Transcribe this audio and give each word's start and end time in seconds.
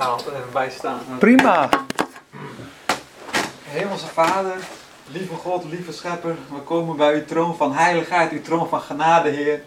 even 0.00 0.52
bij 0.52 0.70
staan. 0.70 1.00
Prima. 1.18 1.68
Hemelse 3.64 4.06
Vader, 4.06 4.56
lieve 5.06 5.34
God, 5.34 5.64
lieve 5.64 5.92
Schepper, 5.92 6.36
we 6.48 6.60
komen 6.60 6.96
bij 6.96 7.14
uw 7.14 7.24
troon 7.24 7.56
van 7.56 7.74
heiligheid, 7.74 8.32
uw 8.32 8.40
troon 8.40 8.68
van 8.68 8.80
genade, 8.80 9.28
Heer. 9.28 9.62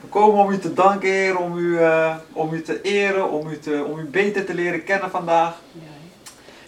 We 0.00 0.06
komen 0.08 0.44
om 0.44 0.50
u 0.50 0.58
te 0.58 0.74
danken, 0.74 1.08
Heer, 1.08 1.38
om 1.38 1.58
u, 1.58 1.78
eh, 1.78 2.14
om 2.32 2.52
u 2.52 2.62
te 2.62 2.80
eren, 2.82 3.30
om 3.30 3.48
u, 3.48 3.58
te, 3.58 3.84
om 3.90 3.98
u 3.98 4.04
beter 4.04 4.44
te 4.44 4.54
leren 4.54 4.84
kennen 4.84 5.10
vandaag. 5.10 5.54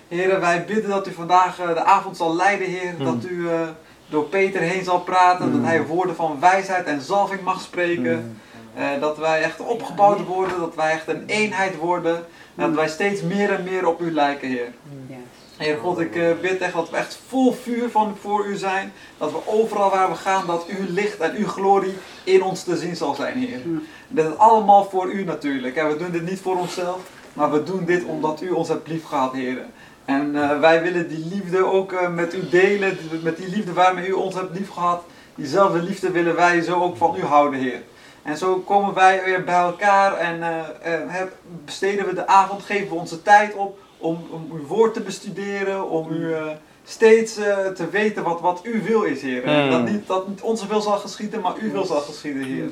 Heer, 0.09 0.41
wij 0.41 0.65
bidden 0.65 0.91
dat 0.91 1.07
u 1.07 1.13
vandaag 1.13 1.61
eh, 1.61 1.69
de 1.69 1.85
avond 1.85 2.17
zal 2.17 2.37
leiden, 2.37 2.67
Heer. 2.67 2.95
Dat 2.99 3.25
u 3.25 3.51
eh, 3.51 3.61
door 4.09 4.25
Peter 4.25 4.61
heen 4.61 4.85
zal 4.85 5.01
praten, 5.01 5.53
dat 5.53 5.63
hij 5.63 5.87
woorden 5.87 6.17
van 6.17 6.41
wijsheid 6.41 6.87
en 6.87 7.01
zalving 7.01 7.41
mag 7.41 7.61
spreken. 7.61 8.41
Eh, 8.79 9.01
dat 9.01 9.19
wij 9.19 9.43
echt 9.43 9.61
opgebouwd 9.61 10.25
worden, 10.27 10.59
dat 10.59 10.75
wij 10.75 10.93
echt 10.93 11.09
een 11.09 11.23
eenheid 11.27 11.77
worden. 11.77 12.17
En 12.55 12.67
dat 12.67 12.75
wij 12.75 12.89
steeds 12.89 13.23
meer 13.23 13.53
en 13.53 13.65
meer 13.65 13.87
op 13.87 14.01
u 14.01 14.13
lijken, 14.13 14.49
Heer. 14.49 14.69
Heer 15.57 15.77
God, 15.77 15.99
ik 15.99 16.17
eh, 16.17 16.31
bid 16.41 16.61
echt 16.61 16.73
dat 16.73 16.91
we 16.91 16.97
echt 16.97 17.21
vol 17.29 17.53
vuur 17.53 17.91
van 17.91 18.17
voor 18.21 18.47
u 18.47 18.57
zijn. 18.57 18.93
Dat 19.17 19.31
we 19.31 19.39
overal 19.47 19.91
waar 19.91 20.09
we 20.09 20.15
gaan, 20.15 20.47
dat 20.47 20.67
uw 20.67 20.85
licht 20.89 21.19
en 21.19 21.37
uw 21.37 21.47
glorie 21.47 21.95
in 22.25 22.43
ons 22.43 22.63
te 22.63 22.77
zien 22.77 22.97
zal 22.97 23.15
zijn, 23.15 23.39
Heer. 23.39 23.61
Dit 24.09 24.27
is 24.27 24.37
allemaal 24.37 24.85
voor 24.85 25.13
u 25.13 25.25
natuurlijk. 25.25 25.77
En 25.77 25.89
we 25.89 25.97
doen 25.97 26.11
dit 26.11 26.29
niet 26.31 26.41
voor 26.41 26.57
onszelf, 26.57 26.99
maar 27.33 27.53
we 27.53 27.63
doen 27.63 27.85
dit 27.85 28.05
omdat 28.05 28.41
u 28.41 28.51
ons 28.51 28.69
hebt 28.69 28.89
lief 28.89 29.05
gehad, 29.05 29.33
Heer. 29.33 29.59
En 30.05 30.43
eh, 30.43 30.61
wij 30.61 30.83
willen 30.83 31.09
die 31.09 31.27
liefde 31.33 31.65
ook 31.65 31.95
met 32.15 32.35
u 32.35 32.49
delen, 32.49 32.99
met 33.23 33.37
die 33.37 33.49
liefde 33.49 33.73
waarmee 33.73 34.09
u 34.09 34.13
ons 34.13 34.35
hebt 34.35 34.59
lief 34.59 34.71
gehad. 34.71 35.03
Diezelfde 35.35 35.83
liefde 35.83 36.11
willen 36.11 36.37
wij 36.37 36.61
zo 36.61 36.81
ook 36.83 36.97
van 36.97 37.17
u 37.17 37.23
houden, 37.23 37.61
Heer. 37.61 37.83
En 38.29 38.37
zo 38.37 38.59
komen 38.59 38.95
wij 38.95 39.25
weer 39.25 39.45
bij 39.45 39.61
elkaar 39.61 40.17
en 40.17 40.43
eh, 40.43 41.21
eh, 41.21 41.27
besteden 41.65 42.07
we 42.07 42.15
de 42.15 42.27
avond, 42.27 42.63
geven 42.63 42.89
we 42.89 42.95
onze 42.95 43.23
tijd 43.23 43.55
op 43.55 43.79
om, 43.99 44.27
om 44.31 44.51
uw 44.53 44.67
woord 44.67 44.95
te 44.95 45.01
bestuderen, 45.01 45.89
om 45.91 46.11
u 46.11 46.35
eh, 46.35 46.47
steeds 46.85 47.35
te 47.75 47.89
weten 47.91 48.23
wat, 48.23 48.41
wat 48.41 48.63
uw 48.63 48.83
wil 48.83 49.03
is, 49.03 49.23
Heer. 49.23 49.43
Mm. 49.47 49.71
Dat, 49.71 49.89
niet, 49.89 50.07
dat 50.07 50.29
niet 50.29 50.41
onze 50.41 50.67
wil 50.67 50.81
zal 50.81 50.99
geschieden, 50.99 51.41
maar 51.41 51.55
uw 51.61 51.73
wil 51.73 51.85
zal 51.85 52.01
geschieden, 52.01 52.43
Heer. 52.43 52.71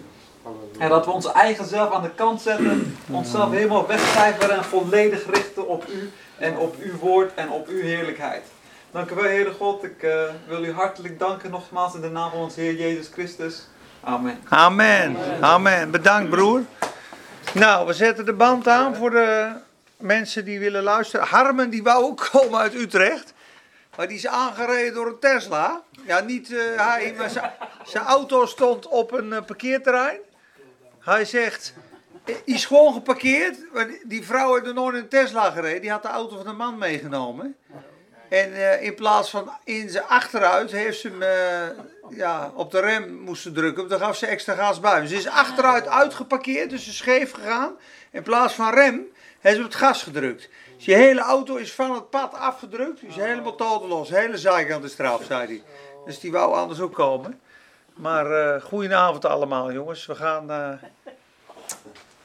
En 0.79 0.89
dat 0.89 1.05
we 1.05 1.11
onze 1.11 1.33
eigen 1.33 1.65
zelf 1.65 1.93
aan 1.93 2.03
de 2.03 2.15
kant 2.15 2.41
zetten, 2.41 2.97
onszelf 3.11 3.51
helemaal 3.51 3.87
wegcijferen 3.87 4.57
en 4.57 4.65
volledig 4.65 5.31
richten 5.31 5.69
op 5.69 5.87
u 5.89 6.11
en 6.39 6.59
op 6.59 6.75
uw 6.79 6.99
woord 6.99 7.34
en 7.34 7.51
op 7.51 7.69
uw 7.69 7.83
heerlijkheid. 7.83 8.43
Dank 8.91 9.11
u 9.11 9.15
wel, 9.15 9.25
Heere 9.25 9.53
God. 9.53 9.84
Ik 9.84 10.07
wil 10.49 10.65
u 10.65 10.73
hartelijk 10.73 11.19
danken 11.19 11.51
nogmaals 11.51 11.95
in 11.95 12.01
de 12.01 12.11
naam 12.11 12.31
van 12.31 12.41
onze 12.41 12.61
Heer 12.61 12.75
Jezus 12.75 13.09
Christus. 13.12 13.67
Amen. 14.07 14.39
Amen. 14.49 15.17
Amen. 15.41 15.91
Bedankt 15.91 16.31
broer. 16.31 16.62
Nou, 17.55 17.87
we 17.87 17.93
zetten 17.93 18.25
de 18.25 18.33
band 18.33 18.69
aan 18.69 18.95
voor 18.95 19.11
de 19.11 19.53
mensen 19.97 20.45
die 20.45 20.59
willen 20.59 20.83
luisteren. 20.83 21.27
Harmen 21.27 21.71
die 21.71 21.83
wou 21.83 22.05
ook 22.05 22.29
komen 22.33 22.59
uit 22.61 22.75
Utrecht. 22.75 23.34
Maar 23.97 24.09
die 24.09 24.17
is 24.17 24.27
aangereden 24.27 24.95
door 24.95 25.07
een 25.07 25.19
Tesla. 25.19 25.83
Ja, 26.07 26.21
niet 26.21 26.53
eh, 26.53 26.59
hij, 26.87 27.15
maar 27.19 27.31
zijn- 27.84 28.05
auto 28.05 28.47
stond 28.47 28.89
op 28.89 29.12
een 29.12 29.33
eh, 29.33 29.43
parkeerterrein. 29.47 30.19
Hij 31.01 31.25
zegt, 31.25 31.75
eh, 32.25 32.34
is 32.45 32.65
gewoon 32.65 32.93
geparkeerd. 32.93 33.59
Maar 33.73 33.87
die- 34.05 34.25
vrouw 34.27 34.55
heeft 34.55 34.67
er 34.67 34.75
nooit 34.75 34.95
in 34.95 35.01
een 35.03 35.09
Tesla 35.09 35.51
gereden. 35.51 35.81
Die 35.81 35.91
had 35.91 36.03
de 36.03 36.09
auto 36.09 36.37
van 36.37 36.45
de 36.47 36.53
man 36.53 36.79
meegenomen. 36.79 37.57
En 38.29 38.55
eh, 38.55 38.83
in 38.83 38.95
plaats 38.95 39.31
van 39.31 39.51
in 39.65 39.91
zijn 39.91 40.05
achteruit 40.05 40.71
heeft 40.71 41.01
ze 41.01 41.09
hem 41.09 41.23
eh, 41.23 42.19
ja, 42.19 42.53
op 42.55 42.71
de 42.71 42.81
rem 42.81 43.15
moesten 43.15 43.53
drukken. 43.53 43.89
Dan 43.89 43.99
gaf 43.99 44.17
ze 44.17 44.27
extra 44.27 44.55
gas 44.55 44.81
bij. 44.81 45.07
Ze 45.07 45.17
is 45.17 45.29
achteruit 45.29 45.87
uitgeparkeerd, 45.87 46.71
dus 46.71 46.85
ze 46.85 46.91
is 46.91 46.97
scheef 46.97 47.33
gegaan. 47.33 47.77
In 48.11 48.23
plaats 48.23 48.55
van 48.55 48.75
rem 48.75 49.07
heeft 49.41 49.57
ze 49.57 49.63
op 49.63 49.69
het 49.69 49.79
gas 49.79 50.03
gedrukt. 50.03 50.49
Dus 50.77 50.85
je 50.85 50.95
hele 50.95 51.21
auto 51.21 51.57
is 51.57 51.73
van 51.73 51.95
het 51.95 52.11
pad 52.11 52.35
afgedrukt. 52.35 53.01
Die 53.01 53.09
is 53.09 53.17
helemaal 53.17 53.55
toteloos. 53.55 54.09
De 54.09 54.19
hele 54.19 54.39
zijkant 54.39 54.85
is 54.85 54.99
eraf, 54.99 55.25
zei 55.25 55.47
hij. 55.47 55.63
Dus 56.05 56.21
die 56.21 56.33
wou 56.33 56.55
anders 56.55 56.81
ook 56.81 56.95
komen. 56.95 57.41
Maar 57.95 58.31
eh 58.31 58.62
goedenavond 58.62 59.25
allemaal, 59.25 59.73
jongens. 59.73 60.06
We 60.06 60.15
gaan 60.15 60.50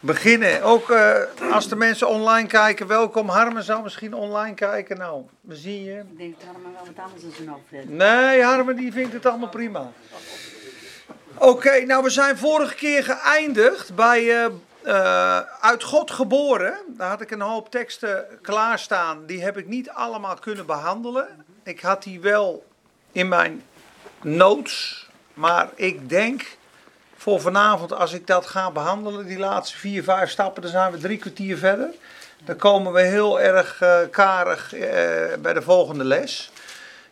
beginnen. 0.01 0.63
Ook 0.63 0.89
eh, 0.89 1.15
als 1.51 1.67
de 1.67 1.75
mensen 1.75 2.07
online 2.07 2.47
kijken, 2.47 2.87
welkom. 2.87 3.29
Harmen 3.29 3.63
zou 3.63 3.83
misschien 3.83 4.13
online 4.13 4.53
kijken. 4.53 4.97
Nou, 4.97 5.23
we 5.41 5.55
zien 5.55 5.83
je. 5.83 5.97
Ik 5.97 6.17
denk 6.17 6.39
dat 6.39 6.49
allemaal 6.49 6.71
wel 6.71 6.93
wat 6.95 7.05
anders 7.05 7.23
is 7.23 7.45
dan 7.45 7.55
opzet. 7.55 7.89
Nee, 7.89 8.43
Harmen 8.43 8.75
die 8.75 8.91
vindt 8.91 9.13
het 9.13 9.25
allemaal 9.25 9.49
prima. 9.49 9.91
Oké, 11.37 11.85
nou 11.85 12.03
we 12.03 12.09
zijn 12.09 12.37
vorige 12.37 12.75
keer 12.75 13.03
geëindigd 13.03 13.95
bij 13.95 14.29
eh, 14.29 14.45
eh, 14.81 15.39
Uit 15.61 15.83
God 15.83 16.11
geboren. 16.11 16.73
Daar 16.87 17.09
had 17.09 17.21
ik 17.21 17.31
een 17.31 17.41
hoop 17.41 17.71
teksten 17.71 18.25
klaarstaan. 18.41 19.25
Die 19.25 19.43
heb 19.43 19.57
ik 19.57 19.67
niet 19.67 19.89
allemaal 19.89 20.35
kunnen 20.35 20.65
behandelen. 20.65 21.45
Ik 21.63 21.79
had 21.79 22.03
die 22.03 22.19
wel 22.19 22.65
in 23.11 23.27
mijn 23.27 23.63
notes. 24.21 25.09
Maar 25.33 25.69
ik 25.75 26.09
denk 26.09 26.57
voor 27.21 27.41
vanavond, 27.41 27.93
als 27.93 28.13
ik 28.13 28.27
dat 28.27 28.45
ga 28.45 28.71
behandelen, 28.71 29.25
die 29.25 29.37
laatste 29.37 29.77
vier, 29.77 30.03
vijf 30.03 30.29
stappen, 30.29 30.61
dan 30.61 30.71
zijn 30.71 30.91
we 30.91 30.97
drie 30.97 31.17
kwartier 31.17 31.57
verder. 31.57 31.89
Dan 32.45 32.55
komen 32.55 32.93
we 32.93 33.01
heel 33.01 33.41
erg 33.41 33.81
eh, 33.81 33.99
karig 34.11 34.73
eh, 34.73 34.81
bij 35.39 35.53
de 35.53 35.61
volgende 35.61 36.03
les. 36.03 36.51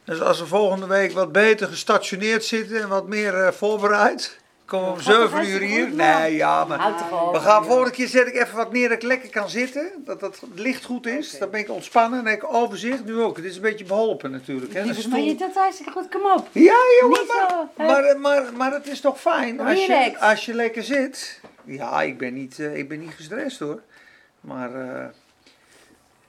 Dus 0.04 0.22
als 0.22 0.40
we 0.40 0.46
volgende 0.46 0.88
week 0.88 1.12
wat 1.12 1.32
beter 1.32 1.68
gestationeerd 1.68 2.44
zitten 2.44 2.82
en 2.82 2.88
wat 2.88 3.08
meer 3.08 3.46
eh, 3.46 3.52
voorbereid, 3.52 4.40
we 4.70 4.78
om 4.78 4.98
Gaat 4.98 5.16
toch 5.16 5.30
7 5.30 5.50
uur 5.50 5.60
hier. 5.60 5.90
Nee, 5.94 6.36
ja, 6.36 6.66
maar 6.66 6.94
we 7.32 7.40
gaan 7.40 7.66
volgende 7.66 7.92
keer 7.92 8.08
zet 8.08 8.28
ik 8.28 8.36
even 8.36 8.56
wat 8.56 8.72
neer 8.72 8.90
dat 8.90 8.98
ik 8.98 9.04
lekker 9.04 9.30
kan 9.30 9.50
zitten. 9.50 9.92
Dat 10.06 10.20
dat 10.20 10.40
het 10.40 10.60
licht 10.60 10.86
goed 10.86 11.06
is. 11.06 11.38
Dan 11.38 11.50
ben 11.50 11.60
ik 11.60 11.70
ontspannen 11.70 12.20
en 12.20 12.26
heb 12.26 12.44
ik 12.44 12.54
overzicht. 12.54 13.06
Nu 13.06 13.22
ook. 13.22 13.36
Het 13.36 13.46
is 13.46 13.56
een 13.56 13.62
beetje 13.62 13.86
beholpen 13.86 14.32
natuurlijk. 14.32 14.74
Hè? 14.74 14.80
Een 14.80 14.86
Lieverd, 14.86 15.10
maar 15.10 15.20
je 15.20 15.36
dat 15.36 15.54
hartstikke 15.54 15.92
goed, 15.92 16.10
kom 16.10 16.32
op. 16.32 16.48
Ja, 16.52 16.78
jongen, 17.02 17.26
maar, 17.28 17.88
maar, 17.88 18.20
maar, 18.20 18.54
maar 18.54 18.74
het 18.74 18.88
is 18.88 19.02
toch 19.02 19.20
fijn 19.20 19.60
als 19.60 19.86
je, 19.86 20.20
als 20.20 20.46
je 20.46 20.54
lekker 20.54 20.84
zit. 20.84 21.40
Ja, 21.64 22.02
ik 22.02 22.18
ben 22.18 22.34
niet, 22.34 22.60
eh, 22.60 22.78
ik 22.78 22.90
ben 22.90 23.00
niet 23.00 23.14
gestrest 23.14 23.60
hoor. 23.60 23.82
Maar 24.42 24.76
eh, 24.76 25.06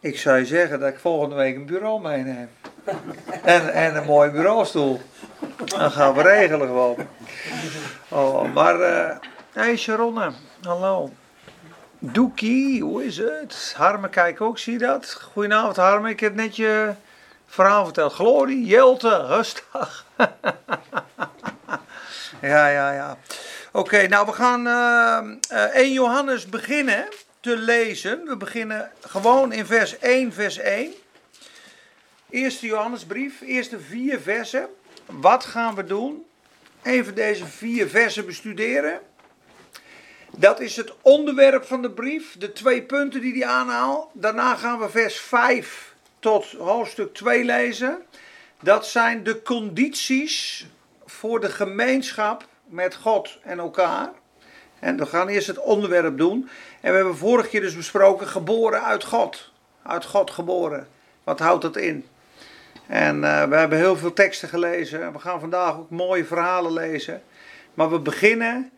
ik 0.00 0.18
zou 0.18 0.38
je 0.38 0.46
zeggen 0.46 0.80
dat 0.80 0.88
ik 0.88 0.98
volgende 0.98 1.34
week 1.34 1.56
een 1.56 1.66
bureau 1.66 2.00
meeneem. 2.00 2.48
En, 3.42 3.72
en 3.72 3.96
een 3.96 4.04
mooie 4.04 4.30
bureaustoel. 4.30 5.00
Dan 5.64 5.90
gaan 5.90 6.14
we 6.14 6.22
regelen 6.22 6.66
gewoon. 6.66 6.96
Oh, 8.12 8.54
maar, 8.54 8.80
eh 8.80 9.16
hey 9.52 9.76
Sharonne, 9.76 10.32
hallo. 10.62 11.10
Doekie, 11.98 12.82
hoe 12.82 13.04
is 13.04 13.16
het? 13.16 13.74
Harme, 13.76 14.08
kijk 14.08 14.40
ook, 14.40 14.58
zie 14.58 14.72
je 14.72 14.78
dat? 14.78 15.12
Goedenavond 15.12 15.76
Harme, 15.76 16.10
ik 16.10 16.20
heb 16.20 16.34
net 16.34 16.56
je 16.56 16.92
verhaal 17.46 17.84
verteld. 17.84 18.12
Glorie, 18.12 18.64
Jelte, 18.64 19.26
rustig. 19.26 20.04
ja, 22.40 22.68
ja, 22.68 22.92
ja. 22.92 23.16
Oké, 23.72 24.06
nou 24.06 24.26
we 24.26 24.32
gaan 24.32 24.66
eh, 24.66 25.64
eh, 25.64 25.74
1 25.74 25.92
Johannes 25.92 26.46
beginnen 26.46 27.08
te 27.40 27.56
lezen. 27.56 28.24
We 28.24 28.36
beginnen 28.36 28.90
gewoon 29.00 29.52
in 29.52 29.66
vers 29.66 29.98
1, 29.98 30.32
vers 30.32 30.58
1. 30.58 30.92
Eerste 32.30 32.66
Johannesbrief, 32.66 33.40
eerste 33.40 33.80
vier 33.80 34.20
versen. 34.20 34.68
Wat 35.06 35.44
gaan 35.44 35.74
we 35.74 35.84
doen? 35.84 36.24
Even 36.82 37.14
deze 37.14 37.46
vier 37.46 37.88
versen 37.88 38.26
bestuderen. 38.26 39.00
Dat 40.36 40.60
is 40.60 40.76
het 40.76 40.92
onderwerp 41.02 41.64
van 41.64 41.82
de 41.82 41.90
brief, 41.90 42.36
de 42.38 42.52
twee 42.52 42.82
punten 42.82 43.20
die 43.20 43.32
hij 43.32 43.46
aanhaalt. 43.46 44.10
Daarna 44.12 44.54
gaan 44.54 44.78
we 44.78 44.88
vers 44.88 45.20
5 45.20 45.94
tot 46.18 46.52
hoofdstuk 46.52 47.14
2 47.14 47.44
lezen. 47.44 48.02
Dat 48.62 48.86
zijn 48.86 49.22
de 49.22 49.42
condities 49.42 50.66
voor 51.04 51.40
de 51.40 51.50
gemeenschap 51.50 52.46
met 52.64 52.94
God 52.94 53.38
en 53.42 53.58
elkaar. 53.58 54.10
En 54.78 54.96
we 54.96 55.06
gaan 55.06 55.28
eerst 55.28 55.46
het 55.46 55.58
onderwerp 55.58 56.18
doen. 56.18 56.48
En 56.80 56.90
we 56.90 56.96
hebben 56.96 57.16
vorige 57.16 57.48
keer 57.48 57.60
dus 57.60 57.76
besproken 57.76 58.26
geboren 58.26 58.82
uit 58.82 59.04
God. 59.04 59.52
Uit 59.82 60.04
God 60.04 60.30
geboren. 60.30 60.88
Wat 61.24 61.38
houdt 61.38 61.62
dat 61.62 61.76
in? 61.76 62.06
En 62.90 63.24
eh, 63.24 63.44
we 63.48 63.56
hebben 63.56 63.78
heel 63.78 63.96
veel 63.96 64.12
teksten 64.12 64.48
gelezen. 64.48 65.02
En 65.02 65.12
we 65.12 65.18
gaan 65.18 65.40
vandaag 65.40 65.76
ook 65.76 65.90
mooie 65.90 66.24
verhalen 66.24 66.72
lezen. 66.72 67.22
Maar 67.74 67.90
we 67.90 67.98
beginnen. 67.98 68.70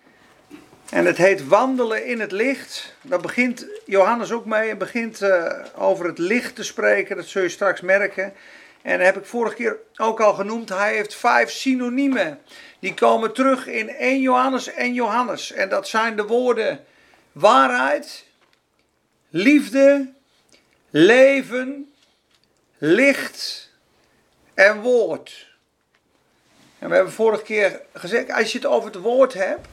En 0.90 1.06
het 1.06 1.16
heet 1.16 1.46
wandelen 1.46 2.06
in 2.06 2.20
het 2.20 2.32
licht. 2.32 2.94
Daar 3.02 3.20
begint 3.20 3.66
Johannes 3.86 4.32
ook 4.32 4.44
mee. 4.44 4.66
Hij 4.66 4.76
begint 4.76 5.22
eh, 5.22 5.64
over 5.76 6.06
het 6.06 6.18
licht 6.18 6.54
te 6.54 6.64
spreken. 6.64 7.16
Dat 7.16 7.26
zul 7.26 7.42
je 7.42 7.48
straks 7.48 7.80
merken. 7.80 8.32
En 8.82 9.00
heb 9.00 9.16
ik 9.16 9.24
vorige 9.24 9.54
keer 9.54 9.76
ook 9.96 10.20
al 10.20 10.34
genoemd. 10.34 10.68
Hij 10.68 10.94
heeft 10.94 11.14
vijf 11.14 11.50
synoniemen. 11.50 12.40
Die 12.78 12.94
komen 12.94 13.32
terug 13.32 13.66
in 13.66 13.88
1 13.88 14.20
Johannes 14.20 14.72
en 14.72 14.94
Johannes. 14.94 15.52
En 15.52 15.68
dat 15.68 15.88
zijn 15.88 16.16
de 16.16 16.26
woorden 16.26 16.84
waarheid, 17.32 18.26
liefde, 19.30 20.12
leven, 20.90 21.92
licht 22.78 23.70
en 24.54 24.80
woord. 24.80 25.50
En 26.78 26.88
we 26.88 26.94
hebben 26.94 27.12
vorige 27.12 27.42
keer 27.42 27.80
gezegd, 27.92 28.32
als 28.32 28.52
je 28.52 28.58
het 28.58 28.66
over 28.66 28.90
het 28.90 29.00
woord 29.00 29.34
hebt, 29.34 29.68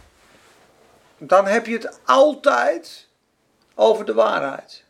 dan 1.18 1.46
heb 1.48 1.66
je 1.66 1.74
het 1.74 2.00
altijd 2.06 3.08
over 3.76 4.06
de 4.06 4.14
waarheid. 4.14 4.84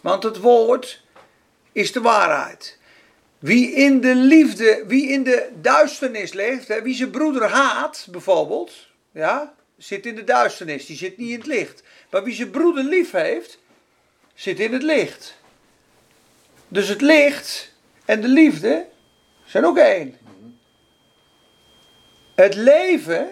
Want 0.00 0.22
het 0.22 0.40
woord 0.40 1.02
is 1.72 1.92
de 1.92 2.00
waarheid. 2.00 2.78
Wie 3.38 3.72
in 3.72 4.00
de 4.00 4.14
liefde, 4.14 4.84
wie 4.86 5.08
in 5.08 5.22
de 5.22 5.50
duisternis 5.60 6.32
leeft, 6.32 6.82
wie 6.82 6.94
zijn 6.94 7.10
broeder 7.10 7.48
haat 7.48 8.06
bijvoorbeeld, 8.10 8.72
ja, 9.12 9.54
zit 9.76 10.06
in 10.06 10.14
de 10.14 10.24
duisternis, 10.24 10.86
die 10.86 10.96
zit 10.96 11.16
niet 11.16 11.30
in 11.30 11.38
het 11.38 11.46
licht. 11.46 11.82
Maar 12.10 12.24
wie 12.24 12.34
zijn 12.34 12.50
broeder 12.50 12.84
lief 12.84 13.10
heeft, 13.10 13.58
zit 14.34 14.60
in 14.60 14.72
het 14.72 14.82
licht. 14.82 15.36
Dus 16.68 16.88
het 16.88 17.00
licht 17.00 17.72
en 18.04 18.20
de 18.20 18.28
liefde 18.28 18.86
zijn 19.54 19.66
ook 19.66 19.78
één. 19.78 20.18
Het 22.34 22.54
leven 22.54 23.28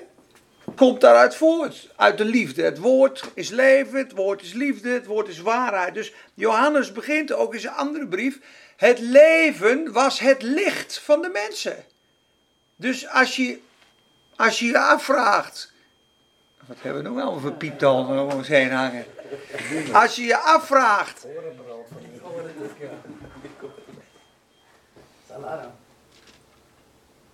komt 0.76 1.00
daaruit 1.00 1.34
voort, 1.34 1.88
uit 1.96 2.18
de 2.18 2.24
liefde. 2.24 2.62
Het 2.62 2.78
woord 2.78 3.30
is 3.34 3.50
leven, 3.50 3.98
het 3.98 4.12
woord 4.12 4.42
is 4.42 4.52
liefde, 4.52 4.88
het 4.88 5.06
woord 5.06 5.28
is 5.28 5.40
waarheid. 5.40 5.94
Dus 5.94 6.12
Johannes 6.34 6.92
begint 6.92 7.32
ook 7.32 7.54
in 7.54 7.60
zijn 7.60 7.74
andere 7.74 8.06
brief. 8.06 8.38
Het 8.76 8.98
leven 8.98 9.92
was 9.92 10.18
het 10.18 10.42
licht 10.42 10.98
van 10.98 11.22
de 11.22 11.28
mensen. 11.28 11.84
Dus 12.76 13.08
als 13.08 13.36
je 13.36 13.58
als 14.36 14.58
je, 14.58 14.66
je 14.66 14.78
afvraagt. 14.78 15.72
Wat 16.66 16.76
hebben 16.80 17.02
we 17.02 17.08
nog 17.08 17.16
wel 17.16 17.40
voor 17.40 17.52
pieptonen 17.52 18.22
om 18.22 18.30
ons 18.30 18.48
heen 18.48 18.70
hangen? 18.70 19.04
Als 19.92 20.16
je 20.16 20.22
je 20.22 20.38
afvraagt. 20.38 21.26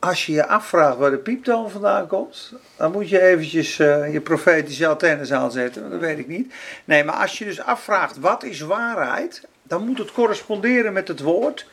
Als 0.00 0.26
je 0.26 0.32
je 0.32 0.46
afvraagt 0.46 0.96
waar 0.96 1.10
de 1.10 1.18
pieptoon 1.18 1.70
vandaan 1.70 2.06
komt, 2.06 2.52
dan 2.76 2.92
moet 2.92 3.08
je 3.08 3.20
eventjes 3.20 3.78
uh, 3.78 4.12
je 4.12 4.20
profetische 4.20 4.86
antennes 4.86 5.32
aanzetten, 5.32 5.80
want 5.80 5.92
dat 5.92 6.00
weet 6.00 6.18
ik 6.18 6.28
niet. 6.28 6.54
Nee, 6.84 7.04
maar 7.04 7.14
als 7.14 7.38
je 7.38 7.44
dus 7.44 7.60
afvraagt 7.60 8.18
wat 8.18 8.42
is 8.42 8.60
waarheid, 8.60 9.46
dan 9.62 9.86
moet 9.86 9.98
het 9.98 10.12
corresponderen 10.12 10.92
met 10.92 11.08
het 11.08 11.20
woord, 11.20 11.66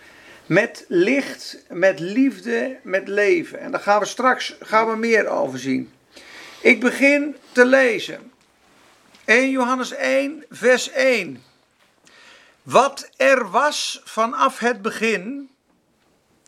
met 0.45 0.85
licht, 0.87 1.57
met 1.69 1.99
liefde, 1.99 2.77
met 2.83 3.07
leven. 3.07 3.59
En 3.59 3.71
daar 3.71 3.79
gaan 3.81 3.99
we 3.99 4.05
straks 4.05 4.55
gaan 4.59 4.89
we 4.89 4.95
meer 4.95 5.27
over 5.27 5.59
zien. 5.59 5.93
Ik 6.61 6.79
begin 6.79 7.35
te 7.51 7.65
lezen. 7.65 8.31
1 9.25 9.49
Johannes 9.49 9.91
1, 9.91 10.45
vers 10.49 10.91
1. 10.91 11.43
Wat 12.61 13.09
er 13.17 13.49
was 13.49 14.01
vanaf 14.03 14.59
het 14.59 14.81
begin, 14.81 15.49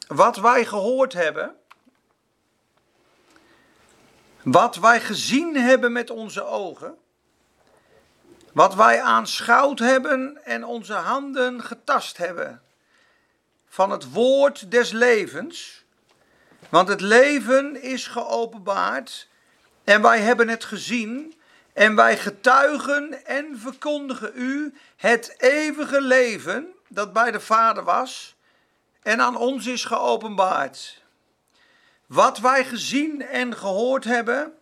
wat 0.08 0.38
wij 0.38 0.66
gehoord 0.66 1.14
hebben, 1.14 1.56
wat 4.52 4.76
wij 4.76 5.02
gezien 5.02 5.56
hebben 5.56 5.92
met 5.92 6.10
onze 6.10 6.44
ogen, 6.44 6.98
wat 8.54 8.76
wij 8.76 9.02
aanschouwd 9.02 9.80
hebben 9.80 10.46
en 10.46 10.66
onze 10.66 10.94
handen 10.94 11.64
getast 11.64 12.18
hebben 12.18 12.62
van 13.68 13.92
het 13.92 14.12
woord 14.12 14.72
des 14.72 14.92
levens. 14.92 15.86
Want 16.70 16.88
het 16.88 17.02
leven 17.02 17.82
is 17.82 18.08
geopenbaard 18.08 19.28
en 19.84 20.02
wij 20.02 20.20
hebben 20.20 20.50
het 20.50 20.64
gezien 20.64 21.36
en 21.74 21.96
wij 21.96 22.18
getuigen 22.18 23.26
en 23.26 23.60
verkondigen 23.60 24.32
u 24.36 24.74
het 24.96 25.36
eeuwige 25.38 26.02
leven 26.02 26.68
dat 26.88 27.14
bij 27.14 27.32
de 27.32 27.40
Vader 27.40 27.84
was 27.84 28.36
en 29.02 29.22
aan 29.22 29.36
ons 29.36 29.66
is 29.66 29.86
geopenbaard. 29.86 31.06
Wat 32.08 32.40
wij 32.40 32.66
gezien 32.66 33.22
en 33.22 33.56
gehoord 33.56 34.04
hebben, 34.04 34.54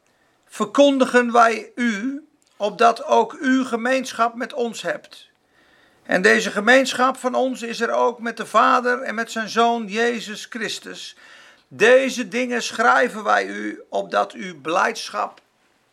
verkondigen 0.46 1.32
wij 1.32 1.72
u, 1.76 2.28
opdat 2.58 3.04
ook 3.04 3.34
u 3.34 3.66
gemeenschap 3.66 4.36
met 4.36 4.54
ons 4.54 4.82
hebt. 4.82 5.30
En 6.04 6.22
deze 6.22 6.52
gemeenschap 6.52 7.18
van 7.18 7.36
ons 7.36 7.62
is 7.62 7.82
er 7.82 7.92
ook 7.92 8.20
met 8.20 8.38
de 8.38 8.46
Vader 8.46 9.02
en 9.02 9.16
met 9.16 9.32
zijn 9.32 9.50
Zoon 9.50 9.88
Jezus 9.88 10.46
Christus. 10.50 11.18
Deze 11.68 12.28
dingen 12.28 12.64
schrijven 12.64 13.24
wij 13.24 13.46
u, 13.46 13.82
opdat 13.90 14.32
uw 14.32 14.62
blijdschap 14.62 15.42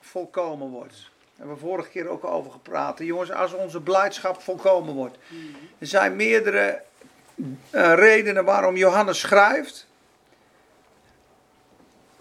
volkomen 0.01 0.69
wordt. 0.69 0.93
Daar 0.93 1.11
hebben 1.37 1.55
we 1.55 1.61
vorige 1.61 1.89
keer 1.89 2.09
ook 2.09 2.25
over 2.25 2.53
gepraat. 2.53 2.99
Jongens, 2.99 3.33
als 3.33 3.53
onze 3.53 3.81
blijdschap 3.81 4.43
volkomen 4.43 4.95
wordt. 4.95 5.17
Er 5.79 5.87
zijn 5.87 6.17
meerdere 6.17 6.83
uh, 7.35 7.95
redenen 7.95 8.45
waarom 8.45 8.77
Johannes 8.77 9.21
schrijft. 9.21 9.87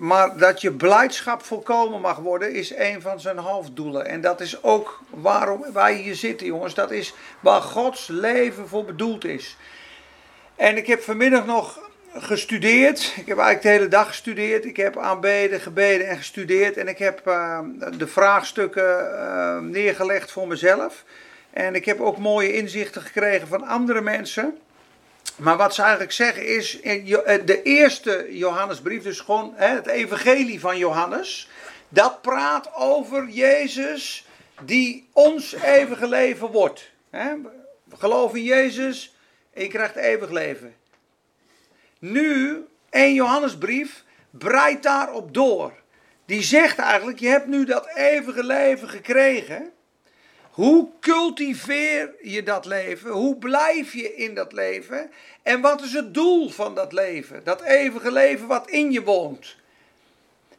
Maar 0.01 0.37
dat 0.37 0.61
je 0.61 0.71
blijdschap 0.71 1.43
volkomen 1.43 2.01
mag 2.01 2.17
worden 2.17 2.53
is 2.53 2.75
een 2.75 3.01
van 3.01 3.19
zijn 3.19 3.37
hoofddoelen. 3.37 4.05
En 4.05 4.21
dat 4.21 4.41
is 4.41 4.63
ook 4.63 5.01
waarom 5.09 5.65
wij 5.73 5.95
hier 5.95 6.15
zitten, 6.15 6.47
jongens. 6.47 6.73
Dat 6.73 6.91
is 6.91 7.13
waar 7.39 7.61
Gods 7.61 8.07
leven 8.07 8.67
voor 8.67 8.85
bedoeld 8.85 9.25
is. 9.25 9.57
En 10.55 10.77
ik 10.77 10.87
heb 10.87 11.01
vanmiddag 11.01 11.45
nog 11.45 11.79
gestudeerd. 12.13 12.99
Ik 12.99 13.27
heb 13.27 13.37
eigenlijk 13.37 13.61
de 13.61 13.69
hele 13.69 13.87
dag 13.87 14.07
gestudeerd. 14.07 14.65
Ik 14.65 14.77
heb 14.77 14.97
aanbeden, 14.97 15.59
gebeden 15.59 16.07
en 16.07 16.17
gestudeerd. 16.17 16.77
En 16.77 16.87
ik 16.87 16.97
heb 16.97 17.27
uh, 17.27 17.59
de 17.97 18.07
vraagstukken 18.07 19.11
uh, 19.13 19.57
neergelegd 19.57 20.31
voor 20.31 20.47
mezelf. 20.47 21.03
En 21.49 21.75
ik 21.75 21.85
heb 21.85 21.99
ook 21.99 22.17
mooie 22.17 22.53
inzichten 22.53 23.01
gekregen 23.01 23.47
van 23.47 23.67
andere 23.67 24.01
mensen. 24.01 24.57
Maar 25.41 25.57
wat 25.57 25.73
ze 25.73 25.81
eigenlijk 25.81 26.11
zeggen 26.11 26.47
is, 26.47 26.79
de 27.45 27.61
eerste 27.63 28.27
Johannesbrief, 28.29 29.03
dus 29.03 29.19
gewoon 29.19 29.53
het 29.55 29.87
evangelie 29.87 30.59
van 30.59 30.77
Johannes, 30.77 31.49
dat 31.89 32.21
praat 32.21 32.75
over 32.75 33.27
Jezus 33.27 34.25
die 34.63 35.09
ons 35.13 35.53
eeuwige 35.53 36.07
leven 36.07 36.47
wordt. 36.47 36.91
Geloof 37.97 38.35
in 38.35 38.43
Jezus 38.43 39.15
en 39.53 39.61
je 39.61 39.67
krijgt 39.67 39.95
eeuwig 39.95 40.29
leven. 40.29 40.75
Nu, 41.99 42.65
een 42.89 43.13
Johannesbrief 43.13 44.03
breidt 44.29 44.83
daarop 44.83 45.33
door. 45.33 45.73
Die 46.25 46.43
zegt 46.43 46.77
eigenlijk, 46.77 47.19
je 47.19 47.27
hebt 47.27 47.47
nu 47.47 47.65
dat 47.65 47.87
eeuwige 47.95 48.43
leven 48.43 48.89
gekregen. 48.89 49.71
Hoe 50.51 50.89
cultiveer 50.99 52.13
je 52.21 52.43
dat 52.43 52.65
leven? 52.65 53.11
Hoe 53.11 53.37
blijf 53.37 53.93
je 53.93 54.15
in 54.15 54.35
dat 54.35 54.53
leven? 54.53 55.11
En 55.43 55.61
wat 55.61 55.81
is 55.81 55.93
het 55.93 56.13
doel 56.13 56.49
van 56.49 56.75
dat 56.75 56.93
leven? 56.93 57.43
Dat 57.43 57.61
eeuwige 57.61 58.11
leven 58.11 58.47
wat 58.47 58.69
in 58.69 58.91
je 58.91 59.03
woont. 59.03 59.55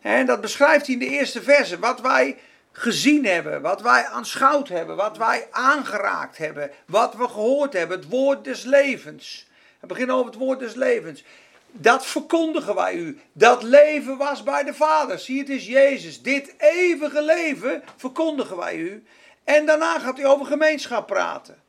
En 0.00 0.26
dat 0.26 0.40
beschrijft 0.40 0.86
hij 0.86 0.94
in 0.94 1.00
de 1.00 1.08
eerste 1.08 1.42
verse. 1.42 1.78
Wat 1.78 2.00
wij 2.00 2.36
gezien 2.72 3.24
hebben, 3.24 3.62
wat 3.62 3.82
wij 3.82 4.06
aanschouwd 4.06 4.68
hebben, 4.68 4.96
wat 4.96 5.16
wij 5.16 5.46
aangeraakt 5.50 6.38
hebben, 6.38 6.70
wat 6.86 7.14
we 7.14 7.28
gehoord 7.28 7.72
hebben, 7.72 7.98
het 7.98 8.08
woord 8.08 8.44
des 8.44 8.62
levens. 8.62 9.46
We 9.80 9.86
beginnen 9.86 10.14
over 10.14 10.30
het 10.30 10.40
woord 10.40 10.58
des 10.58 10.74
levens. 10.74 11.24
Dat 11.70 12.06
verkondigen 12.06 12.74
wij 12.74 12.94
u. 12.94 13.20
Dat 13.32 13.62
leven 13.62 14.16
was 14.16 14.42
bij 14.42 14.64
de 14.64 14.74
Vader. 14.74 15.18
Zie, 15.18 15.38
het 15.38 15.48
is 15.48 15.66
Jezus. 15.66 16.22
Dit 16.22 16.54
eeuwige 16.58 17.22
leven 17.22 17.82
verkondigen 17.96 18.56
wij 18.56 18.76
u. 18.76 19.04
En 19.44 19.66
daarna 19.66 19.98
gaat 19.98 20.16
hij 20.16 20.26
over 20.26 20.46
gemeenschap 20.46 21.06
praten. 21.06 21.62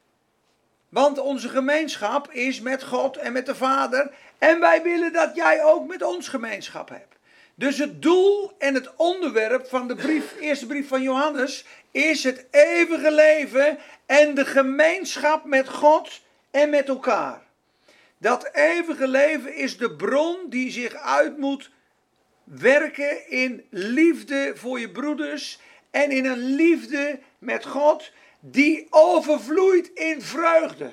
Want 0.90 1.20
onze 1.20 1.50
gemeenschap 1.50 2.32
is 2.32 2.62
met 2.62 2.84
God 2.84 3.18
en 3.18 3.34
met 3.34 3.46
de 3.46 3.56
Vader. 3.56 4.12
En 4.38 4.60
wij 4.60 4.84
willen 4.84 5.14
dat 5.14 5.36
jij 5.36 5.64
ook 5.64 5.88
met 5.88 6.04
ons 6.04 6.28
gemeenschap 6.28 6.90
hebt. 6.90 7.16
Dus 7.56 7.78
het 7.78 8.02
doel 8.02 8.52
en 8.58 8.74
het 8.74 8.96
onderwerp 8.96 9.68
van 9.68 9.88
de 9.88 9.96
brief, 9.96 10.36
eerste 10.40 10.66
brief 10.66 10.88
van 10.88 11.02
Johannes 11.02 11.66
is 11.92 12.24
het 12.24 12.46
eeuwige 12.52 13.12
leven 13.12 13.78
en 14.06 14.36
de 14.36 14.46
gemeenschap 14.46 15.46
met 15.46 15.70
God 15.70 16.22
en 16.52 16.70
met 16.70 16.88
elkaar. 16.88 17.42
Dat 18.18 18.50
eeuwige 18.54 19.08
leven 19.08 19.56
is 19.56 19.78
de 19.78 19.96
bron 19.96 20.38
die 20.50 20.72
zich 20.72 20.94
uit 20.94 21.38
moet 21.38 21.72
werken 22.44 23.30
in 23.30 23.66
liefde 23.70 24.52
voor 24.56 24.80
je 24.80 24.92
broeders 24.92 25.60
en 25.92 26.12
in 26.12 26.26
een 26.26 26.56
liefde 26.56 27.20
met 27.44 27.66
God 27.66 28.12
die 28.40 28.88
overvloeit 28.90 29.92
in 29.94 30.22
vreugde. 30.22 30.90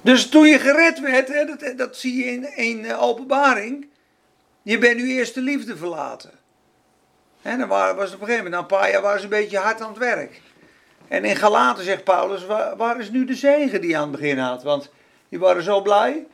Dus 0.00 0.28
toen 0.28 0.46
je 0.46 0.58
gered 0.58 1.00
werd, 1.00 1.28
hè, 1.28 1.44
dat, 1.44 1.78
dat 1.78 1.96
zie 1.96 2.16
je 2.16 2.24
in, 2.24 2.56
in 2.56 2.84
eh, 2.84 3.02
openbaring, 3.02 3.88
je 4.62 4.78
bent 4.78 4.96
nu 4.96 5.10
eerst 5.10 5.34
de 5.34 5.40
liefde 5.40 5.76
verlaten. 5.76 6.30
En 7.42 7.58
dan 7.58 7.68
was 7.68 7.88
het 7.88 7.96
op 7.96 8.20
een 8.20 8.26
gegeven 8.26 8.36
moment, 8.36 8.50
na 8.50 8.58
een 8.58 8.66
paar 8.80 8.90
jaar, 8.90 9.02
waren 9.02 9.22
een 9.22 9.28
beetje 9.28 9.58
hard 9.58 9.80
aan 9.80 9.88
het 9.88 9.98
werk. 9.98 10.40
En 11.08 11.24
in 11.24 11.36
Galaten 11.36 11.84
zegt 11.84 12.04
Paulus, 12.04 12.46
waar, 12.46 12.76
waar 12.76 13.00
is 13.00 13.10
nu 13.10 13.24
de 13.24 13.34
zegen 13.34 13.80
die 13.80 13.90
je 13.90 13.96
aan 13.96 14.10
het 14.10 14.20
begin 14.20 14.38
had? 14.38 14.62
Want 14.62 14.90
die 15.28 15.38
waren 15.38 15.62
zo 15.62 15.82
blij. 15.82 16.26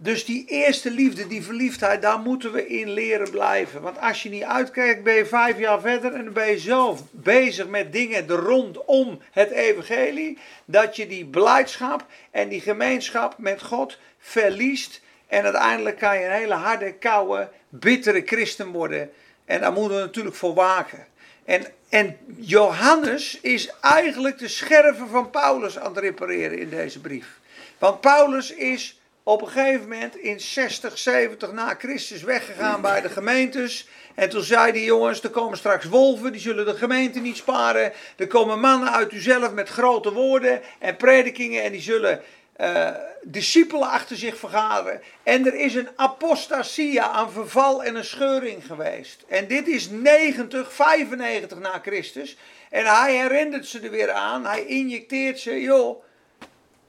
Dus 0.00 0.24
die 0.24 0.44
eerste 0.46 0.90
liefde, 0.90 1.26
die 1.26 1.42
verliefdheid, 1.42 2.02
daar 2.02 2.18
moeten 2.18 2.52
we 2.52 2.66
in 2.66 2.90
leren 2.90 3.30
blijven. 3.30 3.82
Want 3.82 4.00
als 4.00 4.22
je 4.22 4.28
niet 4.28 4.42
uitkijkt, 4.42 5.02
ben 5.02 5.14
je 5.14 5.26
vijf 5.26 5.58
jaar 5.58 5.80
verder 5.80 6.12
en 6.14 6.24
dan 6.24 6.32
ben 6.32 6.50
je 6.50 6.58
zelf 6.58 7.02
bezig 7.10 7.68
met 7.68 7.92
dingen 7.92 8.28
rondom 8.28 9.20
het 9.30 9.50
evangelie. 9.50 10.38
Dat 10.64 10.96
je 10.96 11.06
die 11.06 11.26
blijdschap 11.26 12.06
en 12.30 12.48
die 12.48 12.60
gemeenschap 12.60 13.38
met 13.38 13.62
God 13.62 13.98
verliest. 14.18 15.00
En 15.26 15.44
uiteindelijk 15.44 15.98
kan 15.98 16.18
je 16.18 16.24
een 16.24 16.30
hele 16.30 16.54
harde, 16.54 16.94
koude, 16.94 17.48
bittere 17.68 18.22
christen 18.26 18.68
worden. 18.68 19.10
En 19.44 19.60
daar 19.60 19.72
moeten 19.72 19.96
we 19.96 20.04
natuurlijk 20.04 20.36
voor 20.36 20.54
waken. 20.54 21.06
En, 21.44 21.66
en 21.88 22.16
Johannes 22.36 23.38
is 23.40 23.70
eigenlijk 23.80 24.38
de 24.38 24.48
scherven 24.48 25.08
van 25.08 25.30
Paulus 25.30 25.78
aan 25.78 25.94
het 25.94 25.98
repareren 25.98 26.58
in 26.58 26.70
deze 26.70 27.00
brief. 27.00 27.38
Want 27.78 28.00
Paulus 28.00 28.54
is 28.54 29.00
op 29.28 29.42
een 29.42 29.48
gegeven 29.48 29.88
moment 29.88 30.16
in 30.16 30.40
60, 30.40 30.98
70 30.98 31.52
na 31.52 31.74
Christus 31.78 32.22
weggegaan 32.22 32.80
bij 32.80 33.00
de 33.00 33.08
gemeentes. 33.08 33.88
En 34.14 34.28
toen 34.28 34.42
zei 34.42 34.70
hij, 34.70 34.84
jongens, 34.84 35.22
er 35.22 35.30
komen 35.30 35.58
straks 35.58 35.84
wolven, 35.84 36.32
die 36.32 36.40
zullen 36.40 36.64
de 36.64 36.74
gemeente 36.74 37.18
niet 37.18 37.36
sparen. 37.36 37.92
Er 38.16 38.26
komen 38.26 38.60
mannen 38.60 38.92
uit 38.92 39.12
uzelf 39.12 39.52
met 39.52 39.68
grote 39.68 40.12
woorden 40.12 40.60
en 40.78 40.96
predikingen 40.96 41.62
en 41.62 41.72
die 41.72 41.80
zullen 41.80 42.22
uh, 42.60 42.90
discipelen 43.22 43.88
achter 43.88 44.16
zich 44.16 44.36
vergaderen. 44.36 45.02
En 45.22 45.46
er 45.46 45.54
is 45.54 45.74
een 45.74 45.88
apostasia 45.96 47.08
aan 47.08 47.32
verval 47.32 47.84
en 47.84 47.94
een 47.94 48.04
scheuring 48.04 48.66
geweest. 48.66 49.24
En 49.28 49.46
dit 49.46 49.68
is 49.68 49.90
90, 49.90 50.72
95 50.72 51.58
na 51.58 51.80
Christus. 51.82 52.36
En 52.70 52.86
hij 52.86 53.16
herinnert 53.16 53.66
ze 53.66 53.80
er 53.80 53.90
weer 53.90 54.12
aan. 54.12 54.46
Hij 54.46 54.64
injecteert 54.64 55.38
ze, 55.38 55.60
joh, 55.60 56.02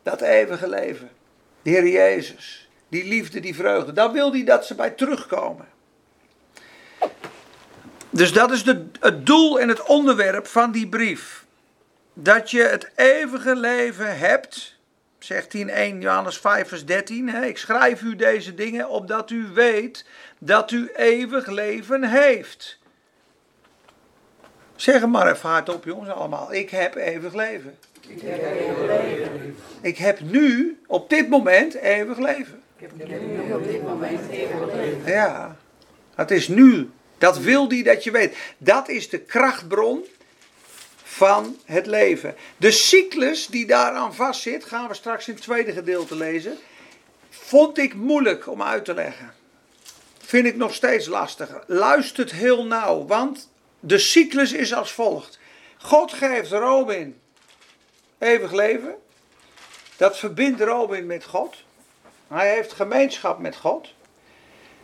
dat 0.03 0.22
eeuwige 0.22 0.69
leven. 0.69 1.18
Heer 1.69 1.88
Jezus. 1.88 2.69
Die 2.89 3.07
liefde, 3.07 3.39
die 3.39 3.55
vreugde. 3.55 3.93
Daar 3.93 4.11
wil 4.11 4.31
hij 4.31 4.43
dat 4.43 4.65
ze 4.65 4.75
bij 4.75 4.89
terugkomen. 4.89 5.67
Dus 8.09 8.33
dat 8.33 8.51
is 8.51 8.63
het 8.99 9.25
doel 9.25 9.59
en 9.59 9.67
het 9.69 9.83
onderwerp 9.83 10.47
van 10.47 10.71
die 10.71 10.88
brief. 10.88 11.45
Dat 12.13 12.51
je 12.51 12.61
het 12.61 12.91
eeuwige 12.95 13.55
leven 13.55 14.17
hebt 14.17 14.79
zegt 15.19 15.51
hij 15.51 15.61
in 15.61 15.69
1 15.69 16.01
Johannes 16.01 16.38
5 16.38 16.67
vers 16.67 16.85
13. 16.85 17.29
Hè, 17.29 17.45
ik 17.45 17.57
schrijf 17.57 18.01
u 18.01 18.15
deze 18.15 18.53
dingen 18.53 18.89
opdat 18.89 19.29
u 19.29 19.47
weet 19.53 20.05
dat 20.39 20.71
u 20.71 20.91
eeuwig 20.95 21.47
leven 21.47 22.03
heeft. 22.03 22.77
Zeg 24.75 25.01
het 25.01 25.09
maar 25.09 25.31
even 25.31 25.49
hardop 25.49 25.83
jongens 25.83 26.09
allemaal. 26.09 26.53
Ik 26.53 26.69
heb 26.69 26.95
eeuwig 26.95 27.33
leven. 27.33 27.77
Ik 28.09 28.21
heb, 28.21 28.43
eeuwig 28.43 28.87
leven. 28.87 29.55
ik 29.81 29.97
heb 29.97 30.19
nu 30.19 30.79
op 30.87 31.09
dit 31.09 31.29
moment 31.29 31.75
eeuwig 31.75 32.17
leven. 32.17 32.61
Ik 32.77 32.87
heb 32.97 33.09
nu 33.09 33.53
op 33.53 33.63
dit 33.63 33.83
moment 33.83 34.29
eeuwig 34.29 34.73
leven. 34.73 35.01
Ja, 35.05 35.57
het 36.15 36.31
is 36.31 36.47
nu. 36.47 36.89
Dat 37.17 37.39
wil 37.39 37.67
die 37.67 37.83
dat 37.83 38.03
je 38.03 38.11
weet. 38.11 38.37
Dat 38.57 38.89
is 38.89 39.09
de 39.09 39.19
krachtbron 39.19 40.05
van 41.03 41.57
het 41.65 41.85
leven. 41.85 42.35
De 42.57 42.71
cyclus 42.71 43.47
die 43.47 43.65
daaraan 43.65 44.15
vastzit, 44.15 44.65
gaan 44.65 44.87
we 44.87 44.93
straks 44.93 45.27
in 45.27 45.33
het 45.33 45.43
tweede 45.43 45.71
gedeelte 45.71 46.15
lezen, 46.15 46.57
vond 47.29 47.77
ik 47.77 47.93
moeilijk 47.93 48.47
om 48.47 48.61
uit 48.61 48.85
te 48.85 48.93
leggen. 48.93 49.33
Vind 50.17 50.45
ik 50.45 50.55
nog 50.55 50.73
steeds 50.73 51.07
lastig. 51.07 51.63
Luistert 51.67 52.31
heel 52.31 52.65
nauw, 52.65 53.05
want 53.05 53.49
de 53.79 53.97
cyclus 53.97 54.53
is 54.53 54.73
als 54.73 54.91
volgt. 54.91 55.39
God 55.77 56.13
geeft 56.13 56.51
Robin 56.51 57.19
eeuwig 58.19 58.51
leven. 58.51 58.95
Dat 59.97 60.17
verbindt 60.17 60.61
Robin 60.61 61.05
met 61.05 61.25
God. 61.25 61.55
Hij 62.27 62.53
heeft 62.53 62.73
gemeenschap 62.73 63.39
met 63.39 63.55
God. 63.55 63.93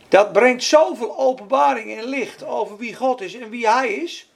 Dat 0.08 0.32
brengt 0.32 0.62
zoveel 0.62 1.18
openbaring 1.18 1.98
en 1.98 2.04
licht 2.04 2.44
over 2.44 2.76
wie 2.76 2.94
God 2.94 3.20
is 3.20 3.34
en 3.34 3.50
wie 3.50 3.68
hij 3.68 3.94
is 3.94 4.30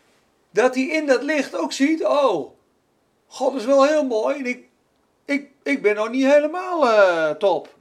dat 0.50 0.74
hij 0.74 0.84
in 0.84 1.06
dat 1.06 1.22
licht 1.22 1.56
ook 1.56 1.72
ziet, 1.72 2.04
oh, 2.04 2.50
God 3.26 3.54
is 3.54 3.64
wel 3.64 3.86
heel 3.86 4.04
mooi 4.04 4.38
en 4.38 4.46
ik, 4.46 4.64
ik, 5.24 5.50
ik 5.62 5.82
ben 5.82 5.94
nog 5.94 6.10
niet 6.10 6.24
helemaal 6.24 6.84
uh, 6.84 7.30
top. 7.30 7.74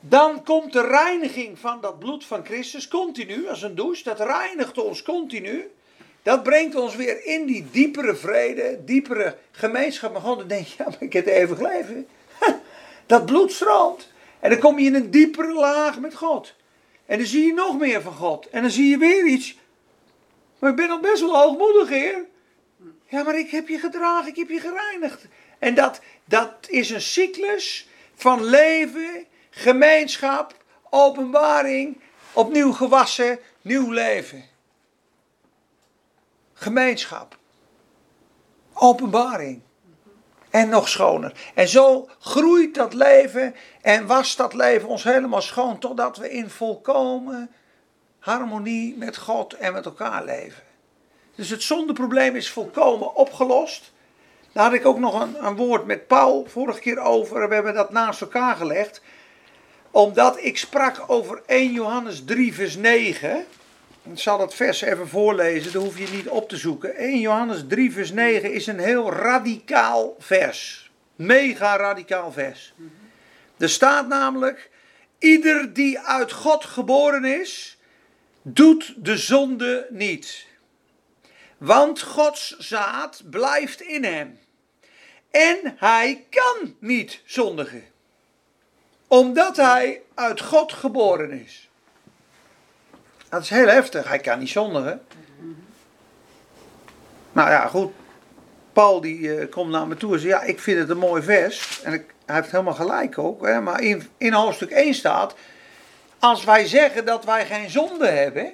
Dan 0.00 0.44
komt 0.44 0.72
de 0.72 0.86
reiniging 0.86 1.58
van 1.58 1.80
dat 1.80 1.98
bloed 1.98 2.24
van 2.24 2.44
Christus 2.44 2.88
continu, 2.88 3.48
als 3.48 3.62
een 3.62 3.74
douche, 3.74 4.04
dat 4.04 4.20
reinigt 4.20 4.78
ons 4.78 5.02
continu. 5.02 5.70
Dat 6.28 6.42
brengt 6.42 6.74
ons 6.74 6.96
weer 6.96 7.24
in 7.24 7.46
die 7.46 7.66
diepere 7.70 8.14
vrede, 8.16 8.78
diepere 8.84 9.36
gemeenschap 9.50 10.12
met 10.12 10.22
God. 10.22 10.38
Dan 10.38 10.48
denk 10.48 10.66
je, 10.66 10.74
ja, 10.78 10.84
maar 10.84 11.02
ik 11.02 11.12
heb 11.12 11.26
eeuwig 11.26 11.60
leven. 11.60 12.06
Dat 13.06 13.26
bloed 13.26 13.52
stroomt. 13.52 14.12
En 14.40 14.50
dan 14.50 14.58
kom 14.58 14.78
je 14.78 14.86
in 14.86 14.94
een 14.94 15.10
diepere 15.10 15.52
laag 15.52 15.98
met 16.00 16.14
God. 16.14 16.54
En 17.06 17.18
dan 17.18 17.26
zie 17.26 17.46
je 17.46 17.52
nog 17.52 17.78
meer 17.78 18.02
van 18.02 18.12
God. 18.12 18.48
En 18.48 18.62
dan 18.62 18.70
zie 18.70 18.88
je 18.88 18.98
weer 18.98 19.26
iets 19.26 19.56
maar 20.58 20.70
ik 20.70 20.76
ben 20.76 20.90
al 20.90 21.00
best 21.00 21.20
wel 21.20 21.36
hoogmoedig, 21.36 21.88
heer. 21.88 22.24
Ja, 23.08 23.22
maar 23.22 23.38
ik 23.38 23.50
heb 23.50 23.68
je 23.68 23.78
gedragen, 23.78 24.28
ik 24.28 24.36
heb 24.36 24.48
je 24.48 24.60
gereinigd. 24.60 25.26
En 25.58 25.74
dat, 25.74 26.00
dat 26.24 26.52
is 26.66 26.90
een 26.90 27.00
cyclus 27.00 27.88
van 28.14 28.44
leven, 28.44 29.26
gemeenschap, 29.50 30.54
openbaring, 30.90 32.00
opnieuw 32.32 32.72
gewassen, 32.72 33.38
nieuw 33.62 33.90
leven. 33.90 34.47
Gemeenschap. 36.60 37.36
Openbaring. 38.74 39.60
En 40.50 40.68
nog 40.68 40.88
schoner. 40.88 41.50
En 41.54 41.68
zo 41.68 42.08
groeit 42.18 42.74
dat 42.74 42.94
leven 42.94 43.54
en 43.82 44.06
was 44.06 44.36
dat 44.36 44.54
leven 44.54 44.88
ons 44.88 45.04
helemaal 45.04 45.42
schoon 45.42 45.78
totdat 45.78 46.16
we 46.16 46.30
in 46.30 46.50
volkomen 46.50 47.50
harmonie 48.18 48.96
met 48.96 49.16
God 49.16 49.52
en 49.52 49.72
met 49.72 49.84
elkaar 49.84 50.24
leven. 50.24 50.62
Dus 51.34 51.50
het 51.50 51.62
zondeprobleem 51.62 52.36
is 52.36 52.50
volkomen 52.50 53.14
opgelost. 53.14 53.92
Daar 54.52 54.64
had 54.64 54.72
ik 54.72 54.86
ook 54.86 54.98
nog 54.98 55.20
een, 55.20 55.44
een 55.46 55.56
woord 55.56 55.86
met 55.86 56.06
Paul 56.06 56.46
vorige 56.48 56.80
keer 56.80 56.98
over. 56.98 57.48
We 57.48 57.54
hebben 57.54 57.74
dat 57.74 57.92
naast 57.92 58.20
elkaar 58.20 58.56
gelegd. 58.56 59.02
Omdat 59.90 60.38
ik 60.42 60.58
sprak 60.58 61.04
over 61.06 61.42
1 61.46 61.72
Johannes 61.72 62.24
3 62.24 62.54
vers 62.54 62.76
9. 62.76 63.46
Ik 64.10 64.18
zal 64.18 64.40
het 64.40 64.54
vers 64.54 64.80
even 64.80 65.08
voorlezen, 65.08 65.72
daar 65.72 65.82
hoef 65.82 65.98
je 65.98 66.08
niet 66.08 66.28
op 66.28 66.48
te 66.48 66.56
zoeken. 66.56 66.94
1 66.94 67.20
Johannes 67.20 67.64
3 67.68 67.92
vers 67.92 68.10
9 68.10 68.52
is 68.52 68.66
een 68.66 68.78
heel 68.78 69.12
radicaal 69.12 70.16
vers. 70.18 70.90
Mega 71.16 71.76
radicaal 71.76 72.32
vers. 72.32 72.74
Er 73.56 73.68
staat 73.68 74.08
namelijk, 74.08 74.70
ieder 75.18 75.72
die 75.72 75.98
uit 75.98 76.32
God 76.32 76.64
geboren 76.64 77.24
is, 77.24 77.78
doet 78.42 78.94
de 78.96 79.16
zonde 79.16 79.86
niet. 79.90 80.46
Want 81.58 82.02
Gods 82.02 82.58
zaad 82.58 83.22
blijft 83.30 83.80
in 83.80 84.04
hem. 84.04 84.38
En 85.30 85.74
hij 85.76 86.26
kan 86.30 86.76
niet 86.78 87.20
zondigen. 87.24 87.84
Omdat 89.06 89.56
hij 89.56 90.02
uit 90.14 90.40
God 90.40 90.72
geboren 90.72 91.30
is. 91.30 91.67
Dat 93.28 93.42
is 93.42 93.50
heel 93.50 93.66
heftig. 93.66 94.08
Hij 94.08 94.18
kan 94.18 94.38
niet 94.38 94.48
zondigen. 94.48 95.02
Nou 97.32 97.50
ja, 97.50 97.66
goed. 97.66 97.92
Paul 98.72 99.00
die 99.00 99.18
uh, 99.18 99.50
komt 99.50 99.70
naar 99.70 99.86
me 99.86 99.96
toe 99.96 100.14
en 100.14 100.20
zegt, 100.20 100.32
ja, 100.32 100.42
ik 100.42 100.60
vind 100.60 100.78
het 100.78 100.88
een 100.88 100.98
mooi 100.98 101.22
vers. 101.22 101.82
En 101.82 101.92
ik, 101.92 102.14
hij 102.26 102.36
heeft 102.36 102.50
helemaal 102.50 102.74
gelijk 102.74 103.18
ook. 103.18 103.46
Hè, 103.46 103.60
maar 103.60 103.80
in, 103.80 104.08
in 104.16 104.32
hoofdstuk 104.32 104.70
1 104.70 104.94
staat, 104.94 105.34
als 106.18 106.44
wij 106.44 106.66
zeggen 106.66 107.04
dat 107.04 107.24
wij 107.24 107.46
geen 107.46 107.70
zonde 107.70 108.06
hebben, 108.06 108.52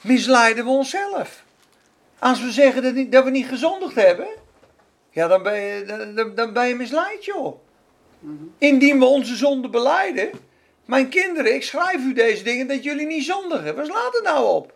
misleiden 0.00 0.64
we 0.64 0.70
onszelf. 0.70 1.44
Als 2.18 2.40
we 2.40 2.50
zeggen 2.50 2.82
dat, 2.82 2.94
niet, 2.94 3.12
dat 3.12 3.24
we 3.24 3.30
niet 3.30 3.46
gezondigd 3.46 3.94
hebben, 3.94 4.28
ja, 5.10 5.28
dan 5.28 5.42
ben 5.42 5.60
je, 5.60 6.12
dan, 6.14 6.34
dan 6.34 6.52
ben 6.52 6.68
je 6.68 6.74
misleid, 6.74 7.24
joh. 7.24 7.60
Indien 8.58 8.98
we 8.98 9.04
onze 9.04 9.36
zonde 9.36 9.68
beleiden, 9.68 10.30
mijn 10.86 11.08
kinderen, 11.08 11.54
ik 11.54 11.62
schrijf 11.62 12.00
u 12.00 12.12
deze 12.12 12.42
dingen 12.42 12.66
dat 12.66 12.84
jullie 12.84 13.06
niet 13.06 13.24
zondigen. 13.24 13.74
Waar 13.74 13.84
slaat 13.84 14.12
het 14.12 14.22
nou 14.22 14.46
op? 14.46 14.74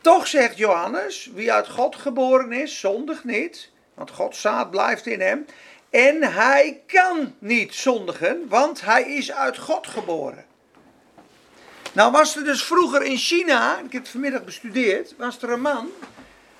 Toch 0.00 0.26
zegt 0.26 0.56
Johannes, 0.56 1.30
wie 1.34 1.52
uit 1.52 1.68
God 1.68 1.96
geboren 1.96 2.52
is, 2.52 2.80
zondigt 2.80 3.24
niet, 3.24 3.70
want 3.94 4.10
Gods 4.10 4.40
zaad 4.40 4.70
blijft 4.70 5.06
in 5.06 5.20
hem. 5.20 5.46
En 5.90 6.22
hij 6.22 6.82
kan 6.86 7.34
niet 7.38 7.74
zondigen, 7.74 8.48
want 8.48 8.80
hij 8.80 9.02
is 9.02 9.32
uit 9.32 9.58
God 9.58 9.86
geboren. 9.86 10.44
Nou 11.92 12.12
was 12.12 12.36
er 12.36 12.44
dus 12.44 12.64
vroeger 12.64 13.02
in 13.02 13.16
China, 13.16 13.78
ik 13.78 13.92
heb 13.92 14.02
het 14.02 14.10
vanmiddag 14.10 14.44
bestudeerd, 14.44 15.14
was 15.16 15.42
er 15.42 15.50
een 15.50 15.60
man, 15.60 15.88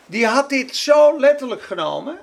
die 0.07 0.27
had 0.27 0.49
dit 0.49 0.77
zo 0.77 1.21
letterlijk 1.21 1.63
genomen. 1.63 2.19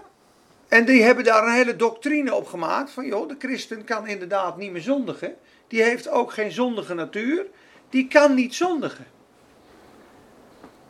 En 0.68 0.86
die 0.86 1.04
hebben 1.04 1.24
daar 1.24 1.44
een 1.44 1.54
hele 1.54 1.76
doctrine 1.76 2.36
op 2.36 2.48
gemaakt. 2.48 2.92
Van 2.92 3.06
joh, 3.06 3.28
de 3.28 3.36
christen 3.40 3.84
kan 3.84 4.08
inderdaad 4.08 4.58
niet 4.58 4.72
meer 4.72 4.82
zondigen. 4.82 5.36
Die 5.70 5.84
heeft 5.84 6.10
ook 6.10 6.34
geen 6.34 6.52
zondige 6.52 6.94
natuur. 6.94 7.46
Die 7.90 8.08
kan 8.08 8.34
niet 8.34 8.56
zondigen. 8.56 9.06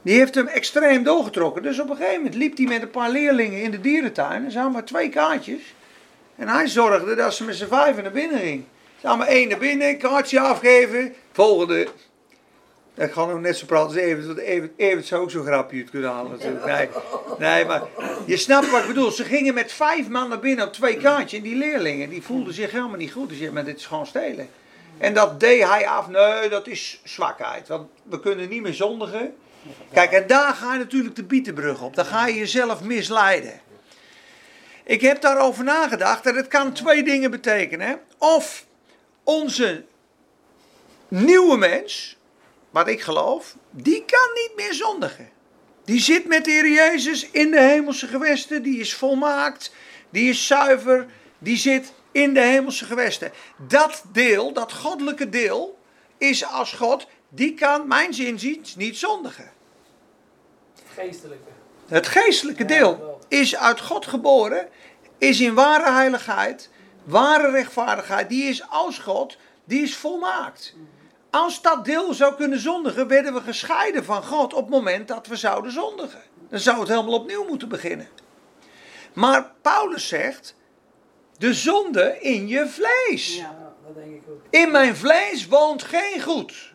Die 0.02 0.18
heeft 0.18 0.36
hem 0.36 0.48
extreem 0.48 1.04
doorgetrokken. 1.04 1.64
Dus 1.64 1.80
op 1.80 1.90
een 1.90 1.96
gegeven 1.96 2.18
moment 2.18 2.36
liep 2.36 2.58
hij 2.58 2.66
met 2.66 2.82
een 2.82 2.90
paar 2.90 3.10
leerlingen 3.10 3.62
in 3.62 3.72
de 3.72 3.82
dierentuin. 3.82 4.46
En 4.46 4.52
ze 4.52 4.58
hadden 4.58 4.74
maar 4.76 4.86
twee 4.86 5.10
kaartjes. 5.10 5.62
En 6.36 6.48
hij 6.48 6.68
zorgde 6.68 7.16
dat 7.16 7.34
ze 7.34 7.44
met 7.44 7.56
z'n 7.56 7.68
vijven 7.68 8.04
naar 8.04 8.12
binnen 8.12 8.40
ging. 8.40 8.64
Ze 9.02 9.08
maar 9.08 9.28
één 9.28 9.50
naar 9.50 9.58
binnen, 9.58 9.98
kaartje 9.98 10.40
afgeven. 10.40 11.14
Volgende. 11.32 11.88
Ik 12.96 13.12
ga 13.12 13.26
nog 13.26 13.40
net 13.40 13.58
zo 13.58 13.66
praten 13.66 13.88
als 13.88 13.96
Evert, 13.96 14.26
want 14.26 14.38
Evert, 14.76 15.06
zou 15.06 15.22
ook 15.22 15.32
zo'n 15.32 15.46
grapje 15.46 15.84
kunnen 15.84 16.12
halen 16.12 16.32
natuurlijk. 16.32 16.66
Nee, 16.66 16.90
nee, 17.40 17.66
maar 17.66 17.82
je 18.26 18.38
snapt 18.38 18.70
wat 18.70 18.82
ik 18.82 18.88
bedoel. 18.88 19.12
Ze 19.12 19.24
gingen 19.24 19.54
met 19.54 19.72
vijf 19.72 20.10
man 20.10 20.30
naar 20.30 20.40
binnen 20.40 20.66
op 20.66 20.74
twee 20.74 20.98
kaartjes. 20.98 21.40
En 21.40 21.46
die 21.46 21.56
leerlingen, 21.56 22.10
die 22.10 22.22
voelden 22.22 22.54
zich 22.54 22.72
helemaal 22.72 22.98
niet 22.98 23.12
goed. 23.12 23.28
Die 23.28 23.38
zeiden, 23.38 23.56
maar 23.56 23.66
dit 23.66 23.78
is 23.78 23.86
gewoon 23.86 24.06
stelen. 24.06 24.50
En 25.00 25.14
dat 25.14 25.40
deed 25.40 25.64
hij 25.64 25.88
af. 25.88 26.08
Nee, 26.08 26.50
dat 26.50 26.68
is 26.68 27.02
zwakheid. 27.04 27.68
Want 27.68 27.90
we 28.04 28.20
kunnen 28.20 28.50
niet 28.50 28.62
meer 28.62 28.74
zondigen. 28.74 29.36
Kijk, 29.94 30.12
en 30.12 30.28
daar 30.28 30.54
ga 30.54 30.74
je 30.74 30.80
natuurlijk 30.80 31.16
de 31.16 31.24
bietenbrug 31.24 31.82
op. 31.82 31.96
Dan 31.96 32.06
ga 32.06 32.28
je 32.28 32.36
jezelf 32.36 32.82
misleiden. 32.82 33.62
Ik 34.84 35.02
heb 35.02 35.22
daarover 35.22 35.64
nagedacht 35.64 36.26
en 36.26 36.36
het 36.36 36.48
kan 36.48 36.74
twee 36.74 37.04
dingen 37.04 37.32
betekenen. 37.32 38.00
Of 38.18 38.66
onze 39.24 39.84
nieuwe 41.08 41.58
mens, 41.58 42.18
wat 42.70 42.88
ik 42.88 43.02
geloof, 43.02 43.56
die 43.70 44.06
kan 44.06 44.30
niet 44.34 44.52
meer 44.56 44.74
zondigen. 44.74 45.30
Die 45.86 46.00
zit 46.00 46.26
met 46.26 46.46
de 46.46 46.52
Heer 46.52 46.70
Jezus 46.70 47.30
in 47.30 47.52
de 47.52 47.62
hemelse 47.62 48.08
gewesten, 48.08 48.64
die 48.64 48.80
is 48.80 48.94
volmaakt, 48.94 49.74
die 50.10 50.30
is 50.30 50.48
zuiver, 50.48 51.06
die 51.40 51.58
zit 51.58 51.94
in 52.22 52.34
de 52.34 52.42
hemelse 52.42 52.86
gewesten. 52.86 53.32
Dat 53.68 54.04
deel, 54.12 54.54
dat 54.54 54.74
goddelijke 54.74 55.30
deel, 55.30 55.78
is 56.18 56.46
als 56.46 56.74
God, 56.74 57.08
die 57.30 57.54
kan, 57.54 57.88
mijn 57.88 58.14
zinziens, 58.14 58.76
niet 58.76 58.98
zondigen. 58.98 59.52
Geestelijke. 60.94 61.50
Het 61.88 62.08
geestelijke 62.08 62.66
deel 62.66 63.20
is 63.28 63.56
uit 63.56 63.82
God 63.82 64.06
geboren, 64.08 64.70
is 65.18 65.40
in 65.40 65.54
ware 65.54 65.92
heiligheid, 65.92 66.70
ware 67.04 67.52
rechtvaardigheid, 67.52 68.30
die 68.30 68.44
is 68.44 68.70
als 68.70 68.98
God, 68.98 69.38
die 69.66 69.82
is 69.82 69.96
volmaakt. 69.96 70.76
Als 71.30 71.62
dat 71.62 71.86
deel 71.86 72.14
zou 72.14 72.36
kunnen 72.36 72.60
zondigen, 72.60 73.08
werden 73.08 73.34
we 73.34 73.42
gescheiden 73.42 74.06
van 74.06 74.24
God 74.24 74.54
op 74.54 74.62
het 74.62 74.70
moment 74.70 75.08
dat 75.08 75.28
we 75.28 75.36
zouden 75.36 75.72
zondigen. 75.72 76.22
Dan 76.50 76.60
zou 76.60 76.80
het 76.80 76.88
helemaal 76.88 77.14
opnieuw 77.14 77.46
moeten 77.46 77.70
beginnen. 77.70 78.08
Maar 79.14 79.52
Paulus 79.62 80.08
zegt, 80.08 80.56
de 81.40 81.54
zonde 81.54 82.18
in 82.20 82.48
je 82.48 82.68
vlees. 82.68 83.38
Ja. 83.38 83.74
Dat 83.86 83.96
denk 83.96 84.16
ik 84.16 84.22
ook. 84.30 84.42
In 84.50 84.72
mijn 84.72 84.96
vlees 84.96 85.48
woont 85.48 85.84
geen 85.84 86.22
goed. 86.22 86.74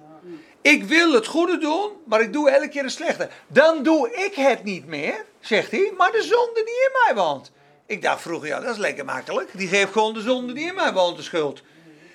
Ik 0.60 0.84
wil 0.84 1.12
het 1.12 1.26
goede 1.26 1.58
doen, 1.58 1.90
maar 2.06 2.20
ik 2.20 2.32
doe 2.32 2.50
elke 2.50 2.68
keer 2.68 2.82
het 2.82 2.92
slechte. 2.92 3.28
Dan 3.46 3.82
doe 3.82 4.10
ik 4.10 4.34
het 4.34 4.64
niet 4.64 4.86
meer, 4.86 5.24
zegt 5.40 5.70
hij, 5.70 5.92
maar 5.96 6.12
de 6.12 6.22
zonde 6.22 6.62
die 6.64 6.64
in 6.64 6.90
mij 7.04 7.24
woont. 7.24 7.52
Ik 7.86 8.02
dacht 8.02 8.22
vroeger, 8.22 8.48
ja, 8.48 8.60
dat 8.60 8.70
is 8.70 8.76
lekker 8.76 9.04
makkelijk. 9.04 9.50
Die 9.52 9.68
geeft 9.68 9.92
gewoon 9.92 10.14
de 10.14 10.20
zonde 10.20 10.52
die 10.52 10.66
in 10.66 10.74
mij 10.74 10.92
woont 10.92 11.16
de 11.16 11.22
schuld. 11.22 11.62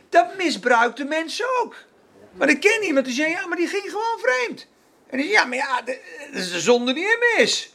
Dat 0.09 0.37
misbruikten 0.37 1.07
mensen 1.07 1.45
ook. 1.61 1.75
Maar 2.33 2.49
ik 2.49 2.59
ken 2.59 2.83
iemand 2.83 3.05
die 3.05 3.13
zei, 3.13 3.29
ja, 3.29 3.47
maar 3.47 3.57
die 3.57 3.67
ging 3.67 3.83
gewoon 3.83 4.19
vreemd. 4.19 4.67
En 5.09 5.17
die 5.17 5.25
zei, 5.27 5.37
ja, 5.39 5.45
maar 5.45 5.57
ja, 5.57 5.81
de- 5.81 5.99
dat 6.31 6.41
is 6.41 6.51
de 6.51 6.59
zonde 6.59 6.93
die 6.93 7.03
in 7.03 7.17
me 7.19 7.41
is. 7.43 7.73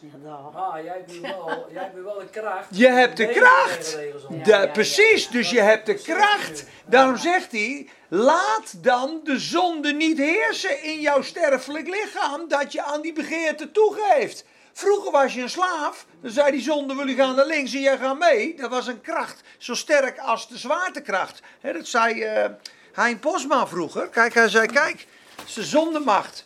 Ah, 0.55 0.75
jij 0.85 0.93
hebt 0.93 1.13
nu 1.13 1.21
wel, 1.21 1.67
jij 1.73 1.83
hebt 1.83 1.95
nu 1.95 2.03
wel 2.03 2.19
de 2.19 2.29
kracht. 2.31 2.67
Je 2.71 2.87
hebt 2.89 3.17
de 3.17 3.29
kracht. 3.29 3.99
de 4.45 4.71
precies, 4.73 5.29
dus 5.29 5.51
je 5.51 5.61
hebt 5.61 5.87
de 5.87 5.93
Dat 5.95 6.03
kracht. 6.03 6.65
Daarom 6.87 7.17
zegt 7.17 7.53
hij: 7.53 7.89
laat 8.09 8.83
dan 8.83 9.21
de 9.25 9.39
zonde 9.39 9.93
niet 9.93 10.19
heersen 10.19 10.83
in 10.83 11.01
jouw 11.01 11.23
sterfelijk 11.23 11.89
lichaam, 11.89 12.49
dat 12.49 12.73
je 12.73 12.83
aan 12.83 13.01
die 13.01 13.13
begeerte 13.13 13.71
toegeeft. 13.71 14.45
Vroeger 14.73 15.11
was 15.11 15.35
je 15.35 15.41
een 15.43 15.51
slaaf, 15.51 16.07
dan 16.23 16.31
zei 16.31 16.51
die 16.51 16.63
zonde: 16.63 16.95
wil 16.95 17.07
je 17.07 17.15
gaan 17.15 17.35
naar 17.35 17.47
links 17.47 17.75
en 17.75 17.81
jij 17.81 17.99
gaat 17.99 18.19
mee. 18.19 18.55
Dat 18.57 18.71
was 18.71 18.87
een 18.87 19.01
kracht, 19.01 19.41
zo 19.59 19.75
sterk 19.75 20.19
als 20.19 20.49
de 20.49 20.59
zwaartekracht. 20.59 21.41
Hè, 21.61 21.73
dat 21.73 21.87
zei 21.87 22.23
eh 22.23 22.45
Hein 22.93 23.19
Posma 23.19 23.67
vroeger. 23.67 24.09
Kijk, 24.09 24.35
hij 24.35 24.49
zei: 24.49 24.67
kijk, 24.67 25.07
als 25.43 25.55
de 25.55 25.65
zondemacht 25.65 26.45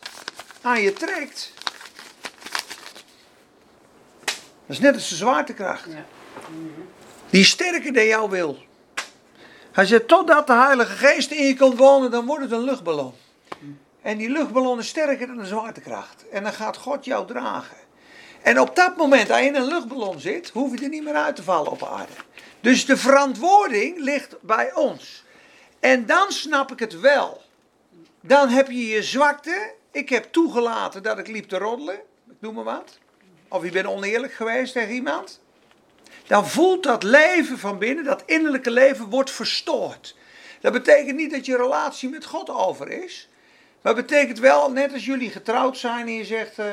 aan 0.61 0.81
je 0.81 0.93
trekt. 0.93 1.51
Dat 4.25 4.77
is 4.77 4.79
net 4.79 4.93
als 4.93 5.09
de 5.09 5.15
zwaartekracht. 5.15 5.85
Ja. 5.89 6.05
Die 7.29 7.41
is 7.41 7.49
sterker 7.49 7.93
dan 7.93 8.05
jouw 8.05 8.29
wil. 8.29 8.57
Hij 9.71 9.85
zegt, 9.85 10.07
totdat 10.07 10.47
de 10.47 10.53
Heilige 10.53 10.95
Geest 10.95 11.31
in 11.31 11.45
je 11.45 11.55
komt 11.55 11.77
wonen, 11.77 12.11
dan 12.11 12.25
wordt 12.25 12.43
het 12.43 12.51
een 12.51 12.63
luchtballon. 12.63 13.13
En 14.01 14.17
die 14.17 14.29
luchtballon 14.29 14.79
is 14.79 14.87
sterker 14.87 15.27
dan 15.27 15.37
de 15.37 15.45
zwaartekracht. 15.45 16.29
En 16.29 16.43
dan 16.43 16.53
gaat 16.53 16.77
God 16.77 17.05
jou 17.05 17.27
dragen. 17.27 17.77
En 18.41 18.59
op 18.59 18.75
dat 18.75 18.97
moment 18.97 19.27
dat 19.27 19.39
je 19.39 19.45
in 19.45 19.55
een 19.55 19.67
luchtballon 19.67 20.19
zit, 20.19 20.49
hoef 20.49 20.77
je 20.77 20.83
er 20.83 20.89
niet 20.89 21.03
meer 21.03 21.15
uit 21.15 21.35
te 21.35 21.43
vallen 21.43 21.71
op 21.71 21.83
aarde. 21.83 22.13
Dus 22.59 22.85
de 22.85 22.97
verantwoording 22.97 23.99
ligt 23.99 24.35
bij 24.41 24.73
ons. 24.73 25.23
En 25.79 26.05
dan 26.05 26.31
snap 26.31 26.71
ik 26.71 26.79
het 26.79 26.99
wel. 26.99 27.41
Dan 28.21 28.49
heb 28.49 28.67
je 28.67 28.87
je 28.87 29.03
zwakte. 29.03 29.77
Ik 29.91 30.09
heb 30.09 30.31
toegelaten 30.31 31.03
dat 31.03 31.17
ik 31.17 31.27
liep 31.27 31.49
te 31.49 31.57
roddelen. 31.57 31.95
Ik 32.29 32.35
noem 32.39 32.53
maar 32.55 32.63
wat. 32.63 32.97
Of 33.47 33.63
je 33.63 33.71
bent 33.71 33.87
oneerlijk 33.87 34.33
geweest 34.33 34.73
tegen 34.73 34.93
iemand 34.93 35.39
dan 36.29 36.47
voelt 36.47 36.83
dat 36.83 37.03
leven 37.03 37.57
van 37.59 37.77
binnen, 37.77 38.03
dat 38.03 38.23
innerlijke 38.25 38.71
leven, 38.71 39.05
wordt 39.09 39.31
verstoord. 39.31 40.15
Dat 40.61 40.73
betekent 40.73 41.15
niet 41.15 41.31
dat 41.31 41.45
je 41.45 41.57
relatie 41.57 42.09
met 42.09 42.25
God 42.25 42.49
over 42.49 43.03
is. 43.03 43.29
Maar 43.81 43.95
het 43.95 44.05
betekent 44.07 44.39
wel, 44.39 44.71
net 44.71 44.93
als 44.93 45.05
jullie 45.05 45.29
getrouwd 45.29 45.77
zijn 45.77 46.07
en 46.07 46.13
je 46.13 46.25
zegt 46.25 46.59
eh, 46.59 46.67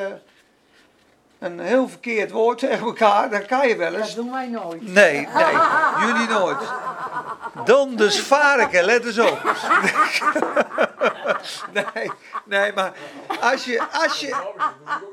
een 1.38 1.58
heel 1.60 1.88
verkeerd 1.88 2.30
woord 2.30 2.58
tegen 2.58 2.86
elkaar, 2.86 3.30
dan 3.30 3.46
kan 3.46 3.68
je 3.68 3.76
wel 3.76 3.90
Dat 3.92 4.00
eens. 4.00 4.14
doen 4.14 4.30
wij 4.30 4.48
nooit. 4.48 4.82
Nee, 4.82 5.12
nee, 5.12 5.56
jullie 6.06 6.28
nooit. 6.28 6.58
Donders 7.64 8.20
varken, 8.20 8.84
let 8.84 9.04
eens 9.04 9.18
op. 9.18 9.40
Nee, 11.72 12.10
nee, 12.46 12.72
maar 12.72 12.92
als 13.40 13.64
je, 13.64 13.82
als 13.82 14.20
je, 14.20 14.36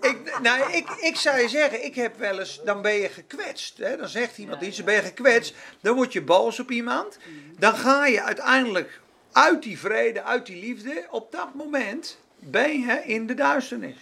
ik, 0.01 0.39
nou, 0.41 0.71
ik, 0.71 0.89
ik 0.89 1.15
zou 1.15 1.39
je 1.39 1.49
zeggen, 1.49 1.85
ik 1.85 1.95
heb 1.95 2.17
wel 2.17 2.39
eens, 2.39 2.61
dan 2.65 2.81
ben 2.81 2.93
je 2.93 3.09
gekwetst. 3.09 3.77
Hè? 3.77 3.97
Dan 3.97 4.07
zegt 4.07 4.37
iemand 4.37 4.61
iets, 4.61 4.77
dan 4.77 4.85
ben 4.85 4.95
je 4.95 5.01
gekwetst. 5.01 5.55
Dan 5.81 5.95
word 5.95 6.13
je 6.13 6.21
boos 6.21 6.59
op 6.59 6.71
iemand. 6.71 7.17
Dan 7.57 7.75
ga 7.75 8.05
je 8.05 8.21
uiteindelijk 8.21 9.01
uit 9.31 9.63
die 9.63 9.79
vrede, 9.79 10.23
uit 10.23 10.45
die 10.45 10.59
liefde. 10.59 11.05
Op 11.09 11.31
dat 11.31 11.53
moment 11.53 12.19
ben 12.39 12.79
je 12.79 13.01
in 13.05 13.27
de 13.27 13.33
duisternis. 13.33 13.97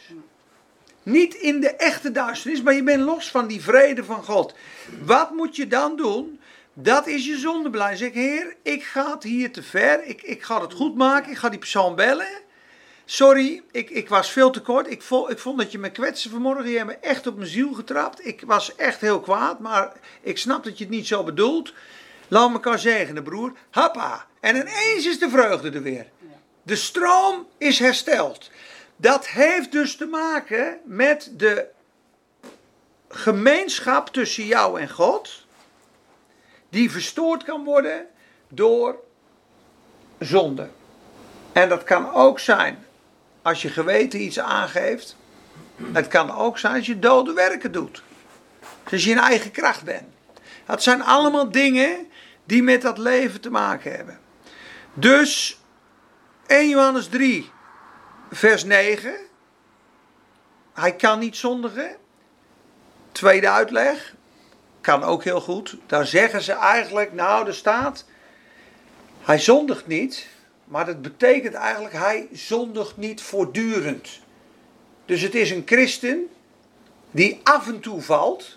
Niet 1.03 1.33
in 1.33 1.59
de 1.59 1.75
echte 1.75 2.11
duisternis, 2.11 2.61
maar 2.61 2.73
je 2.73 2.83
bent 2.83 3.03
los 3.03 3.31
van 3.31 3.47
die 3.47 3.61
vrede 3.61 4.03
van 4.03 4.23
God. 4.23 4.55
Wat 5.03 5.31
moet 5.31 5.55
je 5.55 5.67
dan 5.67 5.95
doen? 5.95 6.39
Dat 6.73 7.07
is 7.07 7.25
je 7.25 7.37
zondebeleid. 7.37 7.97
Zeg, 7.97 8.13
Heer, 8.13 8.55
ik 8.61 8.83
ga 8.83 9.11
het 9.11 9.23
hier 9.23 9.51
te 9.51 9.63
ver. 9.63 10.03
Ik, 10.03 10.21
ik 10.21 10.43
ga 10.43 10.61
het 10.61 10.73
goed 10.73 10.95
maken. 10.95 11.31
Ik 11.31 11.37
ga 11.37 11.49
die 11.49 11.59
persoon 11.59 11.95
bellen. 11.95 12.41
Sorry, 13.11 13.63
ik, 13.71 13.89
ik 13.89 14.09
was 14.09 14.31
veel 14.31 14.49
te 14.49 14.61
kort. 14.61 14.91
Ik, 14.91 15.01
vo, 15.01 15.27
ik 15.27 15.39
vond 15.39 15.57
dat 15.57 15.71
je 15.71 15.77
me 15.77 15.91
kwetste 15.91 16.29
vanmorgen. 16.29 16.69
Je 16.69 16.77
hebt 16.77 16.89
me 16.89 16.97
echt 16.97 17.27
op 17.27 17.35
mijn 17.35 17.49
ziel 17.49 17.73
getrapt. 17.73 18.25
Ik 18.25 18.43
was 18.45 18.75
echt 18.75 19.01
heel 19.01 19.19
kwaad, 19.19 19.59
maar 19.59 19.91
ik 20.21 20.37
snap 20.37 20.63
dat 20.63 20.77
je 20.77 20.83
het 20.83 20.93
niet 20.93 21.07
zo 21.07 21.23
bedoelt. 21.23 21.73
Laat 22.27 22.51
elkaar 22.51 22.79
zegenen, 22.79 23.23
broer. 23.23 23.53
Happa. 23.69 24.25
En 24.39 24.55
ineens 24.55 25.05
is 25.05 25.19
de 25.19 25.29
vreugde 25.29 25.71
er 25.71 25.81
weer. 25.81 26.07
De 26.63 26.75
stroom 26.75 27.47
is 27.57 27.79
hersteld. 27.79 28.49
Dat 28.95 29.27
heeft 29.27 29.71
dus 29.71 29.95
te 29.95 30.05
maken 30.05 30.79
met 30.83 31.31
de 31.37 31.67
gemeenschap 33.09 34.07
tussen 34.07 34.45
jou 34.45 34.79
en 34.79 34.89
God, 34.89 35.45
die 36.69 36.91
verstoord 36.91 37.43
kan 37.43 37.63
worden 37.63 38.07
door 38.47 39.03
zonde. 40.19 40.69
En 41.51 41.69
dat 41.69 41.83
kan 41.83 42.13
ook 42.13 42.39
zijn 42.39 42.85
als 43.41 43.61
je 43.61 43.69
geweten 43.69 44.21
iets 44.21 44.39
aangeeft. 44.39 45.15
Het 45.91 46.07
kan 46.07 46.31
ook 46.31 46.57
zijn 46.57 46.75
als 46.75 46.85
je 46.85 46.99
dode 46.99 47.33
werken 47.33 47.71
doet. 47.71 48.03
Dus 48.83 48.91
als 48.91 49.03
je 49.03 49.11
in 49.11 49.17
eigen 49.17 49.51
kracht 49.51 49.83
bent. 49.83 50.07
Dat 50.65 50.83
zijn 50.83 51.03
allemaal 51.03 51.51
dingen 51.51 52.07
die 52.43 52.63
met 52.63 52.81
dat 52.81 52.97
leven 52.97 53.41
te 53.41 53.49
maken 53.49 53.95
hebben. 53.95 54.19
Dus 54.93 55.59
1 56.47 56.69
Johannes 56.69 57.07
3, 57.07 57.51
vers 58.31 58.63
9. 58.63 59.13
Hij 60.73 60.95
kan 60.95 61.19
niet 61.19 61.35
zondigen. 61.35 61.95
Tweede 63.11 63.49
uitleg. 63.49 64.15
Kan 64.81 65.03
ook 65.03 65.23
heel 65.23 65.41
goed. 65.41 65.77
Daar 65.85 66.05
zeggen 66.05 66.41
ze 66.41 66.53
eigenlijk, 66.53 67.13
nou 67.13 67.47
er 67.47 67.53
staat. 67.53 68.05
Hij 69.21 69.39
zondigt 69.39 69.87
niet. 69.87 70.27
Maar 70.71 70.85
dat 70.85 71.01
betekent 71.01 71.53
eigenlijk, 71.53 71.93
hij 71.93 72.27
zondigt 72.31 72.97
niet 72.97 73.21
voortdurend. 73.21 74.19
Dus 75.05 75.21
het 75.21 75.35
is 75.35 75.51
een 75.51 75.63
christen 75.65 76.27
die 77.11 77.39
af 77.43 77.67
en 77.67 77.79
toe 77.79 78.01
valt. 78.01 78.55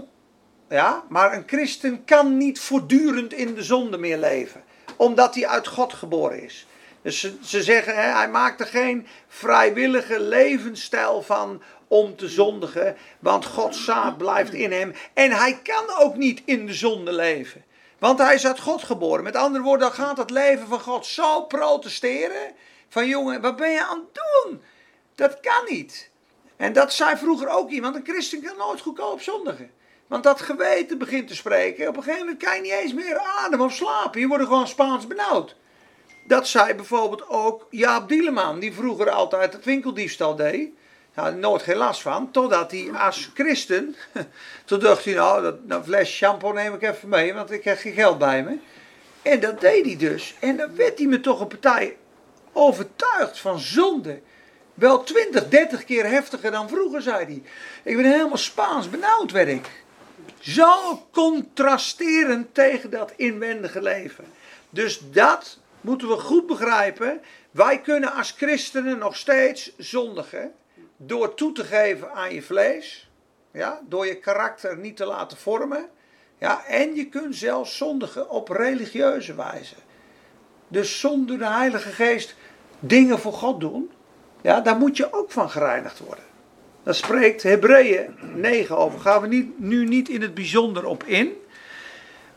Ja, 0.69 1.05
maar 1.09 1.33
een 1.33 1.43
christen 1.47 2.05
kan 2.05 2.37
niet 2.37 2.61
voortdurend 2.61 3.33
in 3.33 3.55
de 3.55 3.63
zonde 3.63 3.99
meer 3.99 4.19
leven. 4.19 4.63
Omdat 4.97 5.35
hij 5.35 5.47
uit 5.47 5.67
God 5.67 5.93
geboren 5.93 6.43
is. 6.43 6.67
Dus 7.03 7.21
ze, 7.21 7.37
ze 7.43 7.63
zeggen, 7.63 7.95
hè, 7.95 8.17
hij 8.17 8.29
maakt 8.29 8.61
er 8.61 8.67
geen 8.67 9.07
vrijwillige 9.29 10.21
levensstijl 10.21 11.23
van 11.23 11.63
om 11.89 12.17
te 12.17 12.29
zondigen. 12.29 12.97
Want 13.19 13.45
Gods 13.45 13.85
zaad 13.85 14.17
blijft 14.17 14.53
in 14.53 14.73
hem. 14.73 14.95
En 15.15 15.31
hij 15.31 15.59
kan 15.63 15.97
ook 15.99 16.17
niet 16.17 16.43
in 16.45 16.67
de 16.67 16.75
zonde 16.75 17.13
leven. 17.13 17.65
Want 18.05 18.19
hij 18.19 18.35
is 18.35 18.47
uit 18.47 18.61
God 18.61 18.83
geboren. 18.83 19.25
Met 19.25 19.37
andere 19.37 19.65
woorden, 19.65 19.89
dan 19.89 19.97
gaat 19.97 20.17
het 20.17 20.31
leven 20.31 20.67
van 20.67 20.81
God 20.81 21.07
zo 21.07 21.43
protesteren. 21.43 22.55
Van 22.89 23.07
jongen, 23.07 23.41
wat 23.41 23.57
ben 23.57 23.71
je 23.71 23.85
aan 23.85 23.99
het 23.99 24.23
doen? 24.23 24.63
Dat 25.15 25.41
kan 25.41 25.65
niet. 25.69 26.11
En 26.57 26.73
dat 26.73 26.93
zei 26.93 27.17
vroeger 27.17 27.49
ook 27.49 27.71
iemand. 27.71 27.97
Een 27.97 28.05
christen 28.05 28.43
kan 28.43 28.57
nooit 28.57 28.81
goedkoop 28.81 29.21
zondigen. 29.21 29.71
Want 30.07 30.23
dat 30.23 30.41
geweten 30.41 30.99
begint 30.99 31.29
te 31.29 31.35
spreken. 31.35 31.89
Op 31.89 31.97
een 31.97 32.03
gegeven 32.03 32.27
moment 32.27 32.45
kan 32.45 32.55
je 32.55 32.63
niet 32.63 32.73
eens 32.73 32.95
meer 32.95 33.19
ademen 33.19 33.67
of 33.67 33.75
slapen. 33.75 34.21
Je 34.21 34.27
wordt 34.27 34.45
gewoon 34.45 34.69
Spaans 34.69 35.07
benauwd. 35.07 35.57
Dat 36.27 36.49
zei 36.49 36.75
bijvoorbeeld 36.75 37.29
ook 37.29 37.67
Jaap 37.71 38.09
Dieleman, 38.09 38.59
die 38.59 38.75
vroeger 38.75 39.11
altijd 39.11 39.53
het 39.53 39.65
winkeldiefstal 39.65 40.37
deed. 40.37 40.71
Had 41.15 41.37
nooit 41.37 41.63
geen 41.63 41.77
last 41.77 42.03
van, 42.03 42.31
totdat 42.31 42.71
hij 42.71 42.91
als 42.93 43.31
christen, 43.35 43.97
toen 44.65 44.79
dacht 44.79 45.05
hij 45.05 45.15
nou, 45.15 45.43
dat, 45.43 45.69
dat 45.69 45.85
fles 45.85 46.11
shampoo 46.11 46.53
neem 46.53 46.75
ik 46.75 46.83
even 46.83 47.09
mee, 47.09 47.35
want 47.35 47.51
ik 47.51 47.65
heb 47.65 47.79
geen 47.79 47.93
geld 47.93 48.19
bij 48.19 48.43
me. 48.43 48.59
En 49.23 49.41
dat 49.41 49.61
deed 49.61 49.85
hij 49.85 49.97
dus. 49.97 50.35
En 50.41 50.57
dan 50.57 50.77
werd 50.77 50.99
hij 50.99 51.07
me 51.07 51.21
toch 51.21 51.41
een 51.41 51.47
partij 51.47 51.97
overtuigd 52.53 53.39
van 53.39 53.59
zonde. 53.59 54.21
Wel 54.75 55.03
20, 55.03 55.49
30 55.49 55.85
keer 55.85 56.07
heftiger 56.07 56.51
dan 56.51 56.69
vroeger, 56.69 57.03
zei 57.03 57.25
hij. 57.25 57.43
Ik 57.83 57.97
ben 57.97 58.11
helemaal 58.11 58.37
Spaans 58.37 58.91
benauwd, 58.91 59.31
werd 59.31 59.49
ik. 59.49 59.67
Zo 60.39 61.03
contrasterend 61.13 62.55
tegen 62.55 62.91
dat 62.91 63.13
inwendige 63.17 63.83
leven. 63.83 64.25
Dus 64.71 65.01
dat 65.11 65.59
moeten 65.81 66.09
we 66.09 66.17
goed 66.17 66.47
begrijpen. 66.47 67.21
Wij 67.51 67.81
kunnen 67.81 68.13
als 68.13 68.35
christenen 68.37 68.99
nog 68.99 69.17
steeds 69.17 69.73
zondigen. 69.79 70.53
Door 71.07 71.35
toe 71.35 71.53
te 71.53 71.65
geven 71.65 72.13
aan 72.13 72.35
je 72.35 72.43
vlees. 72.43 73.11
Ja, 73.53 73.81
door 73.89 74.07
je 74.07 74.19
karakter 74.19 74.77
niet 74.77 74.97
te 74.97 75.05
laten 75.05 75.37
vormen. 75.37 75.89
Ja, 76.39 76.65
en 76.67 76.95
je 76.95 77.09
kunt 77.09 77.37
zelfs 77.37 77.77
zondigen 77.77 78.31
op 78.31 78.49
religieuze 78.49 79.35
wijze. 79.35 79.75
Dus 80.69 81.01
zonder 81.01 81.39
de 81.39 81.47
Heilige 81.47 81.89
Geest 81.89 82.35
dingen 82.79 83.19
voor 83.19 83.33
God 83.33 83.61
doen. 83.61 83.91
Ja, 84.43 84.61
daar 84.61 84.77
moet 84.77 84.97
je 84.97 85.13
ook 85.13 85.31
van 85.31 85.51
gereinigd 85.51 85.99
worden. 85.99 86.25
Daar 86.83 86.95
spreekt 86.95 87.43
Hebreeën 87.43 88.15
9 88.35 88.77
over. 88.77 89.01
Gaan 89.01 89.21
we 89.21 89.27
niet, 89.27 89.59
nu 89.59 89.87
niet 89.87 90.09
in 90.09 90.23
het 90.23 90.35
bijzonder 90.35 90.87
op 90.87 91.05
in. 91.05 91.33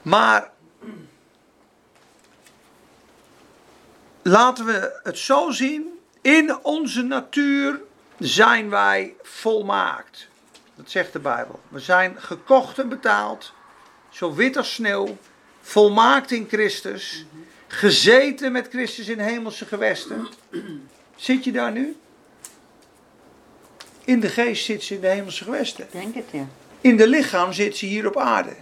Maar 0.01 0.51
laten 4.21 4.65
we 4.65 4.99
het 5.03 5.17
zo 5.17 5.51
zien. 5.51 5.99
In 6.21 6.63
onze 6.63 7.01
natuur 7.01 7.81
zijn 8.19 8.69
wij 8.69 9.13
volmaakt. 9.21 10.27
Dat 10.75 10.91
zegt 10.91 11.13
de 11.13 11.19
Bijbel. 11.19 11.59
We 11.67 11.79
zijn 11.79 12.15
gekocht 12.17 12.79
en 12.79 12.89
betaald. 12.89 13.53
Zo 14.09 14.33
wit 14.33 14.57
als 14.57 14.73
sneeuw. 14.73 15.17
Volmaakt 15.61 16.31
in 16.31 16.47
Christus. 16.49 17.25
Gezeten 17.67 18.51
met 18.51 18.67
Christus 18.69 19.07
in 19.07 19.19
hemelse 19.19 19.65
gewesten. 19.65 20.27
Zit 21.15 21.43
je 21.43 21.51
daar 21.51 21.71
nu? 21.71 21.95
In 24.03 24.19
de 24.19 24.29
geest 24.29 24.65
zit 24.65 24.83
ze 24.83 24.93
in 24.93 25.01
de 25.01 25.07
hemelse 25.07 25.43
gewesten. 25.43 25.87
Denk 25.91 26.15
het, 26.15 26.25
ja. 26.31 26.47
In 26.81 26.97
de 26.97 27.07
lichaam 27.07 27.53
zit 27.53 27.77
ze 27.77 27.85
hier 27.85 28.07
op 28.07 28.17
aarde. 28.17 28.53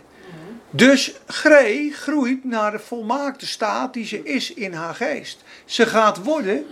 Dus 0.69 1.13
Gree 1.27 1.91
groeit 1.93 2.43
naar 2.43 2.71
de 2.71 2.79
volmaakte 2.79 3.47
staat 3.47 3.93
die 3.93 4.05
ze 4.05 4.23
is 4.23 4.53
in 4.53 4.73
haar 4.73 4.95
geest. 4.95 5.43
Ze 5.65 5.85
gaat 5.85 6.23
worden 6.23 6.65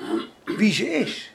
wie 0.46 0.74
ze 0.74 0.94
is. 0.94 1.32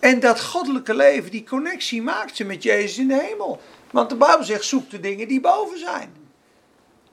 En 0.00 0.20
dat 0.20 0.40
goddelijke 0.40 0.94
leven, 0.94 1.30
die 1.30 1.44
connectie 1.44 2.02
maakt 2.02 2.36
ze 2.36 2.44
met 2.44 2.62
Jezus 2.62 2.98
in 2.98 3.08
de 3.08 3.20
hemel. 3.22 3.60
Want 3.90 4.08
de 4.08 4.16
Bijbel 4.16 4.44
zegt, 4.44 4.64
zoek 4.64 4.90
de 4.90 5.00
dingen 5.00 5.28
die 5.28 5.40
boven 5.40 5.78
zijn. 5.78 6.16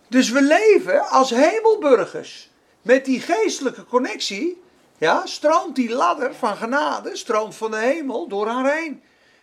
Dus 0.08 0.30
we 0.30 0.42
leven 0.42 1.10
als 1.10 1.30
hemelburgers. 1.30 2.50
Met 2.82 3.06
die 3.06 3.22
geestelijke 3.22 3.86
connectie, 3.86 4.62
ja, 4.98 5.26
stroomt 5.26 5.76
die 5.76 5.90
ladder 5.90 6.36
van 6.36 6.56
genade, 6.56 7.16
stroomt 7.16 7.56
van 7.56 7.72
de 7.72 7.78
hemel 7.78 8.28
door 8.28 8.48
haar 8.48 8.74
heen. 8.74 9.02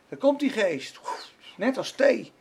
Dan 0.08 0.18
komt 0.18 0.40
die 0.40 0.50
geest, 0.50 1.00
net 1.56 1.76
als 1.76 1.90
thee. 1.90 2.32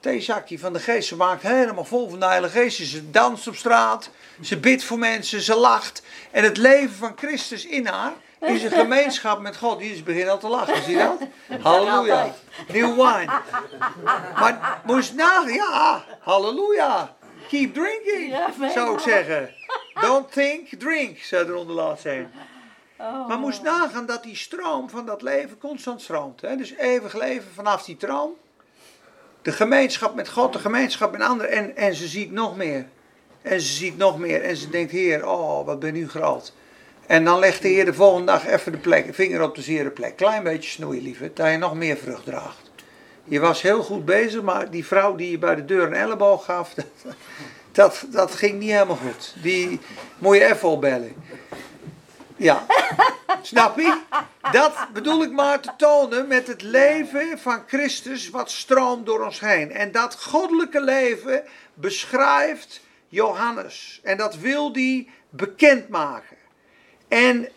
Theezakje 0.00 0.58
van 0.58 0.72
de 0.72 0.78
geest, 0.78 1.08
ze 1.08 1.16
maakt 1.16 1.42
helemaal 1.42 1.84
vol 1.84 2.08
van 2.08 2.20
de 2.20 2.26
Heilige 2.26 2.58
Geest. 2.58 2.90
Ze 2.90 3.10
danst 3.10 3.48
op 3.48 3.56
straat, 3.56 4.10
ze 4.40 4.58
bidt 4.58 4.84
voor 4.84 4.98
mensen, 4.98 5.40
ze 5.40 5.54
lacht. 5.54 6.02
En 6.30 6.44
het 6.44 6.56
leven 6.56 6.94
van 6.94 7.12
Christus 7.16 7.66
in 7.66 7.86
haar 7.86 8.12
is 8.40 8.62
een 8.62 8.70
gemeenschap 8.70 9.40
met 9.40 9.56
God. 9.56 9.78
Die 9.78 9.92
is 9.92 10.02
begin 10.02 10.28
al 10.28 10.38
te 10.38 10.48
lachen, 10.48 10.82
zie 10.82 10.96
je 10.96 11.16
dat? 11.48 11.60
Halleluja. 11.62 12.34
New 12.72 12.94
wine. 12.94 13.32
Maar 14.34 14.80
moest 14.84 15.14
nagaan, 15.14 15.52
ja, 15.52 16.04
halleluja. 16.20 17.16
Keep 17.48 17.74
drinking, 17.74 18.36
zou 18.74 18.94
ik 18.94 19.00
zeggen. 19.00 19.54
Don't 20.00 20.32
think, 20.32 20.68
drink, 20.78 21.18
zou 21.18 21.48
er 21.48 21.54
onder 21.54 21.74
laat 21.74 22.00
zijn. 22.00 22.32
Oh. 22.98 23.28
Maar 23.28 23.38
moest 23.38 23.62
nagaan 23.62 24.06
dat 24.06 24.22
die 24.22 24.36
stroom 24.36 24.90
van 24.90 25.06
dat 25.06 25.22
leven 25.22 25.58
constant 25.58 26.02
stroomt. 26.02 26.40
Hè? 26.40 26.56
Dus 26.56 26.74
eeuwig 26.76 27.14
leven 27.14 27.52
vanaf 27.54 27.84
die 27.84 27.96
troon. 27.96 28.34
De 29.42 29.52
gemeenschap 29.52 30.14
met 30.14 30.28
God, 30.28 30.52
de 30.52 30.58
gemeenschap 30.58 31.12
met 31.12 31.20
anderen. 31.20 31.50
En, 31.50 31.76
en 31.76 31.94
ze 31.94 32.06
ziet 32.06 32.30
nog 32.30 32.56
meer. 32.56 32.86
En 33.42 33.60
ze 33.60 33.72
ziet 33.72 33.96
nog 33.96 34.18
meer. 34.18 34.42
En 34.42 34.56
ze 34.56 34.68
denkt, 34.68 34.92
Heer, 34.92 35.26
oh, 35.28 35.66
wat 35.66 35.78
ben 35.78 35.96
u 35.96 36.08
groot. 36.08 36.52
En 37.06 37.24
dan 37.24 37.38
legt 37.38 37.62
de 37.62 37.68
Heer 37.68 37.84
de 37.84 37.94
volgende 37.94 38.26
dag 38.26 38.46
even 38.46 38.72
de 38.72 38.78
plek, 38.78 39.14
vinger 39.14 39.42
op 39.42 39.54
de 39.54 39.62
zere 39.62 39.90
plek. 39.90 40.16
Klein 40.16 40.42
beetje 40.42 40.70
snoeien, 40.70 41.02
lieve, 41.02 41.30
dat 41.34 41.50
je 41.50 41.56
nog 41.56 41.74
meer 41.74 41.96
vrucht 41.96 42.24
draagt. 42.24 42.70
Je 43.24 43.40
was 43.40 43.62
heel 43.62 43.82
goed 43.82 44.04
bezig, 44.04 44.42
maar 44.42 44.70
die 44.70 44.86
vrouw 44.86 45.14
die 45.14 45.30
je 45.30 45.38
bij 45.38 45.54
de 45.54 45.64
deur 45.64 45.86
een 45.86 45.94
elleboog 45.94 46.44
gaf, 46.44 46.74
dat, 47.72 48.04
dat, 48.08 48.34
ging 48.34 48.58
niet 48.58 48.70
helemaal 48.70 48.96
goed. 48.96 49.34
Die 49.42 49.80
moet 50.18 50.36
je 50.36 50.44
even 50.44 50.68
opbellen. 50.68 51.14
Ja, 52.36 52.66
snap 53.42 53.76
je? 53.78 54.00
Dat 54.52 54.72
bedoel 54.92 55.22
ik 55.22 55.32
maar 55.32 55.60
te 55.60 55.70
tonen 55.76 56.28
met 56.28 56.46
het 56.46 56.62
leven 56.62 57.38
van 57.38 57.62
Christus 57.66 58.30
wat 58.30 58.50
stroomt 58.50 59.06
door 59.06 59.24
ons 59.24 59.40
heen. 59.40 59.72
En 59.72 59.92
dat 59.92 60.22
goddelijke 60.22 60.80
leven 60.80 61.42
beschrijft 61.74 62.80
Johannes. 63.08 64.00
En 64.02 64.16
dat 64.16 64.36
wil 64.36 64.72
hij 64.72 65.08
bekendmaken. 65.30 66.35
En 67.08 67.48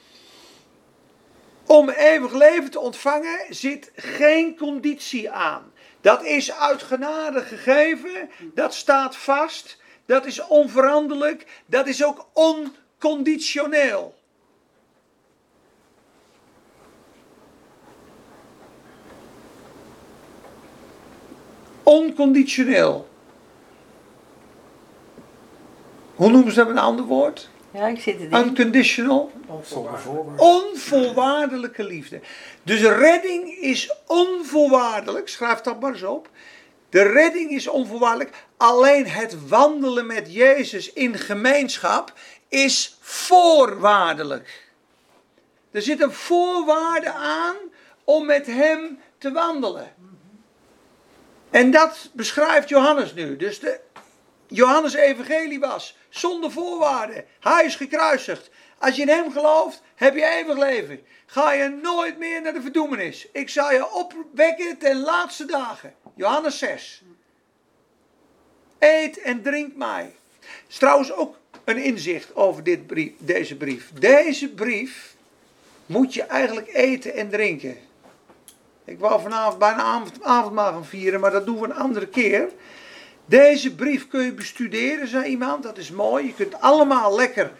om 1.66 1.90
eeuwig 1.90 2.34
leven 2.34 2.72
te 2.72 2.80
ontvangen 2.80 3.40
zit 3.50 3.92
geen 3.96 4.58
conditie 4.58 5.32
aan. 5.32 5.72
Dat 6.02 6.24
is 6.24 6.52
uit 6.52 6.84
genade 6.84 7.42
gegeven, 7.42 8.30
dat 8.54 8.74
staat 8.74 9.16
vast, 9.16 9.78
dat 10.06 10.26
is 10.26 10.48
onveranderlijk, 10.48 11.64
dat 11.66 11.88
is 11.88 12.04
ook 12.04 12.28
onconditioneel. 12.34 14.18
Onconditioneel. 21.84 23.08
Hoe 26.16 26.32
noemen 26.32 26.54
ze 26.54 26.60
dat 26.60 26.70
een 26.70 26.78
ander 26.78 27.06
woord? 27.06 27.50
Ja, 27.72 27.88
ik 27.88 28.00
zit 28.00 28.22
er. 28.22 28.46
Unconditional. 28.46 29.32
Onvoorwaardelijke 30.38 31.84
liefde. 31.84 32.20
Dus 32.64 32.82
redding 32.82 33.50
is 33.50 33.94
onvoorwaardelijk. 34.08 35.30
Schrijf 35.30 35.62
dat 35.62 35.80
maar 35.80 35.92
eens 35.92 36.04
op. 36.04 36.30
De 36.90 37.02
redding 37.02 37.52
is 37.52 37.68
onvoorwaardelijk. 37.68 38.36
Alleen 38.58 39.08
het 39.08 39.48
wandelen 39.48 40.06
met 40.06 40.34
Jezus 40.34 40.94
in 40.94 41.18
gemeenschap 41.18 42.14
is 42.48 42.98
voorwaardelijk. 43.00 44.68
Er 45.72 45.82
zit 45.82 46.02
een 46.02 46.12
voorwaarde 46.12 47.12
aan 47.12 47.56
om 48.04 48.26
met 48.26 48.46
Hem 48.46 49.00
te 49.18 49.32
wandelen. 49.32 49.94
En 51.50 51.72
dat 51.72 52.10
beschrijft 52.14 52.70
Johannes 52.70 53.14
nu. 53.14 53.36
Dus 53.36 53.60
de 53.60 53.80
Johannes 54.48 54.94
Evangelie 54.94 55.60
was 55.60 55.98
zonder 56.10 56.52
voorwaarden. 56.52 57.26
Hij 57.40 57.66
is 57.66 57.76
gekruisigd. 57.76 58.50
Als 58.78 58.96
je 58.96 59.02
in 59.02 59.08
hem 59.08 59.32
gelooft, 59.32 59.82
heb 59.96 60.16
je 60.16 60.26
eeuwig 60.26 60.58
leven. 60.58 61.00
Ga 61.26 61.54
je 61.54 61.70
nooit 61.70 62.18
meer 62.18 62.42
naar 62.42 62.54
de 62.54 62.62
verdoemenis. 62.62 63.28
Ik 63.32 63.50
zal 63.50 63.72
je 63.72 63.92
opwekken 63.94 64.78
ten 64.78 65.00
laatste 65.00 65.46
dagen. 65.46 65.94
Johannes 66.16 66.58
6. 66.58 67.04
Eet 68.80 69.22
en 69.22 69.42
drink 69.42 69.76
mij. 69.76 70.16
Is 70.68 70.78
trouwens 70.78 71.12
ook 71.12 71.38
een 71.64 71.78
inzicht 71.78 72.36
over 72.36 72.64
dit 72.64 72.80
deze 73.18 73.58
brief. 73.58 73.92
Deze 73.94 74.50
brief 74.50 75.16
moet 75.86 76.14
je 76.14 76.24
eigenlijk 76.24 76.74
eten 76.74 77.14
en 77.14 77.30
drinken. 77.30 77.78
Ik 78.86 79.00
wou 79.00 79.22
vanavond 79.22 79.60
bijna 79.60 79.84
avond, 79.84 80.24
avondmaal 80.24 80.84
vieren, 80.84 81.20
maar 81.20 81.32
dat 81.32 81.46
doen 81.46 81.60
we 81.60 81.66
een 81.66 81.76
andere 81.76 82.08
keer. 82.08 82.50
Deze 83.30 83.76
brief 83.76 84.08
kun 84.08 84.24
je 84.24 84.34
bestuderen, 84.34 85.08
zei 85.08 85.26
iemand. 85.26 85.64
Dat 85.64 85.78
is 85.78 85.92
mooi. 85.92 86.26
Je 86.26 86.34
kunt 86.34 86.62
allemaal 86.62 87.16
lekker 87.16 87.52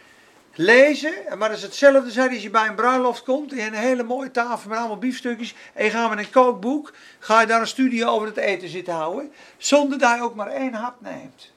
lezen. 0.54 1.14
Maar 1.38 1.50
dat 1.50 1.58
is 1.58 1.64
hetzelfde 1.64 2.12
zei 2.12 2.30
als 2.30 2.44
je 2.44 2.50
bij 2.50 2.68
een 2.68 2.76
bruiloft 2.76 3.24
komt. 3.24 3.54
In 3.54 3.66
een 3.66 3.74
hele 3.74 4.04
mooie 4.04 4.32
tafel 4.32 4.70
met 4.70 4.78
allemaal 4.78 4.98
biefstukjes. 4.98 5.56
En 5.74 5.86
je 5.86 5.92
gaat 5.92 6.10
met 6.10 6.20
een 6.20 6.30
kookboek. 6.30 6.94
Ga 7.20 7.42
je 7.42 7.48
daar 7.48 7.62
een 7.62 7.68
studie 7.68 8.06
over 8.06 8.28
het 8.28 8.38
eten 8.38 8.70
zitten 8.70 8.94
houden. 8.94 9.32
Zonder 9.58 10.00
dat 10.00 10.16
je 10.16 10.22
ook 10.22 10.36
maar 10.36 10.52
één 10.52 10.74
hap 10.74 10.96
neemt. 11.02 11.52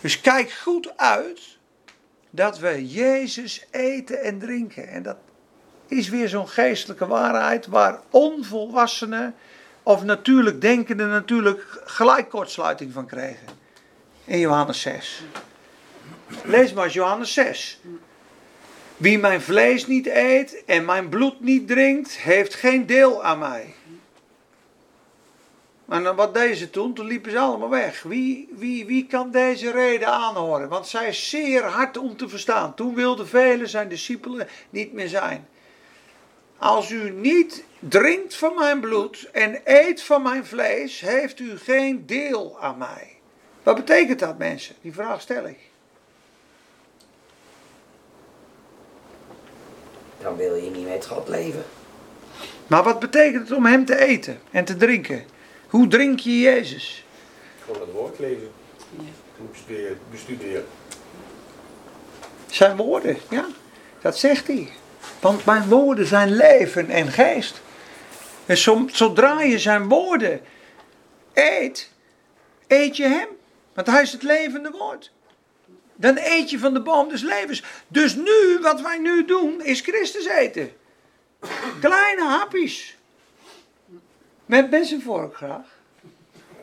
Dus 0.00 0.20
kijk 0.20 0.50
goed 0.50 0.96
uit 0.96 1.40
dat 2.30 2.58
we 2.58 2.88
Jezus 2.88 3.66
eten 3.70 4.22
en 4.22 4.38
drinken. 4.38 4.88
En 4.88 5.02
dat 5.02 5.16
is 5.86 6.08
weer 6.08 6.28
zo'n 6.28 6.48
geestelijke 6.48 7.06
waarheid 7.06 7.66
waar 7.66 8.00
onvolwassenen 8.10 9.34
of 9.82 10.04
natuurlijk 10.04 10.60
denkenden 10.60 11.08
natuurlijk 11.08 11.82
gelijk 11.84 12.28
kortsluiting 12.28 12.92
van 12.92 13.06
kregen. 13.06 13.46
In 14.24 14.38
Johannes 14.38 14.80
6. 14.80 15.22
Lees 16.44 16.72
maar 16.72 16.84
eens 16.84 16.92
Johannes 16.92 17.32
6. 17.32 17.80
Wie 18.96 19.18
mijn 19.18 19.40
vlees 19.40 19.86
niet 19.86 20.06
eet 20.06 20.64
en 20.66 20.84
mijn 20.84 21.08
bloed 21.08 21.40
niet 21.40 21.68
drinkt, 21.68 22.16
heeft 22.16 22.54
geen 22.54 22.86
deel 22.86 23.24
aan 23.24 23.38
mij. 23.38 23.74
Maar 25.84 26.14
wat 26.14 26.34
deze 26.34 26.70
toen? 26.70 26.94
Toen 26.94 27.06
liepen 27.06 27.30
ze 27.30 27.38
allemaal 27.38 27.68
weg. 27.68 28.02
Wie, 28.02 28.48
wie, 28.56 28.86
wie 28.86 29.06
kan 29.06 29.30
deze 29.30 29.70
reden 29.70 30.08
aanhoren? 30.08 30.68
Want 30.68 30.86
zij 30.86 31.08
is 31.08 31.28
zeer 31.28 31.62
hard 31.64 31.96
om 31.96 32.16
te 32.16 32.28
verstaan. 32.28 32.74
Toen 32.74 32.94
wilden 32.94 33.28
velen 33.28 33.68
zijn 33.68 33.88
discipelen 33.88 34.48
niet 34.70 34.92
meer 34.92 35.08
zijn. 35.08 35.48
Als 36.62 36.90
u 36.90 37.10
niet 37.10 37.64
drinkt 37.78 38.34
van 38.34 38.54
mijn 38.54 38.80
bloed 38.80 39.28
en 39.32 39.60
eet 39.64 40.02
van 40.02 40.22
mijn 40.22 40.46
vlees, 40.46 41.00
heeft 41.00 41.38
u 41.38 41.58
geen 41.58 42.06
deel 42.06 42.60
aan 42.60 42.78
mij. 42.78 43.16
Wat 43.62 43.74
betekent 43.74 44.18
dat, 44.18 44.38
mensen? 44.38 44.74
Die 44.80 44.92
vraag 44.92 45.20
stel 45.20 45.46
ik. 45.46 45.58
Dan 50.20 50.36
wil 50.36 50.54
je 50.54 50.70
niet 50.70 50.88
met 50.88 51.06
God 51.06 51.28
leven. 51.28 51.64
Maar 52.66 52.82
wat 52.82 53.00
betekent 53.00 53.48
het 53.48 53.56
om 53.56 53.66
hem 53.66 53.84
te 53.84 53.96
eten 53.96 54.40
en 54.50 54.64
te 54.64 54.76
drinken? 54.76 55.24
Hoe 55.68 55.88
drink 55.88 56.18
je 56.18 56.40
Jezus? 56.40 57.04
Gewoon 57.64 57.80
het 57.80 57.92
woord 57.92 58.18
lezen. 58.18 58.50
Bestuderen. 59.50 59.98
bestuderen. 60.10 60.64
Zijn 62.50 62.76
woorden, 62.76 63.16
ja. 63.30 63.46
Dat 64.00 64.18
zegt 64.18 64.46
hij. 64.46 64.72
Want 65.20 65.44
mijn 65.44 65.68
woorden 65.68 66.06
zijn 66.06 66.36
leven 66.36 66.90
en 66.90 67.08
geest. 67.08 67.60
En 68.46 68.56
zodra 68.92 69.40
je 69.40 69.58
zijn 69.58 69.88
woorden 69.88 70.40
eet, 71.32 71.90
eet 72.66 72.96
je 72.96 73.06
hem. 73.06 73.28
Want 73.74 73.86
hij 73.86 74.02
is 74.02 74.12
het 74.12 74.22
levende 74.22 74.70
woord. 74.70 75.12
Dan 75.94 76.18
eet 76.18 76.50
je 76.50 76.58
van 76.58 76.74
de 76.74 76.80
boom 76.82 77.08
des 77.08 77.22
levens. 77.22 77.62
Dus 77.88 78.14
nu, 78.14 78.58
wat 78.60 78.80
wij 78.80 78.98
nu 78.98 79.24
doen, 79.24 79.64
is 79.64 79.80
Christus 79.80 80.26
eten. 80.26 80.72
Kleine 81.80 82.24
hapjes. 82.24 82.96
Met 84.46 84.96
vork 85.02 85.36
graag. 85.36 85.66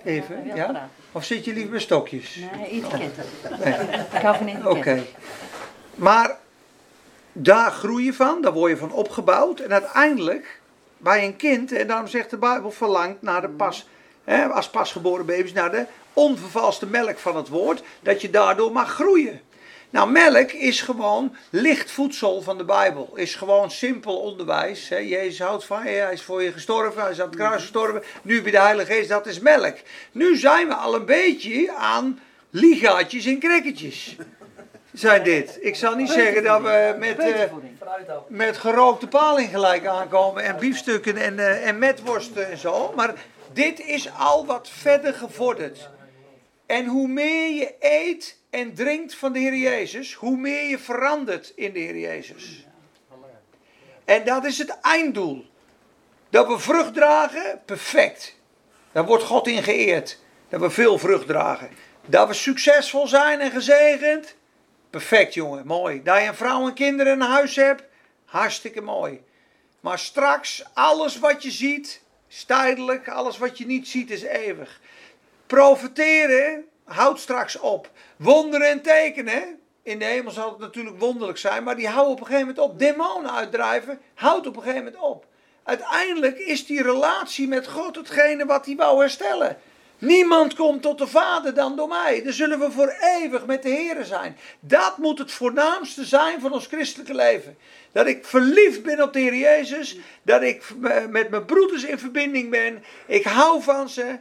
Even, 0.04 0.56
Ja. 0.56 0.90
Of 1.12 1.26
zit 1.26 1.46
je 1.46 1.54
liever 1.54 1.72
met 1.72 1.82
stokjes? 1.82 2.36
Nee, 2.36 2.70
etiketten. 2.70 3.24
Nee. 3.64 3.74
Ik 4.14 4.22
hou 4.22 4.38
van 4.38 4.48
etiketten. 4.48 4.78
Oké. 4.78 5.04
Maar 5.96 6.38
daar 7.32 7.72
groei 7.72 8.06
je 8.06 8.14
van, 8.14 8.42
daar 8.42 8.54
word 8.54 8.72
je 8.72 8.78
van 8.78 8.92
opgebouwd. 8.92 9.60
En 9.60 9.72
uiteindelijk, 9.72 10.62
bij 10.98 11.26
een 11.26 11.36
kind, 11.36 11.72
en 11.72 11.88
daarom 11.88 12.08
zegt 12.08 12.30
de 12.30 12.38
Bijbel, 12.38 12.72
verlangt 12.72 13.22
naar 13.22 13.42
de 13.42 13.50
pas, 13.50 13.88
hè, 14.24 14.46
als 14.46 14.70
pasgeboren 14.70 15.26
baby's, 15.26 15.54
naar 15.54 15.72
de 15.72 15.86
onvervalste 16.14 16.86
melk 16.86 17.18
van 17.18 17.36
het 17.36 17.48
woord, 17.48 17.84
dat 18.02 18.22
je 18.22 18.30
daardoor 18.30 18.72
mag 18.72 18.94
groeien. 18.94 19.42
Nou, 19.92 20.12
melk 20.12 20.52
is 20.52 20.82
gewoon 20.82 21.36
licht 21.50 21.92
voedsel 21.92 22.42
van 22.42 22.58
de 22.58 22.64
Bijbel. 22.64 23.12
Is 23.16 23.36
gewoon 23.36 23.72
simpel 23.72 24.18
onderwijs. 24.18 24.90
Hè. 24.90 24.98
Jezus 24.98 25.40
houdt 25.40 25.66
van 25.66 25.82
hij 25.82 26.14
is 26.14 26.22
voor 26.22 26.44
je 26.44 26.52
gestorven, 26.52 27.02
hij 27.02 27.12
is 27.12 27.22
aan 27.22 27.28
het 27.28 27.36
kruis 27.36 27.62
gestorven. 27.62 28.04
Nu 28.22 28.44
je 28.44 28.52
de 28.52 28.60
Heilige 28.60 28.94
Geest, 28.94 29.10
dat 29.10 29.28
is 29.28 29.40
melk. 29.40 29.76
Nu 30.12 30.38
zijn 30.38 30.68
we 30.68 30.74
al 30.74 30.96
een 30.96 31.06
beetje 31.06 31.74
aan 31.74 32.20
ligaatjes 32.50 33.26
en 33.26 33.40
krekketjes. 33.40 34.16
Zijn 35.00 35.24
dit. 35.24 35.58
Ik 35.62 35.76
zal 35.76 35.96
niet 35.96 36.10
zeggen 36.10 36.44
dat 36.44 36.62
we 36.62 36.96
met, 36.98 37.20
eh, 37.20 37.42
met 38.28 38.58
gerookte 38.58 39.08
paling 39.08 39.50
gelijk 39.50 39.86
aankomen 39.86 40.44
en 40.44 40.58
biefstukken 40.58 41.18
en, 41.18 41.40
eh, 41.40 41.68
en 41.68 41.78
metworsten 41.78 42.50
en 42.50 42.58
zo. 42.58 42.94
Maar 42.96 43.14
dit 43.54 43.80
is 43.80 44.10
al 44.18 44.46
wat 44.46 44.70
verder 44.70 45.14
gevorderd. 45.14 45.90
En 46.66 46.86
hoe 46.86 47.08
meer 47.08 47.56
je 47.56 47.76
eet 47.80 48.38
en 48.50 48.74
drinkt 48.74 49.16
van 49.16 49.34
de 49.34 49.40
Heer 49.40 49.56
Jezus, 49.56 50.14
hoe 50.14 50.38
meer 50.38 50.70
je 50.70 50.80
verandert 50.80 51.54
in 51.56 51.74
de 51.74 51.80
Heer 51.80 51.98
Jezus. 51.98 52.68
En 54.06 54.26
dat 54.26 54.46
is 54.46 54.58
het 54.58 54.78
einddoel. 54.82 55.46
Dat 56.30 56.48
we 56.48 56.60
vrucht 56.60 56.94
dragen, 56.94 57.62
perfect. 57.66 58.36
Daar 58.92 59.06
wordt 59.06 59.24
God 59.24 59.48
in 59.48 59.64
geëerd. 59.64 60.20
Dat 60.50 60.60
we 60.60 60.70
veel 60.70 60.98
vrucht 60.98 61.28
dragen. 61.28 61.70
Dat 62.06 62.28
we 62.28 62.34
succesvol 62.34 63.08
zijn 63.08 63.40
en 63.40 63.52
gezegend, 63.52 64.38
perfect 64.90 65.34
jongen, 65.34 65.68
mooi. 65.68 66.04
Dat 66.04 66.22
je 66.22 66.28
een 66.28 66.36
vrouw 66.36 66.68
en 66.68 66.74
kinderen 66.74 67.14
in 67.14 67.22
huis 67.22 67.56
hebt, 67.56 67.84
hartstikke 68.26 68.82
mooi. 68.82 69.22
Maar 69.80 70.00
straks, 70.00 70.64
alles 70.74 71.20
wat 71.20 71.44
je 71.44 71.52
ziet, 71.52 72.02
is 72.30 72.44
tijdelijk. 72.44 73.10
Alles 73.10 73.38
wat 73.38 73.58
je 73.58 73.66
niet 73.66 73.88
ziet, 73.88 74.12
is 74.12 74.22
eeuwig. 74.22 74.80
Profeteren 75.48 76.66
houdt 76.84 77.20
straks 77.20 77.60
op. 77.60 77.90
Wonderen 78.16 78.70
en 78.70 78.82
tekenen. 78.82 79.60
In 79.84 80.00
de 80.00 80.06
hemel 80.06 80.32
zal 80.32 80.50
het 80.50 80.60
natuurlijk 80.60 81.00
wonderlijk 81.00 81.38
zijn, 81.38 81.64
maar 81.64 81.76
die 81.76 81.88
houden 81.88 82.12
op 82.14 82.20
een 82.20 82.26
gegeven 82.26 82.48
moment 82.48 82.66
op. 82.66 82.80
Demonen 82.80 83.32
uitdrijven 83.32 84.00
houdt 84.14 84.48
op 84.48 84.56
een 84.56 84.62
gegeven 84.62 84.84
moment 84.84 85.04
op. 85.04 85.26
Uiteindelijk 85.64 86.38
is 86.38 86.66
die 86.66 86.84
relatie 86.84 87.48
met 87.48 87.68
God 87.68 87.96
hetgene 87.96 88.46
wat 88.46 88.66
hij 88.66 88.76
wou 88.76 89.00
herstellen. 89.00 89.58
Niemand 90.00 90.54
komt 90.54 90.82
tot 90.82 90.98
de 90.98 91.08
Vader 91.08 91.54
dan 91.54 91.76
door 91.76 91.88
mij. 91.88 92.22
Dan 92.24 92.34
zullen 92.34 92.60
we 92.60 92.72
voor 92.72 92.96
eeuwig 93.02 93.46
met 93.46 93.64
de 93.64 93.70
Heer 93.70 94.06
zijn. 94.06 94.38
Dat 94.60 94.98
moet 94.98 95.20
het 95.20 95.32
voornaamste 95.32 96.06
zijn 96.06 96.42
van 96.42 96.54
ons 96.54 96.68
christelijke 96.68 97.14
leven. 97.14 97.58
Dat 97.92 98.08
ik 98.08 98.26
verliefd 98.26 98.84
ben 98.84 99.02
op 99.02 99.14
de 99.14 99.20
Heer 99.20 99.36
Jezus. 99.36 99.98
Dat 100.22 100.42
ik 100.42 100.64
met 101.10 101.30
mijn 101.30 101.46
broeders 101.46 101.84
in 101.84 102.00
verbinding 102.00 102.50
ben. 102.50 102.84
Ik 103.08 103.24
hou 103.24 103.62
van 103.62 103.90
ze. 103.90 104.18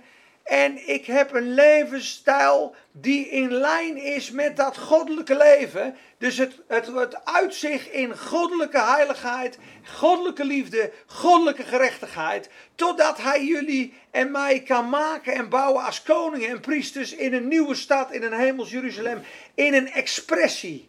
En 0.48 0.88
ik 0.88 1.06
heb 1.06 1.34
een 1.34 1.54
levensstijl 1.54 2.74
die 2.92 3.28
in 3.28 3.52
lijn 3.52 3.96
is 3.96 4.30
met 4.30 4.56
dat 4.56 4.78
goddelijke 4.78 5.36
leven. 5.36 5.96
Dus 6.18 6.38
het, 6.38 6.54
het, 6.66 6.86
het 6.86 7.24
uitzicht 7.24 7.90
in 7.90 8.18
goddelijke 8.18 8.80
heiligheid, 8.80 9.58
goddelijke 9.84 10.44
liefde, 10.44 10.92
goddelijke 11.06 11.62
gerechtigheid. 11.62 12.48
Totdat 12.74 13.18
hij 13.18 13.44
jullie 13.44 13.94
en 14.10 14.30
mij 14.30 14.62
kan 14.62 14.88
maken 14.88 15.32
en 15.32 15.48
bouwen 15.48 15.84
als 15.84 16.02
koningen 16.02 16.48
en 16.48 16.60
priesters 16.60 17.12
in 17.12 17.32
een 17.32 17.48
nieuwe 17.48 17.74
stad, 17.74 18.12
in 18.12 18.22
een 18.22 18.38
hemels 18.38 18.70
Jeruzalem. 18.70 19.22
In 19.54 19.74
een 19.74 19.90
expressie. 19.90 20.88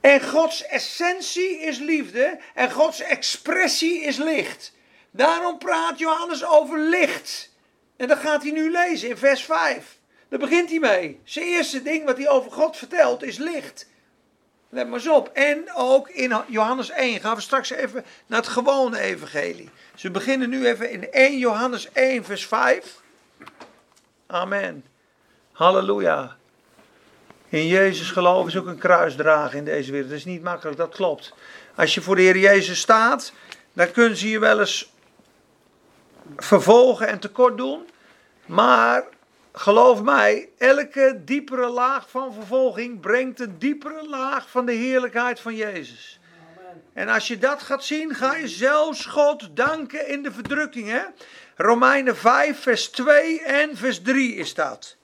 En 0.00 0.22
Gods 0.22 0.66
essentie 0.66 1.60
is 1.60 1.78
liefde 1.78 2.38
en 2.54 2.70
Gods 2.70 3.00
expressie 3.00 4.02
is 4.02 4.16
licht. 4.16 4.72
Daarom 5.10 5.58
praat 5.58 5.98
Johannes 5.98 6.44
over 6.44 6.78
licht. 6.78 7.54
En 7.96 8.08
dat 8.08 8.18
gaat 8.18 8.42
hij 8.42 8.52
nu 8.52 8.70
lezen 8.70 9.08
in 9.08 9.16
vers 9.16 9.44
5. 9.44 9.98
Daar 10.28 10.38
begint 10.38 10.70
hij 10.70 10.78
mee. 10.78 11.20
Zijn 11.24 11.46
eerste 11.46 11.82
ding 11.82 12.04
wat 12.04 12.16
hij 12.16 12.28
over 12.28 12.52
God 12.52 12.76
vertelt 12.76 13.22
is 13.22 13.38
licht. 13.38 13.86
Let 14.68 14.86
maar 14.86 14.98
eens 14.98 15.08
op. 15.08 15.28
En 15.28 15.72
ook 15.74 16.08
in 16.08 16.42
Johannes 16.48 16.90
1 16.90 17.20
gaan 17.20 17.34
we 17.34 17.40
straks 17.40 17.70
even 17.70 18.04
naar 18.26 18.38
het 18.38 18.48
gewone 18.48 18.98
evangelie. 18.98 19.70
Dus 19.92 20.02
we 20.02 20.10
beginnen 20.10 20.48
nu 20.48 20.66
even 20.66 20.90
in 20.90 21.10
1 21.10 21.38
Johannes 21.38 21.92
1 21.92 22.24
vers 22.24 22.46
5. 22.46 23.00
Amen. 24.26 24.84
Halleluja. 25.52 26.36
In 27.48 27.66
Jezus 27.66 28.10
geloven 28.10 28.48
is 28.48 28.56
ook 28.56 28.66
een 28.66 28.78
kruis 28.78 29.16
dragen 29.16 29.58
in 29.58 29.64
deze 29.64 29.90
wereld. 29.90 30.10
Dat 30.10 30.18
is 30.18 30.24
niet 30.24 30.42
makkelijk, 30.42 30.76
dat 30.76 30.94
klopt. 30.94 31.34
Als 31.74 31.94
je 31.94 32.00
voor 32.00 32.16
de 32.16 32.22
Heer 32.22 32.38
Jezus 32.38 32.80
staat, 32.80 33.32
dan 33.72 33.90
kunnen 33.90 34.16
ze 34.16 34.28
je 34.28 34.38
wel 34.38 34.60
eens 34.60 34.92
vervolgen 36.36 37.08
en 37.08 37.18
tekort 37.18 37.56
doen. 37.56 37.88
Maar 38.46 39.04
geloof 39.52 40.02
mij, 40.02 40.48
elke 40.58 41.20
diepere 41.24 41.68
laag 41.68 42.10
van 42.10 42.32
vervolging 42.32 43.00
brengt 43.00 43.40
een 43.40 43.58
diepere 43.58 44.08
laag 44.08 44.50
van 44.50 44.66
de 44.66 44.72
heerlijkheid 44.72 45.40
van 45.40 45.54
Jezus. 45.54 46.20
En 46.92 47.08
als 47.08 47.26
je 47.28 47.38
dat 47.38 47.62
gaat 47.62 47.84
zien, 47.84 48.14
ga 48.14 48.34
je 48.34 48.48
zelfs 48.48 49.04
God 49.04 49.56
danken 49.56 50.08
in 50.08 50.22
de 50.22 50.32
verdrukking. 50.32 50.88
Hè? 50.88 51.02
Romeinen 51.56 52.16
5, 52.16 52.60
vers 52.60 52.88
2 52.88 53.42
en 53.42 53.76
vers 53.76 54.02
3 54.02 54.34
is 54.34 54.54
dat. 54.54 54.96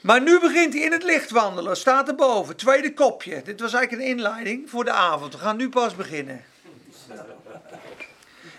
Maar 0.00 0.22
nu 0.22 0.40
begint 0.40 0.72
hij 0.72 0.82
in 0.82 0.92
het 0.92 1.02
licht 1.02 1.30
wandelen, 1.30 1.76
staat 1.76 2.08
erboven, 2.08 2.56
tweede 2.56 2.94
kopje. 2.94 3.42
Dit 3.42 3.60
was 3.60 3.72
eigenlijk 3.72 4.02
een 4.02 4.16
inleiding 4.16 4.70
voor 4.70 4.84
de 4.84 4.90
avond. 4.90 5.32
We 5.32 5.38
gaan 5.38 5.56
nu 5.56 5.68
pas 5.68 5.94
beginnen. 5.94 6.44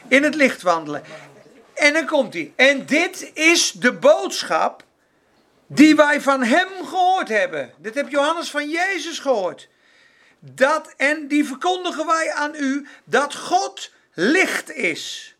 In 0.08 0.24
het 0.24 0.36
licht 0.36 0.62
wandelen. 0.62 1.04
En 1.76 1.94
dan 1.94 2.06
komt 2.06 2.34
hij. 2.34 2.54
En 2.56 2.86
dit 2.86 3.32
is 3.34 3.72
de 3.72 3.94
boodschap 3.94 4.84
die 5.68 5.96
wij 5.96 6.22
van 6.22 6.44
hem 6.44 6.68
gehoord 6.86 7.28
hebben. 7.28 7.74
Dit 7.78 7.96
heb 7.96 8.10
Johannes 8.10 8.50
van 8.50 8.70
Jezus 8.70 9.20
gehoord. 9.20 9.70
Dat, 10.40 10.94
en 10.98 11.28
die 11.28 11.46
verkondigen 11.46 12.06
wij 12.06 12.32
aan 12.32 12.56
u, 12.56 12.88
dat 13.04 13.36
God 13.36 13.92
licht 14.14 14.72
is. 14.72 15.36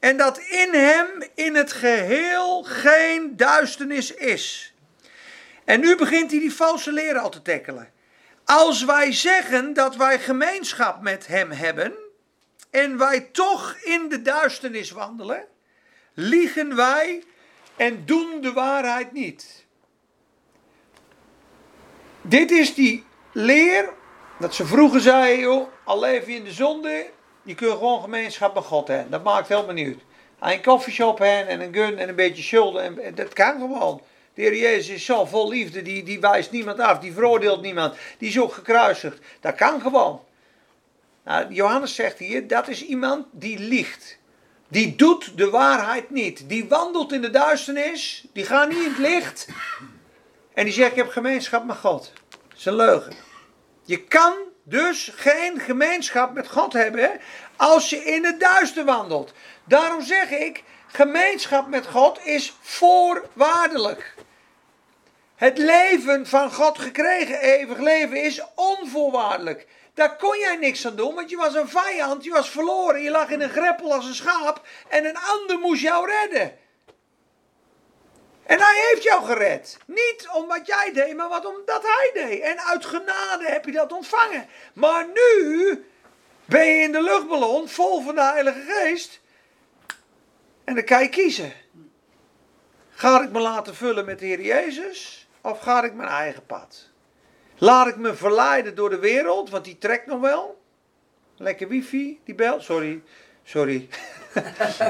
En 0.00 0.16
dat 0.16 0.38
in 0.38 0.72
hem 0.72 1.06
in 1.34 1.54
het 1.54 1.72
geheel 1.72 2.62
geen 2.62 3.36
duisternis 3.36 4.14
is. 4.14 4.74
En 5.64 5.80
nu 5.80 5.96
begint 5.96 6.30
hij 6.30 6.40
die 6.40 6.54
valse 6.54 6.92
leren 6.92 7.22
al 7.22 7.30
te 7.30 7.42
tackelen. 7.42 7.92
Als 8.44 8.84
wij 8.84 9.12
zeggen 9.12 9.72
dat 9.72 9.96
wij 9.96 10.18
gemeenschap 10.18 11.02
met 11.02 11.26
hem 11.26 11.50
hebben 11.50 12.03
en 12.74 12.98
wij 12.98 13.20
toch 13.20 13.76
in 13.82 14.08
de 14.08 14.22
duisternis 14.22 14.90
wandelen, 14.90 15.44
liegen 16.14 16.76
wij 16.76 17.22
en 17.76 18.02
doen 18.06 18.40
de 18.40 18.52
waarheid 18.52 19.12
niet. 19.12 19.64
Dit 22.20 22.50
is 22.50 22.74
die 22.74 23.04
leer, 23.32 23.88
Dat 24.38 24.54
ze 24.54 24.66
vroeger 24.66 25.00
zei, 25.00 25.40
joh, 25.40 25.68
al 25.84 26.00
leef 26.00 26.26
je 26.26 26.34
in 26.34 26.44
de 26.44 26.52
zonde, 26.52 27.06
je 27.42 27.54
kunt 27.54 27.72
gewoon 27.72 28.02
gemeenschap 28.02 28.54
met 28.54 28.64
God 28.64 28.88
hebben. 28.88 29.10
Dat 29.10 29.24
maakt 29.24 29.48
helemaal 29.48 29.74
niet 29.74 29.96
uit. 30.38 30.52
Een 30.52 30.62
koffieshop 30.62 31.18
hebben 31.18 31.48
en 31.48 31.60
een 31.60 31.74
gun 31.74 31.98
en 31.98 32.08
een 32.08 32.14
beetje 32.14 32.42
schulden, 32.42 32.82
en, 32.82 32.98
en 32.98 33.14
dat 33.14 33.32
kan 33.32 33.60
gewoon. 33.60 34.02
De 34.34 34.42
Heer 34.42 34.56
Jezus 34.56 34.94
is 34.94 35.04
zo 35.04 35.24
vol 35.24 35.48
liefde, 35.48 35.82
die, 35.82 36.02
die 36.02 36.20
wijst 36.20 36.50
niemand 36.50 36.80
af, 36.80 36.98
die 36.98 37.12
veroordeelt 37.12 37.62
niemand, 37.62 37.94
die 38.18 38.28
is 38.28 38.40
ook 38.40 38.52
gekruisigd. 38.52 39.18
Dat 39.40 39.54
kan 39.54 39.80
gewoon. 39.80 40.20
Nou, 41.24 41.52
Johannes 41.52 41.94
zegt 41.94 42.18
hier, 42.18 42.46
dat 42.46 42.68
is 42.68 42.84
iemand 42.84 43.26
die 43.30 43.58
liegt. 43.58 44.18
Die 44.68 44.96
doet 44.96 45.38
de 45.38 45.50
waarheid 45.50 46.10
niet. 46.10 46.48
Die 46.48 46.68
wandelt 46.68 47.12
in 47.12 47.20
de 47.20 47.30
duisternis, 47.30 48.26
die 48.32 48.44
gaat 48.44 48.68
niet 48.68 48.78
in 48.78 48.88
het 48.88 48.98
licht. 48.98 49.48
En 50.54 50.64
die 50.64 50.72
zegt, 50.72 50.90
ik 50.90 50.96
heb 50.96 51.08
gemeenschap 51.08 51.64
met 51.64 51.76
God. 51.76 52.12
Dat 52.48 52.58
is 52.58 52.64
een 52.64 52.74
leugen. 52.74 53.12
Je 53.84 54.04
kan 54.04 54.34
dus 54.62 55.12
geen 55.14 55.60
gemeenschap 55.60 56.34
met 56.34 56.48
God 56.48 56.72
hebben 56.72 57.10
als 57.56 57.90
je 57.90 57.96
in 57.96 58.24
het 58.24 58.40
duister 58.40 58.84
wandelt. 58.84 59.32
Daarom 59.64 60.02
zeg 60.02 60.30
ik, 60.30 60.62
gemeenschap 60.86 61.68
met 61.68 61.86
God 61.86 62.26
is 62.26 62.56
voorwaardelijk. 62.60 64.14
Het 65.34 65.58
leven 65.58 66.26
van 66.26 66.52
God 66.52 66.78
gekregen, 66.78 67.40
eeuwig 67.40 67.78
leven, 67.78 68.22
is 68.22 68.42
onvoorwaardelijk. 68.54 69.66
Daar 69.94 70.16
kon 70.16 70.38
jij 70.38 70.56
niks 70.56 70.86
aan 70.86 70.96
doen, 70.96 71.14
want 71.14 71.30
je 71.30 71.36
was 71.36 71.54
een 71.54 71.68
vijand, 71.68 72.24
je 72.24 72.30
was 72.30 72.50
verloren, 72.50 73.02
je 73.02 73.10
lag 73.10 73.30
in 73.30 73.40
een 73.40 73.50
greppel 73.50 73.92
als 73.92 74.06
een 74.06 74.14
schaap 74.14 74.66
en 74.88 75.04
een 75.04 75.16
ander 75.16 75.58
moest 75.58 75.82
jou 75.82 76.10
redden. 76.10 76.58
En 78.46 78.60
hij 78.60 78.88
heeft 78.90 79.02
jou 79.02 79.24
gered. 79.24 79.78
Niet 79.86 80.28
omdat 80.32 80.66
jij 80.66 80.92
deed, 80.92 81.16
maar 81.16 81.28
wat 81.28 81.46
omdat 81.46 81.82
hij 81.82 82.10
deed. 82.28 82.40
En 82.40 82.60
uit 82.60 82.84
genade 82.84 83.44
heb 83.44 83.64
je 83.64 83.72
dat 83.72 83.92
ontvangen. 83.92 84.48
Maar 84.74 85.06
nu 85.06 85.84
ben 86.44 86.66
je 86.66 86.82
in 86.82 86.92
de 86.92 87.02
luchtballon 87.02 87.68
vol 87.68 88.02
van 88.02 88.14
de 88.14 88.22
Heilige 88.22 88.64
Geest. 88.68 89.20
En 90.64 90.74
dan 90.74 90.84
kan 90.84 91.02
je 91.02 91.08
kiezen. 91.08 91.52
Ga 92.90 93.22
ik 93.22 93.30
me 93.30 93.40
laten 93.40 93.74
vullen 93.74 94.04
met 94.04 94.18
de 94.18 94.26
Heer 94.26 94.40
Jezus? 94.40 95.28
Of 95.40 95.60
ga 95.60 95.82
ik 95.82 95.94
mijn 95.94 96.08
eigen 96.08 96.46
pad? 96.46 96.92
Laat 97.58 97.86
ik 97.86 97.96
me 97.96 98.14
verleiden 98.14 98.74
door 98.74 98.90
de 98.90 98.98
wereld, 98.98 99.50
want 99.50 99.64
die 99.64 99.78
trekt 99.78 100.06
nog 100.06 100.20
wel. 100.20 100.62
Lekker 101.36 101.68
wifi, 101.68 102.20
die 102.24 102.34
belt. 102.34 102.62
Sorry, 102.62 103.02
sorry. 103.44 103.88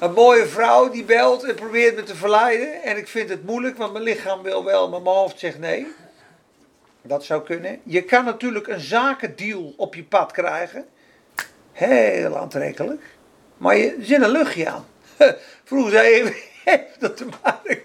een, 0.00 0.12
mooie, 0.12 0.46
vrouw 0.46 0.90
die 0.90 1.04
belt 1.04 1.44
en 1.44 1.54
probeert 1.54 1.96
me 1.96 2.02
te 2.02 2.14
verleiden. 2.14 2.82
En 2.82 2.96
ik 2.96 3.08
vind 3.08 3.28
het 3.28 3.44
moeilijk, 3.44 3.76
want 3.76 3.92
mijn 3.92 4.04
lichaam 4.04 4.42
wil 4.42 4.64
wel, 4.64 4.88
maar 4.88 5.02
mijn 5.02 5.16
hoofd 5.16 5.38
zegt 5.38 5.58
nee. 5.58 5.86
Dat 7.02 7.24
zou 7.24 7.42
kunnen. 7.42 7.80
Je 7.82 8.02
kan 8.02 8.24
natuurlijk 8.24 8.66
een 8.66 8.80
zakendeal 8.80 9.74
op 9.76 9.94
je 9.94 10.04
pad 10.04 10.32
krijgen. 10.32 10.86
Heel 11.72 12.36
aantrekkelijk. 12.36 13.02
Maar 13.56 13.76
je 13.76 13.96
zit 14.00 14.22
een 14.22 14.30
luchtje 14.30 14.68
aan. 14.68 14.86
Vroeger 15.64 15.90
zei 15.90 16.14
je, 16.14 16.42
heeft 16.64 17.00
dat 17.00 17.16
te 17.16 17.26
maken. 17.42 17.82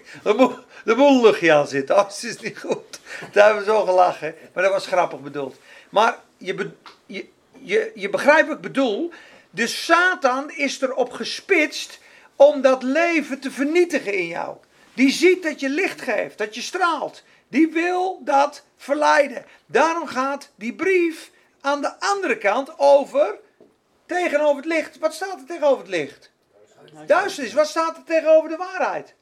De 0.84 0.94
boel 0.94 1.50
aan 1.50 1.66
zitten. 1.66 1.96
Oh, 1.96 2.02
dat 2.02 2.22
is 2.22 2.40
niet 2.40 2.58
goed. 2.58 3.00
Daar 3.32 3.44
hebben 3.46 3.64
we 3.64 3.70
zo 3.70 3.84
gelachen. 3.84 4.34
Maar 4.54 4.62
dat 4.62 4.72
was 4.72 4.86
grappig 4.86 5.20
bedoeld. 5.20 5.56
Maar 5.90 6.18
je, 6.36 6.70
je, 7.06 7.28
je, 7.58 7.92
je 7.94 8.10
begrijpt 8.10 8.46
wat 8.46 8.56
ik 8.56 8.62
bedoel. 8.62 9.12
De 9.50 9.66
Satan 9.66 10.50
is 10.50 10.80
erop 10.80 11.12
gespitst 11.12 11.98
om 12.36 12.60
dat 12.60 12.82
leven 12.82 13.40
te 13.40 13.50
vernietigen 13.50 14.14
in 14.14 14.26
jou. 14.26 14.56
Die 14.94 15.10
ziet 15.10 15.42
dat 15.42 15.60
je 15.60 15.68
licht 15.68 16.00
geeft, 16.00 16.38
dat 16.38 16.54
je 16.54 16.60
straalt. 16.60 17.22
Die 17.48 17.68
wil 17.68 18.20
dat 18.24 18.64
verleiden. 18.76 19.44
Daarom 19.66 20.06
gaat 20.06 20.50
die 20.54 20.74
brief 20.74 21.30
aan 21.60 21.80
de 21.80 22.00
andere 22.00 22.38
kant 22.38 22.78
over 22.78 23.38
tegenover 24.06 24.56
het 24.56 24.64
licht. 24.64 24.98
Wat 24.98 25.14
staat 25.14 25.40
er 25.40 25.46
tegenover 25.46 25.78
het 25.78 25.88
licht? 25.88 26.30
Duisternis. 27.06 27.52
Wat 27.52 27.68
staat 27.68 27.96
er 27.96 28.04
tegenover 28.04 28.48
de 28.48 28.56
waarheid? 28.56 29.14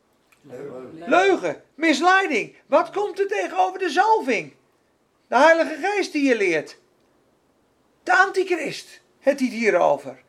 Leugen. 1.06 1.62
Misleiding. 1.74 2.54
Wat 2.66 2.90
komt 2.90 3.18
er 3.18 3.26
tegenover 3.26 3.78
de 3.78 3.90
zalving? 3.90 4.52
De 5.28 5.36
Heilige 5.36 5.76
Geest 5.82 6.12
die 6.12 6.28
je 6.28 6.36
leert. 6.36 6.78
De 8.02 8.16
antichrist. 8.16 9.00
Het 9.18 9.40
hier 9.40 9.50
hierover. 9.50 10.22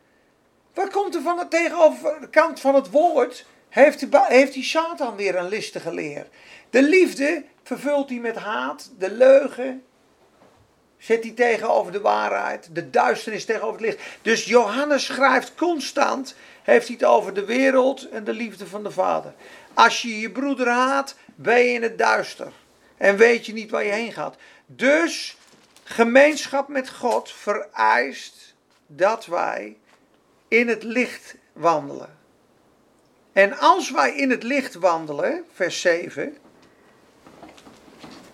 Wat 0.74 0.90
komt 0.90 1.14
er 1.14 1.22
van 1.22 1.36
de 1.36 1.48
tegenover 1.48 2.20
de 2.20 2.28
kant 2.28 2.60
van 2.60 2.74
het 2.74 2.90
woord? 2.90 3.46
Heeft, 3.68 4.06
heeft 4.12 4.52
die 4.52 4.64
Satan 4.64 5.16
weer 5.16 5.36
een 5.36 5.48
listige 5.48 5.94
leer. 5.94 6.28
De 6.70 6.82
liefde 6.82 7.44
vervult 7.62 8.08
hij 8.08 8.18
met 8.18 8.36
haat. 8.36 8.90
De 8.98 9.10
leugen 9.10 9.84
zet 10.98 11.22
hij 11.22 11.32
tegenover 11.32 11.92
de 11.92 12.00
waarheid. 12.00 12.68
De 12.72 12.90
duisternis 12.90 13.44
tegenover 13.44 13.80
het 13.80 13.86
licht. 13.86 14.00
Dus 14.22 14.44
Johannes 14.44 15.04
schrijft 15.04 15.54
constant. 15.54 16.34
Heeft 16.62 16.86
hij 16.86 16.96
het 17.00 17.08
over 17.08 17.34
de 17.34 17.44
wereld 17.44 18.08
en 18.08 18.24
de 18.24 18.32
liefde 18.32 18.66
van 18.66 18.82
de 18.82 18.90
Vader. 18.90 19.34
Als 19.74 20.02
je 20.02 20.20
je 20.20 20.30
broeder 20.30 20.68
haat, 20.68 21.14
ben 21.34 21.58
je 21.58 21.72
in 21.72 21.82
het 21.82 21.98
duister. 21.98 22.52
En 22.96 23.16
weet 23.16 23.46
je 23.46 23.52
niet 23.52 23.70
waar 23.70 23.84
je 23.84 23.92
heen 23.92 24.12
gaat. 24.12 24.36
Dus 24.66 25.36
gemeenschap 25.84 26.68
met 26.68 26.90
God 26.90 27.32
vereist 27.32 28.54
dat 28.86 29.26
wij 29.26 29.76
in 30.48 30.68
het 30.68 30.82
licht 30.82 31.34
wandelen. 31.52 32.18
En 33.32 33.58
als 33.58 33.90
wij 33.90 34.16
in 34.16 34.30
het 34.30 34.42
licht 34.42 34.74
wandelen, 34.74 35.44
vers 35.52 35.80
7. 35.80 36.36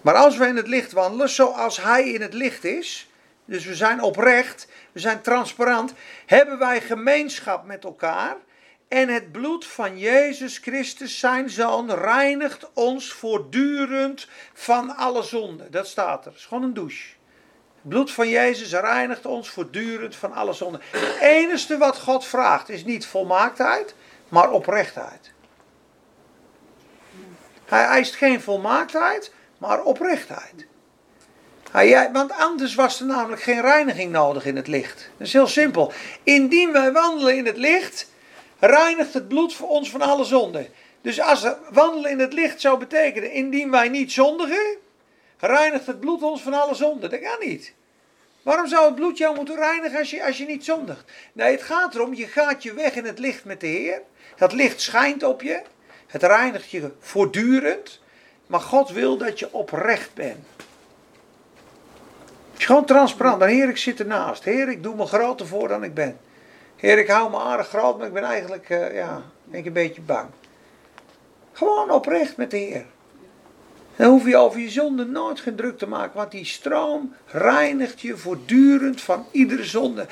Maar 0.00 0.14
als 0.14 0.36
wij 0.36 0.48
in 0.48 0.56
het 0.56 0.66
licht 0.66 0.92
wandelen, 0.92 1.28
zoals 1.28 1.82
Hij 1.82 2.08
in 2.08 2.20
het 2.20 2.34
licht 2.34 2.64
is, 2.64 3.10
dus 3.44 3.64
we 3.64 3.74
zijn 3.74 4.02
oprecht, 4.02 4.68
we 4.92 5.00
zijn 5.00 5.20
transparant, 5.20 5.92
hebben 6.26 6.58
wij 6.58 6.80
gemeenschap 6.80 7.64
met 7.64 7.84
elkaar. 7.84 8.36
En 8.88 9.08
het 9.08 9.32
bloed 9.32 9.66
van 9.66 9.98
Jezus 9.98 10.58
Christus, 10.58 11.18
zijn 11.18 11.50
zoon, 11.50 11.94
reinigt 11.94 12.72
ons 12.72 13.12
voortdurend 13.12 14.28
van 14.52 14.96
alle 14.96 15.22
zonde. 15.22 15.70
Dat 15.70 15.86
staat 15.86 16.24
er. 16.24 16.30
Het 16.30 16.40
is 16.40 16.46
gewoon 16.46 16.62
een 16.62 16.74
douche. 16.74 17.08
Het 17.74 17.88
bloed 17.88 18.12
van 18.12 18.28
Jezus 18.28 18.72
reinigt 18.72 19.26
ons 19.26 19.50
voortdurend 19.50 20.16
van 20.16 20.32
alle 20.32 20.52
zonde. 20.52 20.80
Het 20.90 21.16
enige 21.20 21.78
wat 21.78 21.98
God 21.98 22.24
vraagt 22.24 22.68
is 22.68 22.84
niet 22.84 23.06
volmaaktheid, 23.06 23.94
maar 24.28 24.50
oprechtheid. 24.50 25.32
Hij 27.64 27.84
eist 27.84 28.14
geen 28.14 28.40
volmaaktheid, 28.40 29.32
maar 29.58 29.82
oprechtheid. 29.82 30.66
Want 32.12 32.32
anders 32.32 32.74
was 32.74 33.00
er 33.00 33.06
namelijk 33.06 33.42
geen 33.42 33.60
reiniging 33.60 34.12
nodig 34.12 34.44
in 34.44 34.56
het 34.56 34.66
licht. 34.66 35.10
Dat 35.16 35.26
is 35.26 35.32
heel 35.32 35.46
simpel. 35.46 35.92
Indien 36.22 36.72
wij 36.72 36.92
wandelen 36.92 37.36
in 37.36 37.46
het 37.46 37.56
licht, 37.56 38.14
reinigt 38.58 39.14
het 39.14 39.28
bloed 39.28 39.54
voor 39.54 39.68
ons 39.68 39.90
van 39.90 40.00
alle 40.00 40.24
zonde. 40.24 40.68
Dus 41.00 41.20
als 41.20 41.46
wandelen 41.70 42.10
in 42.10 42.18
het 42.18 42.32
licht 42.32 42.60
zou 42.60 42.78
betekenen, 42.78 43.32
indien 43.32 43.70
wij 43.70 43.88
niet 43.88 44.12
zondigen, 44.12 44.76
reinigt 45.38 45.86
het 45.86 46.00
bloed 46.00 46.22
ons 46.22 46.42
van 46.42 46.54
alle 46.54 46.74
zonde. 46.74 47.08
Dat 47.08 47.20
kan 47.20 47.48
niet. 47.48 47.74
Waarom 48.42 48.66
zou 48.66 48.84
het 48.84 48.94
bloed 48.94 49.18
jou 49.18 49.34
moeten 49.36 49.56
reinigen 49.56 49.98
als 49.98 50.10
je, 50.10 50.24
als 50.24 50.38
je 50.38 50.46
niet 50.46 50.64
zondigt? 50.64 51.12
Nee, 51.32 51.50
het 51.50 51.62
gaat 51.62 51.94
erom, 51.94 52.14
je 52.14 52.26
gaat 52.26 52.62
je 52.62 52.74
weg 52.74 52.94
in 52.94 53.04
het 53.04 53.18
licht 53.18 53.44
met 53.44 53.60
de 53.60 53.66
Heer. 53.66 54.02
Dat 54.36 54.52
licht 54.52 54.80
schijnt 54.80 55.22
op 55.22 55.42
je. 55.42 55.62
Het 56.06 56.22
reinigt 56.22 56.70
je 56.70 56.90
voortdurend. 57.00 58.00
Maar 58.46 58.60
God 58.60 58.90
wil 58.90 59.16
dat 59.16 59.38
je 59.38 59.52
oprecht 59.52 60.14
bent. 60.14 60.46
Het 62.52 62.64
gewoon 62.64 62.84
transparant. 62.84 63.40
Dan 63.40 63.48
Heer, 63.48 63.68
ik 63.68 63.76
zit 63.76 64.00
ernaast. 64.00 64.44
Heer, 64.44 64.68
ik 64.68 64.82
doe 64.82 64.94
me 64.94 65.06
groter 65.06 65.46
voor 65.46 65.68
dan 65.68 65.84
ik 65.84 65.94
ben. 65.94 66.18
Heer, 66.76 66.98
ik 66.98 67.08
hou 67.08 67.30
me 67.30 67.38
aardig 67.38 67.68
groot, 67.68 67.98
maar 67.98 68.06
ik 68.06 68.12
ben 68.12 68.22
eigenlijk 68.22 68.68
uh, 68.68 68.94
ja, 68.94 69.22
denk 69.44 69.66
een 69.66 69.72
beetje 69.72 70.00
bang. 70.00 70.28
Gewoon 71.52 71.90
oprecht 71.90 72.36
met 72.36 72.50
de 72.50 72.56
Heer. 72.56 72.86
Dan 73.96 74.10
hoef 74.10 74.26
je 74.26 74.36
over 74.36 74.60
je 74.60 74.70
zonde 74.70 75.04
nooit 75.04 75.40
geen 75.40 75.56
druk 75.56 75.78
te 75.78 75.88
maken, 75.88 76.16
want 76.16 76.30
die 76.30 76.44
stroom 76.44 77.14
reinigt 77.26 78.00
je 78.00 78.16
voortdurend 78.16 79.00
van 79.00 79.26
iedere 79.30 79.64
zonde. 79.64 80.06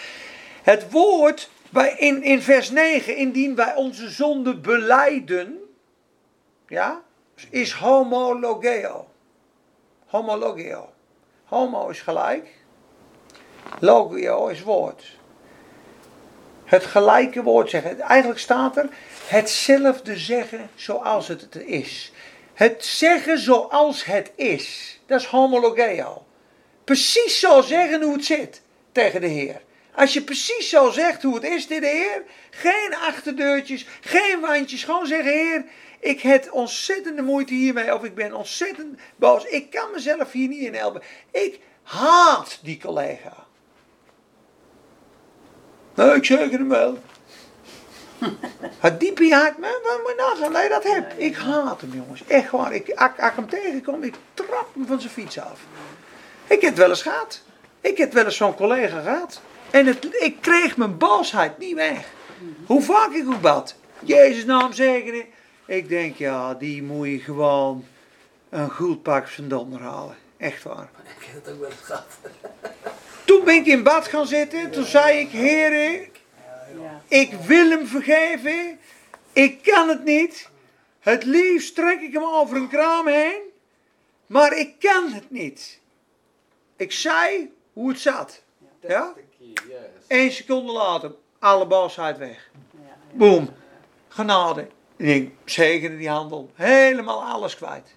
Het 0.62 0.90
woord 0.90 1.50
bij, 1.70 1.94
in, 1.98 2.22
in 2.22 2.42
vers 2.42 2.70
9, 2.70 3.16
indien 3.16 3.54
wij 3.54 3.74
onze 3.74 4.10
zonde 4.10 4.56
beleiden, 4.56 5.58
ja, 6.66 7.02
is 7.50 7.72
homologeo. 7.72 9.08
Homologeo. 10.06 10.92
Homo 11.44 11.88
is 11.88 12.00
gelijk, 12.00 12.48
logio 13.78 14.46
is 14.46 14.62
woord 14.62 15.22
het 16.64 16.84
gelijke 16.84 17.42
woord 17.42 17.70
zeggen. 17.70 18.00
Eigenlijk 18.00 18.40
staat 18.40 18.76
er 18.76 18.88
hetzelfde 19.26 20.16
zeggen 20.16 20.70
zoals 20.74 21.28
het 21.28 21.56
is. 21.56 22.12
Het 22.54 22.84
zeggen 22.84 23.38
zoals 23.38 24.04
het 24.04 24.32
is. 24.34 24.98
Dat 25.06 25.20
is 25.20 25.26
homologeo. 25.26 26.26
Precies 26.84 27.40
zo 27.40 27.60
zeggen 27.60 28.02
hoe 28.02 28.12
het 28.12 28.24
zit 28.24 28.62
tegen 28.92 29.20
de 29.20 29.26
Heer. 29.26 29.60
Als 29.94 30.12
je 30.12 30.22
precies 30.22 30.68
zo 30.68 30.90
zegt 30.90 31.22
hoe 31.22 31.34
het 31.34 31.44
is, 31.44 31.66
dit 31.66 31.82
Heer. 31.84 32.22
Geen 32.50 32.94
achterdeurtjes, 32.94 33.86
geen 34.00 34.40
wandjes. 34.40 34.84
Gewoon 34.84 35.06
zeggen, 35.06 35.32
Heer, 35.32 35.64
ik 36.00 36.20
heb 36.20 36.52
ontzettende 36.52 37.22
moeite 37.22 37.54
hiermee. 37.54 37.94
Of 37.94 38.04
ik 38.04 38.14
ben 38.14 38.34
ontzettend 38.34 38.98
boos. 39.16 39.44
Ik 39.44 39.70
kan 39.70 39.90
mezelf 39.92 40.32
hier 40.32 40.48
niet 40.48 40.62
in 40.62 40.74
helpen. 40.74 41.02
Ik 41.30 41.60
haat 41.82 42.58
die 42.62 42.78
collega. 42.78 43.43
Nou, 45.94 46.16
ik 46.16 46.24
zeg 46.24 46.50
hem 46.50 46.68
wel. 46.68 46.98
Het 48.78 49.00
diep 49.00 49.20
in 49.20 49.26
je 49.26 49.34
hart, 49.34 49.58
man, 49.58 49.70
wat 49.82 49.98
moet 50.02 50.14
je 50.16 50.34
nagaan 50.34 50.52
dat 50.52 50.62
je 50.62 50.68
dat 50.68 50.84
hebt? 50.84 51.14
Ik 51.16 51.36
haat 51.36 51.80
hem, 51.80 51.92
jongens. 51.92 52.24
Echt 52.26 52.50
waar. 52.50 52.74
Ik, 52.74 52.90
als, 52.94 53.10
ik 53.16 53.32
hem 53.34 53.48
tegenkom, 53.48 54.02
ik 54.02 54.14
trap 54.34 54.68
hem 54.74 54.86
van 54.86 55.00
zijn 55.00 55.12
fiets 55.12 55.38
af. 55.38 55.60
Ik 56.46 56.60
heb 56.60 56.70
het 56.70 56.78
wel 56.78 56.88
eens 56.88 57.02
gehad. 57.02 57.42
Ik 57.80 57.98
heb 57.98 58.12
wel 58.12 58.24
eens 58.24 58.36
zo'n 58.36 58.54
collega 58.54 59.00
gehad. 59.00 59.40
En 59.70 59.86
het, 59.86 60.06
ik 60.18 60.36
kreeg 60.40 60.76
mijn 60.76 60.98
boosheid 60.98 61.58
niet 61.58 61.74
weg. 61.74 62.06
Hoe 62.66 62.82
vaak 62.82 63.12
ik 63.12 63.28
ook 63.28 63.40
bad. 63.40 63.74
Jezus 64.00 64.44
naam 64.44 64.72
zegenen. 64.72 65.24
Ik 65.66 65.88
denk, 65.88 66.16
ja, 66.16 66.54
die 66.54 66.82
moet 66.82 67.08
je 67.08 67.18
gewoon 67.18 67.84
een 68.48 68.70
goed 68.70 69.02
pak 69.02 69.28
zijn 69.28 69.48
donder 69.48 69.80
halen. 69.80 70.16
Echt 70.44 70.62
waar. 70.62 70.88
Ik 71.18 71.24
heb 71.24 71.44
het 71.44 71.54
ook 71.54 71.60
wel 71.60 71.70
eens 71.70 71.80
gehad. 71.80 72.06
Toen 73.24 73.44
ben 73.44 73.54
ik 73.54 73.66
in 73.66 73.82
bad 73.82 74.06
gaan 74.06 74.26
zitten. 74.26 74.70
Toen 74.70 74.84
zei 74.84 75.18
ik, 75.18 75.30
heren, 75.30 76.08
ik 77.08 77.32
wil 77.32 77.70
hem 77.70 77.86
vergeven. 77.86 78.78
Ik 79.32 79.62
kan 79.62 79.88
het 79.88 80.04
niet. 80.04 80.50
Het 81.00 81.24
liefst 81.24 81.74
trek 81.74 82.00
ik 82.00 82.12
hem 82.12 82.24
over 82.24 82.56
een 82.56 82.68
kraam 82.68 83.06
heen. 83.06 83.40
Maar 84.26 84.58
ik 84.58 84.78
kan 84.78 85.12
het 85.12 85.30
niet. 85.30 85.80
Ik 86.76 86.92
zei 86.92 87.52
hoe 87.72 87.88
het 87.88 88.00
zat. 88.00 88.42
Ja? 88.80 89.12
Eén 90.08 90.32
seconde 90.32 90.72
later, 90.72 91.14
alle 91.38 91.66
boosheid 91.66 92.18
weg. 92.18 92.50
Boom. 93.12 93.48
Genade. 94.08 94.68
Ik 94.96 95.06
denk, 95.06 95.32
zegene 95.44 95.96
die 95.96 96.08
handel. 96.08 96.50
Helemaal 96.54 97.24
alles 97.24 97.56
kwijt. 97.56 97.94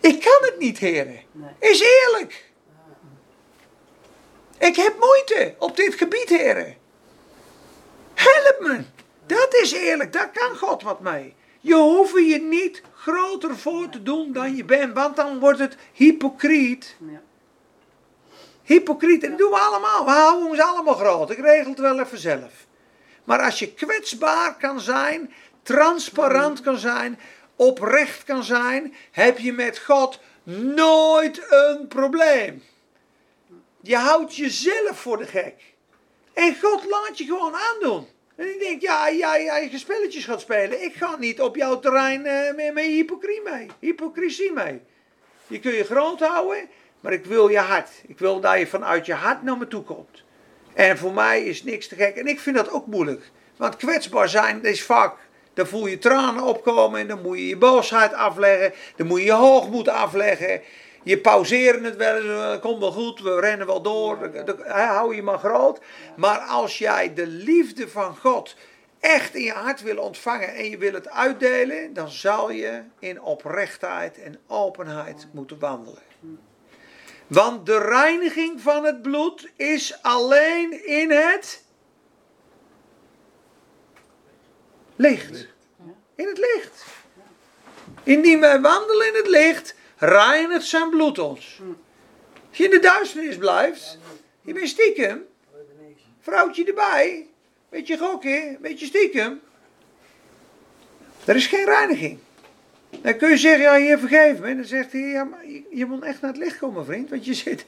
Ik 0.00 0.20
kan 0.20 0.38
het 0.40 0.58
niet, 0.58 0.78
heren. 0.78 1.20
Is 1.58 1.80
eerlijk. 1.80 2.50
Ik 4.58 4.76
heb 4.76 4.98
moeite 4.98 5.54
op 5.58 5.76
dit 5.76 5.94
gebied, 5.94 6.28
heren. 6.28 6.76
Help 8.14 8.56
me. 8.60 8.82
Dat 9.26 9.54
is 9.54 9.72
eerlijk. 9.72 10.12
Daar 10.12 10.30
kan 10.30 10.56
God 10.56 10.82
wat 10.82 11.00
mee. 11.00 11.34
Je 11.60 11.74
hoeft 11.74 12.14
je 12.14 12.40
niet 12.40 12.82
groter 12.94 13.56
voor 13.56 13.88
te 13.88 14.02
doen 14.02 14.32
dan 14.32 14.56
je 14.56 14.64
bent. 14.64 14.94
Want 14.94 15.16
dan 15.16 15.38
wordt 15.38 15.58
het 15.58 15.76
hypocriet. 15.92 16.96
Ja. 16.98 17.20
Hypocriet. 18.62 19.22
En 19.22 19.30
dat 19.30 19.38
doen 19.38 19.50
we 19.50 19.58
allemaal. 19.58 20.04
We 20.04 20.10
houden 20.10 20.48
ons 20.48 20.60
allemaal 20.60 20.94
groot. 20.94 21.30
Ik 21.30 21.38
regel 21.38 21.70
het 21.70 21.80
wel 21.80 22.00
even 22.00 22.18
zelf. 22.18 22.66
Maar 23.24 23.42
als 23.42 23.58
je 23.58 23.74
kwetsbaar 23.74 24.56
kan 24.56 24.80
zijn, 24.80 25.32
transparant 25.62 26.60
kan 26.60 26.78
zijn, 26.78 27.18
oprecht 27.58 28.24
kan 28.24 28.44
zijn, 28.44 28.94
heb 29.10 29.38
je 29.38 29.52
met 29.52 29.78
God 29.78 30.20
nooit 30.74 31.46
een 31.48 31.88
probleem. 31.88 32.62
Je 33.80 33.96
houdt 33.96 34.36
jezelf 34.36 35.00
voor 35.00 35.18
de 35.18 35.26
gek. 35.26 35.54
En 36.32 36.56
God 36.62 36.84
laat 36.84 37.18
je 37.18 37.24
gewoon 37.24 37.54
aandoen. 37.54 38.06
En 38.36 38.48
ik 38.48 38.58
denk, 38.58 38.82
ja, 38.82 39.12
jij 39.12 39.44
ja, 39.44 39.56
je 39.56 39.78
spelletjes 39.78 40.24
gaat 40.24 40.40
spelen. 40.40 40.82
Ik 40.82 40.94
ga 40.94 41.16
niet 41.16 41.40
op 41.40 41.56
jouw 41.56 41.78
terrein 41.78 42.26
eh, 42.26 42.54
met, 42.54 42.74
met 42.74 42.84
hypocrisie 42.84 43.42
mee. 43.42 43.66
Hypocrisie 43.78 44.52
mee. 44.52 44.80
Je 45.46 45.60
kun 45.60 45.72
je 45.72 45.84
groot 45.84 46.20
houden, 46.20 46.68
maar 47.00 47.12
ik 47.12 47.24
wil 47.24 47.48
je 47.48 47.58
hart. 47.58 47.90
Ik 48.06 48.18
wil 48.18 48.40
dat 48.40 48.58
je 48.58 48.66
vanuit 48.66 49.06
je 49.06 49.14
hart 49.14 49.42
naar 49.42 49.56
me 49.56 49.68
toe 49.68 49.82
komt. 49.82 50.22
En 50.74 50.98
voor 50.98 51.12
mij 51.12 51.44
is 51.44 51.62
niks 51.62 51.88
te 51.88 51.94
gek. 51.94 52.16
En 52.16 52.26
ik 52.26 52.40
vind 52.40 52.56
dat 52.56 52.70
ook 52.70 52.86
moeilijk. 52.86 53.30
Want 53.56 53.76
kwetsbaar 53.76 54.28
zijn 54.28 54.64
is 54.64 54.82
vaak. 54.82 55.16
Dan 55.58 55.66
voel 55.66 55.86
je 55.86 55.98
tranen 55.98 56.42
opkomen. 56.42 57.00
En 57.00 57.06
dan 57.06 57.22
moet 57.22 57.38
je 57.38 57.46
je 57.48 57.56
boosheid 57.56 58.12
afleggen. 58.12 58.72
Dan 58.96 59.06
moet 59.06 59.18
je 59.18 59.24
je 59.24 59.32
hoogmoed 59.32 59.88
afleggen. 59.88 60.60
Je 61.02 61.18
pauzeren 61.18 61.84
het 61.84 61.96
wel 61.96 62.16
eens. 62.16 62.24
eh, 62.24 62.60
Komt 62.60 62.78
wel 62.78 62.92
goed. 62.92 63.20
We 63.20 63.40
rennen 63.40 63.66
wel 63.66 63.82
door. 63.82 64.30
Hou 64.66 65.14
je 65.14 65.22
maar 65.22 65.38
groot. 65.38 65.80
Maar 66.16 66.38
als 66.38 66.78
jij 66.78 67.14
de 67.14 67.26
liefde 67.26 67.88
van 67.88 68.16
God 68.16 68.56
echt 69.00 69.34
in 69.34 69.42
je 69.42 69.52
hart 69.52 69.82
wil 69.82 69.96
ontvangen. 69.98 70.54
En 70.54 70.70
je 70.70 70.78
wil 70.78 70.92
het 70.92 71.08
uitdelen. 71.10 71.92
Dan 71.94 72.08
zal 72.08 72.50
je 72.50 72.82
in 72.98 73.22
oprechtheid 73.22 74.22
en 74.22 74.38
openheid 74.46 75.26
moeten 75.32 75.58
wandelen. 75.58 76.02
Want 77.26 77.66
de 77.66 77.78
reiniging 77.78 78.60
van 78.60 78.84
het 78.84 79.02
bloed 79.02 79.50
is 79.56 79.98
alleen 80.02 80.86
in 80.86 81.10
het 81.10 81.66
licht. 84.98 85.46
In 86.14 86.26
het 86.26 86.38
licht. 86.38 86.84
Indien 88.02 88.40
wij 88.40 88.60
wandelen 88.60 89.06
in 89.06 89.14
het 89.14 89.26
licht, 89.26 89.74
reinigt 89.96 90.66
zijn 90.66 90.90
bloed 90.90 91.18
ons. 91.18 91.60
Als 92.48 92.58
je 92.58 92.64
in 92.64 92.70
de 92.70 92.78
duisternis 92.78 93.36
blijft, 93.36 93.98
je 94.40 94.52
bent 94.52 94.68
stiekem, 94.68 95.26
vrouwtje 96.20 96.64
erbij, 96.64 97.26
beetje 97.68 97.98
gokken, 97.98 98.58
beetje 98.60 98.86
stiekem. 98.86 99.40
Er 101.24 101.36
is 101.36 101.46
geen 101.46 101.64
reiniging. 101.64 102.18
Dan 102.90 103.16
kun 103.16 103.28
je 103.28 103.36
zeggen, 103.36 103.62
ja, 103.62 103.76
hier 103.76 103.98
vergeef 103.98 104.38
me. 104.38 104.46
En 104.46 104.56
dan 104.56 104.66
zegt 104.66 104.92
hij, 104.92 105.00
ja, 105.00 105.24
maar 105.24 105.46
je, 105.46 105.62
je 105.70 105.86
moet 105.86 106.02
echt 106.02 106.20
naar 106.20 106.30
het 106.30 106.40
licht 106.40 106.58
komen, 106.58 106.84
vriend. 106.84 107.10
Want 107.10 107.24
je 107.24 107.34
zit, 107.34 107.64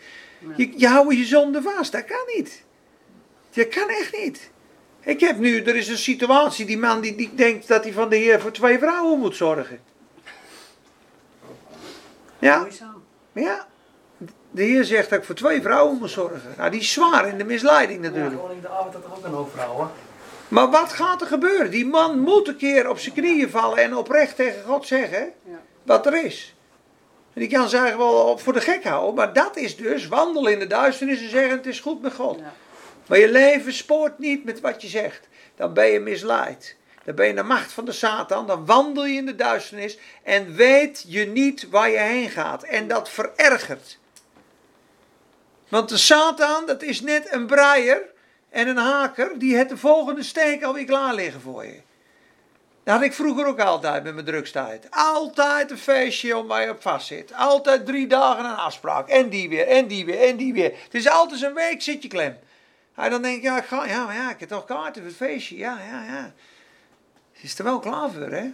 je, 0.56 0.72
je 0.76 0.86
houdt 0.86 1.16
je 1.16 1.24
zonde 1.24 1.62
vast. 1.62 1.92
Dat 1.92 2.04
kan 2.04 2.22
niet. 2.36 2.62
Dat 3.50 3.68
kan 3.68 3.88
echt 3.88 4.16
niet. 4.16 4.50
Ik 5.00 5.20
heb 5.20 5.38
nu, 5.38 5.62
er 5.62 5.76
is 5.76 5.88
een 5.88 5.98
situatie, 5.98 6.66
die 6.66 6.78
man 6.78 7.00
die, 7.00 7.14
die 7.14 7.34
denkt 7.34 7.68
dat 7.68 7.84
hij 7.84 7.92
van 7.92 8.08
de 8.08 8.16
Heer 8.16 8.40
voor 8.40 8.52
twee 8.52 8.78
vrouwen 8.78 9.18
moet 9.18 9.36
zorgen. 9.36 9.80
Ja, 12.38 12.66
ja. 13.32 13.66
De 14.50 14.62
Heer 14.62 14.84
zegt 14.84 15.10
dat 15.10 15.18
ik 15.18 15.24
voor 15.24 15.34
twee 15.34 15.62
vrouwen 15.62 15.98
moet 15.98 16.10
zorgen. 16.10 16.54
Nou, 16.56 16.70
die 16.70 16.80
is 16.80 16.92
zwaar 16.92 17.28
in 17.28 17.38
de 17.38 17.44
misleiding 17.44 18.02
Ja, 18.04 18.08
natuurlijk. 18.10 18.34
gewoon 18.34 18.50
in 18.50 18.60
de 18.60 18.68
avond 18.68 18.94
had 18.94 19.04
er 19.04 19.12
ook 19.16 19.24
een 19.24 19.30
hoop 19.32 19.50
vrouwen. 19.52 19.90
Maar 20.48 20.70
wat 20.70 20.92
gaat 20.92 21.20
er 21.20 21.26
gebeuren? 21.26 21.70
Die 21.70 21.86
man 21.86 22.18
moet 22.18 22.48
een 22.48 22.56
keer 22.56 22.88
op 22.88 22.98
zijn 22.98 23.14
knieën 23.14 23.50
vallen 23.50 23.78
en 23.78 23.96
oprecht 23.96 24.36
tegen 24.36 24.64
God 24.64 24.86
zeggen 24.86 25.32
Ja. 25.44 25.60
wat 25.82 26.06
er 26.06 26.24
is. 26.24 26.54
En 27.32 27.40
die 27.40 27.48
kan 27.48 27.68
ze 27.68 27.76
eigenlijk 27.76 28.10
wel 28.10 28.38
voor 28.38 28.52
de 28.52 28.60
gek 28.60 28.84
houden, 28.84 29.14
maar 29.14 29.32
dat 29.32 29.56
is 29.56 29.76
dus 29.76 30.08
wandelen 30.08 30.52
in 30.52 30.58
de 30.58 30.66
duisternis 30.66 31.22
en 31.22 31.28
zeggen 31.30 31.50
het 31.56 31.66
is 31.66 31.80
goed 31.80 32.02
met 32.02 32.14
God. 32.14 32.38
Ja. 32.38 32.52
Maar 33.06 33.18
je 33.18 33.30
leven 33.30 33.72
spoort 33.72 34.18
niet 34.18 34.44
met 34.44 34.60
wat 34.60 34.82
je 34.82 34.88
zegt. 34.88 35.28
Dan 35.56 35.72
ben 35.72 35.86
je 35.86 36.00
misleid. 36.00 36.76
Dan 37.04 37.14
ben 37.14 37.26
je 37.26 37.34
de 37.34 37.42
macht 37.42 37.72
van 37.72 37.84
de 37.84 37.92
Satan. 37.92 38.46
Dan 38.46 38.66
wandel 38.66 39.06
je 39.06 39.16
in 39.16 39.26
de 39.26 39.36
duisternis 39.36 39.98
en 40.22 40.54
weet 40.54 41.04
je 41.08 41.26
niet 41.26 41.68
waar 41.68 41.90
je 41.90 41.98
heen 41.98 42.30
gaat. 42.30 42.62
En 42.62 42.88
dat 42.88 43.10
verergert. 43.10 43.98
Want 45.68 45.88
de 45.88 45.96
Satan, 45.96 46.66
dat 46.66 46.82
is 46.82 47.00
net 47.00 47.32
een 47.32 47.46
braaier 47.46 48.02
en 48.50 48.68
een 48.68 48.76
haker. 48.76 49.38
Die 49.38 49.56
heeft 49.56 49.68
de 49.68 49.76
volgende 49.76 50.22
steek 50.22 50.62
alweer 50.62 50.84
klaar 50.84 51.14
liggen 51.14 51.40
voor 51.40 51.64
je. 51.64 51.80
Dat 52.84 52.94
had 52.94 53.04
ik 53.04 53.12
vroeger 53.12 53.46
ook 53.46 53.60
altijd 53.60 54.02
met 54.02 54.14
mijn 54.14 54.26
drugstijd. 54.26 54.86
Altijd 54.90 55.70
een 55.70 55.78
feestje 55.78 56.36
om 56.36 56.52
je 56.52 56.70
op 56.70 56.82
vast 56.82 57.06
zit. 57.06 57.32
Altijd 57.34 57.86
drie 57.86 58.06
dagen 58.06 58.44
een 58.44 58.56
afspraak. 58.56 59.08
En 59.08 59.28
die 59.28 59.48
weer, 59.48 59.66
en 59.66 59.86
die 59.86 60.04
weer, 60.04 60.20
en 60.20 60.36
die 60.36 60.52
weer. 60.52 60.72
Het 60.84 60.94
is 60.94 61.08
altijd 61.08 61.42
een 61.42 61.54
week 61.54 61.82
zit 61.82 62.02
je 62.02 62.08
klem. 62.08 62.38
En 63.04 63.10
dan 63.10 63.22
denk 63.22 63.36
je, 63.36 63.42
ja, 63.42 63.58
ik 63.58 63.64
ga, 63.64 63.86
ja, 63.86 64.04
maar 64.04 64.14
ja, 64.14 64.30
ik 64.30 64.40
heb 64.40 64.48
toch 64.48 64.64
kaarten 64.64 65.02
voor 65.02 65.10
het 65.10 65.16
feestje. 65.16 65.56
Ja, 65.56 65.78
ja, 65.90 66.04
ja. 66.04 66.32
Ze 67.32 67.44
is 67.44 67.58
er 67.58 67.64
wel 67.64 67.78
klaar 67.78 68.10
voor, 68.10 68.30
hè? 68.30 68.50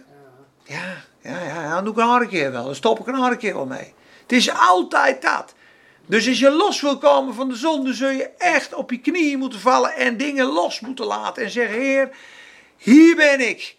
Ja, 0.63 1.03
ja, 1.21 1.43
ja, 1.43 1.73
dan 1.73 1.83
doe 1.83 1.93
ik 1.93 1.99
een 1.99 2.05
andere 2.05 2.27
keer 2.27 2.51
wel. 2.51 2.65
Dan 2.65 2.75
stop 2.75 2.99
ik 2.99 3.07
een 3.07 3.15
andere 3.15 3.37
keer 3.37 3.53
wel 3.53 3.65
mee. 3.65 3.93
Het 4.21 4.31
is 4.31 4.51
altijd 4.51 5.21
dat. 5.21 5.53
Dus 6.05 6.27
als 6.27 6.39
je 6.39 6.49
los 6.49 6.81
wil 6.81 6.97
komen 6.97 7.33
van 7.33 7.49
de 7.49 7.55
zonde, 7.55 7.93
zul 7.93 8.09
je 8.09 8.29
echt 8.37 8.73
op 8.73 8.91
je 8.91 8.99
knieën 8.99 9.39
moeten 9.39 9.59
vallen 9.59 9.95
en 9.95 10.17
dingen 10.17 10.45
los 10.45 10.79
moeten 10.79 11.05
laten. 11.05 11.43
En 11.43 11.49
zeggen, 11.49 11.79
Heer, 11.79 12.09
hier 12.77 13.15
ben 13.15 13.49
ik. 13.49 13.75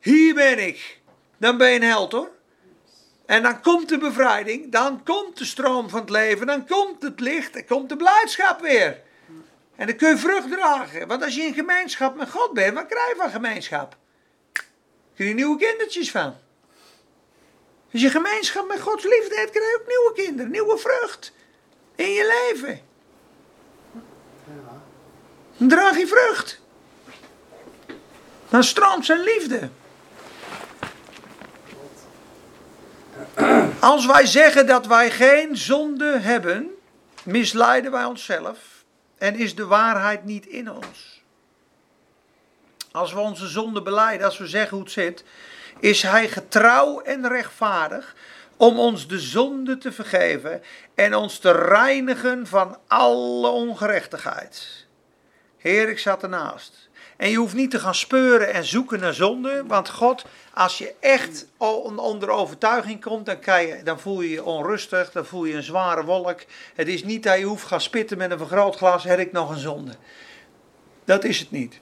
Hier 0.00 0.34
ben 0.34 0.66
ik. 0.66 1.00
Dan 1.38 1.56
ben 1.56 1.70
je 1.70 1.76
een 1.76 1.82
held 1.82 2.12
hoor. 2.12 2.30
En 3.26 3.42
dan 3.42 3.60
komt 3.60 3.88
de 3.88 3.98
bevrijding, 3.98 4.72
dan 4.72 5.02
komt 5.02 5.38
de 5.38 5.44
stroom 5.44 5.88
van 5.88 6.00
het 6.00 6.10
leven, 6.10 6.46
dan 6.46 6.66
komt 6.66 7.02
het 7.02 7.20
licht, 7.20 7.52
dan 7.52 7.64
komt 7.64 7.88
de 7.88 7.96
blijdschap 7.96 8.60
weer. 8.60 9.00
En 9.76 9.86
dan 9.86 9.96
kun 9.96 10.08
je 10.08 10.18
vrucht 10.18 10.50
dragen. 10.50 11.06
Want 11.06 11.22
als 11.22 11.34
je 11.34 11.42
in 11.42 11.54
gemeenschap 11.54 12.16
met 12.16 12.30
God 12.30 12.52
bent, 12.52 12.74
wat 12.74 12.86
krijg 12.86 13.08
je 13.08 13.14
van 13.16 13.30
gemeenschap? 13.30 13.96
Kun 15.16 15.26
je 15.26 15.34
nieuwe 15.34 15.58
kindertjes 15.58 16.10
van. 16.10 16.36
Als 17.92 18.02
je 18.02 18.10
gemeenschap 18.10 18.68
met 18.68 18.80
Gods 18.80 19.04
liefde 19.04 19.34
hebt, 19.34 19.50
krijg 19.50 19.66
je 19.66 19.78
ook 19.80 19.86
nieuwe 19.88 20.12
kinderen, 20.14 20.50
nieuwe 20.50 20.78
vrucht. 20.78 21.32
In 21.94 22.10
je 22.10 22.48
leven. 22.50 22.80
Dan 25.56 25.68
draag 25.68 25.98
je 25.98 26.06
vrucht. 26.06 26.60
Dan 28.48 28.64
stroomt 28.64 29.04
zijn 29.04 29.20
liefde. 29.20 29.68
Als 33.80 34.06
wij 34.06 34.26
zeggen 34.26 34.66
dat 34.66 34.86
wij 34.86 35.10
geen 35.10 35.56
zonde 35.56 36.18
hebben, 36.18 36.74
misleiden 37.24 37.90
wij 37.90 38.04
onszelf 38.04 38.73
en 39.24 39.36
is 39.36 39.54
de 39.54 39.66
waarheid 39.66 40.24
niet 40.24 40.46
in 40.46 40.70
ons. 40.70 41.22
Als 42.92 43.12
we 43.12 43.18
onze 43.18 43.46
zonde 43.46 43.82
beleiden, 43.82 44.26
als 44.26 44.38
we 44.38 44.46
zeggen 44.46 44.76
hoe 44.76 44.84
het 44.84 44.92
zit, 44.92 45.24
is 45.80 46.02
Hij 46.02 46.28
getrouw 46.28 47.00
en 47.00 47.28
rechtvaardig 47.28 48.14
om 48.56 48.78
ons 48.78 49.08
de 49.08 49.18
zonde 49.18 49.78
te 49.78 49.92
vergeven 49.92 50.62
en 50.94 51.14
ons 51.14 51.38
te 51.38 51.50
reinigen 51.50 52.46
van 52.46 52.78
alle 52.86 53.48
ongerechtigheid. 53.48 54.86
Heer, 55.56 55.88
ik 55.88 55.98
zat 55.98 56.22
ernaast. 56.22 56.83
En 57.24 57.30
je 57.30 57.36
hoeft 57.36 57.54
niet 57.54 57.70
te 57.70 57.80
gaan 57.80 57.94
speuren 57.94 58.52
en 58.52 58.64
zoeken 58.64 59.00
naar 59.00 59.14
zonde, 59.14 59.64
want 59.66 59.88
God, 59.90 60.24
als 60.54 60.78
je 60.78 60.94
echt 61.00 61.46
onder 61.96 62.30
overtuiging 62.30 63.00
komt, 63.00 63.26
dan, 63.26 63.36
je, 63.66 63.80
dan 63.84 64.00
voel 64.00 64.20
je 64.20 64.30
je 64.30 64.44
onrustig, 64.44 65.12
dan 65.12 65.26
voel 65.26 65.44
je 65.44 65.54
een 65.54 65.62
zware 65.62 66.04
wolk. 66.04 66.40
Het 66.74 66.88
is 66.88 67.04
niet 67.04 67.22
dat 67.22 67.38
je 67.38 67.44
hoeft 67.44 67.64
gaan 67.64 67.80
spitten 67.80 68.18
met 68.18 68.30
een 68.30 68.38
vergrootglas, 68.38 69.04
heb 69.04 69.18
ik 69.18 69.32
nog 69.32 69.50
een 69.50 69.58
zonde. 69.58 69.92
Dat 71.04 71.24
is 71.24 71.38
het 71.38 71.50
niet. 71.50 71.80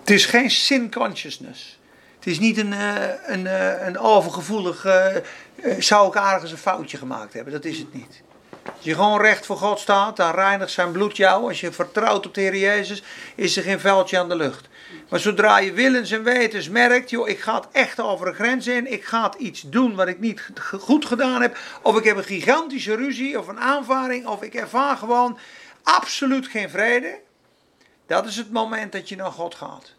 Het 0.00 0.10
is 0.10 0.26
geen 0.26 0.50
sin 0.50 0.92
consciousness. 0.92 1.78
Het 2.14 2.26
is 2.26 2.38
niet 2.38 2.58
een, 2.58 2.72
eh, 2.72 3.04
een, 3.26 3.46
eh, 3.46 3.86
een 3.86 3.98
overgevoelig, 3.98 4.86
uh, 4.86 5.06
zou 5.78 6.08
ik 6.08 6.14
ergens 6.14 6.50
een 6.50 6.58
foutje 6.58 6.96
gemaakt 6.96 7.32
hebben. 7.32 7.52
Dat 7.52 7.64
is 7.64 7.78
het 7.78 7.94
niet. 7.94 8.22
Als 8.84 8.92
je 8.92 8.98
gewoon 8.98 9.20
recht 9.20 9.46
voor 9.46 9.56
God 9.56 9.78
staat, 9.78 10.16
dan 10.16 10.34
reinigt 10.34 10.70
zijn 10.70 10.92
bloed 10.92 11.16
jou. 11.16 11.48
Als 11.48 11.60
je 11.60 11.72
vertrouwt 11.72 12.26
op 12.26 12.34
de 12.34 12.40
Heer 12.40 12.56
Jezus, 12.56 13.02
is 13.34 13.56
er 13.56 13.62
geen 13.62 13.80
veldje 13.80 14.18
aan 14.18 14.28
de 14.28 14.36
lucht. 14.36 14.68
Maar 15.08 15.20
zodra 15.20 15.58
je 15.58 15.72
willens 15.72 16.10
en 16.10 16.22
wetens 16.22 16.68
merkt, 16.68 17.10
joh, 17.10 17.28
ik 17.28 17.40
ga 17.40 17.54
het 17.54 17.66
echt 17.72 18.00
over 18.00 18.26
een 18.26 18.34
grens 18.34 18.66
in. 18.66 18.92
Ik 18.92 19.04
ga 19.04 19.32
iets 19.38 19.60
doen 19.60 19.94
wat 19.94 20.08
ik 20.08 20.20
niet 20.20 20.50
goed 20.80 21.04
gedaan 21.04 21.42
heb. 21.42 21.58
Of 21.82 21.98
ik 21.98 22.04
heb 22.04 22.16
een 22.16 22.24
gigantische 22.24 22.94
ruzie 22.94 23.38
of 23.38 23.48
een 23.48 23.60
aanvaring. 23.60 24.26
Of 24.26 24.42
ik 24.42 24.54
ervaar 24.54 24.96
gewoon 24.96 25.38
absoluut 25.82 26.46
geen 26.46 26.70
vrede. 26.70 27.18
Dat 28.06 28.26
is 28.26 28.36
het 28.36 28.52
moment 28.52 28.92
dat 28.92 29.08
je 29.08 29.16
naar 29.16 29.32
God 29.32 29.54
gaat. 29.54 29.94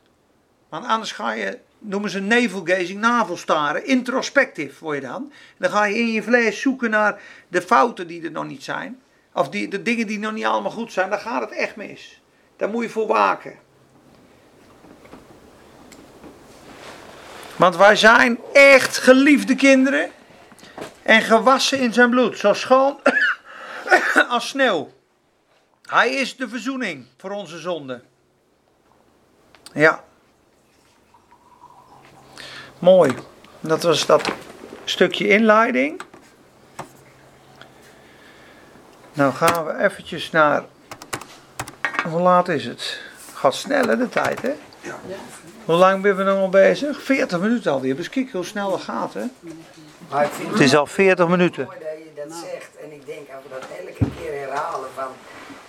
Want 0.70 0.86
anders 0.86 1.12
ga 1.12 1.32
je, 1.32 1.60
noemen 1.86 2.10
ze 2.10 2.20
navelgazing, 2.20 3.00
navelstaren, 3.00 3.86
introspectief 3.86 4.80
word 4.80 4.96
je 5.02 5.08
dan. 5.08 5.32
Dan 5.58 5.72
ga 5.72 5.86
je 5.86 6.00
in 6.00 6.12
je 6.12 6.24
vlees 6.24 6.62
zoeken 6.62 6.90
naar 6.90 7.22
de 7.48 7.62
fouten 7.62 8.08
die 8.08 8.24
er 8.24 8.32
nog 8.32 8.46
niet 8.46 8.64
zijn. 8.64 9.02
Of 9.34 9.50
die, 9.50 9.68
de 9.68 9.82
dingen 9.82 10.08
die 10.08 10.20
nog 10.20 10.32
niet 10.32 10.46
allemaal 10.46 10.72
goed 10.72 10.92
zijn, 10.92 11.10
dan 11.10 11.20
gaat 11.20 11.42
het 11.42 11.52
echt 11.52 11.76
mis. 11.76 12.22
Daar 12.56 12.70
moet 12.70 12.84
je 12.84 12.90
voor 12.90 13.08
waken. 13.08 13.56
Want 17.56 17.76
wij 17.76 17.96
zijn 17.96 18.40
echt 18.54 18.98
geliefde 18.98 19.56
kinderen 19.56 20.12
en 21.04 21.22
gewassen 21.22 21.80
in 21.80 21.94
zijn 21.94 22.10
bloed, 22.10 22.38
zo 22.38 22.54
schoon 22.54 23.00
als 24.30 24.48
sneeuw. 24.48 24.94
Hij 25.82 26.10
is 26.10 26.36
de 26.36 26.50
verzoening 26.50 27.06
voor 27.18 27.32
onze 27.32 27.60
zonden. 27.60 28.04
Ja. 29.74 30.04
Mooi. 32.86 33.16
Dat 33.60 33.84
was 33.84 34.06
dat 34.06 34.32
stukje 34.84 35.28
inleiding. 35.28 36.02
Nou 39.14 39.34
gaan 39.34 39.66
we 39.66 39.84
eventjes 39.84 40.32
naar. 40.32 40.64
Hoe 42.10 42.22
laat 42.22 42.48
is 42.48 42.66
het? 42.66 43.02
Gaat 43.34 43.56
sneller 43.56 43.98
de 43.98 44.10
tijd, 44.10 44.42
hè? 44.42 44.54
Ja. 44.82 44.96
Hoe 45.66 45.76
lang 45.76 46.02
ben 46.02 46.18
we 46.18 46.24
nog 46.24 46.38
al 46.38 46.50
bezig? 46.50 47.02
40 47.02 47.40
minuten 47.40 47.72
alweer. 47.72 47.96
Dus 47.96 48.10
kijk 48.10 48.32
hoe 48.32 48.44
snel 48.44 48.72
het 48.72 48.82
gaat, 48.82 49.14
hè? 49.14 49.26
Maar 50.10 50.24
ik 50.24 50.32
vind 50.32 50.52
het 50.52 50.60
is 50.60 50.76
al 50.76 50.86
40 50.86 51.28
minuten. 51.28 51.66
Mooi 51.66 51.78
dat 51.80 51.88
je 51.98 52.22
dat 52.28 52.38
zegt. 52.38 52.70
En 52.84 52.92
ik 52.92 53.06
denk, 53.06 53.30
als 53.30 53.44
we 53.44 53.50
dat 53.50 53.68
elke 53.80 54.12
keer 54.20 54.40
herhalen, 54.40 54.90
van 54.96 55.08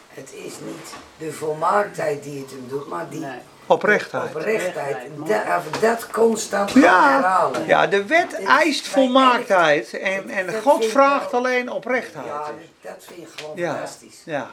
het 0.09 0.33
is 0.35 0.55
niet 0.65 0.95
de 1.19 1.33
volmaaktheid 1.33 2.23
die 2.23 2.41
het 2.41 2.51
hem 2.51 2.65
doet, 2.69 2.89
maar 2.89 3.09
die 3.09 3.27
Oprechtheid. 3.67 4.35
Oprechtheid. 4.35 4.97
Dat, 5.17 5.81
dat 5.81 6.11
constant 6.11 6.71
ja, 6.71 7.11
herhalen. 7.11 7.67
Ja, 7.67 7.87
de 7.87 8.05
wet 8.05 8.45
eist 8.45 8.87
volmaaktheid. 8.89 10.01
En, 10.01 10.31
en 10.31 10.63
God 10.63 10.85
vraagt 10.85 11.35
alleen 11.35 11.71
oprechtheid. 11.71 12.27
Ja, 12.27 12.51
dat 12.81 13.05
vind 13.07 13.19
ik 13.19 13.29
gewoon 13.37 13.59
fantastisch. 13.59 14.23
Ja. 14.25 14.51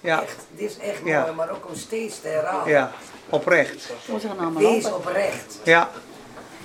Ja. 0.00 0.22
Echt, 0.22 0.46
dit 0.50 0.70
is 0.70 0.78
echt 0.78 1.04
mooi, 1.04 1.32
maar 1.36 1.50
ook 1.50 1.68
om 1.68 1.74
steeds 1.74 2.20
te 2.20 2.28
herhalen. 2.28 2.68
Ja, 2.68 2.90
oprecht. 3.28 3.92
Wees 4.54 4.92
oprecht. 4.92 5.58
Ja. 5.64 5.88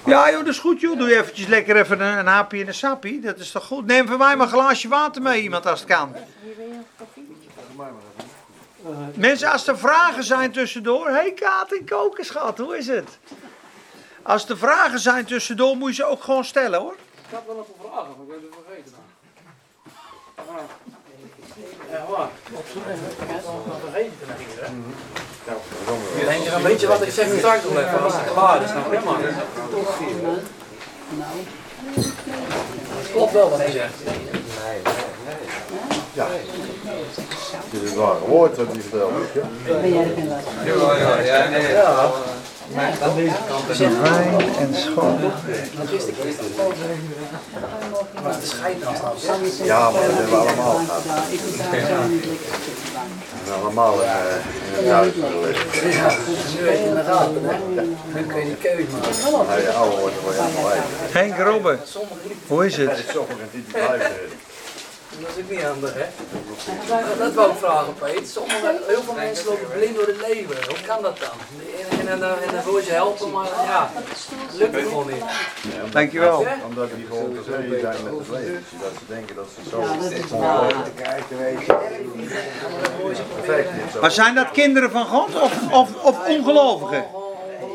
Ja 0.06 0.30
joh, 0.32 0.40
dat 0.40 0.48
is 0.48 0.60
goed 0.60 0.82
joh. 0.82 0.98
Doe 0.98 1.10
je 1.10 1.20
eventjes 1.20 1.48
lekker 1.48 1.76
even 1.76 2.02
een, 2.02 2.18
een 2.18 2.28
hapje 2.28 2.62
en 2.62 2.68
een 2.68 2.74
sappie. 2.74 3.20
Dat 3.20 3.40
is 3.40 3.52
toch 3.52 3.66
goed. 3.66 3.86
Neem 3.86 4.08
voor 4.08 4.18
mij 4.18 4.36
maar 4.36 4.46
een 4.46 4.54
glaasje 4.54 4.88
water 4.88 5.22
mee 5.22 5.42
iemand 5.42 5.66
als 5.66 5.80
het 5.80 5.90
kan. 5.90 6.16
Mensen, 9.14 9.52
als 9.52 9.68
er 9.68 9.78
vragen 9.78 10.24
zijn 10.24 10.52
tussendoor. 10.52 11.08
Hé 11.08 11.14
hey 11.14 11.32
Kaat 11.32 11.72
en 11.72 11.86
koken, 11.86 12.26
schat, 12.26 12.58
hoe 12.58 12.78
is 12.78 12.88
het? 12.88 13.18
Als 14.22 14.50
er 14.50 14.58
vragen 14.58 15.00
zijn 15.00 15.26
tussendoor, 15.26 15.78
moet 15.78 15.90
je 15.90 15.96
ze 15.96 16.06
ook 16.06 16.24
gewoon 16.24 16.46
stellen 16.46 16.80
hoor. 16.80 16.96
Ik 17.30 17.34
had 17.34 17.44
wel 17.48 17.58
een 17.58 17.64
vragen, 17.80 18.08
maar 18.18 18.36
ik 18.36 18.42
ben 18.42 18.42
het 18.42 18.56
vergeten. 18.66 18.94
Ja, 21.92 22.06
waar? 22.10 22.28
Op 22.54 22.66
zoek 22.74 22.84
vergeten 23.82 24.14
te 24.20 24.26
hè? 24.62 24.72
Je 26.20 26.26
denkt 26.26 26.52
een 26.52 26.64
beetje 26.64 26.88
wat 26.88 27.02
ik 27.02 27.12
zeg 27.12 27.38
straks 27.38 27.64
nog 27.64 27.78
even, 27.78 28.04
als 28.04 28.14
het 28.14 28.32
klaar 28.34 28.64
is, 28.64 28.70
nou 28.70 28.84
prima. 28.90 29.18
Nou. 31.10 31.46
Klopt 33.12 33.32
wel 33.32 33.50
wat 33.50 33.60
hij 33.60 33.72
zegt. 33.72 34.06
Nee, 34.06 34.18
nee, 34.18 34.32
nee. 34.32 35.53
Ja. 36.14 36.28
Dit 37.70 37.82
is 37.82 37.94
waar 37.94 38.20
woord 38.20 38.58
wat 38.58 38.68
hij 38.72 38.82
vertelde. 38.82 39.14
Ja, 39.34 39.78
ja, 39.84 40.02
ja. 40.96 41.20
ja, 41.20 41.50
nee. 41.50 41.72
ja. 41.72 42.12
Maar 42.76 42.98
aan 43.02 43.16
deze 43.16 43.36
kant 43.48 43.78
Wijn 43.78 44.56
en 44.58 44.76
schoon. 44.76 45.22
Dat 45.22 45.34
Ja, 49.64 49.90
maar 49.90 50.02
dat 50.02 50.12
hebben 50.12 50.30
we 50.30 50.36
allemaal 50.36 50.76
gehad. 50.76 51.04
En 53.46 53.54
allemaal 53.62 54.02
uh, 54.02 54.10
in 54.78 54.84
het 54.84 54.92
huis 54.92 55.14
geleefd. 55.14 55.96
Ja, 55.96 56.16
nu 56.58 56.64
weet 56.64 56.78
je 56.78 56.86
inderdaad. 56.86 57.30
Nu 58.14 58.26
kun 58.26 58.40
je 58.40 58.46
die 58.46 58.56
keuze 58.56 59.32
maken. 59.32 60.00
Wordt, 60.00 60.16
Henk 61.12 61.38
Robben, 61.38 61.80
hoe 62.48 62.66
is 62.66 62.78
het? 62.78 63.06
Sommigen 63.12 63.50
die 63.52 63.62
blijven 63.62 64.12
dat 65.20 65.30
is 65.36 65.44
ook 65.44 65.50
niet 65.50 65.62
handig, 65.62 65.94
hè? 65.94 66.06
Dat 67.18 67.34
wou 67.34 67.52
ik 67.52 67.58
vragen, 67.58 67.94
Peet. 67.94 68.30
Sommige, 68.30 68.82
heel 68.88 69.02
veel 69.02 69.14
mensen 69.14 69.46
lopen 69.46 69.68
blind 69.72 69.96
door 69.96 70.08
het 70.08 70.22
leven. 70.28 70.56
Hoe 70.68 70.82
kan 70.88 71.02
dat 71.02 71.20
dan? 71.20 71.38
En, 71.90 72.08
en, 72.08 72.14
en, 72.14 72.20
dan 72.20 72.64
wil 72.64 72.78
je 72.78 72.92
helpen, 72.92 73.32
maar 73.32 73.48
ja, 73.66 73.92
lukt 74.54 74.76
het 74.76 74.84
gewoon 74.84 75.08
niet. 75.08 75.24
Dankjewel. 75.92 76.46
Omdat 76.66 76.90
die 76.96 77.06
gewoon 77.06 77.34
tevreden 77.34 77.80
zijn 77.80 78.04
met 78.04 78.14
het 78.14 78.30
leven. 78.30 78.64
Dat 78.82 78.92
ze 79.00 79.06
denken 79.08 79.36
dat 79.36 79.48
ze 79.56 79.70
zo 79.70 79.82
ja, 79.82 80.68
Maar 84.02 84.12
zijn 84.12 84.36
dat 84.36 84.52
kinderen 84.52 84.92
van 84.92 85.06
God 85.06 85.42
of, 85.42 85.72
of, 85.72 86.04
of 86.04 86.28
ongelovigen? 86.28 87.06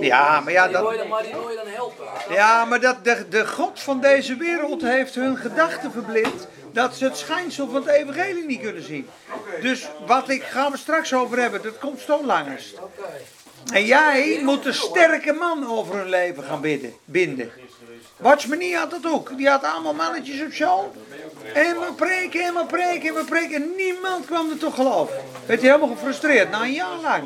Ja, 0.00 0.40
maar 0.40 0.52
ja, 0.52 0.68
dat... 0.68 0.82
Maar 1.08 1.22
die 1.22 1.32
wil 1.32 1.50
je 1.50 1.56
dan 1.56 1.66
helpen. 1.66 2.04
Ja, 2.30 2.64
maar 2.64 2.80
dat, 2.80 3.04
de, 3.04 3.28
de 3.28 3.46
God 3.46 3.80
van 3.80 4.00
deze 4.00 4.36
wereld 4.36 4.82
heeft 4.82 5.14
hun 5.14 5.36
gedachten 5.36 5.92
verblind 5.92 6.48
dat 6.72 6.96
ze 6.96 7.04
het 7.04 7.16
schijnsel 7.16 7.68
van 7.68 7.86
het 7.86 7.94
evangelie 7.94 8.44
niet 8.44 8.60
kunnen 8.60 8.82
zien. 8.82 9.06
Dus 9.60 9.88
wat 10.06 10.28
ik 10.28 10.42
gaan 10.42 10.70
we 10.70 10.78
straks 10.78 11.14
over 11.14 11.38
hebben, 11.38 11.62
dat 11.62 11.78
komt 11.78 12.00
zo 12.00 12.24
langers. 12.24 12.74
En 13.72 13.84
jij 13.84 14.40
moet 14.42 14.66
een 14.66 14.74
sterke 14.74 15.32
man 15.32 15.66
over 15.66 15.96
hun 15.96 16.08
leven 16.08 16.42
gaan 16.44 16.60
bidden, 16.60 16.94
binden. 17.04 17.50
Watchmanie 18.16 18.76
had 18.76 18.90
dat 18.90 19.06
ook. 19.06 19.36
Die 19.36 19.48
had 19.48 19.64
allemaal 19.64 19.94
mannetjes 19.94 20.40
op 20.40 20.52
show. 20.52 20.84
En 21.54 21.80
we 21.80 21.92
preken 21.96 22.40
en 22.40 22.54
we 22.54 22.64
preken 22.66 23.08
en 23.08 23.14
we 23.14 23.24
preken. 23.24 23.62
En 23.62 23.72
niemand 23.76 24.26
kwam 24.26 24.50
er 24.50 24.58
toch 24.58 24.74
geloof. 24.74 25.10
Werd 25.46 25.60
hij 25.60 25.70
helemaal 25.70 25.96
gefrustreerd, 25.96 26.50
na 26.50 26.62
een 26.62 26.72
jaar 26.72 26.96
lang. 27.02 27.22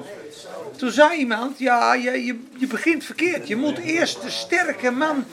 Toen 0.76 0.90
zei 0.90 1.18
iemand, 1.18 1.59
ja, 1.59 1.95
je, 1.95 2.24
je, 2.24 2.40
je 2.57 2.66
begint 2.66 3.05
verkeerd. 3.05 3.49
Je 3.49 3.57
moet 3.57 3.78
eerst 3.78 4.22
de 4.22 4.30
sterke 4.30 4.90
man 4.90 5.24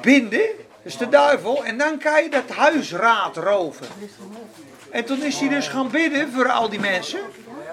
binden. 0.00 0.48
Dus 0.84 0.96
de 0.96 1.08
duivel. 1.08 1.64
En 1.64 1.78
dan 1.78 1.98
kan 1.98 2.22
je 2.22 2.30
dat 2.30 2.48
huisraad 2.48 3.36
roven. 3.36 3.86
En 4.90 5.04
toen 5.04 5.22
is 5.22 5.40
hij 5.40 5.48
dus 5.48 5.68
gaan 5.68 5.90
bidden 5.90 6.32
voor 6.32 6.50
al 6.50 6.68
die 6.68 6.80
mensen. 6.80 7.20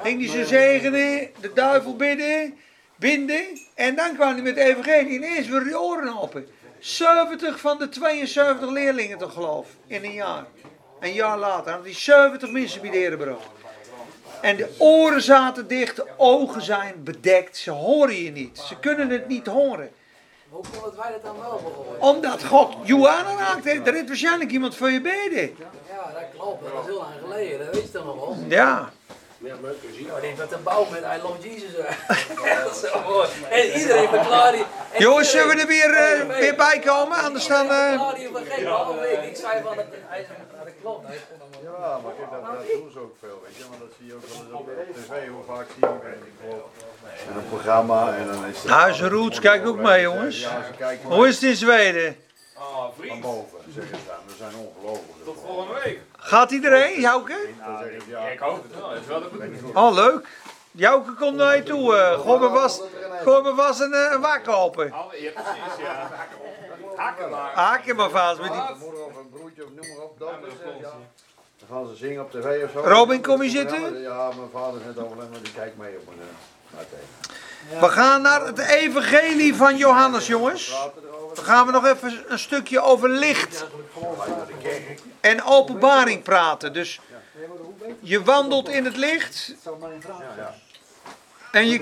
Ging 0.03 0.20
hij 0.20 0.30
ze 0.30 0.45
zegenen, 0.45 1.30
de 1.39 1.53
duivel 1.53 1.95
bidden, 1.95 2.57
binden. 2.95 3.43
En 3.76 3.95
dan 3.95 4.14
kwam 4.16 4.34
hij 4.34 4.41
met 4.41 4.55
de 4.55 4.64
evangelie. 4.64 5.14
Ineens 5.14 5.47
weer 5.47 5.64
die 5.64 5.80
oren 5.80 6.22
open. 6.22 6.47
70 6.80 7.59
van 7.59 7.78
de 7.78 7.89
72 7.89 8.70
leerlingen 8.70 9.18
te 9.18 9.30
geloof. 9.30 9.68
In 9.88 10.03
een 10.03 10.14
jaar. 10.14 10.45
Een 10.99 11.14
jaar 11.14 11.38
later 11.38 11.72
had 11.72 11.84
hij 11.84 11.93
70 11.93 12.51
mensen 12.51 12.82
bij 12.82 12.91
de 12.91 13.36
En 14.41 14.55
de 14.55 14.76
oren 14.78 15.22
zaten 15.22 15.68
dicht, 15.68 15.95
de 15.95 16.07
ogen 16.18 16.62
zijn 16.62 17.03
bedekt. 17.03 17.57
Ze 17.57 17.72
horen 17.72 18.24
je 18.24 18.32
niet. 18.32 18.57
Ze 18.57 18.80
kunnen 18.80 19.09
het 19.09 19.28
niet 19.28 19.47
horen. 19.47 19.91
Hoe 20.51 20.63
kon 20.71 20.91
wij 20.95 21.11
dat 21.11 21.23
dan 21.23 21.39
wel 21.39 21.97
Omdat 21.99 22.43
God 22.43 22.73
Johanna 22.83 23.35
raakt 23.37 23.63
heeft. 23.63 23.87
Er 23.87 23.95
is 23.95 24.07
waarschijnlijk 24.07 24.51
iemand 24.51 24.75
voor 24.75 24.91
je 24.91 25.01
beden. 25.01 25.55
Ja, 25.57 26.11
dat 26.13 26.23
klopt. 26.35 26.63
Dat 26.63 26.71
is 26.81 26.85
heel 26.85 26.97
lang 26.97 27.13
geleden, 27.21 27.65
dat 27.65 27.75
weet 27.75 27.83
je 27.83 27.91
toch 27.91 28.05
nog 28.05 28.15
wel? 28.15 28.37
Ja. 28.47 28.91
Ja, 29.37 29.55
leuk 29.61 29.81
te 29.81 29.87
zien. 29.93 30.05
Ja, 30.05 30.15
ik 30.15 30.21
denk 30.21 30.37
dat 30.37 30.51
een 30.51 30.63
bouw 30.63 30.85
met 30.89 31.03
I 31.03 31.21
love 31.21 31.49
Jesus. 31.49 31.71
dat 32.63 32.71
is 32.71 32.89
zo 32.89 33.01
mooi. 33.09 33.27
En 33.49 33.79
iedereen 33.79 34.07
verklaart 34.07 34.53
die. 34.53 34.65
en 34.91 35.01
Jongens, 35.01 35.31
zullen 35.31 35.55
we 35.55 35.61
er 35.61 35.67
weer, 35.67 35.93
eh, 35.93 36.37
weer 36.39 36.55
bij 36.55 36.79
komen? 36.79 37.17
Anders 37.17 37.47
dan... 37.47 37.63
iedereen 37.63 37.81
eh, 37.81 37.89
verklaart 37.89 38.15
die 38.15 38.29
van 38.31 38.45
geen 38.45 38.65
halve 38.65 39.07
Ik 39.07 39.35
zei 39.35 39.61
van 39.63 39.75
dat 39.75 39.85
hij 40.07 40.25
het 40.63 40.73
klopt. 40.81 41.07
Hij 41.07 41.17
Ja, 41.64 41.99
maar 42.03 42.14
kijk, 42.18 42.32
dat, 42.32 42.41
dat 42.45 42.68
doen 42.80 42.91
ze 42.91 42.99
ook 42.99 43.16
veel, 43.20 43.41
weet 43.45 43.55
je. 43.55 43.64
Maar 43.70 43.80
dat 43.80 43.88
zie 43.97 44.07
je 44.07 44.14
ook 44.16 44.26
wel 44.28 44.38
eens 44.41 44.53
op 44.53 44.70
tv, 44.95 45.28
hoe 45.30 45.43
vaak 45.47 45.66
zie 45.74 45.88
je 45.88 45.95
geloof. 46.41 46.70
En 47.30 47.36
een 47.36 47.47
programma 47.49 48.16
en 48.16 48.28
dan 48.28 48.45
is 48.45 48.62
het... 48.62 48.72
Huis 48.72 49.01
Roots, 49.01 49.39
kijk 49.39 49.68
ook 49.68 49.78
mee, 49.78 50.01
jongens. 50.01 50.47
Hoe 51.03 51.28
is 51.28 51.34
het 51.36 51.43
in 51.49 51.55
Zweden? 51.55 52.18
Ah, 52.57 52.64
van 52.78 52.91
vriend. 52.97 53.22
boven, 53.22 53.59
zeggen 53.74 53.97
ze 53.97 54.03
dan. 54.07 54.16
We 54.28 54.34
zijn 54.38 54.51
ongelooflijk. 54.55 55.24
Tot 55.26 55.38
volgende 55.45 55.80
week. 55.84 55.99
Gaat 56.18 56.51
iedereen, 56.51 56.99
Jouke? 56.99 57.49
Ja, 58.07 58.28
Ik 58.28 58.39
hoop 58.39 58.64
het 58.64 58.80
wel. 58.80 58.89
Het 58.89 59.01
is 59.01 59.07
wel 59.07 59.20
de 59.22 59.28
bedoeling. 59.32 59.76
Oh, 59.76 59.93
leuk. 59.93 60.28
Jouke 60.72 61.14
komt 61.14 61.36
naar 61.36 61.55
je 61.55 61.64
toe. 61.64 61.95
eh. 61.97 62.20
Gooi 62.20 62.39
me 62.39 62.49
vast, 62.49 62.82
gooi 63.24 63.41
me 63.41 63.53
vast 63.55 63.80
een, 63.80 63.93
eh, 63.93 64.12
een 64.12 64.22
wak 64.22 64.47
open. 64.49 64.91
Alle- 64.91 65.22
Ja, 65.22 65.32
precies, 65.32 65.86
ja. 65.86 66.09
Hakken 66.95 67.30
maar. 67.30 67.51
Haak 67.53 67.86
je 67.86 67.93
maar 67.93 68.09
vast 68.09 68.39
met 68.41 68.51
die... 68.51 68.62
een 68.62 68.78
moeder 68.80 69.05
of 69.05 69.16
een 69.16 69.30
broertje 69.30 69.64
of 69.64 69.70
noem 69.70 69.88
maar 69.95 70.03
op, 70.05 70.20
dood 70.20 70.32
is, 70.47 70.53
ja. 70.82 70.91
Gaan 71.72 71.88
ze 71.88 71.95
zingen 71.95 72.24
op 72.24 72.32
tv 72.32 72.63
of 72.63 72.72
zo. 72.72 72.80
Robin, 72.80 73.22
kom 73.22 73.43
je 73.43 73.49
zitten? 73.49 74.01
Ja, 74.01 74.28
mijn 74.28 74.49
vader 74.53 74.80
is 74.80 74.86
net 74.86 74.97
overlegd, 74.97 75.30
maar 75.30 75.41
die 75.41 75.53
kijkt 75.53 75.78
mee 75.78 75.97
op 75.97 76.05
mijn... 76.05 76.17
uh, 76.19 76.26
naar 76.76 76.86
tv. 76.86 77.80
We 77.80 77.89
gaan 77.89 78.22
naar 78.22 78.45
het 78.45 78.59
evangelie 78.59 79.55
van 79.55 79.78
Johannes, 79.78 80.28
jongens. 80.28 80.89
Dan 81.34 81.45
gaan 81.45 81.65
we 81.65 81.72
nog 81.72 81.86
even 81.86 82.24
een 82.28 82.39
stukje 82.39 82.82
over 82.82 83.09
licht 83.09 83.65
en 85.19 85.43
openbaring 85.43 86.24
praten. 86.24 86.74
Dus 86.74 86.99
je 87.99 88.24
wandelt 88.24 88.69
in 88.69 88.86
het 88.86 88.97
licht 88.97 89.55
en 91.51 91.67
je... 91.67 91.82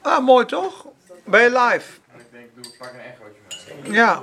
Ah, 0.00 0.24
mooi 0.24 0.46
toch? 0.46 0.86
Ben 1.24 1.42
je 1.42 1.50
live? 1.50 1.92
Ik 2.16 2.24
denk, 2.30 2.50
doe, 2.54 2.72
pak 2.78 2.92
een 2.92 3.00
echootje 3.00 3.82
mee. 3.82 3.92
Ja. 3.92 4.22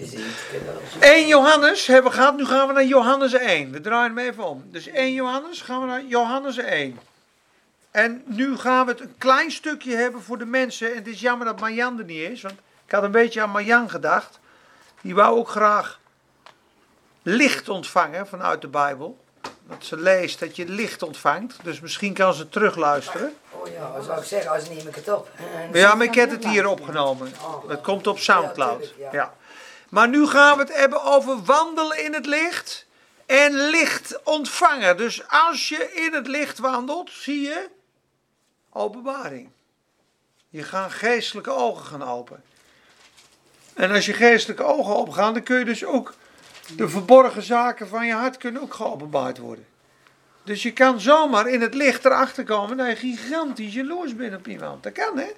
Dat 0.00 0.08
is 0.08 0.14
iets. 0.14 0.98
1 1.00 1.26
Johannes 1.26 1.86
hebben 1.86 2.10
we 2.10 2.16
gehad, 2.16 2.36
nu 2.36 2.44
gaan 2.46 2.66
we 2.66 2.72
naar 2.72 2.84
Johannes 2.84 3.32
1. 3.32 3.72
We 3.72 3.80
draaien 3.80 4.16
hem 4.16 4.26
even 4.26 4.44
om. 4.44 4.64
Dus 4.66 4.86
1 4.86 5.12
Johannes, 5.12 5.60
gaan 5.60 5.80
we 5.80 5.86
naar 5.86 6.04
Johannes 6.04 6.56
1. 6.56 6.98
En 7.90 8.22
nu 8.26 8.56
gaan 8.56 8.86
we 8.86 8.92
het 8.92 9.00
een 9.00 9.14
klein 9.18 9.50
stukje 9.50 9.96
hebben 9.96 10.22
voor 10.22 10.38
de 10.38 10.44
mensen. 10.44 10.90
En 10.90 10.96
het 10.96 11.06
is 11.06 11.20
jammer 11.20 11.46
dat 11.46 11.60
Marjan 11.60 11.98
er 11.98 12.04
niet 12.04 12.30
is, 12.30 12.42
want 12.42 12.54
ik 12.86 12.92
had 12.92 13.02
een 13.02 13.10
beetje 13.10 13.40
aan 13.42 13.50
Marjan 13.50 13.90
gedacht. 13.90 14.38
Die 15.00 15.14
wou 15.14 15.38
ook 15.38 15.48
graag 15.48 16.00
licht 17.22 17.68
ontvangen 17.68 18.26
vanuit 18.26 18.60
de 18.60 18.68
Bijbel. 18.68 19.18
Dat 19.68 19.84
ze 19.84 19.96
leest 19.96 20.40
dat 20.40 20.56
je 20.56 20.68
licht 20.68 21.02
ontvangt. 21.02 21.56
Dus 21.62 21.80
misschien 21.80 22.14
kan 22.14 22.34
ze 22.34 22.48
terugluisteren. 22.48 23.34
Oh 23.50 23.68
ja, 23.68 23.92
wat 23.92 24.04
zou 24.04 24.18
ik 24.18 24.24
zeggen, 24.24 24.50
als 24.50 24.68
neem 24.68 24.86
ik 24.86 24.94
het 24.94 25.12
op. 25.12 25.28
Ja, 25.72 25.94
maar 25.94 26.06
ik 26.06 26.14
heb 26.14 26.30
het 26.30 26.44
hier 26.44 26.68
opgenomen. 26.68 27.32
Het 27.68 27.80
komt 27.80 28.06
op 28.06 28.18
Soundcloud. 28.18 28.94
ja. 29.12 29.32
Maar 29.90 30.08
nu 30.08 30.26
gaan 30.26 30.56
we 30.56 30.62
het 30.62 30.74
hebben 30.76 31.02
over 31.02 31.44
wandelen 31.44 32.04
in 32.04 32.14
het 32.14 32.26
licht 32.26 32.86
en 33.26 33.52
licht 33.52 34.22
ontvangen. 34.24 34.96
Dus 34.96 35.28
als 35.28 35.68
je 35.68 35.92
in 35.92 36.12
het 36.12 36.26
licht 36.26 36.58
wandelt, 36.58 37.10
zie 37.10 37.40
je 37.40 37.68
openbaring. 38.72 39.50
Je 40.48 40.62
gaat 40.62 40.92
geestelijke 40.92 41.50
ogen 41.50 41.84
gaan 41.84 42.02
open. 42.02 42.42
En 43.74 43.90
als 43.90 44.06
je 44.06 44.12
geestelijke 44.12 44.62
ogen 44.62 44.96
open 44.96 45.14
gaan, 45.14 45.34
dan 45.34 45.42
kun 45.42 45.58
je 45.58 45.64
dus 45.64 45.84
ook 45.84 46.14
de 46.76 46.88
verborgen 46.88 47.42
zaken 47.42 47.88
van 47.88 48.06
je 48.06 48.12
hart 48.12 48.36
kunnen 48.36 48.62
ook 48.62 48.74
geopenbaard 48.74 49.38
worden. 49.38 49.66
Dus 50.42 50.62
je 50.62 50.72
kan 50.72 51.00
zomaar 51.00 51.48
in 51.48 51.60
het 51.60 51.74
licht 51.74 52.04
erachter 52.04 52.44
komen 52.44 52.76
dat 52.76 52.86
je 52.86 52.96
gigantisch 52.96 53.74
jaloers 53.74 54.16
bent 54.16 54.36
op 54.36 54.48
iemand. 54.48 54.82
Dat 54.82 54.92
kan, 54.92 55.18
hè? 55.18 55.30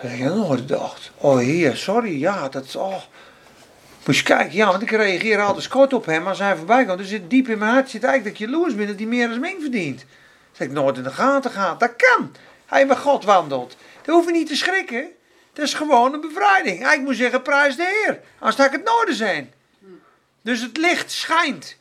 Dat 0.00 0.10
heb 0.10 0.34
ik 0.34 0.58
gedacht. 0.58 1.10
Oh 1.16 1.38
heer, 1.38 1.76
sorry, 1.76 2.20
ja, 2.20 2.48
dat 2.48 2.64
is... 2.64 2.76
Oh. 2.76 3.02
Moest 4.06 4.18
je 4.18 4.24
kijken, 4.24 4.56
ja, 4.56 4.66
want 4.66 4.82
ik 4.82 4.90
reageer 4.90 5.40
altijd 5.40 5.68
kort 5.68 5.92
op 5.92 6.06
hem 6.06 6.26
als 6.26 6.38
hij 6.38 6.56
voorbij 6.56 6.84
komt. 6.84 6.98
Dus 6.98 7.08
zit 7.08 7.30
diep 7.30 7.48
in 7.48 7.58
mijn 7.58 7.72
hart 7.72 7.90
zit 7.90 8.04
eigenlijk 8.04 8.38
dat 8.38 8.48
je 8.48 8.52
jaloers 8.52 8.74
bent 8.74 8.88
dat 8.88 8.98
hij 8.98 9.06
meer 9.06 9.28
dan 9.28 9.40
Ming 9.40 9.60
verdient. 9.60 10.04
Dat 10.52 10.66
ik 10.66 10.72
nooit 10.72 10.96
in 10.96 11.02
de 11.02 11.10
gaten 11.10 11.50
gehad. 11.50 11.80
Dat 11.80 11.96
kan. 11.96 12.32
Hij 12.66 12.86
met 12.86 12.98
God 12.98 13.24
wandelt. 13.24 13.76
Daar 14.02 14.14
hoef 14.14 14.26
je 14.26 14.32
niet 14.32 14.46
te 14.46 14.56
schrikken. 14.56 15.08
Dat 15.52 15.64
is 15.64 15.74
gewoon 15.74 16.14
een 16.14 16.20
bevrijding. 16.20 16.92
Ik 16.92 17.00
moet 17.00 17.16
zeggen, 17.16 17.42
prijs 17.42 17.76
de 17.76 18.02
Heer. 18.04 18.20
Had 18.38 18.58
ik 18.58 18.72
het 18.72 18.84
noorden 18.84 19.14
zijn. 19.14 19.52
Dus 20.42 20.60
het 20.60 20.76
licht 20.76 21.12
schijnt. 21.12 21.76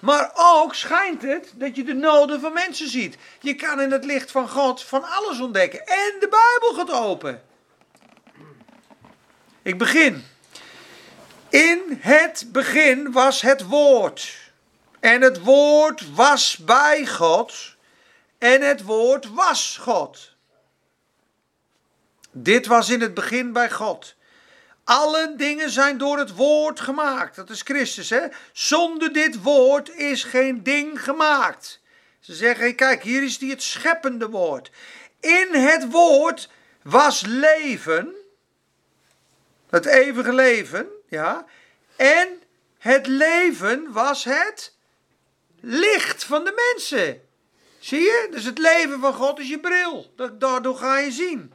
Maar 0.00 0.30
ook 0.34 0.74
schijnt 0.74 1.22
het 1.22 1.52
dat 1.54 1.76
je 1.76 1.84
de 1.84 1.94
noden 1.94 2.40
van 2.40 2.52
mensen 2.52 2.88
ziet. 2.88 3.16
Je 3.40 3.54
kan 3.54 3.80
in 3.80 3.92
het 3.92 4.04
licht 4.04 4.30
van 4.30 4.48
God 4.48 4.82
van 4.82 5.04
alles 5.04 5.40
ontdekken. 5.40 5.86
En 5.86 6.12
de 6.20 6.28
Bijbel 6.28 6.74
gaat 6.74 7.04
open. 7.04 7.42
Ik 9.70 9.78
begin. 9.78 10.24
In 11.48 11.98
het 12.00 12.46
begin 12.52 13.12
was 13.12 13.40
het 13.40 13.66
woord. 13.66 14.36
En 15.00 15.20
het 15.22 15.40
woord 15.40 16.14
was 16.14 16.56
bij 16.56 17.06
God. 17.06 17.76
En 18.38 18.62
het 18.62 18.82
woord 18.82 19.32
was 19.32 19.78
God. 19.80 20.32
Dit 22.30 22.66
was 22.66 22.88
in 22.88 23.00
het 23.00 23.14
begin 23.14 23.52
bij 23.52 23.70
God. 23.70 24.14
Alle 24.84 25.34
dingen 25.36 25.70
zijn 25.70 25.98
door 25.98 26.18
het 26.18 26.34
woord 26.34 26.80
gemaakt. 26.80 27.36
Dat 27.36 27.50
is 27.50 27.62
Christus, 27.62 28.10
hè? 28.10 28.26
Zonder 28.52 29.12
dit 29.12 29.42
woord 29.42 29.94
is 29.94 30.24
geen 30.24 30.62
ding 30.62 31.02
gemaakt. 31.04 31.80
Ze 32.20 32.34
zeggen, 32.34 32.74
kijk, 32.74 33.02
hier 33.02 33.22
is 33.22 33.38
die 33.38 33.50
het 33.50 33.62
scheppende 33.62 34.28
woord. 34.28 34.70
In 35.20 35.48
het 35.52 35.90
woord 35.90 36.48
was 36.82 37.22
leven. 37.26 38.14
Het 39.70 39.86
eeuwige 39.86 40.32
leven, 40.32 40.86
ja. 41.08 41.44
En 41.96 42.42
het 42.78 43.06
leven 43.06 43.92
was 43.92 44.24
het 44.24 44.74
licht 45.60 46.24
van 46.24 46.44
de 46.44 46.72
mensen. 46.74 47.20
Zie 47.78 48.00
je? 48.00 48.28
Dus 48.30 48.44
het 48.44 48.58
leven 48.58 49.00
van 49.00 49.14
God 49.14 49.38
is 49.38 49.48
je 49.48 49.60
bril. 49.60 50.14
Daardoor 50.38 50.76
ga 50.76 50.98
je 50.98 51.10
zien. 51.10 51.52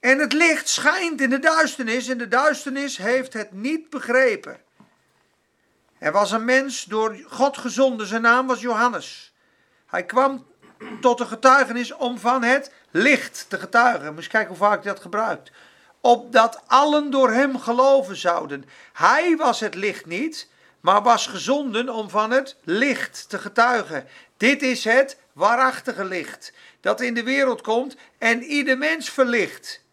En 0.00 0.18
het 0.18 0.32
licht 0.32 0.68
schijnt 0.68 1.20
in 1.20 1.30
de 1.30 1.38
duisternis 1.38 2.08
en 2.08 2.18
de 2.18 2.28
duisternis 2.28 2.96
heeft 2.96 3.32
het 3.32 3.52
niet 3.52 3.90
begrepen. 3.90 4.60
Er 5.98 6.12
was 6.12 6.30
een 6.30 6.44
mens 6.44 6.84
door 6.84 7.24
God 7.28 7.58
gezonden, 7.58 8.06
zijn 8.06 8.22
naam 8.22 8.46
was 8.46 8.60
Johannes. 8.60 9.34
Hij 9.86 10.04
kwam 10.04 10.46
tot 11.00 11.20
een 11.20 11.26
getuigenis 11.26 11.92
om 11.92 12.18
van 12.18 12.42
het 12.42 12.72
licht 12.90 13.46
te 13.48 13.58
getuigen. 13.58 14.14
Moet 14.14 14.24
je 14.24 14.30
kijken 14.30 14.48
hoe 14.48 14.58
vaak 14.58 14.82
hij 14.82 14.92
dat 14.92 15.02
gebruikt. 15.02 15.50
Opdat 16.06 16.60
allen 16.66 17.10
door 17.10 17.30
hem 17.30 17.58
geloven 17.58 18.16
zouden. 18.16 18.64
Hij 18.92 19.36
was 19.36 19.60
het 19.60 19.74
licht 19.74 20.06
niet, 20.06 20.48
maar 20.80 21.02
was 21.02 21.26
gezonden 21.26 21.88
om 21.88 22.10
van 22.10 22.30
het 22.30 22.56
licht 22.64 23.28
te 23.28 23.38
getuigen. 23.38 24.06
Dit 24.36 24.62
is 24.62 24.84
het 24.84 25.18
waarachtige 25.32 26.04
licht, 26.04 26.52
dat 26.80 27.00
in 27.00 27.14
de 27.14 27.22
wereld 27.22 27.60
komt 27.60 27.96
en 28.18 28.42
ieder 28.42 28.78
mens 28.78 29.10
verlicht. 29.10 29.84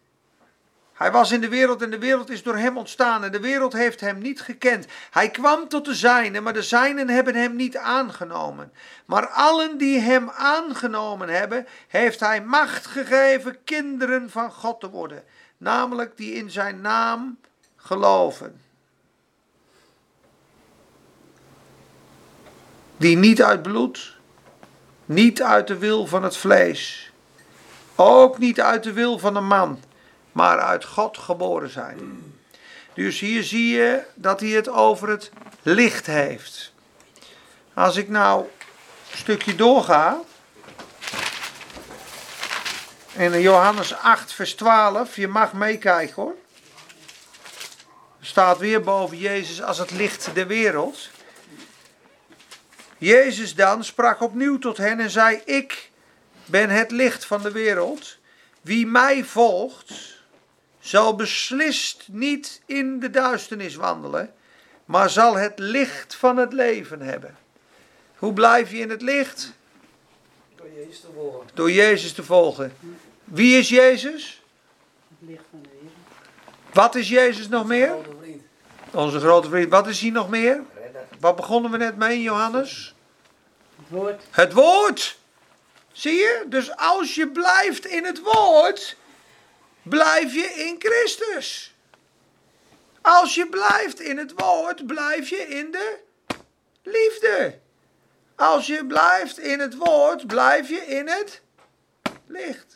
Hij 0.92 1.12
was 1.12 1.30
in 1.30 1.40
de 1.40 1.48
wereld 1.48 1.82
en 1.82 1.90
de 1.90 1.98
wereld 1.98 2.30
is 2.30 2.42
door 2.42 2.56
hem 2.56 2.76
ontstaan 2.76 3.24
en 3.24 3.32
de 3.32 3.40
wereld 3.40 3.72
heeft 3.72 4.00
hem 4.00 4.18
niet 4.18 4.40
gekend. 4.40 4.86
Hij 5.10 5.30
kwam 5.30 5.68
tot 5.68 5.84
de 5.84 5.94
zijnen, 5.94 6.42
maar 6.42 6.52
de 6.52 6.62
zijnen 6.62 7.08
hebben 7.08 7.34
hem 7.34 7.56
niet 7.56 7.76
aangenomen. 7.76 8.72
Maar 9.04 9.26
allen 9.26 9.78
die 9.78 10.00
hem 10.00 10.30
aangenomen 10.30 11.28
hebben, 11.28 11.66
heeft 11.88 12.20
hij 12.20 12.42
macht 12.42 12.86
gegeven 12.86 13.64
kinderen 13.64 14.30
van 14.30 14.52
God 14.52 14.80
te 14.80 14.90
worden. 14.90 15.24
Namelijk 15.56 16.16
die 16.16 16.32
in 16.32 16.50
zijn 16.50 16.80
naam 16.80 17.38
geloven. 17.76 18.60
Die 22.96 23.16
niet 23.16 23.42
uit 23.42 23.62
bloed, 23.62 24.16
niet 25.04 25.42
uit 25.42 25.66
de 25.66 25.78
wil 25.78 26.06
van 26.06 26.22
het 26.22 26.36
vlees, 26.36 27.12
ook 27.94 28.38
niet 28.38 28.60
uit 28.60 28.82
de 28.82 28.92
wil 28.92 29.18
van 29.18 29.36
een 29.36 29.46
man 29.46 29.78
maar 30.34 30.58
uit 30.58 30.84
God 30.84 31.18
geboren 31.18 31.70
zijn. 31.70 32.32
Dus 32.94 33.20
hier 33.20 33.42
zie 33.42 33.74
je 33.74 34.02
dat 34.14 34.40
hij 34.40 34.48
het 34.48 34.68
over 34.68 35.08
het 35.08 35.30
licht 35.62 36.06
heeft. 36.06 36.72
Als 37.74 37.96
ik 37.96 38.08
nou 38.08 38.44
een 39.10 39.18
stukje 39.18 39.54
doorga. 39.54 40.20
In 43.16 43.40
Johannes 43.40 43.94
8, 43.94 44.32
vers 44.32 44.54
12, 44.54 45.16
je 45.16 45.28
mag 45.28 45.52
meekijken 45.52 46.14
hoor. 46.14 46.34
Staat 48.20 48.58
weer 48.58 48.80
boven 48.80 49.18
Jezus 49.18 49.62
als 49.62 49.78
het 49.78 49.90
licht 49.90 50.34
der 50.34 50.46
wereld. 50.46 51.08
Jezus 52.98 53.54
dan 53.54 53.84
sprak 53.84 54.20
opnieuw 54.20 54.58
tot 54.58 54.76
hen 54.76 55.00
en 55.00 55.10
zei: 55.10 55.40
Ik 55.44 55.90
ben 56.44 56.70
het 56.70 56.90
licht 56.90 57.24
van 57.24 57.42
de 57.42 57.52
wereld. 57.52 58.16
Wie 58.60 58.86
mij 58.86 59.24
volgt, 59.24 59.92
zal 60.80 61.16
beslist 61.16 62.04
niet 62.08 62.60
in 62.66 63.00
de 63.00 63.10
duisternis 63.10 63.74
wandelen, 63.74 64.34
maar 64.84 65.10
zal 65.10 65.34
het 65.34 65.58
licht 65.58 66.14
van 66.14 66.36
het 66.36 66.52
leven 66.52 67.00
hebben. 67.00 67.36
Hoe 68.16 68.32
blijf 68.32 68.70
je 68.70 68.78
in 68.78 68.90
het 68.90 69.02
licht? 69.02 69.52
Door 70.56 70.66
Jezus 70.76 71.00
te 71.00 71.08
volgen. 71.14 71.48
Door 71.54 71.70
Jezus 71.70 72.12
te 72.12 72.22
volgen. 72.22 72.72
Wie 73.24 73.58
is 73.58 73.68
Jezus? 73.68 74.42
Het 75.08 75.28
licht 75.28 75.44
van 75.50 75.62
de 75.62 75.68
wereld. 75.72 75.92
Wat 76.72 76.94
is 76.94 77.08
Jezus 77.08 77.48
nog 77.48 77.66
meer? 77.66 77.88
Grote 77.88 78.16
vriend. 78.20 78.42
Onze 78.90 79.20
grote 79.20 79.48
vriend. 79.48 79.70
Wat 79.70 79.86
is 79.86 80.00
hij 80.00 80.10
nog 80.10 80.28
meer? 80.28 80.62
Redder. 80.74 81.06
Wat 81.20 81.36
begonnen 81.36 81.70
we 81.70 81.76
net 81.76 81.96
mee, 81.96 82.22
Johannes? 82.22 82.94
Het 83.76 83.88
woord. 83.88 84.22
Het 84.30 84.52
woord. 84.52 85.18
Zie 85.92 86.14
je? 86.14 86.44
Dus 86.46 86.76
als 86.76 87.14
je 87.14 87.28
blijft 87.28 87.86
in 87.86 88.04
het 88.04 88.20
woord, 88.20 88.96
blijf 89.82 90.34
je 90.34 90.44
in 90.44 90.76
Christus. 90.78 91.74
Als 93.00 93.34
je 93.34 93.48
blijft 93.48 94.00
in 94.00 94.18
het 94.18 94.32
woord, 94.36 94.86
blijf 94.86 95.28
je 95.28 95.48
in 95.48 95.70
de 95.70 95.98
liefde. 96.82 97.58
Als 98.36 98.66
je 98.66 98.86
blijft 98.86 99.38
in 99.38 99.60
het 99.60 99.76
woord, 99.76 100.26
blijf 100.26 100.68
je 100.68 100.86
in 100.86 101.08
het 101.08 101.42
licht. 102.26 102.73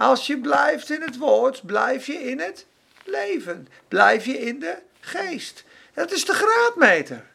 Als 0.00 0.26
je 0.26 0.38
blijft 0.38 0.90
in 0.90 1.02
het 1.02 1.16
woord, 1.16 1.66
blijf 1.66 2.06
je 2.06 2.12
in 2.12 2.40
het 2.40 2.66
leven. 3.04 3.68
Blijf 3.88 4.24
je 4.24 4.38
in 4.38 4.58
de 4.58 4.76
geest. 5.00 5.64
Dat 5.94 6.12
is 6.12 6.24
de 6.24 6.32
graadmeter. 6.32 7.26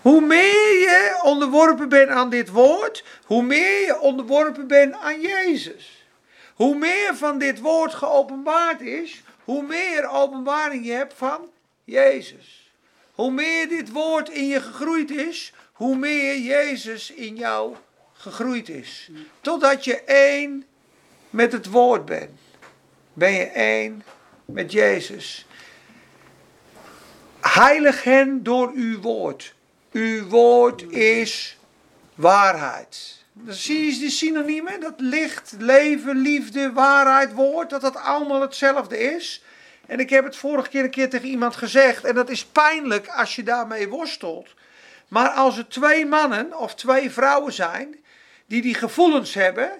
Hoe 0.00 0.20
meer 0.20 0.78
je 0.78 1.20
onderworpen 1.22 1.88
bent 1.88 2.08
aan 2.08 2.30
dit 2.30 2.48
woord, 2.48 3.04
hoe 3.24 3.42
meer 3.42 3.86
je 3.86 4.00
onderworpen 4.00 4.66
bent 4.66 4.94
aan 4.94 5.20
Jezus. 5.20 6.06
Hoe 6.54 6.76
meer 6.76 7.16
van 7.16 7.38
dit 7.38 7.60
woord 7.60 7.94
geopenbaard 7.94 8.80
is, 8.80 9.22
hoe 9.44 9.62
meer 9.62 10.08
openbaring 10.08 10.86
je 10.86 10.92
hebt 10.92 11.14
van 11.16 11.48
Jezus. 11.84 12.72
Hoe 13.14 13.30
meer 13.30 13.68
dit 13.68 13.92
woord 13.92 14.28
in 14.28 14.46
je 14.46 14.60
gegroeid 14.60 15.10
is, 15.10 15.52
hoe 15.72 15.96
meer 15.96 16.38
Jezus 16.38 17.10
in 17.10 17.36
jou 17.36 17.76
gegroeid 18.26 18.68
is. 18.68 19.10
Totdat 19.40 19.84
je 19.84 20.02
één 20.04 20.64
met 21.30 21.52
het 21.52 21.66
woord 21.66 22.04
bent. 22.04 22.40
Ben 23.12 23.32
je 23.32 23.44
één 23.44 24.04
met 24.44 24.72
Jezus. 24.72 25.46
Heilig 27.40 28.02
hen 28.02 28.42
door 28.42 28.72
uw 28.74 29.00
woord. 29.00 29.54
Uw 29.92 30.26
woord 30.28 30.82
is 30.92 31.58
waarheid. 32.14 33.24
Dan 33.32 33.54
zie 33.54 33.92
je 33.92 33.98
de 34.00 34.10
synoniemen, 34.10 34.80
dat 34.80 34.94
licht, 34.96 35.54
leven, 35.58 36.16
liefde, 36.16 36.72
waarheid, 36.72 37.32
woord, 37.32 37.70
dat 37.70 37.80
dat 37.80 37.96
allemaal 37.96 38.40
hetzelfde 38.40 38.98
is. 38.98 39.42
En 39.86 40.00
ik 40.00 40.10
heb 40.10 40.24
het 40.24 40.36
vorige 40.36 40.68
keer 40.68 40.84
een 40.84 40.90
keer 40.90 41.10
tegen 41.10 41.28
iemand 41.28 41.56
gezegd, 41.56 42.04
en 42.04 42.14
dat 42.14 42.30
is 42.30 42.44
pijnlijk 42.44 43.08
als 43.08 43.36
je 43.36 43.42
daarmee 43.42 43.88
worstelt. 43.88 44.48
Maar 45.08 45.28
als 45.28 45.58
er 45.58 45.68
twee 45.68 46.06
mannen 46.06 46.58
of 46.58 46.74
twee 46.74 47.10
vrouwen 47.10 47.52
zijn 47.52 47.96
die 48.46 48.62
die 48.62 48.74
gevoelens 48.74 49.34
hebben, 49.34 49.70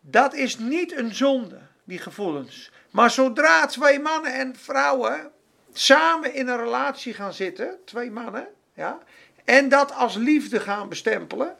dat 0.00 0.34
is 0.34 0.58
niet 0.58 0.96
een 0.96 1.14
zonde, 1.14 1.58
die 1.84 1.98
gevoelens. 1.98 2.70
Maar 2.90 3.10
zodra 3.10 3.66
twee 3.66 4.00
mannen 4.00 4.32
en 4.32 4.56
vrouwen 4.56 5.30
samen 5.72 6.34
in 6.34 6.48
een 6.48 6.56
relatie 6.56 7.14
gaan 7.14 7.32
zitten, 7.32 7.78
twee 7.84 8.10
mannen, 8.10 8.48
ja, 8.74 8.98
en 9.44 9.68
dat 9.68 9.94
als 9.94 10.14
liefde 10.14 10.60
gaan 10.60 10.88
bestempelen, 10.88 11.56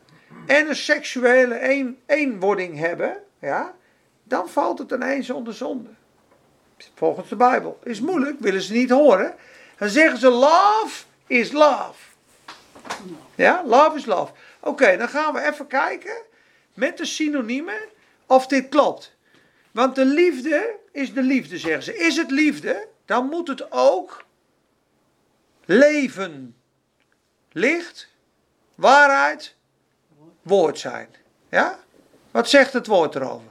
en 0.46 0.68
een 0.68 0.76
seksuele 0.76 1.70
een, 1.70 1.98
eenwording 2.06 2.78
hebben, 2.78 3.22
ja, 3.38 3.74
dan 4.22 4.48
valt 4.48 4.78
het 4.78 4.90
ineens 4.90 5.30
onder 5.30 5.54
zonde. 5.54 5.90
Volgens 6.94 7.28
de 7.28 7.36
Bijbel. 7.36 7.78
Is 7.82 8.00
moeilijk, 8.00 8.40
willen 8.40 8.62
ze 8.62 8.72
niet 8.72 8.90
horen. 8.90 9.34
Dan 9.78 9.88
zeggen 9.88 10.18
ze 10.18 10.28
love 10.28 11.04
is 11.26 11.52
love. 11.52 12.06
Ja, 13.34 13.62
love 13.66 13.96
is 13.96 14.06
love. 14.06 14.32
Oké, 14.60 14.96
dan 14.96 15.08
gaan 15.08 15.34
we 15.34 15.42
even 15.42 15.66
kijken 15.66 16.16
met 16.78 16.96
de 16.96 17.04
synoniemen 17.04 17.80
of 18.26 18.46
dit 18.46 18.68
klopt. 18.68 19.16
Want 19.70 19.94
de 19.94 20.04
liefde 20.04 20.76
is 20.92 21.14
de 21.14 21.22
liefde, 21.22 21.58
zeggen 21.58 21.82
ze. 21.82 21.96
Is 21.96 22.16
het 22.16 22.30
liefde, 22.30 22.88
dan 23.04 23.26
moet 23.28 23.48
het 23.48 23.72
ook 23.72 24.24
leven, 25.64 26.56
licht, 27.52 28.08
waarheid, 28.74 29.54
woord 30.42 30.78
zijn. 30.78 31.08
Ja? 31.48 31.78
Wat 32.30 32.48
zegt 32.48 32.72
het 32.72 32.86
woord 32.86 33.14
erover? 33.14 33.50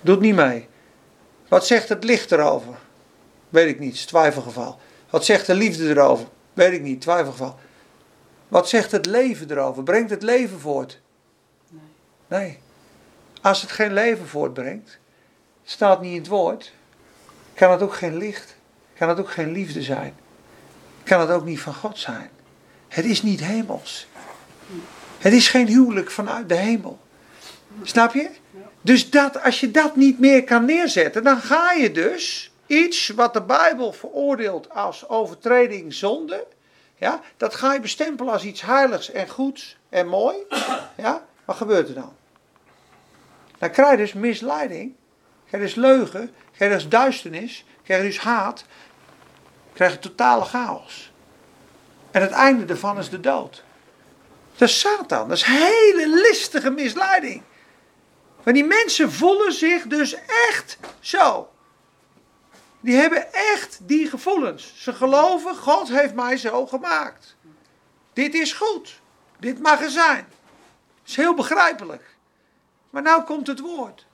Doet 0.00 0.20
niet 0.20 0.34
mee. 0.34 0.68
Wat 1.48 1.66
zegt 1.66 1.88
het 1.88 2.04
licht 2.04 2.32
erover? 2.32 2.78
Weet 3.48 3.68
ik 3.68 3.78
niet, 3.78 4.06
twijfelgeval. 4.06 4.80
Wat 5.10 5.24
zegt 5.24 5.46
de 5.46 5.54
liefde 5.54 5.88
erover? 5.88 6.26
Weet 6.52 6.72
ik 6.72 6.82
niet, 6.82 7.00
twijfelgeval. 7.00 7.58
Wat 8.50 8.68
zegt 8.68 8.92
het 8.92 9.06
leven 9.06 9.50
erover? 9.50 9.82
Brengt 9.82 10.10
het 10.10 10.22
leven 10.22 10.60
voort? 10.60 11.00
Nee. 11.68 11.80
Nee. 12.40 12.58
Als 13.42 13.62
het 13.62 13.70
geen 13.70 13.92
leven 13.92 14.26
voortbrengt, 14.26 14.98
staat 15.64 16.00
niet 16.00 16.12
in 16.12 16.18
het 16.18 16.28
woord, 16.28 16.72
kan 17.54 17.70
het 17.70 17.82
ook 17.82 17.94
geen 17.94 18.16
licht, 18.16 18.56
kan 18.94 19.08
het 19.08 19.18
ook 19.18 19.30
geen 19.30 19.52
liefde 19.52 19.82
zijn. 19.82 20.14
Kan 21.02 21.20
het 21.20 21.30
ook 21.30 21.44
niet 21.44 21.60
van 21.60 21.74
God 21.74 21.98
zijn. 21.98 22.30
Het 22.88 23.04
is 23.04 23.22
niet 23.22 23.40
hemels. 23.40 24.06
Het 25.18 25.32
is 25.32 25.48
geen 25.48 25.66
huwelijk 25.66 26.10
vanuit 26.10 26.48
de 26.48 26.54
hemel. 26.54 26.98
Snap 27.82 28.14
je? 28.14 28.30
Dus 28.80 29.10
dat, 29.10 29.42
als 29.42 29.60
je 29.60 29.70
dat 29.70 29.96
niet 29.96 30.18
meer 30.18 30.44
kan 30.44 30.64
neerzetten, 30.64 31.22
dan 31.22 31.40
ga 31.40 31.72
je 31.72 31.92
dus 31.92 32.52
iets 32.66 33.08
wat 33.08 33.32
de 33.32 33.42
Bijbel 33.42 33.92
veroordeelt 33.92 34.70
als 34.70 35.08
overtreding 35.08 35.94
zonde, 35.94 36.46
ja, 37.00 37.20
dat 37.36 37.54
ga 37.54 37.72
je 37.72 37.80
bestempelen 37.80 38.32
als 38.32 38.44
iets 38.44 38.60
heiligs 38.60 39.10
en 39.10 39.28
goeds 39.28 39.76
en 39.88 40.08
mooi. 40.08 40.36
Ja, 40.96 41.26
wat 41.44 41.56
gebeurt 41.56 41.88
er 41.88 41.94
dan? 41.94 42.12
Dan 43.58 43.70
krijg 43.70 43.90
je 43.90 43.96
dus 43.96 44.12
misleiding, 44.12 44.94
krijg 45.46 45.62
je 45.62 45.68
dus 45.68 45.74
leugen, 45.74 46.34
krijg 46.52 46.70
je 46.72 46.78
dus 46.78 46.88
duisternis, 46.88 47.64
krijg 47.82 48.02
je 48.02 48.08
dus 48.08 48.18
haat, 48.18 48.64
krijg 49.72 49.92
je 49.92 49.98
totale 49.98 50.44
chaos. 50.44 51.12
En 52.10 52.22
het 52.22 52.30
einde 52.30 52.64
daarvan 52.64 52.98
is 52.98 53.10
de 53.10 53.20
dood. 53.20 53.62
Dat 54.56 54.68
is 54.68 54.80
Satan, 54.80 55.28
dat 55.28 55.36
is 55.36 55.44
hele 55.44 56.08
listige 56.08 56.70
misleiding. 56.70 57.42
Maar 58.42 58.54
die 58.54 58.64
mensen 58.64 59.12
voelen 59.12 59.52
zich 59.52 59.86
dus 59.86 60.16
echt 60.48 60.78
zo. 61.00 61.49
Die 62.80 62.96
hebben 62.96 63.32
echt 63.32 63.78
die 63.82 64.08
gevoelens. 64.08 64.72
Ze 64.76 64.92
geloven, 64.92 65.56
God 65.56 65.88
heeft 65.88 66.14
mij 66.14 66.36
zo 66.36 66.66
gemaakt. 66.66 67.36
Dit 68.12 68.34
is 68.34 68.52
goed. 68.52 69.00
Dit 69.38 69.58
mag 69.58 69.82
er 69.82 69.90
zijn. 69.90 70.26
Is 71.06 71.16
heel 71.16 71.34
begrijpelijk. 71.34 72.16
Maar 72.90 73.02
nou 73.02 73.22
komt 73.22 73.46
het 73.46 73.60
woord. 73.60 74.06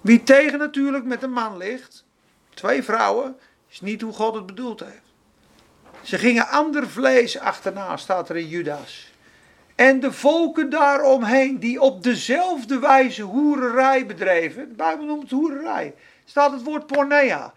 Wie 0.00 0.22
tegen 0.22 0.58
natuurlijk 0.58 1.04
met 1.04 1.22
een 1.22 1.32
man 1.32 1.56
ligt, 1.56 2.04
twee 2.54 2.82
vrouwen, 2.82 3.38
is 3.70 3.80
niet 3.80 4.00
hoe 4.00 4.12
God 4.12 4.34
het 4.34 4.46
bedoeld 4.46 4.80
heeft. 4.80 5.12
Ze 6.02 6.18
gingen 6.18 6.48
ander 6.48 6.88
vlees 6.88 7.38
achterna, 7.38 7.96
staat 7.96 8.28
er 8.28 8.36
in 8.36 8.48
Judas. 8.48 9.12
En 9.74 10.00
de 10.00 10.12
volken 10.12 10.70
daaromheen, 10.70 11.58
die 11.58 11.80
op 11.80 12.02
dezelfde 12.02 12.78
wijze 12.78 13.22
hoererij 13.22 14.06
bedreven. 14.06 14.68
De 14.68 14.74
Bijbel 14.74 15.04
noemt 15.04 15.22
het 15.22 15.30
hoererij. 15.30 15.94
Staat 16.30 16.52
het 16.52 16.62
woord 16.62 16.86
pornea. 16.86 17.52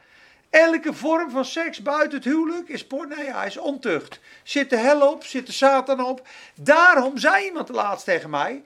Elke 0.50 0.94
vorm 0.94 1.30
van 1.30 1.46
seks 1.46 1.82
buiten 1.82 2.18
het 2.18 2.28
huwelijk 2.28 2.70
is 2.70 2.88
pornea, 2.88 3.44
is 3.44 3.58
ontucht. 3.58 4.20
Zit 4.44 4.70
de 4.70 4.78
hel 4.78 5.12
op, 5.12 5.24
zit 5.24 5.46
de 5.46 5.52
Satan 5.52 6.06
op. 6.06 6.28
Daarom 6.56 7.18
zei 7.18 7.46
iemand 7.46 7.70
laatst 7.70 8.06
tegen 8.06 8.30
mij. 8.30 8.64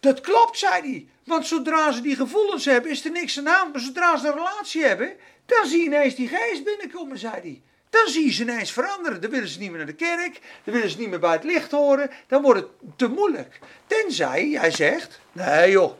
Dat 0.00 0.20
klopt, 0.20 0.58
zei 0.58 0.80
hij. 0.80 1.06
Want 1.24 1.46
zodra 1.46 1.92
ze 1.92 2.00
die 2.00 2.16
gevoelens 2.16 2.64
hebben, 2.64 2.90
is 2.90 3.04
er 3.04 3.10
niks 3.10 3.38
aan 3.38 3.44
de. 3.44 3.70
Maar 3.72 3.80
zodra 3.80 4.16
ze 4.16 4.26
een 4.26 4.32
relatie 4.32 4.84
hebben, 4.84 5.12
dan 5.46 5.66
zie 5.66 5.78
je 5.78 5.86
ineens 5.86 6.14
die 6.14 6.28
geest 6.28 6.64
binnenkomen, 6.64 7.18
zei 7.18 7.32
hij. 7.32 7.62
Dan 7.90 8.08
zie 8.08 8.24
je 8.24 8.32
ze 8.32 8.42
ineens 8.42 8.72
veranderen. 8.72 9.20
Dan 9.20 9.30
willen 9.30 9.48
ze 9.48 9.58
niet 9.58 9.68
meer 9.68 9.78
naar 9.78 9.86
de 9.86 9.92
kerk. 9.94 10.40
Dan 10.64 10.74
willen 10.74 10.90
ze 10.90 10.98
niet 10.98 11.10
meer 11.10 11.18
bij 11.18 11.32
het 11.32 11.44
licht 11.44 11.70
horen. 11.70 12.10
Dan 12.26 12.42
wordt 12.42 12.60
het 12.60 12.68
te 12.96 13.08
moeilijk. 13.08 13.58
Tenzij 13.86 14.48
jij 14.48 14.70
zegt: 14.70 15.20
nee 15.32 15.70
joh. 15.70 15.92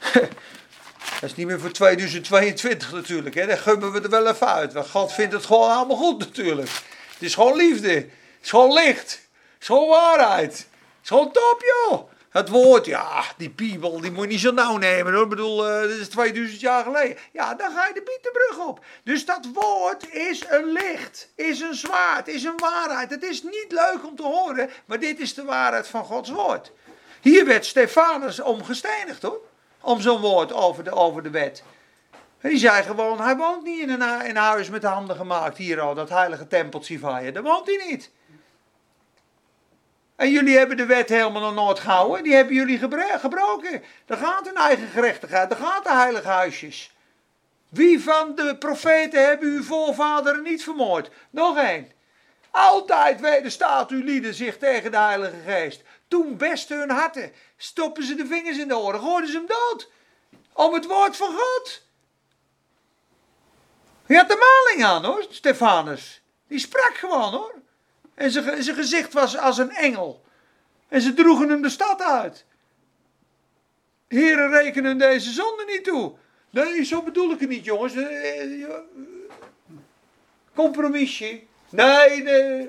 Dat 1.20 1.30
is 1.30 1.36
niet 1.36 1.46
meer 1.46 1.60
voor 1.60 1.72
2022 1.72 2.92
natuurlijk. 2.92 3.34
Hè. 3.34 3.46
Dan 3.46 3.58
gummen 3.58 3.92
we 3.92 4.00
er 4.00 4.10
wel 4.10 4.26
even 4.26 4.52
uit. 4.52 4.72
Want 4.72 4.90
God 4.90 5.12
vindt 5.12 5.32
het 5.32 5.44
gewoon 5.44 5.70
allemaal 5.70 5.96
goed 5.96 6.18
natuurlijk. 6.18 6.70
Het 7.12 7.22
is 7.22 7.34
gewoon 7.34 7.56
liefde. 7.56 7.92
Het 7.92 8.08
is 8.42 8.50
gewoon 8.50 8.72
licht. 8.72 9.10
Het 9.10 9.60
is 9.60 9.66
gewoon 9.66 9.88
waarheid. 9.88 10.52
Het 10.52 10.66
is 11.02 11.08
gewoon 11.08 11.32
top 11.32 11.64
joh. 11.88 12.10
Het 12.36 12.48
woord, 12.48 12.86
ja, 12.86 13.24
die 13.36 13.50
Bijbel, 13.50 14.00
die 14.00 14.10
moet 14.10 14.24
je 14.24 14.30
niet 14.30 14.40
zo 14.40 14.50
nauw 14.50 14.76
nemen 14.76 15.12
hoor. 15.12 15.22
Ik 15.22 15.28
bedoel, 15.28 15.70
uh, 15.70 15.88
dit 15.88 15.98
is 15.98 16.08
2000 16.08 16.60
jaar 16.60 16.84
geleden. 16.84 17.16
Ja, 17.32 17.54
dan 17.54 17.70
ga 17.70 17.86
je 17.86 17.94
de 17.94 18.02
Bietenbrug 18.02 18.66
op. 18.66 18.84
Dus 19.04 19.24
dat 19.24 19.48
woord 19.52 20.14
is 20.14 20.44
een 20.48 20.72
licht, 20.72 21.28
is 21.34 21.60
een 21.60 21.74
zwaard, 21.74 22.28
is 22.28 22.44
een 22.44 22.56
waarheid. 22.56 23.10
Het 23.10 23.22
is 23.22 23.42
niet 23.42 23.66
leuk 23.68 24.06
om 24.06 24.16
te 24.16 24.22
horen, 24.22 24.70
maar 24.84 24.98
dit 24.98 25.20
is 25.20 25.34
de 25.34 25.44
waarheid 25.44 25.88
van 25.88 26.04
Gods 26.04 26.30
woord. 26.30 26.72
Hier 27.20 27.46
werd 27.46 27.66
Stefanus 27.66 28.40
omgestenigd 28.40 29.22
hoor. 29.22 29.40
Om 29.86 30.00
zo'n 30.00 30.20
woord 30.20 30.52
over 30.52 30.84
de, 30.84 30.90
over 30.90 31.22
de 31.22 31.30
wet. 31.30 31.62
Die 32.40 32.58
zei 32.58 32.82
gewoon, 32.82 33.20
hij 33.20 33.36
woont 33.36 33.64
niet 33.64 33.80
in 33.80 33.90
een, 33.90 34.24
in 34.24 34.30
een 34.30 34.36
huis 34.36 34.70
met 34.70 34.80
de 34.80 34.86
handen 34.86 35.16
gemaakt. 35.16 35.56
Hier 35.56 35.80
al, 35.80 35.94
dat 35.94 36.08
heilige 36.08 36.46
tempeltje 36.46 36.98
van 36.98 37.24
je. 37.24 37.32
Daar 37.32 37.42
woont 37.42 37.66
hij 37.66 37.86
niet. 37.90 38.10
En 40.16 40.30
jullie 40.30 40.58
hebben 40.58 40.76
de 40.76 40.86
wet 40.86 41.08
helemaal 41.08 41.42
nog 41.42 41.54
nooit 41.54 41.78
gehouden. 41.78 42.22
Die 42.22 42.34
hebben 42.34 42.54
jullie 42.54 42.78
gebroken. 43.18 43.82
Daar 44.06 44.18
gaat 44.18 44.46
hun 44.46 44.56
eigen 44.56 44.88
gerechtigheid. 44.88 45.50
Daar 45.50 45.58
gaat 45.58 45.84
de 45.84 45.92
heilige 45.92 46.28
huisjes. 46.28 46.94
Wie 47.68 48.02
van 48.02 48.34
de 48.34 48.56
profeten 48.58 49.26
hebben 49.26 49.48
uw 49.48 49.62
voorvaderen 49.62 50.42
niet 50.42 50.62
vermoord? 50.62 51.10
Nog 51.30 51.58
één. 51.58 51.92
Altijd 52.50 53.20
wederstaat 53.20 53.90
uw 53.90 54.02
lieden 54.02 54.34
zich 54.34 54.58
tegen 54.58 54.90
de 54.90 54.98
Heilige 54.98 55.40
Geest. 55.46 55.82
Toen 56.08 56.36
besten 56.36 56.78
hun 56.78 56.90
harten. 56.90 57.32
Stoppen 57.56 58.04
ze 58.04 58.14
de 58.14 58.26
vingers 58.26 58.58
in 58.58 58.68
de 58.68 58.76
oren. 58.76 59.00
Gooiden 59.00 59.30
ze 59.30 59.36
hem 59.36 59.46
dood. 59.46 59.90
Om 60.52 60.74
het 60.74 60.86
woord 60.86 61.16
van 61.16 61.32
God. 61.32 61.84
Hij 64.06 64.16
had 64.16 64.28
de 64.28 64.64
maling 64.66 64.84
aan 64.84 65.04
hoor, 65.04 65.26
Stefanus. 65.30 66.22
Die 66.48 66.58
sprak 66.58 66.94
gewoon 66.94 67.32
hoor. 67.32 67.54
En 68.14 68.30
zijn, 68.30 68.62
zijn 68.62 68.76
gezicht 68.76 69.12
was 69.12 69.38
als 69.38 69.58
een 69.58 69.70
engel. 69.70 70.24
En 70.88 71.00
ze 71.00 71.14
droegen 71.14 71.48
hem 71.48 71.62
de 71.62 71.68
stad 71.68 72.02
uit. 72.02 72.44
Heren 74.08 74.50
rekenen 74.50 74.98
deze 74.98 75.30
zonde 75.30 75.64
niet 75.66 75.84
toe. 75.84 76.14
Nee, 76.50 76.84
zo 76.84 77.02
bedoel 77.02 77.30
ik 77.30 77.40
het 77.40 77.48
niet, 77.48 77.64
jongens. 77.64 77.94
Eh, 77.94 78.40
eh, 78.40 78.58
ja, 78.60 78.82
Compromisje. 80.54 81.42
Nee, 81.70 82.22
nee. 82.22 82.68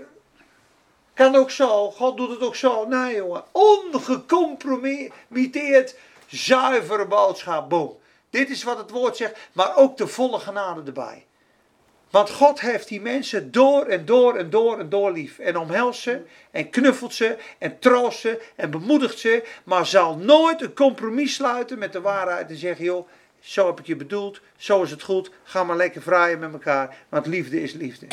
Kan 1.17 1.35
ook 1.35 1.51
zo. 1.51 1.91
God 1.91 2.17
doet 2.17 2.29
het 2.29 2.41
ook 2.41 2.55
zo. 2.55 2.87
Nee, 2.87 3.15
jongen. 3.15 3.43
Ongecompromitteerd, 3.51 5.95
zuivere 6.27 7.05
boodschap. 7.05 7.69
Boom. 7.69 7.97
Dit 8.29 8.49
is 8.49 8.63
wat 8.63 8.77
het 8.77 8.89
woord 8.89 9.17
zegt, 9.17 9.37
maar 9.51 9.75
ook 9.75 9.97
de 9.97 10.07
volle 10.07 10.39
genade 10.39 10.81
erbij. 10.85 11.25
Want 12.09 12.29
God 12.29 12.59
heeft 12.59 12.87
die 12.87 13.01
mensen 13.01 13.51
door 13.51 13.85
en 13.85 14.05
door 14.05 14.35
en 14.35 14.49
door 14.49 14.79
en 14.79 14.89
door 14.89 15.11
lief. 15.11 15.39
En 15.39 15.57
omhelst 15.57 16.01
ze 16.01 16.21
en 16.51 16.69
knuffelt 16.69 17.13
ze 17.13 17.37
en 17.57 17.79
troost 17.79 18.19
ze 18.19 18.41
en 18.55 18.71
bemoedigt 18.71 19.19
ze. 19.19 19.43
Maar 19.63 19.85
zal 19.85 20.17
nooit 20.17 20.61
een 20.61 20.73
compromis 20.73 21.33
sluiten 21.33 21.79
met 21.79 21.93
de 21.93 22.01
waarheid 22.01 22.49
en 22.49 22.57
zeggen: 22.57 22.85
joh, 22.85 23.07
zo 23.39 23.67
heb 23.67 23.79
ik 23.79 23.85
je 23.85 23.95
bedoeld, 23.95 24.41
zo 24.57 24.83
is 24.83 24.91
het 24.91 25.03
goed. 25.03 25.31
Ga 25.43 25.63
maar 25.63 25.75
lekker 25.75 26.01
vrijen 26.01 26.39
met 26.39 26.53
elkaar, 26.53 26.97
want 27.09 27.25
liefde 27.25 27.61
is 27.61 27.73
liefde. 27.73 28.07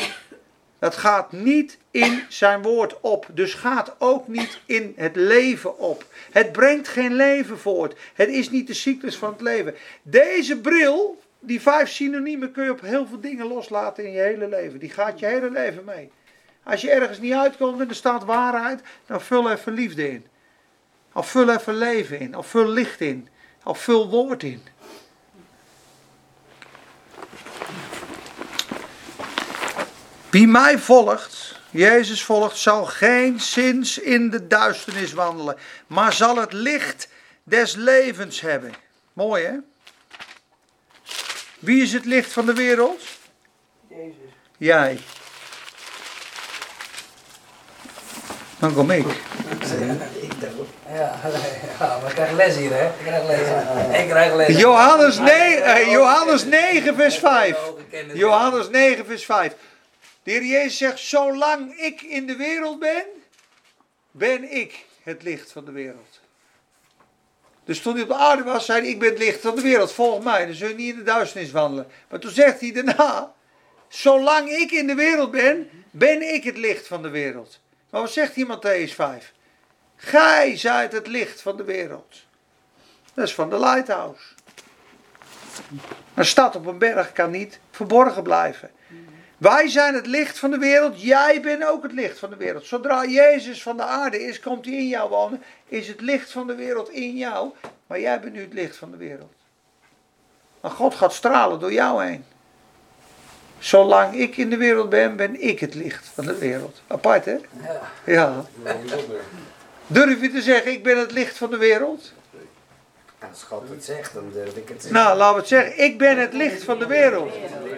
Dat 0.85 0.95
gaat 0.95 1.31
niet 1.31 1.77
in 1.91 2.23
zijn 2.29 2.61
woord 2.61 2.99
op. 3.01 3.27
Dus 3.33 3.53
gaat 3.53 3.95
ook 3.97 4.27
niet 4.27 4.59
in 4.65 4.93
het 4.95 5.15
leven 5.15 5.79
op. 5.79 6.05
Het 6.31 6.51
brengt 6.51 6.87
geen 6.87 7.13
leven 7.13 7.59
voort. 7.59 7.99
Het 8.13 8.29
is 8.29 8.49
niet 8.49 8.67
de 8.67 8.73
cyclus 8.73 9.17
van 9.17 9.31
het 9.31 9.41
leven. 9.41 9.75
Deze 10.01 10.59
bril, 10.59 11.21
die 11.39 11.61
vijf 11.61 11.89
synoniemen, 11.89 12.51
kun 12.51 12.63
je 12.63 12.71
op 12.71 12.81
heel 12.81 13.07
veel 13.07 13.19
dingen 13.19 13.47
loslaten 13.47 14.05
in 14.05 14.11
je 14.11 14.19
hele 14.19 14.47
leven. 14.47 14.79
Die 14.79 14.89
gaat 14.89 15.19
je 15.19 15.25
hele 15.25 15.51
leven 15.51 15.83
mee. 15.83 16.11
Als 16.63 16.81
je 16.81 16.91
ergens 16.91 17.19
niet 17.19 17.33
uitkomt 17.33 17.81
en 17.81 17.89
er 17.89 17.95
staat 17.95 18.25
waarheid, 18.25 18.81
dan 19.05 19.21
vul 19.21 19.51
even 19.51 19.73
liefde 19.73 20.09
in. 20.09 20.25
Of 21.13 21.29
vul 21.29 21.49
even 21.49 21.77
leven 21.77 22.19
in. 22.19 22.37
Of 22.37 22.47
vul 22.47 22.67
licht 22.67 23.01
in. 23.01 23.27
Of 23.63 23.79
vul 23.79 24.09
woord 24.09 24.43
in. 24.43 24.61
Wie 30.35 30.47
mij 30.47 30.77
volgt, 30.77 31.59
Jezus 31.69 32.23
volgt, 32.23 32.57
zal 32.57 32.85
geen 32.85 33.39
zins 33.39 33.97
in 33.97 34.29
de 34.29 34.47
duisternis 34.47 35.13
wandelen, 35.13 35.55
maar 35.87 36.13
zal 36.13 36.37
het 36.37 36.53
licht 36.53 37.07
des 37.43 37.75
levens 37.75 38.41
hebben. 38.41 38.73
Mooi 39.13 39.43
hè? 39.43 39.53
Wie 41.59 41.81
is 41.81 41.93
het 41.93 42.05
licht 42.05 42.33
van 42.33 42.45
de 42.45 42.53
wereld? 42.53 43.01
Jezus. 43.87 44.13
Jij. 44.57 44.99
Dan 48.59 48.73
kom 48.73 48.91
ik. 48.91 49.05
Ja, 50.87 51.19
ja, 51.79 51.99
maar 52.01 52.09
ik 52.09 52.15
krijg 52.15 52.31
les 52.31 52.55
hier, 52.55 52.71
hè? 52.73 52.85
Ik 52.85 53.05
krijg 53.05 53.27
les. 53.27 53.99
Ik 54.01 54.09
krijg 54.09 54.33
les. 54.33 54.57
Johannes, 54.57 55.17
nee, 55.17 55.55
eh, 55.55 55.91
Johannes 55.91 56.43
9, 56.43 56.95
vers 56.95 57.17
5. 57.17 57.57
Johannes 58.13 58.69
9, 58.69 59.05
vers 59.05 59.25
5. 59.25 59.53
De 60.25 60.31
Heer 60.31 60.45
Jezus 60.45 60.77
zegt, 60.77 60.99
zolang 60.99 61.77
ik 61.77 62.01
in 62.01 62.27
de 62.27 62.35
wereld 62.35 62.79
ben, 62.79 63.05
ben 64.11 64.55
ik 64.55 64.85
het 65.03 65.23
licht 65.23 65.51
van 65.51 65.65
de 65.65 65.71
wereld. 65.71 66.19
Dus 67.63 67.81
toen 67.81 67.93
hij 67.93 68.01
op 68.01 68.07
de 68.07 68.15
aarde 68.15 68.43
was, 68.43 68.65
zei 68.65 68.81
hij, 68.81 68.89
ik 68.89 68.99
ben 68.99 69.09
het 69.09 69.17
licht 69.17 69.41
van 69.41 69.55
de 69.55 69.61
wereld, 69.61 69.91
volg 69.91 70.23
mij, 70.23 70.45
dan 70.45 70.55
zul 70.55 70.67
je 70.67 70.75
niet 70.75 70.91
in 70.91 70.97
de 70.97 71.03
duisternis 71.03 71.51
wandelen. 71.51 71.87
Maar 72.09 72.19
toen 72.19 72.31
zegt 72.31 72.59
hij 72.59 72.71
daarna, 72.71 73.33
zolang 73.87 74.49
ik 74.49 74.71
in 74.71 74.87
de 74.87 74.95
wereld 74.95 75.31
ben, 75.31 75.69
ben 75.91 76.33
ik 76.33 76.43
het 76.43 76.57
licht 76.57 76.87
van 76.87 77.01
de 77.01 77.09
wereld. 77.09 77.59
Maar 77.89 78.01
wat 78.01 78.11
zegt 78.11 78.35
in 78.35 78.47
Matthäus 78.47 78.93
5? 78.93 79.33
Gij 79.95 80.57
zijt 80.57 80.91
het 80.91 81.07
licht 81.07 81.41
van 81.41 81.57
de 81.57 81.63
wereld. 81.63 82.15
Dat 83.13 83.25
is 83.27 83.33
van 83.33 83.49
de 83.49 83.59
lighthouse. 83.59 84.23
Een 86.13 86.25
stad 86.25 86.55
op 86.55 86.65
een 86.65 86.77
berg 86.77 87.11
kan 87.11 87.31
niet 87.31 87.59
verborgen 87.71 88.23
blijven. 88.23 88.71
Wij 89.37 89.67
zijn 89.67 89.93
het 89.93 90.07
licht 90.07 90.39
van 90.39 90.51
de 90.51 90.57
wereld. 90.57 91.01
Jij 91.01 91.41
bent 91.41 91.65
ook 91.65 91.83
het 91.83 91.91
licht 91.91 92.19
van 92.19 92.29
de 92.29 92.35
wereld. 92.35 92.65
Zodra 92.65 93.05
Jezus 93.05 93.63
van 93.63 93.77
de 93.77 93.83
aarde 93.83 94.23
is, 94.23 94.39
komt 94.39 94.65
hij 94.65 94.73
in 94.73 94.87
jou 94.87 95.09
wonen. 95.09 95.43
Is 95.67 95.87
het 95.87 96.01
licht 96.01 96.31
van 96.31 96.47
de 96.47 96.55
wereld 96.55 96.89
in 96.89 97.17
jou. 97.17 97.49
Maar 97.87 97.99
jij 97.99 98.19
bent 98.19 98.33
nu 98.33 98.41
het 98.41 98.53
licht 98.53 98.75
van 98.75 98.91
de 98.91 98.97
wereld. 98.97 99.33
Maar 100.61 100.71
God 100.71 100.95
gaat 100.95 101.13
stralen 101.13 101.59
door 101.59 101.73
jou 101.73 102.05
heen. 102.05 102.25
Zolang 103.59 104.15
ik 104.15 104.37
in 104.37 104.49
de 104.49 104.57
wereld 104.57 104.89
ben, 104.89 105.15
ben 105.15 105.41
ik 105.41 105.59
het 105.59 105.73
licht 105.73 106.07
van 106.13 106.25
de 106.25 106.37
wereld. 106.37 106.81
Apart 106.87 107.25
hè? 107.25 107.37
Ja. 108.05 108.45
Durf 109.87 110.21
je 110.21 110.31
te 110.31 110.41
zeggen, 110.41 110.71
ik 110.71 110.83
ben 110.83 110.97
het 110.97 111.11
licht 111.11 111.37
van 111.37 111.49
de 111.49 111.57
wereld? 111.57 112.13
als 113.29 113.43
God 113.43 113.69
het 113.69 113.85
zegt, 113.85 114.13
dan 114.13 114.29
durf 114.33 114.55
ik 114.55 114.69
het 114.69 114.81
zeggen. 114.81 114.93
Nou, 114.93 115.17
laten 115.17 115.33
we 115.33 115.39
het 115.39 115.49
zeggen, 115.49 115.83
ik 115.83 115.97
ben 115.97 116.17
het 116.17 116.33
licht 116.33 116.63
van 116.63 116.79
de 116.79 116.87
wereld. 116.87 117.33
Licht 117.33 117.51
van 117.51 117.63
de 117.63 117.69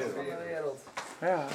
wereld. 0.48 0.82
Ja. 1.22 1.46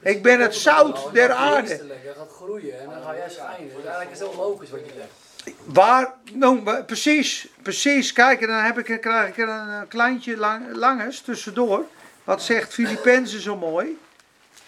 Ik 0.00 0.22
ben 0.22 0.40
het 0.40 0.54
zout 0.54 1.12
der 1.12 1.32
aarde. 1.32 1.68
Geestelijk, 1.68 2.04
Dat 2.04 2.16
gaat 2.16 2.30
groeien 2.30 2.80
en 2.80 2.90
dan 2.90 3.02
ga 3.02 3.16
jij 3.16 3.30
schijnen. 3.30 3.66
Dus 3.66 3.74
eigenlijk 3.74 4.10
is 4.10 4.18
het 4.18 4.28
heel 4.28 4.38
logisch 4.38 4.70
wat 4.70 4.80
je 4.80 4.92
zegt. 4.96 5.54
Waar, 5.64 6.14
nou, 6.32 6.82
precies, 6.82 7.48
precies. 7.62 8.12
Kijk, 8.12 8.40
en 8.40 8.46
dan 8.46 8.62
heb 8.62 8.78
ik, 8.78 9.00
krijg 9.00 9.28
ik 9.28 9.38
er 9.38 9.48
een 9.48 9.88
kleintje 9.88 10.36
lang, 10.36 10.74
langes 10.74 11.20
tussendoor. 11.20 11.84
Wat 12.24 12.42
zegt 12.42 12.74
Filippenzen 12.74 13.40
zo 13.40 13.56
mooi? 13.56 13.98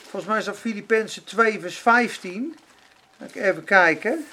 Volgens 0.03 0.25
mij 0.25 0.39
is 0.39 0.45
dat 0.45 0.57
Filippenzen 0.57 1.25
2 1.25 1.61
vers 1.61 1.79
15. 1.79 2.57
Ga 3.19 3.25
ik 3.25 3.35
Even 3.35 3.65
kijken. 3.65 4.27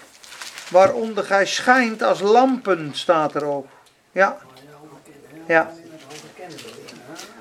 Waaronder 0.69 1.23
gij 1.23 1.45
schijnt 1.45 2.01
als 2.01 2.19
lampen, 2.19 2.91
staat 2.93 3.35
er 3.35 3.45
ook. 3.45 3.67
Ja. 4.11 4.37
Ja. 5.47 5.73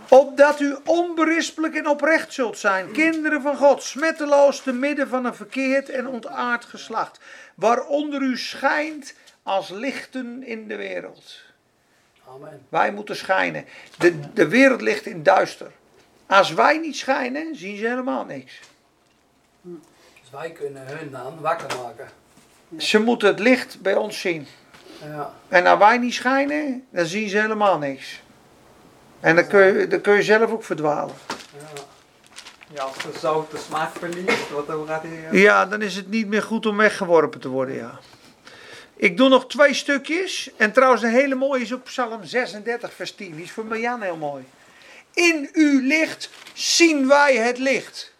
Opdat 0.09 0.61
u 0.61 0.76
onberispelijk 0.84 1.74
en 1.74 1.86
oprecht 1.86 2.32
zult 2.32 2.59
zijn, 2.59 2.92
kinderen 2.92 3.42
van 3.42 3.56
God, 3.56 3.82
smetteloos 3.82 4.62
te 4.62 4.72
midden 4.72 5.09
van 5.09 5.24
een 5.24 5.34
verkeerd 5.34 5.88
en 5.88 6.06
ontaard 6.06 6.64
geslacht, 6.64 7.20
waaronder 7.54 8.22
u 8.22 8.38
schijnt 8.38 9.14
als 9.42 9.68
lichten 9.68 10.42
in 10.42 10.68
de 10.68 10.76
wereld. 10.76 11.40
Amen. 12.28 12.66
Wij 12.68 12.92
moeten 12.92 13.16
schijnen. 13.16 13.64
De, 13.98 14.32
de 14.32 14.48
wereld 14.48 14.80
ligt 14.80 15.06
in 15.06 15.22
duister. 15.22 15.70
Als 16.26 16.52
wij 16.52 16.78
niet 16.78 16.96
schijnen, 16.96 17.56
zien 17.56 17.76
ze 17.76 17.86
helemaal 17.86 18.24
niks. 18.24 18.61
Dus 19.62 20.30
wij 20.32 20.50
kunnen 20.50 20.86
hun 20.86 21.11
dan 21.11 21.40
wakker 21.40 21.76
maken. 21.82 22.09
Ze 22.76 22.98
moeten 22.98 23.28
het 23.28 23.38
licht 23.38 23.80
bij 23.80 23.94
ons 23.94 24.20
zien. 24.20 24.46
Ja. 25.02 25.32
En 25.48 25.66
als 25.66 25.78
wij 25.78 25.98
niet 25.98 26.14
schijnen, 26.14 26.86
dan 26.90 27.06
zien 27.06 27.28
ze 27.28 27.38
helemaal 27.38 27.78
niks. 27.78 28.20
En 29.21 29.37
dan 29.37 29.47
kun 29.47 29.61
je, 29.79 29.87
dan 29.87 30.01
kun 30.01 30.14
je 30.14 30.23
zelf 30.23 30.51
ook 30.51 30.64
verdwalen. 30.64 31.14
ja. 31.59 31.83
Ja, 32.75 32.83
als 32.83 32.99
de 32.99 33.19
zout 33.19 33.51
de 33.51 33.59
smaak 33.59 33.97
verliest, 33.99 34.51
wat 34.51 34.66
dan 34.66 34.87
gaat 34.87 35.03
hij... 35.03 35.29
eh, 35.31 35.43
Ja, 35.43 35.66
dan 35.66 35.83
is 35.83 35.95
het 35.97 36.09
niet 36.09 36.27
meer 36.27 36.43
goed 36.43 36.66
om 36.66 36.77
weggeworpen 36.77 37.41
te 37.41 37.49
worden, 37.49 37.75
ja. 37.75 37.99
Ik 38.97 39.16
doe 39.16 39.29
nog 39.29 39.47
twee 39.47 39.75
stukjes. 39.75 40.51
En 40.57 40.73
trouwens, 40.73 41.03
een 41.03 41.11
hele 41.11 41.35
mooie 41.35 41.62
is 41.62 41.73
op 41.73 41.85
Psalm 41.85 42.25
36, 42.25 42.93
vers 42.93 43.14
10. 43.14 43.35
Die 43.35 43.45
is 43.45 43.51
voor 43.51 43.64
Marjan 43.64 44.03
heel 44.03 44.16
mooi. 44.16 44.45
In 45.14 45.49
uw 45.53 45.81
licht 45.81 46.31
zien 46.53 47.09
wij 47.09 47.37
het 47.37 47.59
licht. 47.59 48.12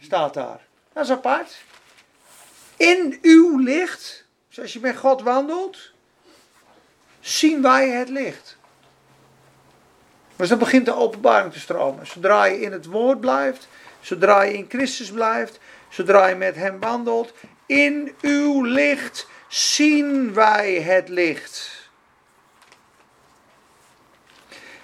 Staat 0.00 0.34
daar. 0.34 0.60
Dat 0.92 1.04
is 1.04 1.10
apart. 1.10 1.56
In 2.76 3.18
uw 3.22 3.58
licht, 3.58 4.24
dus 4.48 4.60
als 4.60 4.72
je 4.72 4.80
met 4.80 4.96
God 4.96 5.22
wandelt, 5.22 5.78
zien 7.20 7.62
wij 7.62 7.88
het 7.88 8.08
licht. 8.08 8.56
Dus 10.40 10.48
dan 10.48 10.58
begint 10.58 10.86
de 10.86 10.94
openbaring 10.94 11.52
te 11.52 11.60
stromen. 11.60 12.06
Zodra 12.06 12.44
je 12.44 12.60
in 12.60 12.72
het 12.72 12.86
woord 12.86 13.20
blijft, 13.20 13.68
zodra 14.00 14.42
je 14.42 14.52
in 14.52 14.66
Christus 14.68 15.10
blijft, 15.10 15.58
zodra 15.88 16.26
je 16.26 16.34
met 16.34 16.56
hem 16.56 16.80
wandelt, 16.80 17.32
in 17.66 18.14
uw 18.20 18.62
licht 18.62 19.26
zien 19.48 20.34
wij 20.34 20.74
het 20.74 21.08
licht. 21.08 21.88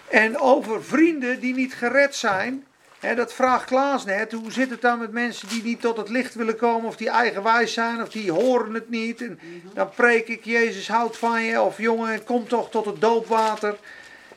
En 0.08 0.38
over 0.40 0.84
vrienden 0.84 1.40
die 1.40 1.54
niet 1.54 1.74
gered 1.74 2.14
zijn, 2.14 2.66
hè, 3.00 3.14
dat 3.14 3.32
vraagt 3.32 3.64
Klaas 3.64 4.04
net. 4.04 4.32
Hoe 4.32 4.52
zit 4.52 4.70
het 4.70 4.80
dan 4.80 4.98
met 4.98 5.12
mensen 5.12 5.48
die 5.48 5.62
niet 5.62 5.80
tot 5.80 5.96
het 5.96 6.08
licht 6.08 6.34
willen 6.34 6.56
komen, 6.56 6.88
of 6.88 6.96
die 6.96 7.10
eigenwijs 7.10 7.72
zijn, 7.72 8.02
of 8.02 8.08
die 8.08 8.32
horen 8.32 8.74
het 8.74 8.90
niet? 8.90 9.20
En 9.20 9.38
dan 9.74 9.90
preek 9.90 10.28
ik, 10.28 10.44
Jezus 10.44 10.88
houdt 10.88 11.18
van 11.18 11.42
je, 11.42 11.60
of 11.60 11.78
jongen, 11.78 12.24
kom 12.24 12.48
toch 12.48 12.70
tot 12.70 12.86
het 12.86 13.00
doopwater. 13.00 13.76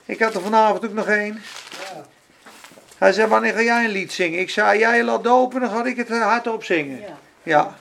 Ik 0.10 0.20
had 0.20 0.34
er 0.34 0.41
vanavond 0.41 0.86
ook 0.86 0.93
nog 0.93 1.07
één. 1.07 1.41
Hij 2.97 3.14
zei, 3.14 3.28
wanneer 3.28 3.53
ga 3.53 3.62
jij 3.62 3.84
een 3.86 3.91
lied 3.91 4.12
zingen? 4.14 4.39
Ik 4.39 4.49
zei, 4.49 4.80
jij 4.80 5.03
laat 5.03 5.24
dopen, 5.24 5.62
dan 5.62 5.70
ga 5.70 5.86
ik 5.86 5.97
het 5.97 6.10
hardop 6.10 6.64
zingen. 6.64 6.99
Ja, 6.99 7.18
Ja, 7.43 7.76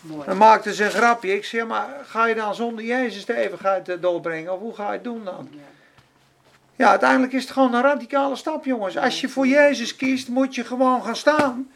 mooi. 0.00 0.26
dan 0.26 0.36
maakte 0.36 0.74
ze 0.74 0.84
een 0.84 0.90
grapje. 0.90 1.34
Ik 1.34 1.44
zei, 1.44 1.64
maar 1.64 1.88
ga 2.06 2.26
je 2.26 2.34
dan 2.34 2.54
zonder 2.54 2.84
Jezus 2.84 3.24
de 3.24 3.36
eeuwigheid 3.36 3.88
eh, 3.88 3.96
doorbrengen? 4.00 4.52
Of 4.52 4.58
hoe 4.60 4.74
ga 4.74 4.86
je 4.86 4.92
het 4.92 5.04
doen 5.04 5.24
dan? 5.24 5.48
Ja. 5.50 5.58
Ja, 6.76 6.88
uiteindelijk 6.88 7.32
is 7.32 7.42
het 7.42 7.52
gewoon 7.52 7.74
een 7.74 7.82
radicale 7.82 8.36
stap, 8.36 8.64
jongens. 8.64 8.96
Als 8.96 9.20
je 9.20 9.28
voor 9.28 9.46
Jezus 9.46 9.96
kiest, 9.96 10.28
moet 10.28 10.54
je 10.54 10.64
gewoon 10.64 11.04
gaan 11.04 11.16
staan. 11.16 11.68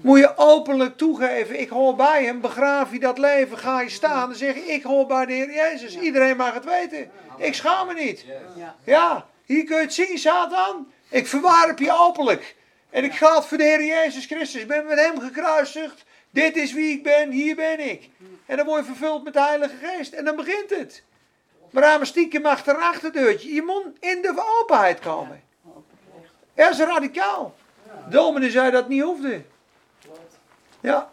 Moet 0.00 0.18
je 0.18 0.36
openlijk 0.36 0.96
toegeven, 0.96 1.60
ik 1.60 1.68
hoor 1.68 1.96
bij 1.96 2.24
hem, 2.24 2.40
begraaf 2.40 2.92
je 2.92 2.98
dat 2.98 3.18
leven, 3.18 3.58
ga 3.58 3.80
je 3.80 3.88
staan. 3.88 4.28
Dan 4.28 4.38
zeg 4.38 4.54
je, 4.54 4.60
ik 4.60 4.82
hoor 4.82 5.06
bij 5.06 5.26
de 5.26 5.32
Heer 5.32 5.52
Jezus. 5.52 5.98
Iedereen 5.98 6.36
mag 6.36 6.54
het 6.54 6.64
weten. 6.64 7.10
Ik 7.36 7.54
schaam 7.54 7.86
me 7.86 7.94
niet. 7.94 8.24
Ja. 8.56 8.76
Ja, 8.84 9.26
hier 9.44 9.64
kun 9.64 9.76
je 9.76 9.82
het 9.82 9.94
zien, 9.94 10.18
Satan. 10.18 10.92
Ik 11.08 11.26
verwarp 11.26 11.78
je 11.78 11.98
openlijk. 11.98 12.56
En 12.90 13.04
ik 13.04 13.14
ga 13.14 13.34
het 13.34 13.44
voor 13.44 13.58
de 13.58 13.64
Heer 13.64 13.84
Jezus 13.84 14.26
Christus. 14.26 14.60
Ik 14.60 14.68
ben 14.68 14.86
met 14.86 14.98
hem 14.98 15.20
gekruisigd. 15.20 16.04
Dit 16.30 16.56
is 16.56 16.72
wie 16.72 16.92
ik 16.92 17.02
ben, 17.02 17.30
hier 17.30 17.56
ben 17.56 17.90
ik. 17.90 18.08
En 18.46 18.56
dan 18.56 18.66
word 18.66 18.80
je 18.80 18.92
vervuld 18.92 19.24
met 19.24 19.32
de 19.32 19.40
Heilige 19.40 19.74
Geest. 19.82 20.12
En 20.12 20.24
dan 20.24 20.36
begint 20.36 20.70
het. 20.70 21.02
Maar 21.70 21.84
aan 21.84 22.06
stiekem 22.06 22.46
achter 22.46 22.74
een 22.74 22.82
achterdeurtje. 22.82 23.54
Je 23.54 23.62
moet 23.62 23.86
in 24.00 24.22
de 24.22 24.58
openheid 24.60 24.98
komen. 24.98 25.42
Ja, 26.54 26.64
dat 26.64 26.78
is 26.78 26.84
radicaal. 26.84 27.54
Dominee 28.08 28.50
zei 28.50 28.70
dat 28.70 28.88
niet 28.88 29.02
hoefde. 29.02 29.42
Ja. 30.88 31.08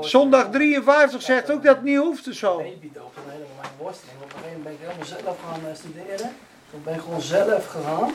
Zondag 0.00 0.50
53 0.50 1.22
zegt 1.22 1.50
ook 1.50 1.62
dat 1.62 1.74
het 1.74 1.84
niet 1.84 1.96
hoeft 1.98 2.28
of 2.28 2.34
zo. 2.34 2.56
baby 2.56 2.90
ook 2.98 3.12
een 3.16 3.30
helemaal 3.30 3.48
mijn 3.60 3.72
worsteling. 3.78 4.16
Op 4.22 4.24
een 4.24 4.30
gegeven 4.30 4.58
moment 4.58 4.64
ben 4.64 4.72
ik 4.72 4.78
helemaal 4.80 5.06
zelf 5.06 5.36
gaan 5.50 5.68
eh, 5.68 5.74
studeren. 5.74 6.36
Toen 6.70 6.82
ben 6.84 6.94
ik 6.94 7.00
gewoon 7.00 7.20
zelf 7.20 7.66
gegaan. 7.66 8.14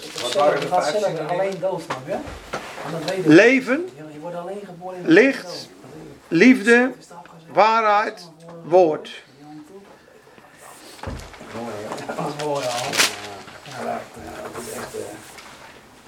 Ik 0.00 0.12
Wat 0.12 0.30
zelf, 0.32 1.30
alleen 1.30 1.60
dood, 1.60 1.82
snap 1.82 2.06
je? 2.06 2.12
En 2.12 2.92
dat 2.92 3.04
weet 3.10 3.18
ik. 3.18 3.26
Leven, 3.26 3.88
Ja, 3.96 4.04
je 4.12 4.18
wordt 4.20 4.36
alleen 4.36 4.60
geboren 4.64 4.98
in 4.98 5.08
Licht, 5.08 5.68
ik. 5.70 6.08
liefde, 6.28 6.92
Ik 6.98 7.54
waarheid, 7.54 8.30
woord. 8.64 9.22
Dat 12.06 12.26
is 12.36 12.44
mooi, 12.44 12.64
ja. 12.64 12.70
Dat, 13.84 13.84
ja, 13.84 14.42
dat 14.52 14.62
is 14.62 14.72
echt... 14.72 15.17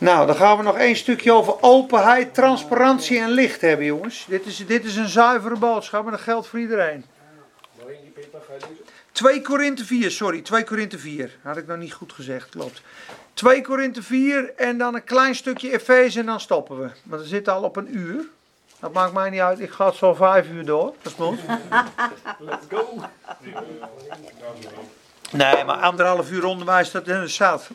eh, 0.00 0.06
Nou, 0.06 0.26
dan 0.26 0.36
gaan 0.36 0.56
we 0.56 0.62
nog 0.62 0.76
één 0.76 0.96
stukje 0.96 1.32
over 1.32 1.54
openheid, 1.60 2.34
transparantie 2.34 3.18
en 3.18 3.30
licht 3.30 3.60
hebben, 3.60 3.86
jongens. 3.86 4.24
Dit 4.28 4.46
is, 4.46 4.66
dit 4.66 4.84
is 4.84 4.96
een 4.96 5.08
zuivere 5.08 5.56
boodschap, 5.56 6.02
maar 6.02 6.12
dat 6.12 6.20
geldt 6.20 6.46
voor 6.46 6.58
iedereen. 6.58 7.04
Nog 7.78 7.88
één 7.88 7.98
keer, 8.02 8.10
Peter, 8.10 8.40
ga 8.46 8.52
je 8.52 8.60
lezen? 8.68 8.84
2 9.12 9.42
Korinthe 9.42 9.84
4, 9.84 10.10
sorry, 10.10 10.40
2 10.40 10.64
Korinthe 10.64 10.98
4. 10.98 11.38
Had 11.42 11.56
ik 11.56 11.66
nog 11.66 11.76
niet 11.76 11.92
goed 11.92 12.12
gezegd, 12.12 12.48
klopt. 12.48 12.82
2 13.34 13.62
Korinthe 13.62 14.02
4 14.02 14.52
en 14.56 14.78
dan 14.78 14.94
een 14.94 15.04
klein 15.04 15.34
stukje 15.34 15.72
Efeze 15.72 16.20
en 16.20 16.26
dan 16.26 16.40
stoppen 16.40 16.80
we. 16.80 16.90
Want 17.02 17.22
we 17.22 17.28
zitten 17.28 17.52
al 17.52 17.62
op 17.62 17.76
een 17.76 17.96
uur. 17.96 18.24
Dat 18.80 18.92
maakt 18.92 19.12
mij 19.12 19.30
niet 19.30 19.40
uit, 19.40 19.60
ik 19.60 19.70
ga 19.70 19.86
het 19.86 19.94
zo 19.94 20.14
vijf 20.14 20.48
uur 20.48 20.64
door. 20.64 20.94
Dat 21.02 21.12
is 21.12 21.24
goed. 21.24 21.38
Let's 22.38 22.66
go! 22.68 23.04
Nee, 25.32 25.64
maar 25.64 25.76
anderhalf 25.76 26.30
uur 26.30 26.44
onderwijs, 26.44 26.90
dat 26.90 27.08
is 27.08 27.34
zat. 27.34 27.68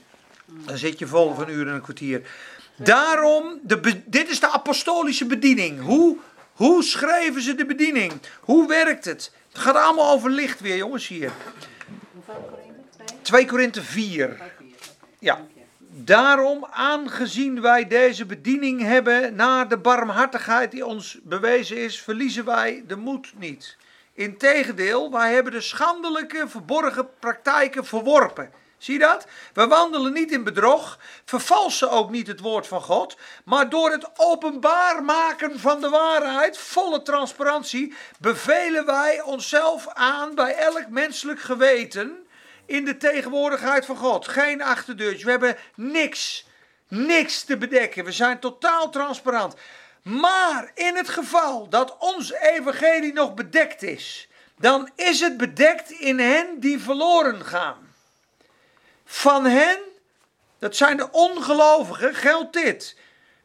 Dan 0.46 0.78
zit 0.78 1.00
je 1.00 1.08
vol 1.08 1.34
van 1.34 1.44
een 1.48 1.54
uur 1.54 1.68
en 1.68 1.74
een 1.74 1.82
kwartier. 1.82 2.22
Daarom, 2.76 3.60
de 3.64 4.02
dit 4.06 4.30
is 4.30 4.40
de 4.40 4.52
apostolische 4.52 5.26
bediening. 5.26 5.82
Hoe, 5.82 6.18
hoe 6.54 6.84
schreven 6.84 7.42
ze 7.42 7.56
de 7.56 7.66
bediening? 7.66 8.14
Hoe 8.40 8.68
werkt 8.68 9.06
het? 9.06 9.32
Het 9.52 9.62
gaat 9.62 9.76
allemaal 9.76 10.12
over 10.12 10.30
licht 10.30 10.60
weer, 10.60 10.78
jongens, 10.78 11.08
hier. 11.08 11.32
Hoeveel 12.14 12.50
Korinthe? 12.50 13.04
Twee? 13.06 13.22
2 13.22 13.46
Korinthe 13.46 13.82
4. 13.82 14.26
Twee, 14.26 14.28
vier. 14.28 14.30
Oké, 14.32 14.76
Ja. 15.20 15.46
Daarom, 15.98 16.66
aangezien 16.72 17.62
wij 17.62 17.88
deze 17.88 18.26
bediening 18.26 18.82
hebben 18.82 19.36
naar 19.36 19.68
de 19.68 19.78
barmhartigheid 19.78 20.72
die 20.72 20.86
ons 20.86 21.18
bewezen 21.24 21.78
is, 21.78 22.02
verliezen 22.02 22.46
wij 22.46 22.84
de 22.88 22.96
moed 22.96 23.34
niet. 23.38 23.78
Integendeel, 24.14 25.12
wij 25.12 25.34
hebben 25.34 25.52
de 25.52 25.62
schandelijke 25.62 26.46
verborgen 26.48 27.10
praktijken 27.20 27.86
verworpen. 27.86 28.52
Zie 28.78 28.94
je 28.94 29.00
dat? 29.00 29.28
We 29.54 29.68
wandelen 29.68 30.14
niet 30.14 30.32
in 30.32 30.44
bedrog, 30.44 31.00
vervalsen 31.26 31.92
ook 31.92 32.10
niet 32.10 32.28
het 32.28 32.40
woord 32.40 32.68
van 32.68 32.82
God, 32.82 33.18
maar 33.46 33.70
door 33.70 33.92
het 33.92 34.10
openbaar 34.16 35.04
maken 35.04 35.60
van 35.60 35.82
de 35.82 35.90
waarheid, 35.90 36.58
volle 36.58 37.02
transparantie, 37.02 37.94
bevelen 38.20 38.86
wij 38.86 39.22
onszelf 39.22 39.88
aan 39.88 40.36
bij 40.36 40.56
elk 40.56 40.88
menselijk 40.90 41.40
geweten 41.40 42.28
in 42.66 42.86
de 42.86 42.98
tegenwoordigheid 42.98 43.86
van 43.86 43.98
God. 43.98 44.28
Geen 44.28 44.62
achterdeurtje. 44.62 45.26
We 45.26 45.32
hebben 45.32 45.58
niks, 45.76 46.48
niks 46.88 47.44
te 47.44 47.58
bedekken. 47.58 48.06
We 48.06 48.12
zijn 48.12 48.40
totaal 48.40 48.90
transparant. 48.90 49.56
Maar 50.02 50.72
in 50.74 50.96
het 50.96 51.10
geval 51.10 51.70
dat 51.70 51.98
ons 51.98 52.34
evangelie 52.34 53.14
nog 53.14 53.34
bedekt 53.34 53.84
is, 53.84 54.30
dan 54.58 54.90
is 54.96 55.20
het 55.20 55.38
bedekt 55.38 55.90
in 55.92 56.20
hen 56.20 56.60
die 56.60 56.80
verloren 56.80 57.46
gaan. 57.46 57.85
Van 59.16 59.46
hen, 59.46 59.78
dat 60.60 60.76
zijn 60.76 60.98
de 60.98 61.12
ongelovigen, 61.12 62.16
geldt 62.16 62.54
dit. 62.54 62.98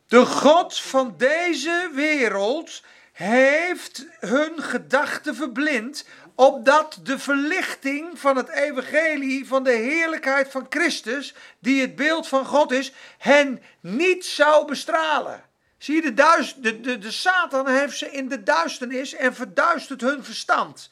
De 0.06 0.26
God 0.26 0.80
van 0.80 1.14
deze 1.16 1.90
wereld 1.94 2.82
heeft 3.12 4.06
hun 4.20 4.62
gedachten 4.62 5.34
verblind, 5.34 6.04
opdat 6.34 6.98
de 7.02 7.18
verlichting 7.18 8.18
van 8.18 8.36
het 8.36 8.48
evangelie 8.48 9.46
van 9.46 9.64
de 9.64 9.72
heerlijkheid 9.72 10.50
van 10.50 10.66
Christus, 10.68 11.34
die 11.58 11.80
het 11.80 11.96
beeld 11.96 12.28
van 12.28 12.46
God 12.46 12.72
is, 12.72 12.92
hen 13.18 13.62
niet 13.80 14.24
zou 14.24 14.66
bestralen. 14.66 15.44
Zie 15.78 15.94
je, 15.94 16.02
de, 16.02 16.14
duis, 16.14 16.54
de, 16.54 16.80
de, 16.80 16.98
de 16.98 17.10
Satan 17.10 17.68
heeft 17.68 17.96
ze 17.96 18.10
in 18.10 18.28
de 18.28 18.42
duisternis 18.42 19.14
en 19.14 19.34
verduistert 19.34 20.00
hun 20.00 20.24
verstand. 20.24 20.90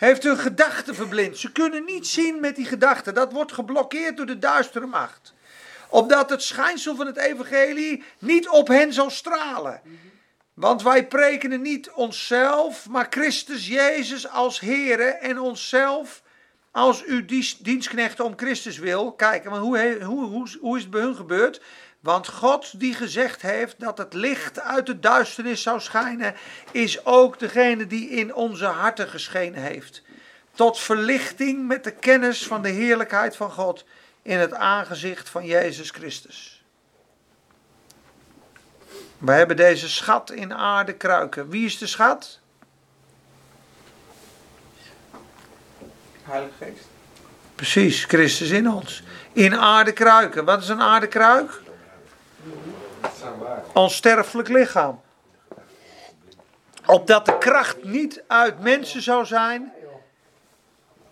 Heeft 0.00 0.22
hun 0.22 0.38
gedachten 0.38 0.94
verblind. 0.94 1.38
Ze 1.38 1.52
kunnen 1.52 1.84
niet 1.84 2.06
zien 2.06 2.40
met 2.40 2.56
die 2.56 2.66
gedachten. 2.66 3.14
Dat 3.14 3.32
wordt 3.32 3.52
geblokkeerd 3.52 4.16
door 4.16 4.26
de 4.26 4.38
duistere 4.38 4.86
macht 4.86 5.34
opdat 5.90 6.30
het 6.30 6.42
schijnsel 6.42 6.96
van 6.96 7.06
het 7.06 7.16
evangelie 7.16 8.04
niet 8.18 8.48
op 8.48 8.68
hen 8.68 8.92
zal 8.92 9.10
stralen. 9.10 9.80
Want 10.54 10.82
wij 10.82 11.06
prekenen 11.06 11.62
niet 11.62 11.90
onszelf, 11.90 12.88
maar 12.88 13.06
Christus 13.10 13.66
Jezus 13.66 14.28
als 14.28 14.60
Here 14.60 15.04
en 15.04 15.40
onszelf 15.40 16.22
als 16.70 17.04
uw 17.04 17.24
dienstknechten 17.58 18.24
om 18.24 18.32
Christus 18.36 18.78
wil. 18.78 19.12
Kijk, 19.12 19.44
maar 19.44 19.58
hoe, 19.58 19.98
hoe, 20.04 20.24
hoe, 20.24 20.48
hoe 20.60 20.76
is 20.76 20.82
het 20.82 20.90
bij 20.90 21.00
hun 21.00 21.16
gebeurd? 21.16 21.60
Want 22.00 22.28
God 22.28 22.80
die 22.80 22.94
gezegd 22.94 23.42
heeft 23.42 23.80
dat 23.80 23.98
het 23.98 24.14
licht 24.14 24.60
uit 24.60 24.86
de 24.86 24.98
duisternis 24.98 25.62
zou 25.62 25.80
schijnen, 25.80 26.34
is 26.70 27.04
ook 27.04 27.38
degene 27.38 27.86
die 27.86 28.08
in 28.08 28.34
onze 28.34 28.64
harten 28.64 29.08
geschenen 29.08 29.62
heeft. 29.62 30.02
Tot 30.54 30.78
verlichting 30.78 31.66
met 31.66 31.84
de 31.84 31.90
kennis 31.92 32.46
van 32.46 32.62
de 32.62 32.68
heerlijkheid 32.68 33.36
van 33.36 33.50
God 33.50 33.84
in 34.22 34.38
het 34.38 34.54
aangezicht 34.54 35.28
van 35.28 35.44
Jezus 35.44 35.90
Christus. 35.90 36.64
We 39.18 39.32
hebben 39.32 39.56
deze 39.56 39.88
schat 39.88 40.30
in 40.30 40.54
aarde 40.54 40.94
kruiken. 40.94 41.48
Wie 41.48 41.66
is 41.66 41.78
de 41.78 41.86
schat? 41.86 42.40
Heilige 46.22 46.52
Geest. 46.58 46.84
Precies, 47.54 48.04
Christus 48.04 48.50
in 48.50 48.70
ons. 48.70 49.02
In 49.32 49.56
aarde 49.56 49.92
kruiken. 49.92 50.44
Wat 50.44 50.62
is 50.62 50.68
een 50.68 50.80
aarde 50.80 51.08
kruik? 51.08 51.60
Onsterfelijk 53.72 54.48
lichaam. 54.48 55.00
Opdat 56.86 57.26
de 57.26 57.38
kracht 57.38 57.84
niet 57.84 58.22
uit 58.26 58.60
mensen 58.60 59.02
zou 59.02 59.24
zijn, 59.24 59.72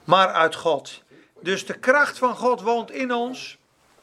maar 0.04 0.28
uit 0.28 0.54
God. 0.54 1.02
Dus 1.40 1.66
de 1.66 1.78
kracht 1.78 2.18
van 2.18 2.36
God 2.36 2.60
woont 2.60 2.90
in 2.90 3.12
ons. 3.12 3.58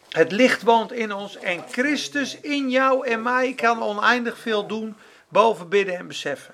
Het 0.09 0.31
licht 0.31 0.61
woont 0.61 0.91
in 0.91 1.13
ons. 1.13 1.37
En 1.37 1.63
Christus 1.69 2.39
in 2.39 2.69
jou 2.69 3.07
en 3.07 3.21
mij 3.21 3.53
kan 3.53 3.83
oneindig 3.83 4.37
veel 4.37 4.67
doen 4.67 4.95
boven 5.27 5.69
bidden 5.69 5.97
en 5.97 6.07
beseffen. 6.07 6.53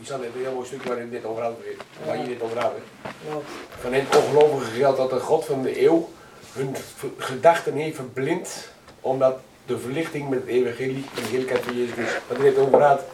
Je 0.00 0.14
even 0.14 0.24
een 0.24 0.40
heel 0.40 0.52
mooi 0.52 0.66
stukje 0.66 0.88
waar 0.88 0.98
je 0.98 1.10
dit 1.10 1.24
over 1.24 1.42
waar 2.04 2.18
je 2.18 2.26
dit 2.26 2.42
over. 2.42 2.72
Van 3.80 3.92
hen 3.92 4.06
ongelovigen 4.16 4.72
geldt 4.72 4.96
dat 4.96 5.10
de 5.10 5.20
God 5.20 5.44
van 5.44 5.62
de 5.62 5.84
eeuw 5.84 6.10
hun 6.54 6.76
gedachten 7.18 7.74
heeft 7.74 7.96
verblind, 7.96 8.68
omdat 9.00 9.38
de 9.66 9.78
verlichting 9.78 10.28
met 10.28 10.38
het 10.38 10.48
evangelie 10.48 11.04
en 11.14 11.22
de 11.22 11.28
heerlijkheid 11.28 11.64
van 11.64 11.76
Jezus 11.76 11.92
Christus. 11.92 12.18
Wat 12.28 12.36
hij 12.36 12.46
het 12.46 12.58
over 12.58 12.82
had, 12.82 13.04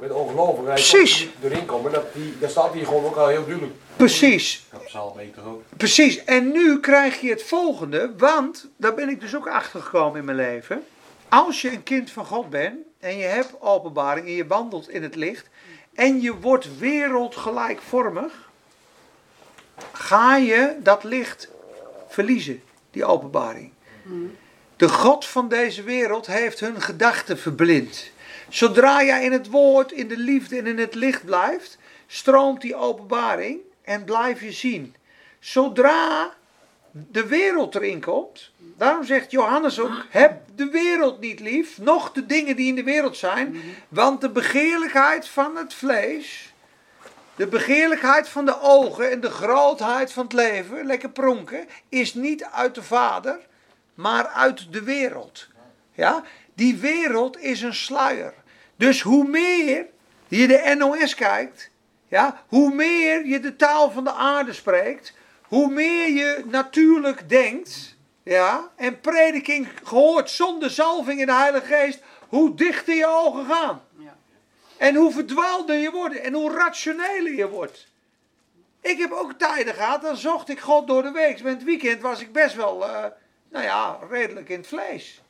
met 0.00 0.12
ongelovigen. 0.12 0.72
Precies. 0.72 1.28
Erin 1.42 1.66
komen, 1.66 1.92
dat, 1.92 2.12
die, 2.14 2.38
dat 2.38 2.50
staat 2.50 2.72
hier 2.72 2.86
gewoon 2.86 3.04
ook 3.04 3.16
al 3.16 3.28
heel 3.28 3.44
duidelijk. 3.44 3.74
Precies. 3.96 4.66
Dat 4.70 4.82
zal 4.86 5.14
beter 5.16 5.46
ook. 5.46 5.62
Precies, 5.76 6.24
en 6.24 6.52
nu 6.52 6.80
krijg 6.80 7.20
je 7.20 7.30
het 7.30 7.42
volgende, 7.42 8.12
want 8.16 8.68
daar 8.76 8.94
ben 8.94 9.08
ik 9.08 9.20
dus 9.20 9.36
ook 9.36 9.48
achter 9.48 9.80
gekomen 9.82 10.18
in 10.18 10.24
mijn 10.24 10.36
leven. 10.36 10.84
Als 11.28 11.62
je 11.62 11.70
een 11.70 11.82
kind 11.82 12.10
van 12.10 12.24
God 12.24 12.50
bent 12.50 12.76
en 13.00 13.16
je 13.16 13.24
hebt 13.24 13.60
openbaring 13.60 14.26
en 14.26 14.32
je 14.32 14.46
wandelt 14.46 14.88
in 14.88 15.02
het 15.02 15.14
licht 15.14 15.48
en 15.94 16.20
je 16.20 16.38
wordt 16.38 16.78
wereldgelijkvormig, 16.78 18.32
ga 19.92 20.36
je 20.36 20.76
dat 20.82 21.04
licht 21.04 21.48
verliezen, 22.18 22.62
die 22.90 23.04
openbaring. 23.04 23.72
De 24.76 24.88
God 24.88 25.26
van 25.26 25.48
deze 25.48 25.82
wereld 25.82 26.26
heeft 26.26 26.60
hun 26.60 26.80
gedachten 26.80 27.38
verblind. 27.38 28.10
Zodra 28.48 29.04
jij 29.04 29.24
in 29.24 29.32
het 29.32 29.48
woord, 29.50 29.92
in 29.92 30.08
de 30.08 30.16
liefde 30.16 30.58
en 30.58 30.66
in 30.66 30.78
het 30.78 30.94
licht 30.94 31.24
blijft, 31.24 31.78
stroomt 32.06 32.60
die 32.60 32.74
openbaring 32.74 33.58
en 33.82 34.04
blijf 34.04 34.40
je 34.40 34.52
zien. 34.52 34.94
Zodra 35.38 36.34
de 36.90 37.26
wereld 37.26 37.74
erin 37.74 38.00
komt, 38.00 38.50
daarom 38.76 39.04
zegt 39.04 39.30
Johannes 39.30 39.80
ook: 39.80 40.06
heb 40.10 40.40
de 40.54 40.70
wereld 40.70 41.20
niet 41.20 41.40
lief, 41.40 41.78
noch 41.78 42.12
de 42.12 42.26
dingen 42.26 42.56
die 42.56 42.68
in 42.68 42.74
de 42.74 42.82
wereld 42.82 43.16
zijn, 43.16 43.56
want 43.88 44.20
de 44.20 44.30
begeerlijkheid 44.30 45.28
van 45.28 45.56
het 45.56 45.74
vlees, 45.74 46.47
de 47.38 47.46
begeerlijkheid 47.46 48.28
van 48.28 48.44
de 48.44 48.60
ogen 48.60 49.10
en 49.10 49.20
de 49.20 49.30
grootheid 49.30 50.12
van 50.12 50.24
het 50.24 50.32
leven, 50.32 50.86
lekker 50.86 51.10
pronken, 51.10 51.68
is 51.88 52.14
niet 52.14 52.44
uit 52.44 52.74
de 52.74 52.82
Vader, 52.82 53.38
maar 53.94 54.26
uit 54.26 54.72
de 54.72 54.82
wereld. 54.82 55.48
Ja? 55.92 56.22
Die 56.54 56.76
wereld 56.76 57.38
is 57.38 57.62
een 57.62 57.74
sluier. 57.74 58.34
Dus 58.76 59.00
hoe 59.00 59.28
meer 59.28 59.86
je 60.28 60.46
de 60.46 60.74
NOS 60.78 61.14
kijkt, 61.14 61.70
ja, 62.08 62.42
hoe 62.48 62.74
meer 62.74 63.26
je 63.26 63.40
de 63.40 63.56
taal 63.56 63.90
van 63.90 64.04
de 64.04 64.12
aarde 64.12 64.52
spreekt, 64.52 65.12
hoe 65.42 65.72
meer 65.72 66.08
je 66.08 66.44
natuurlijk 66.46 67.28
denkt, 67.28 67.96
ja, 68.22 68.70
en 68.76 69.00
prediking 69.00 69.68
gehoord 69.82 70.30
zonder 70.30 70.70
zalving 70.70 71.20
in 71.20 71.26
de 71.26 71.32
Heilige 71.32 71.66
Geest, 71.66 72.02
hoe 72.28 72.54
dichter 72.54 72.94
je 72.94 73.06
ogen 73.06 73.46
gaan. 73.46 73.80
En 74.78 74.94
hoe 74.94 75.12
verdwaalder 75.12 75.76
je 75.76 75.90
wordt 75.90 76.20
en 76.20 76.34
hoe 76.34 76.52
rationeler 76.52 77.34
je 77.34 77.48
wordt. 77.48 77.86
Ik 78.80 78.98
heb 78.98 79.12
ook 79.12 79.32
tijden 79.32 79.74
gehad, 79.74 80.02
dan 80.02 80.16
zocht 80.16 80.48
ik 80.48 80.60
God 80.60 80.86
door 80.86 81.02
de 81.02 81.10
week. 81.10 81.42
Met 81.42 81.52
het 81.52 81.64
weekend 81.64 82.02
was 82.02 82.20
ik 82.20 82.32
best 82.32 82.54
wel, 82.54 82.84
eh, 82.84 83.04
nou 83.48 83.64
ja, 83.64 83.98
redelijk 84.10 84.48
in 84.48 84.58
het 84.58 84.66
vlees. 84.66 85.22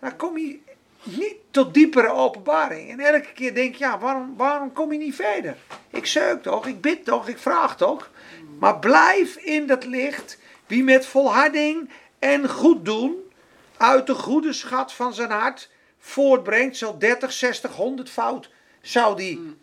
Dan 0.00 0.16
kom 0.16 0.38
je 0.38 0.58
niet 1.02 1.36
tot 1.50 1.74
diepere 1.74 2.08
openbaring. 2.08 2.90
En 2.90 3.00
elke 3.00 3.32
keer 3.32 3.54
denk 3.54 3.74
je, 3.74 3.84
ja, 3.84 3.98
waarom, 3.98 4.36
waarom 4.36 4.72
kom 4.72 4.92
je 4.92 4.98
niet 4.98 5.14
verder? 5.14 5.56
Ik 5.90 6.06
zeuk 6.06 6.42
toch, 6.42 6.66
ik 6.66 6.80
bid 6.80 7.04
toch, 7.04 7.28
ik 7.28 7.38
vraag 7.38 7.76
toch. 7.76 8.10
Maar 8.58 8.78
blijf 8.78 9.36
in 9.36 9.66
dat 9.66 9.84
licht, 9.84 10.38
wie 10.66 10.84
met 10.84 11.06
volharding 11.06 11.90
en 12.18 12.48
goed 12.48 12.84
doen 12.84 13.32
uit 13.76 14.06
de 14.06 14.14
goede 14.14 14.52
schat 14.52 14.92
van 14.92 15.14
zijn 15.14 15.30
hart 15.30 15.70
voortbrengt, 15.98 16.76
zal 16.76 16.98
30, 16.98 17.32
60, 17.32 17.76
100 17.76 18.10
fout 18.10 18.50
zou 18.84 19.16
die 19.16 19.56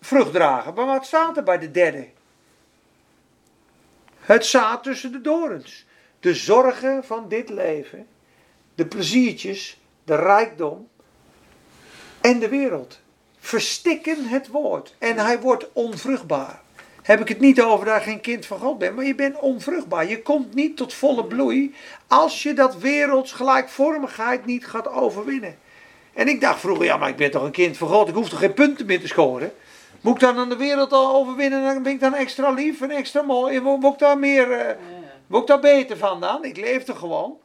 vrucht 0.00 0.32
dragen. 0.32 0.74
Maar 0.74 0.86
wat 0.86 1.06
staat 1.06 1.36
er 1.36 1.42
bij 1.42 1.58
de 1.58 1.70
derde? 1.70 2.08
Het 4.18 4.46
zaad 4.46 4.82
tussen 4.82 5.12
de 5.12 5.20
dorens. 5.20 5.86
De 6.20 6.34
zorgen 6.34 7.04
van 7.04 7.28
dit 7.28 7.48
leven, 7.48 8.06
de 8.74 8.86
pleziertjes, 8.86 9.80
de 10.04 10.14
rijkdom 10.16 10.88
en 12.20 12.38
de 12.38 12.48
wereld 12.48 13.00
verstikken 13.38 14.24
het 14.24 14.48
woord. 14.48 14.94
En 14.98 15.18
hij 15.18 15.40
wordt 15.40 15.72
onvruchtbaar. 15.72 16.60
Heb 17.02 17.20
ik 17.20 17.28
het 17.28 17.40
niet 17.40 17.62
over 17.62 17.86
dat 17.86 17.94
je 17.94 18.10
geen 18.10 18.20
kind 18.20 18.46
van 18.46 18.58
God 18.58 18.78
bent, 18.78 18.96
maar 18.96 19.04
je 19.04 19.14
bent 19.14 19.38
onvruchtbaar. 19.38 20.08
Je 20.08 20.22
komt 20.22 20.54
niet 20.54 20.76
tot 20.76 20.94
volle 20.94 21.24
bloei 21.24 21.74
als 22.06 22.42
je 22.42 22.52
dat 22.52 22.76
werelds 22.76 23.32
gelijkvormigheid 23.32 24.46
niet 24.46 24.66
gaat 24.66 24.88
overwinnen. 24.88 25.58
En 26.18 26.28
ik 26.28 26.40
dacht 26.40 26.60
vroeger, 26.60 26.84
ja, 26.84 26.96
maar 26.96 27.08
ik 27.08 27.16
ben 27.16 27.30
toch 27.30 27.42
een 27.42 27.50
kind 27.50 27.76
van 27.76 27.88
God, 27.88 28.08
ik 28.08 28.14
hoef 28.14 28.28
toch 28.28 28.38
geen 28.38 28.54
punten 28.54 28.86
meer 28.86 29.00
te 29.00 29.06
scoren. 29.06 29.52
Moet 30.00 30.14
ik 30.14 30.20
dan 30.20 30.38
aan 30.38 30.48
de 30.48 30.56
wereld 30.56 30.92
al 30.92 31.14
overwinnen, 31.14 31.62
dan 31.62 31.82
ben 31.82 31.92
ik 31.92 32.00
dan 32.00 32.14
extra 32.14 32.50
lief 32.50 32.80
en 32.80 32.90
extra 32.90 33.22
mooi. 33.22 33.60
Word 33.60 33.92
ik 33.92 33.98
daar 33.98 34.18
meer, 34.18 34.52
eh, 34.52 34.76
word 35.26 35.42
ik 35.42 35.48
daar 35.48 35.60
beter 35.60 35.96
van 35.96 36.20
dan? 36.20 36.44
Ik 36.44 36.56
leef 36.56 36.88
er 36.88 36.96
gewoon. 36.96 37.38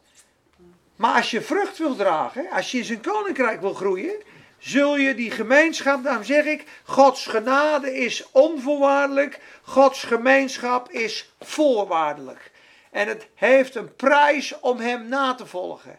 Maar 0.96 1.16
als 1.16 1.30
je 1.30 1.40
vrucht 1.40 1.78
wil 1.78 1.96
dragen, 1.96 2.50
als 2.50 2.70
je 2.70 2.78
in 2.78 2.84
zijn 2.84 3.00
koninkrijk 3.00 3.60
wil 3.60 3.74
groeien, 3.74 4.14
zul 4.58 4.96
je 4.96 5.14
die 5.14 5.30
gemeenschap, 5.30 6.02
daarom 6.02 6.24
zeg 6.24 6.44
ik, 6.44 6.64
Gods 6.84 7.26
genade 7.26 7.96
is 7.96 8.24
onvoorwaardelijk, 8.30 9.40
Gods 9.62 10.02
gemeenschap 10.02 10.90
is 10.90 11.32
voorwaardelijk. 11.40 12.50
En 12.90 13.08
het 13.08 13.26
heeft 13.34 13.74
een 13.74 13.94
prijs 13.96 14.60
om 14.60 14.78
hem 14.78 15.08
na 15.08 15.34
te 15.34 15.46
volgen. 15.46 15.98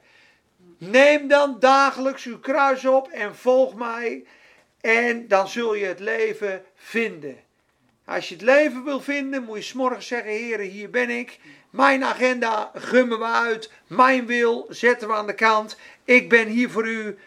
Neem 0.78 1.28
dan 1.28 1.60
dagelijks 1.60 2.24
uw 2.24 2.40
kruis 2.40 2.86
op 2.86 3.08
en 3.08 3.36
volg 3.36 3.76
mij. 3.76 4.24
En 4.82 5.28
dan 5.28 5.48
zul 5.48 5.74
je 5.74 5.86
het 5.86 6.00
leven 6.00 6.64
vinden. 6.76 7.38
Als 8.06 8.30
je 8.30 8.36
het 8.36 8.44
leven 8.44 8.84
wil 8.84 9.02
vinden, 9.02 9.44
moet 9.44 9.58
je 9.58 9.64
s'morgens 9.64 10.08
zeggen: 10.08 10.32
Heren, 10.32 10.66
hier 10.66 10.90
ben 10.90 11.10
ik. 11.10 11.40
Mijn 11.70 12.04
agenda 12.04 12.72
gummen 12.76 13.20
we 13.20 13.26
uit. 13.26 13.72
Mijn 13.88 14.26
wil 14.26 14.66
zetten 14.70 15.08
we 15.08 15.14
aan 15.14 15.28
de 15.28 15.36
kant. 15.36 15.78
Ik 16.04 16.30
ben 16.30 16.48
hier 16.48 16.70
voor 16.70 16.88
u. 16.88 17.18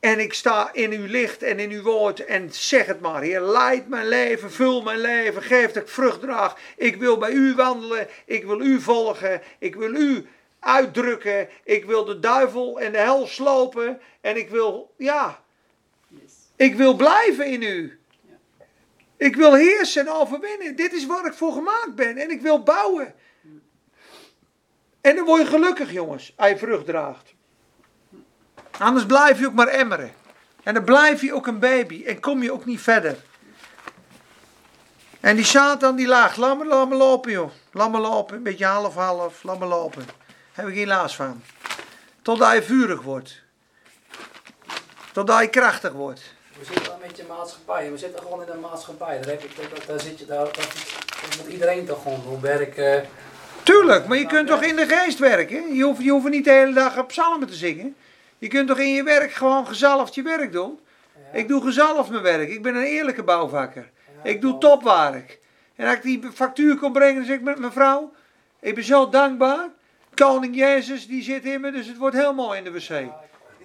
En 0.00 0.18
ik 0.18 0.34
sta 0.34 0.72
in 0.72 0.92
uw 0.92 1.06
licht 1.06 1.42
en 1.42 1.58
in 1.58 1.70
uw 1.70 1.82
woord. 1.82 2.24
En 2.24 2.48
zeg 2.52 2.86
het 2.86 3.00
maar, 3.00 3.22
Heer. 3.22 3.40
Leid 3.40 3.88
mijn 3.88 4.08
leven, 4.08 4.50
vul 4.50 4.82
mijn 4.82 5.00
leven. 5.00 5.42
Geef 5.42 5.72
dat 5.72 5.96
ik. 5.98 6.52
Ik 6.76 6.96
wil 6.96 7.18
bij 7.18 7.30
u 7.30 7.54
wandelen. 7.54 8.08
Ik 8.24 8.44
wil 8.44 8.60
u 8.60 8.80
volgen. 8.80 9.42
Ik 9.58 9.74
wil 9.74 9.94
u 9.94 10.26
uitdrukken. 10.60 11.48
Ik 11.64 11.84
wil 11.84 12.04
de 12.04 12.18
duivel 12.18 12.80
en 12.80 12.92
de 12.92 12.98
hel 12.98 13.26
slopen. 13.26 14.00
En 14.20 14.36
ik 14.36 14.50
wil, 14.50 14.94
ja, 14.96 15.42
Yes. 16.08 16.32
ik 16.56 16.74
wil 16.74 16.94
blijven 16.94 17.46
in 17.46 17.62
u. 17.62 18.00
Ik 19.16 19.36
wil 19.36 19.54
heersen 19.54 20.06
en 20.06 20.12
overwinnen. 20.12 20.76
Dit 20.76 20.92
is 20.92 21.06
waar 21.06 21.26
ik 21.26 21.34
voor 21.34 21.52
gemaakt 21.52 21.94
ben. 21.94 22.16
En 22.16 22.30
ik 22.30 22.40
wil 22.40 22.62
bouwen. 22.62 23.14
En 25.00 25.16
dan 25.16 25.24
word 25.24 25.40
je 25.40 25.46
gelukkig, 25.46 25.92
jongens, 25.92 26.32
als 26.36 26.48
je 26.48 26.58
vrucht 26.58 26.86
draagt. 26.86 27.34
Anders 28.78 29.06
blijf 29.06 29.38
je 29.38 29.46
ook 29.46 29.54
maar 29.54 29.68
emmeren. 29.68 30.12
En 30.62 30.74
dan 30.74 30.84
blijf 30.84 31.20
je 31.20 31.34
ook 31.34 31.46
een 31.46 31.58
baby. 31.58 32.04
En 32.04 32.20
kom 32.20 32.42
je 32.42 32.52
ook 32.52 32.64
niet 32.64 32.80
verder. 32.80 33.16
En 35.20 35.36
die 35.36 35.44
Satan 35.44 35.96
die 35.96 36.06
laagt. 36.06 36.36
Laat 36.36 36.58
me, 36.58 36.64
laat 36.64 36.88
me 36.88 36.94
lopen, 36.94 37.32
joh. 37.32 37.50
Laat 37.72 37.90
me 37.90 37.98
lopen. 37.98 38.36
Een 38.36 38.42
beetje 38.42 38.64
half-half. 38.64 39.42
Laat 39.42 39.58
me 39.58 39.66
lopen. 39.66 40.04
Heb 40.52 40.66
ik 40.66 40.74
geen 40.74 40.86
last 40.86 41.14
van. 41.14 41.42
Totdat 42.22 42.52
je 42.52 42.62
vurig 42.62 43.02
wordt. 43.02 43.40
Totdat 45.12 45.40
je 45.40 45.48
krachtig 45.48 45.92
wordt. 45.92 46.34
We 46.58 46.64
zitten 46.64 46.84
dan 46.84 47.00
met 47.00 47.16
je 47.16 47.24
maatschappij. 47.28 47.90
We 47.90 47.98
zitten 47.98 48.22
gewoon 48.22 48.42
in 48.42 48.48
een 48.48 48.60
maatschappij. 48.60 49.20
Daar, 49.20 49.30
heb 49.30 49.42
ik, 49.42 49.70
dat, 49.70 49.86
daar 49.86 50.00
zit 50.00 50.18
je 50.18 50.26
daar. 50.26 50.44
Dat, 50.44 50.56
dat 50.56 51.36
moet 51.36 51.52
iedereen 51.52 51.86
toch 51.86 52.02
gewoon 52.02 52.22
doen. 52.22 52.40
Werken. 52.40 53.08
Tuurlijk, 53.62 54.06
maar 54.06 54.18
je 54.18 54.26
kunt 54.26 54.48
toch 54.48 54.62
in 54.62 54.76
de 54.76 54.86
geest 54.86 55.18
werken? 55.18 55.74
Je 55.74 55.82
hoeft, 55.82 56.02
je 56.02 56.10
hoeft 56.10 56.28
niet 56.28 56.44
de 56.44 56.50
hele 56.50 56.72
dag 56.72 56.98
op 56.98 57.08
psalmen 57.08 57.48
te 57.48 57.54
zingen. 57.54 57.96
Je 58.38 58.48
kunt 58.48 58.68
toch 58.68 58.78
in 58.78 58.94
je 58.94 59.02
werk 59.02 59.32
gewoon 59.32 59.66
gezalfd 59.66 60.14
je 60.14 60.22
werk 60.22 60.52
doen? 60.52 60.78
Ik 61.32 61.48
doe 61.48 61.62
gezalfd 61.62 62.10
mijn 62.10 62.22
werk. 62.22 62.48
Ik 62.48 62.62
ben 62.62 62.74
een 62.74 62.82
eerlijke 62.82 63.22
bouwvakker. 63.22 63.90
Ik 64.22 64.40
doe 64.40 64.58
topwerk. 64.58 65.38
En 65.76 65.86
als 65.86 65.96
ik 65.96 66.02
die 66.02 66.30
factuur 66.34 66.76
kom 66.76 66.92
brengen, 66.92 67.14
dan 67.14 67.24
zeg 67.24 67.36
ik 67.36 67.42
met 67.42 67.58
mevrouw, 67.58 68.12
ik 68.60 68.74
ben 68.74 68.84
zo 68.84 69.08
dankbaar. 69.08 69.68
Koning 70.20 70.56
Jezus, 70.56 71.06
die 71.06 71.22
zit 71.22 71.44
in 71.44 71.60
me, 71.60 71.70
dus 71.70 71.86
het 71.86 71.96
wordt 71.96 72.16
heel 72.16 72.34
mooi 72.34 72.58
in 72.58 72.64
de 72.64 72.72
wc. 72.72 73.04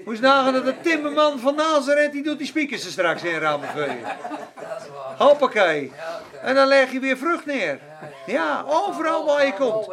Moest 0.06 0.22
nagaan 0.22 0.54
dat 0.54 0.66
de 0.66 0.80
timmerman 0.82 1.40
van 1.40 1.56
Nazareth, 1.56 2.12
die 2.12 2.24
doet 2.24 2.38
die 2.38 2.48
speakers 2.48 2.86
er 2.86 2.92
straks 2.92 3.24
in 3.24 3.40
is 4.82 4.90
waar. 4.90 5.18
Hoppakee. 5.18 5.92
En 6.42 6.56
dan 6.56 6.68
leg 6.68 6.92
je 6.92 7.00
weer 7.00 7.18
vrucht 7.18 7.46
neer. 7.46 7.80
Ja, 8.26 8.66
overal 8.68 9.26
waar 9.26 9.46
je 9.46 9.54
komt. 9.54 9.88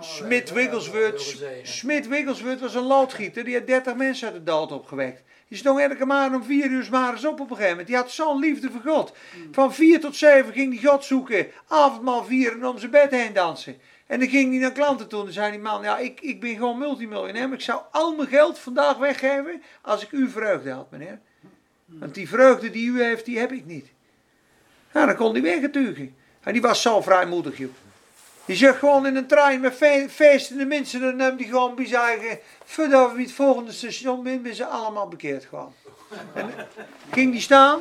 Smit 0.00 0.48
heel 0.48 0.56
Wigglesworth. 0.56 1.44
Smit 1.62 2.08
Wigglesworth 2.08 2.60
was 2.60 2.74
een 2.74 2.86
loodgieter. 2.86 3.44
Die 3.44 3.54
had 3.54 3.66
30 3.66 3.94
mensen 3.94 4.26
uit 4.26 4.36
de 4.36 4.42
dood 4.42 4.72
opgewekt. 4.72 5.22
Die 5.48 5.58
stond 5.58 5.80
elke 5.80 6.06
maand 6.06 6.34
om 6.34 6.44
vier 6.44 6.66
uur 6.66 6.84
's 6.84 6.88
morgens 6.88 7.24
op 7.24 7.40
op 7.40 7.40
een 7.40 7.46
gegeven 7.46 7.68
moment. 7.68 7.86
Die 7.86 7.96
had 7.96 8.10
zo'n 8.10 8.38
liefde 8.38 8.70
voor 8.70 8.92
God. 8.92 9.12
Van 9.52 9.74
vier 9.74 10.00
tot 10.00 10.16
zeven 10.16 10.52
ging 10.52 10.70
die 10.70 10.88
God 10.88 11.04
zoeken. 11.04 11.46
Avondmaal 11.68 12.24
vieren 12.24 12.58
en 12.58 12.66
om 12.66 12.78
zijn 12.78 12.90
bed 12.90 13.10
heen 13.10 13.32
dansen. 13.32 13.80
En 14.12 14.18
dan 14.18 14.28
ging 14.28 14.50
hij 14.50 14.60
naar 14.60 14.72
klanten 14.72 15.08
toe 15.08 15.26
en 15.26 15.32
zei 15.32 15.50
die 15.50 15.60
man... 15.60 15.82
Ja, 15.82 15.98
ik, 15.98 16.20
ik 16.20 16.40
ben 16.40 16.54
gewoon 16.54 16.78
multimiljonair, 16.78 17.52
ik 17.52 17.60
zou 17.60 17.80
al 17.90 18.14
mijn 18.14 18.28
geld 18.28 18.58
vandaag 18.58 18.96
weggeven... 18.96 19.62
als 19.82 20.02
ik 20.02 20.10
uw 20.10 20.28
vreugde 20.28 20.70
had, 20.70 20.90
meneer. 20.90 21.18
Want 21.86 22.14
die 22.14 22.28
vreugde 22.28 22.70
die 22.70 22.86
u 22.86 23.02
heeft, 23.02 23.24
die 23.24 23.38
heb 23.38 23.52
ik 23.52 23.66
niet. 23.66 23.86
Nou, 24.92 25.06
dan 25.06 25.16
kon 25.16 25.32
hij 25.32 25.42
weggetuigen. 25.42 26.14
En 26.42 26.52
die 26.52 26.62
was 26.62 26.82
zo 26.82 27.00
vrijmoedig, 27.00 27.58
joh. 27.58 27.70
Die 28.44 28.56
zegt 28.56 28.78
gewoon 28.78 29.06
in 29.06 29.16
een 29.16 29.26
trein 29.26 29.60
met 29.60 29.74
fe 29.74 30.06
feestende 30.10 30.64
mensen, 30.64 31.00
dan 31.00 31.16
neemt 31.16 31.40
hij 31.40 31.48
gewoon 31.48 31.74
bij 31.74 31.86
zijn 31.86 32.02
eigen, 32.02 32.38
we 32.76 33.12
het 33.16 33.32
volgende 33.32 33.72
station 33.72 34.24
zijn, 34.24 34.40
zijn 34.42 34.54
ze 34.54 34.66
allemaal 34.66 35.08
bekeerd 35.08 35.44
gewoon. 35.44 35.72
En 36.34 36.50
ging 37.10 37.32
die 37.32 37.40
staan, 37.40 37.80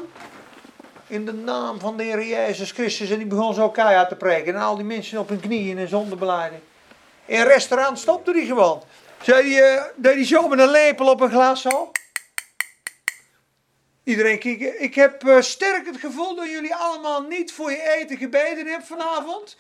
in 1.12 1.26
de 1.26 1.34
naam 1.34 1.80
van 1.80 1.98
de 1.98 2.04
Heer 2.04 2.26
Jezus 2.26 2.72
Christus, 2.72 3.10
en 3.10 3.18
die 3.18 3.28
begon 3.28 3.54
zo 3.54 3.70
keihard 3.70 4.10
te 4.10 4.16
preken. 4.16 4.56
En 4.56 4.62
al 4.62 4.76
die 4.76 4.86
mensen 4.86 5.20
op 5.20 5.30
hun 5.30 5.40
knieën 5.40 5.78
in 5.78 5.88
zonde 5.88 6.16
beleiden. 6.16 6.62
In 7.26 7.40
een 7.40 7.48
restaurant 7.48 8.00
stopte 8.00 8.32
hij 8.32 8.46
gewoon. 8.46 8.84
Zei 9.22 9.54
hij, 9.54 9.76
uh, 9.76 9.84
deed 9.96 10.14
hij 10.14 10.26
zo 10.26 10.48
met 10.48 10.60
een 10.60 10.72
lepel 10.72 11.08
op 11.08 11.22
een 11.22 11.30
glas 11.30 11.62
zo. 11.62 11.92
Iedereen 14.04 14.40
keek. 14.40 14.62
Ik 14.62 14.96
heb 14.96 15.24
uh, 15.24 15.42
sterk 15.42 15.86
het 15.86 15.98
gevoel 15.98 16.36
dat 16.36 16.50
jullie 16.50 16.76
allemaal 16.76 17.22
niet 17.22 17.54
voor 17.54 17.72
je 17.72 17.98
eten 18.00 18.18
gebeden 18.18 18.68
hebben 18.68 18.88
vanavond. 18.88 19.58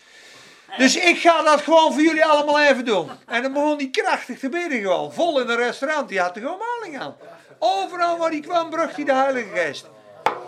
Dus 0.78 0.95
ik 0.95 1.18
ga 1.18 1.44
dat 1.44 1.61
gewoon 1.61 1.94
voor 1.94 2.02
jullie 2.02 2.26
allemaal 2.26 2.60
even 2.60 2.86
doen. 2.86 3.10
En 3.26 3.41
dan 3.41 3.53
begon 3.53 3.78
hij 3.78 3.90
krachtig 3.90 4.40
te 4.40 4.49
bidden 4.49 4.82
gewoon. 4.82 5.14
Vol 5.14 5.40
in 5.41 5.49
een 5.49 5.57
restaurant. 5.57 6.10
Die 6.10 6.19
had 6.19 6.36
er 6.36 6.41
gewoon 6.41 6.57
maling 6.57 6.99
aan. 6.99 7.15
Overal 7.60 8.18
waar 8.18 8.30
hij 8.30 8.40
kwam 8.40 8.69
bracht 8.69 8.95
hij 8.95 9.06
de 9.06 9.14
Heilige 9.14 9.49
Geest. 9.53 9.90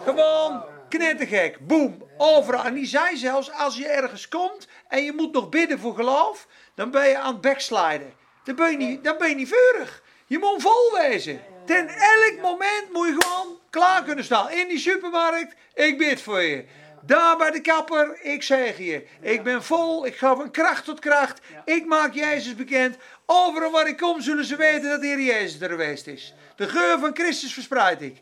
Gewoon 0.03 0.63
knettergek. 0.97 1.67
Boom. 1.67 2.03
Overal. 2.17 2.63
En 2.63 2.73
die 2.73 2.85
zei 2.85 3.17
zelfs 3.17 3.51
als 3.51 3.77
je 3.77 3.87
ergens 3.87 4.27
komt 4.27 4.67
en 4.87 5.03
je 5.03 5.13
moet 5.13 5.33
nog 5.33 5.49
bidden 5.49 5.79
voor 5.79 5.95
geloof. 5.95 6.47
Dan 6.75 6.91
ben 6.91 7.07
je 7.07 7.17
aan 7.17 7.33
het 7.33 7.41
backsliden. 7.41 8.13
Dan 8.43 8.55
ben 8.55 8.71
je 8.71 8.77
niet, 8.77 9.03
dan 9.03 9.17
ben 9.17 9.29
je 9.29 9.35
niet 9.35 9.53
vurig. 9.53 10.03
Je 10.25 10.39
moet 10.39 10.61
vol 10.61 10.97
wezen. 11.01 11.41
Ten 11.65 11.87
elk 11.87 12.41
moment 12.41 12.91
moet 12.91 13.07
je 13.07 13.15
gewoon 13.19 13.59
klaar 13.69 14.03
kunnen 14.03 14.23
staan. 14.23 14.51
In 14.51 14.67
die 14.67 14.79
supermarkt, 14.79 15.55
ik 15.73 15.97
bid 15.97 16.21
voor 16.21 16.41
je. 16.41 16.65
Daar 17.05 17.37
bij 17.37 17.51
de 17.51 17.61
kapper, 17.61 18.19
ik 18.21 18.43
zeg 18.43 18.77
je. 18.77 19.07
Ik 19.21 19.43
ben 19.43 19.63
vol, 19.63 20.05
ik 20.05 20.15
ga 20.15 20.35
van 20.35 20.51
kracht 20.51 20.85
tot 20.85 20.99
kracht. 20.99 21.41
Ik 21.65 21.85
maak 21.85 22.13
Jezus 22.13 22.55
bekend. 22.55 22.97
Overal 23.25 23.71
waar 23.71 23.87
ik 23.87 23.97
kom 23.97 24.21
zullen 24.21 24.45
ze 24.45 24.55
weten 24.55 24.89
dat 24.89 25.01
de 25.01 25.07
Heer 25.07 25.21
Jezus 25.21 25.61
er 25.61 25.69
geweest 25.69 26.07
is. 26.07 26.33
De 26.55 26.69
geur 26.69 26.99
van 26.99 27.15
Christus 27.15 27.53
verspreid 27.53 28.01
ik. 28.01 28.21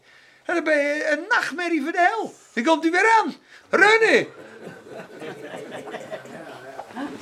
Dan 0.54 0.64
ben 0.64 0.78
je 0.78 1.10
een 1.12 1.26
nachtmerrie 1.30 1.82
voor 1.82 1.92
de 1.92 1.98
hel. 1.98 2.34
Dan 2.54 2.64
komt 2.64 2.84
hij 2.84 2.92
weer 2.92 3.10
aan. 3.20 3.36
Rennen. 3.70 4.28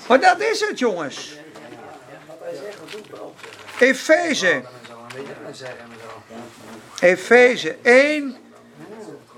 Maar 0.07 0.19
dat 0.19 0.39
is 0.39 0.59
het 0.59 0.79
jongens. 0.79 1.37
Efeze. 3.79 4.61
Efeze 6.99 7.77
1. 7.81 8.37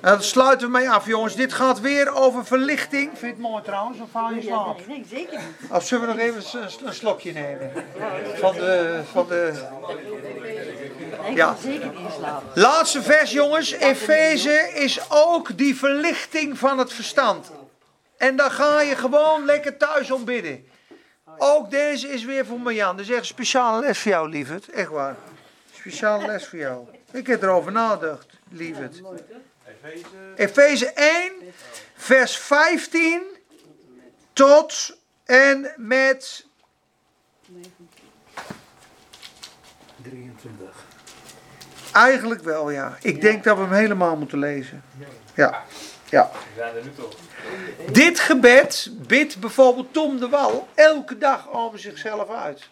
En 0.02 0.12
dat 0.12 0.24
sluiten 0.24 0.68
we 0.68 0.74
mee 0.74 0.90
af, 0.90 1.06
jongens. 1.06 1.36
Dit 1.36 1.54
gaat 1.54 1.80
weer 1.80 2.14
over 2.16 2.46
verlichting. 2.46 3.08
Vind 3.08 3.20
je 3.20 3.28
het 3.28 3.38
mooi 3.38 3.64
trouwens? 3.64 4.00
Of 4.00 4.10
val 4.12 4.30
je 4.30 4.36
in 4.36 4.42
slaap? 4.42 4.78
Nee, 4.78 4.98
nee, 4.98 5.06
zeker 5.10 5.38
niet. 5.38 5.72
Of 5.72 5.86
zullen 5.86 6.08
we 6.08 6.14
nog 6.14 6.22
even 6.22 6.62
een, 6.62 6.88
een 6.88 6.94
slokje 6.94 7.32
nemen? 7.32 7.72
Van 8.36 8.54
de. 8.54 9.02
Van 9.12 9.28
de 9.28 9.54
Ja. 11.24 11.30
ja. 11.36 11.56
zeker 11.62 11.88
niet 11.88 11.98
in 11.98 12.12
slaap. 12.18 12.44
laatste 12.54 13.02
vers, 13.02 13.32
jongens. 13.32 13.72
Efeze 13.72 14.72
is 14.74 15.00
ook 15.10 15.58
die 15.58 15.76
verlichting 15.76 16.58
van 16.58 16.78
het 16.78 16.94
verstand. 16.94 17.52
En 18.18 18.36
daar 18.36 18.52
ga 18.52 18.82
je 18.82 18.96
gewoon 18.96 19.46
lekker 19.46 19.78
thuis 19.78 20.12
om 20.12 20.26
bidden. 20.26 20.68
Ook 21.38 21.72
deze 21.72 22.08
is 22.08 22.26
weer 22.26 22.46
voor 22.46 22.60
Marjan. 22.60 22.98
Dus 22.98 23.10
echt 23.10 23.20
een 23.20 23.26
speciale 23.26 23.80
les 23.80 24.00
voor 24.00 24.12
jou, 24.12 24.30
lieverd. 24.30 24.70
Echt 24.70 24.90
waar. 24.90 25.16
Speciale 25.74 26.26
les 26.28 26.48
voor 26.48 26.60
jou. 26.60 26.88
Ik 27.12 27.28
heb 27.28 27.44
erover 27.44 27.72
nagedacht, 27.72 28.26
lieverd. 28.50 29.02
Efeze 30.36 30.92
1, 30.94 31.32
vers 31.96 32.38
15 32.38 33.24
tot 34.34 34.98
en 35.26 35.74
met 35.78 36.46
23. 40.02 40.86
Eigenlijk 41.94 42.42
wel, 42.42 42.70
ja. 42.70 42.98
Ik 43.02 43.22
denk 43.22 43.44
dat 43.44 43.58
we 43.58 43.64
hem 43.64 43.74
helemaal 43.74 44.16
moeten 44.16 44.40
lezen. 44.40 44.84
Ja, 45.34 45.64
ja. 46.10 46.32
We 46.34 46.40
zijn 46.56 46.76
er 46.76 46.84
nu 46.84 46.92
toch. 46.96 47.16
Dit 47.92 48.20
gebed 48.20 48.92
bidt 49.08 49.40
bijvoorbeeld 49.40 49.94
Tom 49.94 50.20
de 50.20 50.30
Wal 50.30 50.68
elke 50.74 51.18
dag 51.18 51.52
over 51.52 51.80
zichzelf 51.80 52.30
uit. 52.30 52.70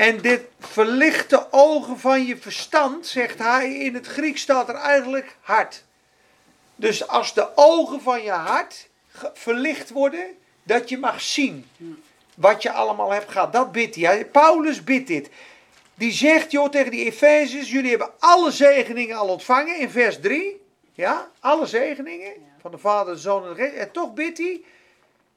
En 0.00 0.20
dit 0.20 0.40
verlicht 0.58 1.30
de 1.30 1.46
ogen 1.50 1.98
van 1.98 2.26
je 2.26 2.36
verstand, 2.36 3.06
zegt 3.06 3.38
hij. 3.38 3.74
In 3.74 3.94
het 3.94 4.06
Grieks 4.06 4.40
staat 4.40 4.68
er 4.68 4.74
eigenlijk 4.74 5.36
hart. 5.40 5.84
Dus 6.76 7.08
als 7.08 7.34
de 7.34 7.48
ogen 7.54 8.00
van 8.00 8.22
je 8.22 8.30
hart 8.30 8.88
verlicht 9.34 9.90
worden, 9.90 10.24
dat 10.62 10.88
je 10.88 10.98
mag 10.98 11.20
zien 11.20 11.68
wat 12.34 12.62
je 12.62 12.72
allemaal 12.72 13.10
hebt 13.10 13.30
gehad. 13.30 13.52
Dat 13.52 13.72
bidt 13.72 13.96
hij. 13.96 14.26
Paulus 14.26 14.84
bidt 14.84 15.06
dit. 15.06 15.28
Die 15.94 16.12
zegt 16.12 16.50
joh, 16.50 16.68
tegen 16.68 16.90
die 16.90 17.04
Efezes, 17.04 17.70
jullie 17.70 17.90
hebben 17.90 18.10
alle 18.18 18.50
zegeningen 18.50 19.16
al 19.16 19.28
ontvangen 19.28 19.78
in 19.78 19.90
vers 19.90 20.20
3. 20.20 20.62
Ja, 20.92 21.30
alle 21.40 21.66
zegeningen 21.66 22.32
van 22.60 22.70
de 22.70 22.78
Vader, 22.78 23.14
de 23.14 23.20
Zoon 23.20 23.42
en 23.42 23.54
de 23.54 23.62
Geest. 23.62 23.74
En 23.74 23.92
toch 23.92 24.14
bidt 24.14 24.38
hij, 24.38 24.60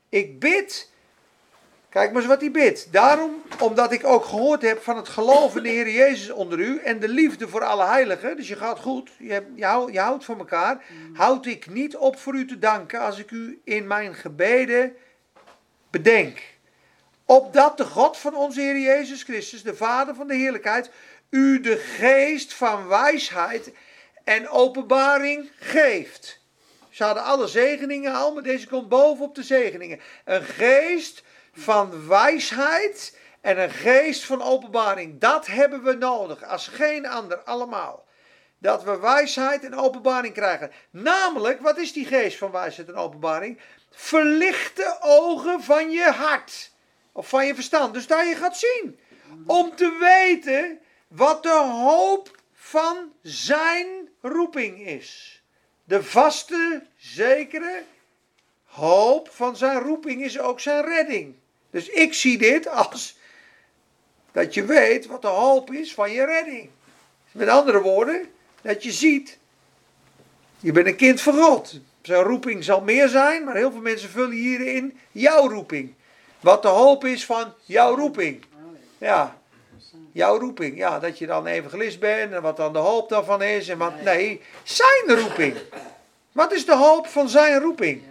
ik 0.09 0.39
bid, 0.39 0.91
kijk 1.93 2.11
maar 2.11 2.21
eens 2.21 2.31
wat 2.31 2.41
hij 2.41 2.51
bidt. 2.51 2.91
Daarom, 2.91 3.41
omdat 3.59 3.91
ik 3.91 4.05
ook 4.05 4.25
gehoord 4.25 4.61
heb 4.61 4.83
van 4.83 4.97
het 4.97 5.07
geloof 5.07 5.55
in 5.55 5.63
de 5.63 5.69
Heer 5.69 5.89
Jezus 5.89 6.29
onder 6.29 6.59
u 6.59 6.79
en 6.79 6.99
de 6.99 7.07
liefde 7.07 7.47
voor 7.47 7.63
alle 7.63 7.85
heiligen. 7.85 8.35
Dus 8.37 8.47
je 8.47 8.55
gaat 8.55 8.79
goed, 8.79 9.11
je, 9.17 9.43
je 9.91 9.99
houdt 9.99 10.25
van 10.25 10.37
elkaar. 10.37 10.83
Houd 11.13 11.45
ik 11.45 11.69
niet 11.69 11.95
op 11.97 12.19
voor 12.19 12.33
u 12.33 12.47
te 12.47 12.59
danken 12.59 12.99
als 12.99 13.19
ik 13.19 13.31
u 13.31 13.61
in 13.63 13.87
mijn 13.87 14.15
gebeden 14.15 14.95
bedenk. 15.91 16.41
Opdat 17.25 17.77
de 17.77 17.85
God 17.85 18.17
van 18.17 18.35
onze 18.35 18.61
Heer 18.61 18.79
Jezus 18.79 19.23
Christus, 19.23 19.63
de 19.63 19.75
Vader 19.75 20.15
van 20.15 20.27
de 20.27 20.35
heerlijkheid, 20.35 20.89
u 21.29 21.59
de 21.59 21.77
geest 21.77 22.53
van 22.53 22.87
wijsheid 22.87 23.71
en 24.23 24.49
openbaring 24.49 25.51
geeft. 25.59 26.41
Ze 26.89 27.03
hadden 27.03 27.23
alle 27.23 27.47
zegeningen 27.47 28.13
al, 28.13 28.33
maar 28.33 28.43
deze 28.43 28.67
komt 28.67 28.89
bovenop 28.89 29.35
de 29.35 29.43
zegeningen. 29.43 29.99
Een 30.25 30.43
geest 30.43 31.23
van 31.53 32.07
wijsheid 32.07 33.17
en 33.41 33.61
een 33.61 33.69
geest 33.69 34.25
van 34.25 34.41
openbaring. 34.41 35.19
Dat 35.19 35.47
hebben 35.47 35.83
we 35.83 35.93
nodig, 35.93 36.43
als 36.43 36.67
geen 36.67 37.07
ander, 37.07 37.37
allemaal. 37.37 38.05
Dat 38.57 38.83
we 38.83 38.99
wijsheid 38.99 39.63
en 39.63 39.75
openbaring 39.75 40.33
krijgen. 40.33 40.71
Namelijk, 40.89 41.61
wat 41.61 41.77
is 41.77 41.93
die 41.93 42.05
geest 42.05 42.37
van 42.37 42.51
wijsheid 42.51 42.87
en 42.87 42.95
openbaring? 42.95 43.59
Verlichte 43.89 44.97
ogen 45.01 45.63
van 45.63 45.91
je 45.91 46.11
hart. 46.11 46.71
Of 47.11 47.29
van 47.29 47.45
je 47.45 47.55
verstand. 47.55 47.93
Dus 47.93 48.07
dat 48.07 48.27
je 48.27 48.35
gaat 48.35 48.57
zien. 48.57 48.99
Om 49.45 49.75
te 49.75 49.97
weten 49.99 50.79
wat 51.07 51.43
de 51.43 51.59
hoop 51.83 52.37
van 52.53 53.11
zijn 53.21 54.09
roeping 54.21 54.87
is. 54.87 55.41
De 55.83 56.03
vaste, 56.03 56.85
zekere 56.97 57.83
hoop 58.63 59.29
van 59.29 59.57
zijn 59.57 59.79
roeping 59.79 60.23
is 60.23 60.39
ook 60.39 60.59
zijn 60.59 60.85
redding. 60.85 61.35
Dus 61.73 61.89
ik 61.89 62.13
zie 62.13 62.37
dit 62.37 62.67
als 62.67 63.17
dat 64.31 64.53
je 64.53 64.65
weet 64.65 65.05
wat 65.05 65.21
de 65.21 65.27
hoop 65.27 65.71
is 65.71 65.93
van 65.93 66.11
je 66.11 66.25
redding. 66.25 66.69
Met 67.31 67.47
andere 67.47 67.81
woorden, 67.81 68.31
dat 68.61 68.83
je 68.83 68.91
ziet, 68.91 69.37
je 70.59 70.71
bent 70.71 70.87
een 70.87 70.95
kind 70.95 71.21
van 71.21 71.33
God. 71.33 71.79
Zijn 72.01 72.23
roeping 72.23 72.63
zal 72.63 72.81
meer 72.81 73.07
zijn, 73.07 73.43
maar 73.43 73.55
heel 73.55 73.71
veel 73.71 73.81
mensen 73.81 74.09
vullen 74.09 74.31
hierin 74.31 74.97
jouw 75.11 75.49
roeping. 75.49 75.93
Wat 76.39 76.61
de 76.61 76.67
hoop 76.67 77.05
is 77.05 77.25
van 77.25 77.53
jouw 77.63 77.95
roeping. 77.95 78.45
Ja, 78.97 79.37
jouw 80.11 80.39
roeping. 80.39 80.77
Ja, 80.77 80.99
dat 80.99 81.17
je 81.17 81.25
dan 81.25 81.45
evangelist 81.45 81.99
bent 81.99 82.33
en 82.33 82.41
wat 82.41 82.57
dan 82.57 82.73
de 82.73 82.79
hoop 82.79 83.09
daarvan 83.09 83.41
is. 83.41 83.67
En 83.67 83.77
wat, 83.77 84.01
nee, 84.01 84.41
zijn 84.63 85.19
roeping. 85.19 85.55
Wat 86.31 86.53
is 86.53 86.65
de 86.65 86.75
hoop 86.75 87.07
van 87.07 87.29
zijn 87.29 87.59
roeping? 87.59 88.01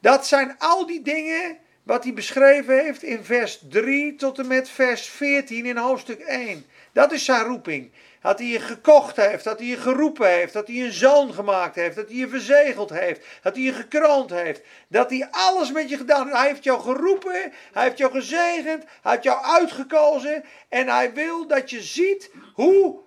Dat 0.00 0.26
zijn 0.26 0.54
al 0.58 0.86
die 0.86 1.02
dingen 1.02 1.58
wat 1.90 2.04
hij 2.04 2.12
beschreven 2.12 2.84
heeft 2.84 3.02
in 3.02 3.24
vers 3.24 3.60
3 3.68 4.14
tot 4.14 4.38
en 4.38 4.46
met 4.46 4.68
vers 4.68 5.06
14 5.08 5.66
in 5.66 5.76
hoofdstuk 5.76 6.20
1. 6.20 6.66
Dat 6.92 7.12
is 7.12 7.24
zijn 7.24 7.44
roeping. 7.44 7.92
Dat 8.20 8.38
hij 8.38 8.48
je 8.48 8.60
gekocht 8.60 9.16
heeft, 9.16 9.44
dat 9.44 9.58
hij 9.58 9.68
je 9.68 9.76
geroepen 9.76 10.28
heeft, 10.28 10.52
dat 10.52 10.66
hij 10.66 10.76
je 10.76 10.84
een 10.84 10.92
zoon 10.92 11.34
gemaakt 11.34 11.74
heeft, 11.74 11.96
dat 11.96 12.08
hij 12.08 12.16
je 12.16 12.28
verzegeld 12.28 12.90
heeft, 12.90 13.26
dat 13.42 13.54
hij 13.54 13.64
je 13.64 13.72
gekroond 13.72 14.30
heeft, 14.30 14.62
dat 14.88 15.10
hij 15.10 15.28
alles 15.30 15.72
met 15.72 15.88
je 15.88 15.96
gedaan 15.96 16.22
heeft. 16.22 16.36
Hij 16.36 16.48
heeft 16.48 16.64
jou 16.64 16.80
geroepen, 16.80 17.52
hij 17.72 17.84
heeft 17.84 17.98
jou 17.98 18.12
gezegend, 18.12 18.84
hij 19.02 19.12
heeft 19.12 19.24
jou 19.24 19.44
uitgekozen 19.44 20.44
en 20.68 20.88
hij 20.88 21.12
wil 21.12 21.46
dat 21.46 21.70
je 21.70 21.82
ziet 21.82 22.30
hoe 22.54 23.00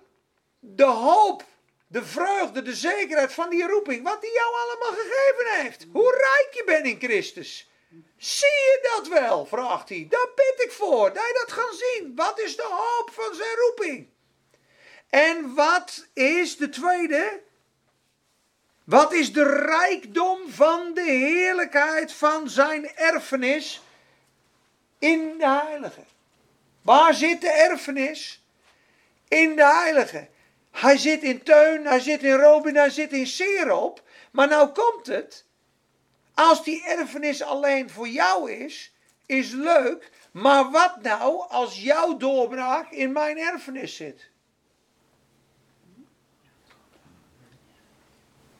de 0.58 0.84
hoop, 0.84 1.44
de 1.86 2.04
vreugde, 2.04 2.62
de 2.62 2.74
zekerheid 2.74 3.32
van 3.32 3.50
die 3.50 3.66
roeping, 3.66 4.02
wat 4.02 4.18
hij 4.20 4.30
jou 4.32 4.54
allemaal 4.54 5.02
gegeven 5.02 5.62
heeft. 5.62 5.86
Hoe 5.92 6.10
rijk 6.10 6.48
je 6.50 6.62
bent 6.66 6.86
in 6.86 7.08
Christus. 7.08 7.72
Zie 8.16 8.48
je 8.48 8.78
dat 8.82 9.08
wel? 9.08 9.46
vraagt 9.46 9.88
hij. 9.88 10.06
Daar 10.08 10.28
bid 10.34 10.66
ik 10.66 10.72
voor, 10.72 11.12
dat 11.12 11.40
dat 11.40 11.52
gaat 11.52 11.74
zien. 11.74 12.12
Wat 12.14 12.40
is 12.40 12.56
de 12.56 12.68
hoop 12.70 13.10
van 13.12 13.34
zijn 13.34 13.56
roeping? 13.56 14.08
En 15.10 15.54
wat 15.54 16.06
is 16.12 16.56
de 16.56 16.68
tweede? 16.68 17.42
Wat 18.84 19.12
is 19.12 19.32
de 19.32 19.58
rijkdom 19.64 20.50
van 20.50 20.94
de 20.94 21.02
heerlijkheid 21.02 22.12
van 22.12 22.48
zijn 22.48 22.94
erfenis? 22.94 23.82
in 25.04 25.38
de 25.38 25.48
heilige. 25.48 26.04
Waar 26.82 27.14
zit 27.14 27.40
de 27.40 27.50
erfenis? 27.50 28.42
In 29.28 29.56
de 29.56 29.66
heilige. 29.66 30.28
Hij 30.70 30.96
zit 30.96 31.22
in 31.22 31.42
Teun, 31.42 31.86
hij 31.86 32.00
zit 32.00 32.22
in 32.22 32.34
Robin, 32.34 32.76
hij 32.76 32.90
zit 32.90 33.12
in 33.12 33.26
Serop. 33.26 34.02
Maar 34.30 34.48
nou 34.48 34.68
komt 34.68 35.06
het. 35.06 35.44
Als 36.34 36.64
die 36.64 36.84
erfenis 36.84 37.42
alleen 37.42 37.90
voor 37.90 38.08
jou 38.08 38.52
is, 38.52 38.92
is 39.26 39.50
leuk. 39.50 40.10
Maar 40.32 40.70
wat 40.70 41.02
nou 41.02 41.48
als 41.48 41.82
jouw 41.82 42.16
doorbraak 42.16 42.90
in 42.90 43.12
mijn 43.12 43.38
erfenis 43.38 43.96
zit? 43.96 44.30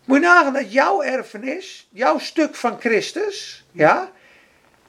Moet 0.05 0.17
je 0.17 0.23
nagaan 0.27 0.53
dat 0.53 0.73
jouw 0.73 1.03
erfenis, 1.03 1.89
jouw 1.91 2.19
stuk 2.19 2.55
van 2.55 2.81
Christus, 2.81 3.65
ja, 3.73 4.13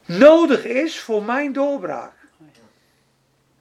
nodig 0.06 0.66
is 0.66 1.00
voor 1.00 1.24
mijn 1.24 1.54
doorbraak. 1.54 2.14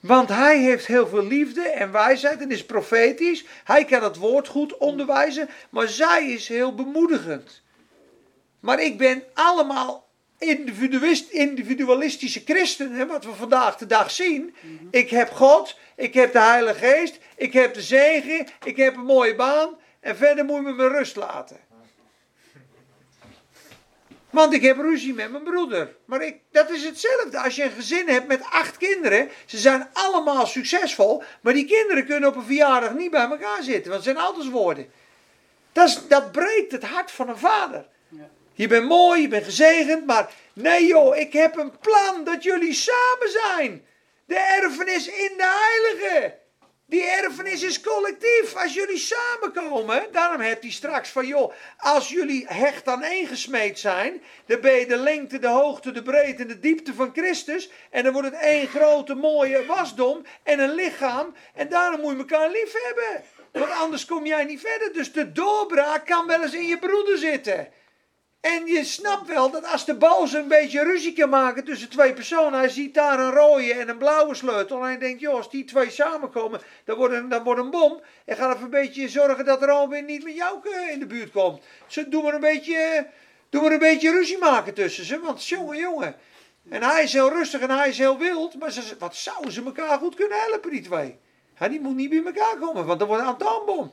Want 0.01 0.29
hij 0.29 0.59
heeft 0.59 0.87
heel 0.87 1.07
veel 1.07 1.27
liefde 1.27 1.69
en 1.69 1.93
wijsheid 1.93 2.41
en 2.41 2.51
is 2.51 2.67
profetisch. 2.67 3.45
Hij 3.65 3.85
kan 3.85 4.03
het 4.03 4.17
woord 4.17 4.49
goed 4.49 4.77
onderwijzen, 4.77 5.49
maar 5.71 5.89
zij 5.89 6.31
is 6.31 6.49
heel 6.49 6.75
bemoedigend. 6.75 7.63
Maar 8.65 8.81
ik 8.81 8.99
ben 8.99 9.23
allemaal 9.35 10.09
individualist, 10.39 11.31
individualistische 11.31 12.43
christenen, 12.45 13.07
wat 13.07 13.25
we 13.25 13.35
vandaag 13.35 13.77
de 13.77 13.87
dag 13.87 14.11
zien. 14.11 14.55
Ik 14.91 15.11
heb 15.11 15.31
God, 15.31 15.79
ik 15.97 16.15
heb 16.15 16.33
de 16.33 16.39
Heilige 16.39 16.87
Geest, 16.87 17.19
ik 17.37 17.53
heb 17.53 17.75
de 17.75 17.83
zegen, 17.83 18.47
ik 18.65 18.77
heb 18.77 18.97
een 18.97 19.05
mooie 19.05 19.35
baan 19.35 19.77
en 20.01 20.17
verder 20.17 20.45
moet 20.45 20.57
je 20.57 20.63
me 20.63 20.73
met 20.73 20.91
rust 20.91 21.17
laten. 21.17 21.57
Want 24.31 24.53
ik 24.53 24.63
heb 24.63 24.77
ruzie 24.77 25.15
met 25.15 25.31
mijn 25.31 25.45
broeder. 25.45 25.97
Maar 26.05 26.23
ik, 26.23 26.37
dat 26.51 26.71
is 26.71 26.85
hetzelfde. 26.85 27.39
Als 27.39 27.57
je 27.57 27.63
een 27.63 27.71
gezin 27.71 28.09
hebt 28.09 28.27
met 28.27 28.43
acht 28.51 28.77
kinderen. 28.77 29.29
Ze 29.47 29.59
zijn 29.59 29.89
allemaal 29.93 30.47
succesvol. 30.47 31.23
Maar 31.41 31.53
die 31.53 31.67
kinderen 31.67 32.07
kunnen 32.07 32.29
op 32.29 32.37
een 32.37 32.45
verjaardag 32.45 32.95
niet 32.95 33.11
bij 33.11 33.29
elkaar 33.29 33.63
zitten. 33.63 33.91
Want 33.91 34.05
ze 34.05 34.11
zijn 34.11 34.25
altijd 34.25 34.51
woorden. 34.51 34.93
Dat, 35.73 35.89
is, 35.89 36.09
dat 36.09 36.33
breekt 36.33 36.73
het 36.73 36.85
hart 36.85 37.11
van 37.11 37.29
een 37.29 37.39
vader. 37.39 37.93
Je 38.55 38.69
bent 38.69 38.87
mooi, 38.87 39.21
je 39.21 39.29
bent 39.29 39.45
gezegend. 39.45 40.07
Maar 40.07 40.33
nee 40.53 40.87
joh, 40.87 41.17
ik 41.17 41.33
heb 41.33 41.57
een 41.57 41.79
plan 41.79 42.25
dat 42.25 42.43
jullie 42.43 42.75
samen 42.75 43.31
zijn. 43.31 43.87
De 44.27 44.37
erfenis 44.37 45.07
in 45.07 45.33
de 45.37 45.61
heilige. 45.61 46.43
Die 46.87 47.05
erfenis 47.05 47.63
is 47.63 47.81
collectief. 47.81 48.55
Als 48.57 48.75
jullie 48.75 48.99
samenkomen, 48.99 50.07
daarom 50.13 50.41
hebt 50.41 50.63
hij 50.63 50.73
straks 50.73 51.09
van 51.09 51.27
joh, 51.27 51.53
als 51.79 52.09
jullie 52.09 52.47
hecht 52.49 52.89
aan 52.89 53.05
gesmeed 53.27 53.79
zijn, 53.79 54.23
dan 54.47 54.61
ben 54.61 54.75
je 54.75 54.87
de 54.87 54.97
lengte, 54.97 55.39
de 55.39 55.49
hoogte, 55.49 55.91
de 55.91 56.03
breedte 56.03 56.43
en 56.43 56.49
de 56.49 56.61
diepte 56.61 56.95
van 56.95 57.11
Christus. 57.13 57.71
En 57.91 58.05
dan 58.05 58.13
wordt 58.13 58.31
het 58.31 58.41
één 58.41 58.69
grote 58.69 59.15
mooie 59.15 59.67
wasdom 59.67 60.25
en 60.43 60.59
een 60.59 60.75
lichaam. 60.75 61.35
En 61.55 61.69
daarom 61.69 62.01
moet 62.01 62.13
je 62.13 62.19
elkaar 62.19 62.51
lief 62.51 62.73
hebben. 62.73 63.25
Want 63.53 63.71
anders 63.71 64.05
kom 64.05 64.27
jij 64.27 64.45
niet 64.45 64.61
verder. 64.61 64.93
Dus 64.93 65.13
de 65.13 65.33
doorbraak 65.33 66.07
kan 66.07 66.27
wel 66.27 66.43
eens 66.43 66.55
in 66.55 66.67
je 66.67 66.79
broeder 66.79 67.19
zitten. 67.19 67.69
En 68.45 68.67
je 68.67 68.85
snapt 68.85 69.27
wel 69.27 69.51
dat 69.51 69.67
als 69.67 69.85
de 69.85 69.95
boze 69.95 70.39
een 70.39 70.49
beetje 70.49 70.83
ruzie 70.83 71.13
kan 71.13 71.29
maken 71.29 71.65
tussen 71.65 71.89
twee 71.89 72.13
personen, 72.13 72.59
hij 72.59 72.69
ziet 72.69 72.95
daar 72.95 73.19
een 73.19 73.31
rode 73.31 73.75
en 73.75 73.89
een 73.89 73.99
blauwe 73.99 74.35
sleutel. 74.35 74.77
En 74.77 74.83
hij 74.83 74.99
denkt, 74.99 75.21
joh, 75.21 75.35
als 75.35 75.51
die 75.51 75.65
twee 75.65 75.91
samenkomen, 75.91 76.61
dan 76.85 76.97
wordt 76.97 77.15
een, 77.15 77.29
dan 77.29 77.43
wordt 77.43 77.61
een 77.61 77.71
bom. 77.71 78.01
En 78.25 78.37
ga 78.37 78.51
even 78.51 78.65
een 78.65 78.71
beetje 78.71 79.09
zorgen 79.09 79.45
dat 79.45 79.63
Robin 79.63 80.05
niet 80.05 80.25
met 80.25 80.35
jou 80.35 80.59
eh, 80.63 80.93
in 80.93 80.99
de 80.99 81.07
buurt 81.07 81.31
komt. 81.31 81.63
Ze 81.87 82.09
doen 82.09 82.23
maar 82.23 82.35
een 82.35 82.41
beetje, 82.41 83.07
doen 83.49 83.63
maar 83.63 83.73
een 83.73 83.79
beetje 83.79 84.11
ruzie 84.11 84.39
maken 84.39 84.75
tussen 84.75 85.05
ze, 85.05 85.21
want 85.21 85.47
jongen, 85.47 85.79
jongen. 85.79 86.17
En 86.69 86.83
hij 86.83 87.03
is 87.03 87.13
heel 87.13 87.31
rustig 87.31 87.61
en 87.61 87.71
hij 87.71 87.89
is 87.89 87.99
heel 87.99 88.19
wild, 88.19 88.59
maar 88.59 88.75
wat 88.99 89.17
zouden 89.17 89.53
ze 89.53 89.65
elkaar 89.65 89.99
goed 89.99 90.15
kunnen 90.15 90.39
helpen, 90.39 90.71
die 90.71 90.83
twee? 90.83 91.17
Hij 91.55 91.69
die 91.69 91.81
moet 91.81 91.97
niet 91.97 92.11
bij 92.11 92.25
elkaar 92.25 92.57
komen, 92.57 92.87
want 92.87 92.99
dan 92.99 93.09
wordt 93.09 93.23
een 93.23 93.29
atoombom. 93.29 93.93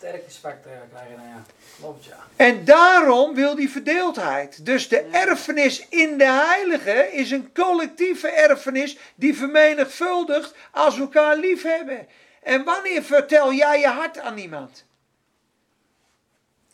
Versterkingsfactor 0.00 0.72
krijgen 0.92 1.16
dan 1.16 1.26
ja. 1.26 1.42
Klopt 1.78 2.04
ja. 2.04 2.16
En 2.36 2.64
daarom 2.64 3.34
wil 3.34 3.54
die 3.54 3.70
verdeeldheid. 3.70 4.66
Dus 4.66 4.88
de 4.88 4.98
erfenis 5.00 5.86
in 5.88 6.18
de 6.18 6.30
heilige 6.30 7.12
is 7.12 7.30
een 7.30 7.52
collectieve 7.52 8.28
erfenis 8.28 8.98
die 9.14 9.36
vermenigvuldigt 9.36 10.54
als 10.70 10.96
we 10.96 11.00
elkaar 11.00 11.36
lief 11.36 11.62
hebben. 11.62 12.08
En 12.42 12.64
wanneer 12.64 13.02
vertel 13.02 13.52
jij 13.52 13.80
je 13.80 13.86
hart 13.86 14.18
aan 14.18 14.38
iemand? 14.38 14.84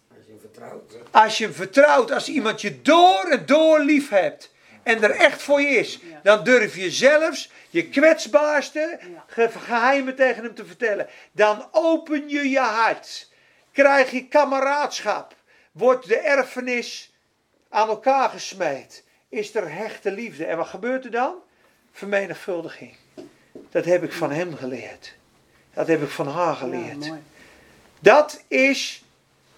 Als 0.09 0.27
je 0.27 0.31
hem 0.31 0.40
vertrouwt. 0.40 0.93
Als 1.11 1.39
je 1.39 1.44
hem 1.44 1.55
vertrouwt, 1.55 2.11
als 2.11 2.28
iemand 2.28 2.61
je 2.61 2.82
door 2.82 3.27
en 3.31 3.47
door 3.47 3.81
lief 3.81 4.09
hebt 4.09 4.55
en 4.82 5.03
er 5.03 5.11
echt 5.11 5.43
voor 5.43 5.61
je 5.61 5.69
is, 5.69 6.01
dan 6.23 6.44
durf 6.44 6.77
je 6.77 6.90
zelfs 6.90 7.51
je 7.77 7.89
kwetsbaarste 7.89 8.98
ge- 9.27 9.51
geheimen 9.51 10.15
tegen 10.15 10.43
hem 10.43 10.55
te 10.55 10.65
vertellen. 10.65 11.09
Dan 11.32 11.69
open 11.73 12.28
je 12.28 12.48
je 12.48 12.59
hart. 12.59 13.31
Krijg 13.73 14.11
je 14.11 14.28
kameraadschap. 14.28 15.35
Wordt 15.73 16.09
de 16.09 16.16
erfenis 16.16 17.15
aan 17.69 17.89
elkaar 17.89 18.28
gesmeed. 18.28 19.05
Is 19.28 19.55
er 19.55 19.73
hechte 19.73 20.11
liefde. 20.12 20.44
En 20.44 20.57
wat 20.57 20.66
gebeurt 20.66 21.05
er 21.05 21.11
dan? 21.11 21.35
Vermenigvuldiging. 21.93 22.94
Dat 23.70 23.85
heb 23.85 24.03
ik 24.03 24.12
van 24.12 24.31
hem 24.31 24.57
geleerd. 24.57 25.15
Dat 25.74 25.86
heb 25.86 26.03
ik 26.03 26.09
van 26.09 26.28
haar 26.28 26.55
geleerd. 26.55 27.05
Ja. 27.05 27.19
Dat 28.01 28.43
is, 28.48 29.05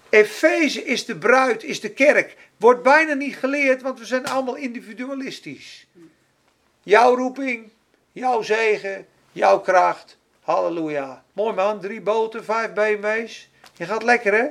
Efeze 0.09 0.83
is 0.83 1.05
de 1.05 1.17
bruid, 1.17 1.63
is 1.63 1.79
de 1.81 1.91
kerk. 1.91 2.37
Wordt 2.57 2.83
bijna 2.83 3.13
niet 3.13 3.35
geleerd, 3.35 3.81
want 3.81 3.99
we 3.99 4.05
zijn 4.05 4.25
allemaal 4.27 4.55
individualistisch. 4.55 5.87
Jouw 6.83 7.15
roeping, 7.15 7.69
jouw 8.19 8.41
zegen, 8.41 9.07
jouw 9.31 9.59
kracht. 9.59 10.17
Halleluja. 10.41 11.23
Mooi 11.33 11.53
man, 11.53 11.79
drie 11.79 12.01
boten, 12.01 12.43
vijf 12.43 12.73
BMW's. 12.73 13.49
Je 13.73 13.85
gaat 13.85 14.03
lekker 14.03 14.33
hè? 14.33 14.45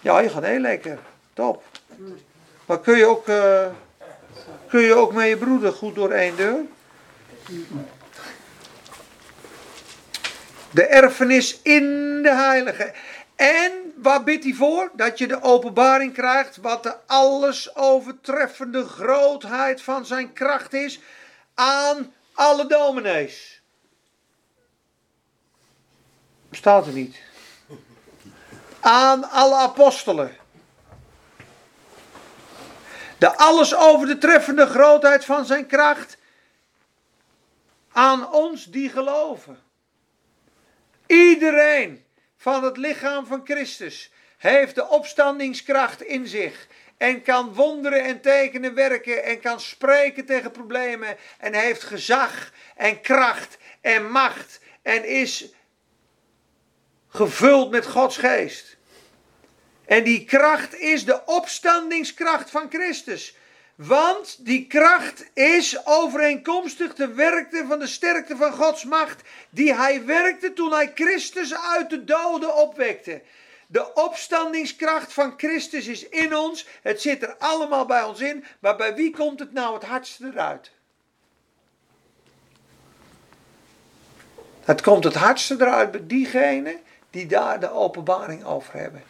Ja, 0.00 0.18
je 0.18 0.28
gaat 0.28 0.44
heel 0.44 0.60
lekker. 0.60 0.98
Top. 1.32 1.62
Maar 2.66 2.80
kun 2.80 2.96
je 2.96 3.06
ook, 3.06 3.28
eh, 3.28 3.66
kun 4.68 4.80
je 4.80 4.94
ook 4.94 5.12
met 5.12 5.28
je 5.28 5.36
broeder 5.36 5.72
goed 5.72 5.94
door 5.94 6.10
één 6.10 6.36
deur? 6.36 6.58
De 10.70 10.86
erfenis 10.86 11.60
in 11.62 11.82
de 12.22 12.34
heilige. 12.34 12.92
En 13.36 13.72
waar 13.96 14.22
bidt 14.24 14.44
hij 14.44 14.52
voor? 14.52 14.90
Dat 14.92 15.18
je 15.18 15.26
de 15.26 15.42
openbaring 15.42 16.12
krijgt 16.12 16.56
wat 16.56 16.82
de 16.82 16.94
alles 17.06 17.76
overtreffende 17.76 18.84
grootheid 18.84 19.82
van 19.82 20.06
zijn 20.06 20.32
kracht 20.32 20.72
is 20.72 21.00
aan 21.54 22.12
alle 22.40 22.66
dominees. 22.66 23.62
Staat 26.50 26.86
er 26.86 26.92
niet. 26.92 27.22
Aan 28.80 29.30
alle 29.30 29.54
apostelen. 29.54 30.36
De 33.18 33.36
alles 33.36 33.74
overtreffende 33.74 34.66
grootheid 34.66 35.24
van 35.24 35.44
zijn 35.44 35.66
kracht 35.66 36.16
aan 37.92 38.32
ons 38.32 38.64
die 38.64 38.88
geloven. 38.88 39.62
Iedereen 41.06 42.04
van 42.36 42.64
het 42.64 42.76
lichaam 42.76 43.26
van 43.26 43.40
Christus 43.44 44.12
heeft 44.36 44.74
de 44.74 44.88
opstandingskracht 44.88 46.02
in 46.02 46.26
zich. 46.26 46.66
En 47.00 47.22
kan 47.22 47.54
wonderen 47.54 48.04
en 48.04 48.20
tekenen 48.20 48.74
werken. 48.74 49.24
En 49.24 49.40
kan 49.40 49.60
spreken 49.60 50.26
tegen 50.26 50.50
problemen. 50.50 51.16
En 51.38 51.54
heeft 51.54 51.82
gezag 51.82 52.52
en 52.76 53.00
kracht 53.00 53.58
en 53.80 54.10
macht. 54.10 54.60
En 54.82 55.04
is 55.04 55.52
gevuld 57.08 57.70
met 57.70 57.86
Gods 57.86 58.16
geest. 58.16 58.76
En 59.84 60.04
die 60.04 60.24
kracht 60.24 60.78
is 60.78 61.04
de 61.04 61.24
opstandingskracht 61.24 62.50
van 62.50 62.66
Christus. 62.70 63.36
Want 63.74 64.44
die 64.44 64.66
kracht 64.66 65.30
is 65.34 65.86
overeenkomstig 65.86 66.94
de 66.94 67.14
werkte 67.14 67.64
van 67.68 67.78
de 67.78 67.86
sterkte 67.86 68.36
van 68.36 68.52
Gods 68.52 68.84
macht, 68.84 69.22
die 69.50 69.74
hij 69.74 70.04
werkte 70.04 70.52
toen 70.52 70.72
hij 70.72 70.92
Christus 70.94 71.54
uit 71.54 71.90
de 71.90 72.04
doden 72.04 72.54
opwekte. 72.54 73.22
De 73.72 73.94
opstandingskracht 73.94 75.12
van 75.12 75.34
Christus 75.36 75.86
is 75.86 76.08
in 76.08 76.36
ons. 76.36 76.66
Het 76.82 77.00
zit 77.00 77.22
er 77.22 77.36
allemaal 77.38 77.86
bij 77.86 78.02
ons 78.02 78.20
in. 78.20 78.44
Maar 78.60 78.76
bij 78.76 78.94
wie 78.94 79.10
komt 79.10 79.38
het 79.38 79.52
nou 79.52 79.74
het 79.74 79.84
hardste 79.84 80.30
eruit? 80.32 80.70
Het 84.60 84.80
komt 84.80 85.04
het 85.04 85.14
hardste 85.14 85.54
eruit 85.54 85.90
bij 85.90 86.06
diegenen 86.06 86.80
die 87.10 87.26
daar 87.26 87.60
de 87.60 87.70
openbaring 87.70 88.44
over 88.44 88.74
hebben. 88.74 89.02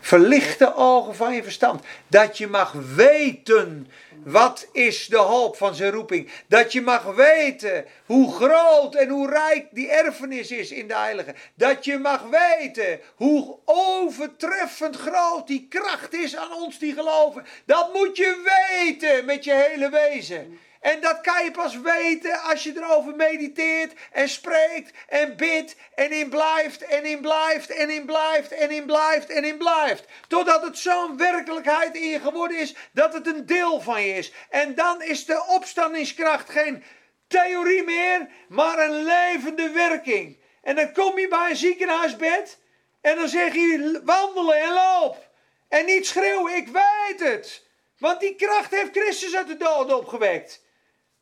Verlicht 0.00 0.58
de 0.58 0.74
ogen 0.74 1.14
van 1.14 1.34
je 1.34 1.42
verstand. 1.42 1.84
Dat 2.06 2.38
je 2.38 2.46
mag 2.46 2.72
weten 2.94 3.88
wat 4.24 4.68
is 4.72 5.06
de 5.06 5.16
hoop 5.16 5.56
van 5.56 5.74
zijn 5.74 5.92
roeping. 5.92 6.30
Dat 6.46 6.72
je 6.72 6.80
mag 6.80 7.02
weten 7.02 7.84
hoe 8.06 8.32
groot 8.32 8.94
en 8.94 9.08
hoe 9.08 9.30
rijk 9.30 9.66
die 9.70 9.90
erfenis 9.90 10.50
is 10.50 10.70
in 10.70 10.88
de 10.88 10.96
heilige. 10.96 11.34
Dat 11.54 11.84
je 11.84 11.98
mag 11.98 12.22
weten 12.22 13.00
hoe 13.14 13.56
overtreffend 13.64 14.96
groot 14.96 15.46
die 15.46 15.66
kracht 15.68 16.14
is 16.14 16.36
aan 16.36 16.52
ons 16.52 16.78
die 16.78 16.94
geloven. 16.94 17.44
Dat 17.64 17.92
moet 17.92 18.16
je 18.16 18.56
weten 18.78 19.24
met 19.24 19.44
je 19.44 19.54
hele 19.54 19.90
wezen. 19.90 20.58
En 20.80 21.00
dat 21.00 21.20
kan 21.20 21.44
je 21.44 21.50
pas 21.50 21.80
weten 21.80 22.42
als 22.42 22.62
je 22.62 22.72
erover 22.76 23.16
mediteert 23.16 23.92
en 24.12 24.28
spreekt 24.28 24.92
en 25.08 25.36
bidt 25.36 25.76
en 25.94 26.10
in 26.10 26.28
blijft 26.28 26.84
en 26.84 27.04
in 27.04 27.20
blijft 27.20 27.70
en 27.70 27.90
in 27.90 28.06
blijft 28.06 28.52
en 28.52 28.70
in 28.70 28.86
blijft 28.86 29.30
en 29.30 29.44
in 29.44 29.58
blijft. 29.58 30.04
Totdat 30.28 30.62
het 30.62 30.78
zo'n 30.78 31.16
werkelijkheid 31.16 31.96
in 31.96 32.08
je 32.08 32.20
geworden 32.20 32.58
is 32.58 32.74
dat 32.92 33.12
het 33.12 33.26
een 33.26 33.46
deel 33.46 33.80
van 33.80 34.02
je 34.02 34.14
is. 34.14 34.32
En 34.50 34.74
dan 34.74 35.02
is 35.02 35.24
de 35.24 35.44
opstandingskracht 35.46 36.50
geen 36.50 36.84
theorie 37.28 37.82
meer, 37.82 38.28
maar 38.48 38.78
een 38.78 39.02
levende 39.02 39.70
werking. 39.70 40.38
En 40.62 40.76
dan 40.76 40.92
kom 40.92 41.18
je 41.18 41.28
bij 41.28 41.50
een 41.50 41.56
ziekenhuisbed 41.56 42.58
en 43.00 43.16
dan 43.16 43.28
zeg 43.28 43.54
je 43.54 44.00
wandelen 44.04 44.60
en 44.60 44.72
loop. 44.72 45.28
En 45.68 45.84
niet 45.84 46.06
schreeuwen, 46.06 46.56
ik 46.56 46.68
weet 46.68 47.20
het. 47.20 47.66
Want 47.98 48.20
die 48.20 48.34
kracht 48.34 48.70
heeft 48.70 48.96
Christus 48.96 49.36
uit 49.36 49.46
de 49.46 49.56
dood 49.56 49.92
opgewekt. 49.92 50.66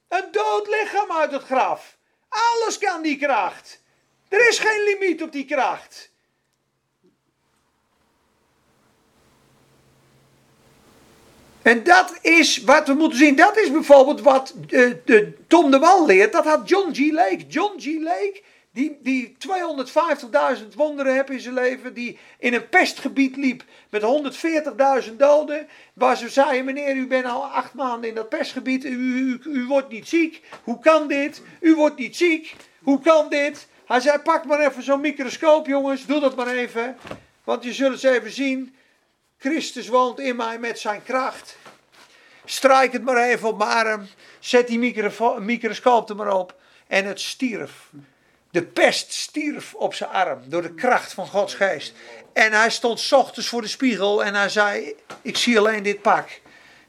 Een 0.09 0.29
dood 0.31 0.69
lichaam 0.69 1.13
uit 1.13 1.33
het 1.33 1.43
graf. 1.43 1.97
Alles 2.29 2.79
kan 2.79 3.03
die 3.03 3.19
kracht. 3.19 3.83
Er 4.29 4.49
is 4.49 4.59
geen 4.59 4.85
limiet 4.85 5.23
op 5.23 5.33
die 5.33 5.45
kracht. 5.45 6.11
En 11.63 11.83
dat 11.83 12.19
is 12.21 12.63
wat 12.63 12.87
we 12.87 12.95
moeten 12.95 13.19
zien. 13.19 13.37
Dat 13.37 13.57
is 13.57 13.73
bijvoorbeeld 13.73 14.21
wat 14.21 14.55
uh, 14.69 14.95
de 15.05 15.33
Tom 15.49 15.71
de 15.71 15.79
Wal 15.79 16.07
leert. 16.07 16.33
Dat 16.33 16.45
had 16.45 16.69
John 16.69 16.91
G. 16.93 17.13
Lake. 17.13 17.47
John 17.49 17.75
G. 17.79 17.87
Lake 18.03 18.43
die, 18.77 18.99
die 19.03 19.37
250.000 20.59 20.67
wonderen 20.75 21.15
heeft 21.15 21.31
in 21.31 21.41
zijn 21.41 21.55
leven, 21.55 21.95
die 21.95 22.19
in 22.39 22.55
een 22.55 22.69
pestgebied 22.69 23.37
liep 23.37 23.65
met 23.91 24.03
140.000 25.09 25.17
doden, 25.17 25.69
waar 25.93 26.17
ze 26.17 26.29
zeiden, 26.29 26.65
meneer, 26.65 26.97
u 26.97 27.07
bent 27.07 27.27
al 27.27 27.45
acht 27.45 27.75
maanden 27.75 28.09
in 28.09 28.15
dat 28.15 28.29
pestgebied, 28.29 28.85
u, 28.85 28.91
u, 28.91 29.41
u 29.45 29.67
wordt 29.67 29.89
niet 29.89 30.09
ziek, 30.09 30.43
hoe 30.63 30.79
kan 30.79 31.09
dit? 31.09 31.43
U 31.61 31.75
wordt 31.75 31.99
niet 31.99 32.17
ziek, 32.17 32.55
hoe 32.83 33.01
kan 33.01 33.29
dit? 33.29 33.69
Hij 33.87 34.01
zei, 34.01 34.19
pak 34.19 34.45
maar 34.45 34.61
even 34.61 34.83
zo'n 34.83 35.01
microscoop 35.01 35.67
jongens, 35.67 36.07
doe 36.07 36.21
dat 36.21 36.37
maar 36.37 36.49
even, 36.49 36.97
want 37.45 37.65
je 37.65 37.73
zult 37.73 38.03
het 38.03 38.13
even 38.13 38.31
zien, 38.31 38.75
Christus 39.39 39.89
woont 39.89 40.19
in 40.19 40.37
mij 40.37 40.59
met 40.59 40.79
zijn 40.79 41.03
kracht. 41.03 41.57
Strijk 42.45 42.93
het 42.93 43.03
maar 43.03 43.17
even 43.17 43.49
op 43.49 43.59
mijn 43.59 43.71
arm, 43.71 44.07
zet 44.39 44.67
die 44.67 44.79
microscoop 45.41 46.09
er 46.09 46.17
maar 46.17 46.35
op 46.35 46.55
en 46.87 47.05
het 47.05 47.21
stierf. 47.21 47.91
De 48.51 48.63
pest 48.63 49.13
stierf 49.13 49.75
op 49.75 49.95
zijn 49.95 50.11
arm 50.11 50.41
door 50.45 50.63
de 50.63 50.75
kracht 50.75 51.13
van 51.13 51.27
Gods 51.27 51.55
geest. 51.55 51.93
En 52.33 52.53
hij 52.53 52.71
stond 52.71 53.13
ochtends 53.13 53.49
voor 53.49 53.63
de 53.63 53.69
spiegel 53.69 54.25
en 54.25 54.35
hij 54.35 54.49
zei: 54.49 54.95
Ik 55.23 55.37
zie 55.37 55.59
alleen 55.59 55.83
dit 55.83 56.03
pak. 56.03 56.41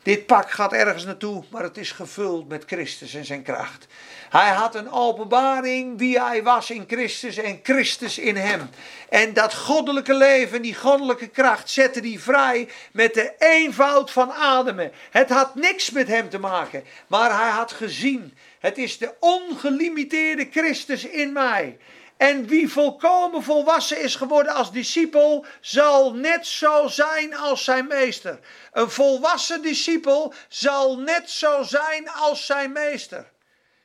Dit 0.08 0.26
pak 0.26 0.52
gaat 0.52 0.74
ergens 0.74 1.06
naartoe, 1.06 1.44
maar 1.50 1.64
het 1.64 1.78
is 1.78 1.92
gevuld 1.92 2.48
met 2.48 2.64
Christus 2.66 3.14
en 3.14 3.26
zijn 3.26 3.44
kracht. 3.44 3.88
Hij 4.30 4.50
had 4.50 4.76
een 4.76 4.92
openbaring 4.92 5.98
wie 5.98 6.22
hij 6.22 6.44
was 6.44 6.70
in 6.70 6.84
Christus 6.88 7.38
en 7.38 7.60
Christus 7.64 8.18
in 8.18 8.36
hem. 8.36 8.70
En 9.10 9.34
dat 9.34 9.54
goddelijke 9.54 10.14
leven, 10.14 10.62
die 10.62 10.76
goddelijke 10.76 11.28
kracht 11.28 11.70
zette 11.70 12.00
hij 12.00 12.20
vrij 12.20 12.70
met 12.92 13.14
de 13.14 13.34
eenvoud 13.38 14.12
van 14.12 14.32
ademen. 14.32 14.92
Het 15.12 15.30
had 15.30 15.56
niks 15.56 15.90
met 15.90 16.08
hem 16.08 16.30
te 16.30 16.40
maken, 16.40 16.84
maar 17.08 17.40
hij 17.40 17.50
had 17.50 17.72
gezien 17.72 18.38
het 18.68 18.78
is 18.78 18.98
de 18.98 19.14
ongelimiteerde 19.20 20.48
Christus 20.52 21.06
in 21.06 21.32
mij. 21.32 21.78
En 22.18 22.48
wie 22.48 22.70
volkomen 22.70 23.44
volwassen 23.44 24.02
is 24.02 24.16
geworden 24.16 24.54
als 24.54 24.72
discipel, 24.72 25.46
zal 25.62 26.14
net 26.14 26.48
zo 26.48 26.88
zijn 26.88 27.36
als 27.36 27.64
zijn 27.64 27.88
meester. 27.88 28.40
Een 28.72 28.90
volwassen 28.90 29.62
discipel 29.62 30.34
zal 30.50 31.00
net 31.00 31.30
zo 31.30 31.64
zijn 31.64 32.10
als 32.10 32.46
zijn 32.46 32.72
meester. 32.72 33.32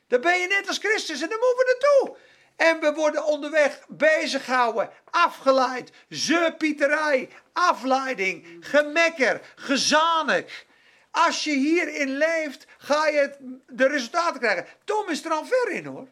Dan 0.07 0.21
ben 0.21 0.39
je 0.39 0.47
net 0.47 0.67
als 0.67 0.77
Christus 0.77 1.21
en 1.21 1.29
daar 1.29 1.39
moeten 1.39 1.57
we 1.57 1.77
naartoe. 1.79 2.17
En 2.55 2.79
we 2.79 2.93
worden 2.93 3.25
onderweg 3.25 3.79
bezig 3.87 4.45
gehouden, 4.45 4.89
afgeleid, 5.09 5.91
zeupieterij, 6.09 7.29
afleiding, 7.53 8.57
gemekker, 8.59 9.41
gezanik. 9.55 10.65
Als 11.11 11.43
je 11.43 11.51
hierin 11.51 12.17
leeft, 12.17 12.65
ga 12.83 13.07
je 13.07 13.35
de 13.67 13.87
resultaten 13.87 14.39
krijgen. 14.39 14.65
Tom 14.83 15.09
is 15.09 15.25
er 15.25 15.31
al 15.31 15.45
ver 15.45 15.71
in 15.71 15.85
hoor. 15.85 16.07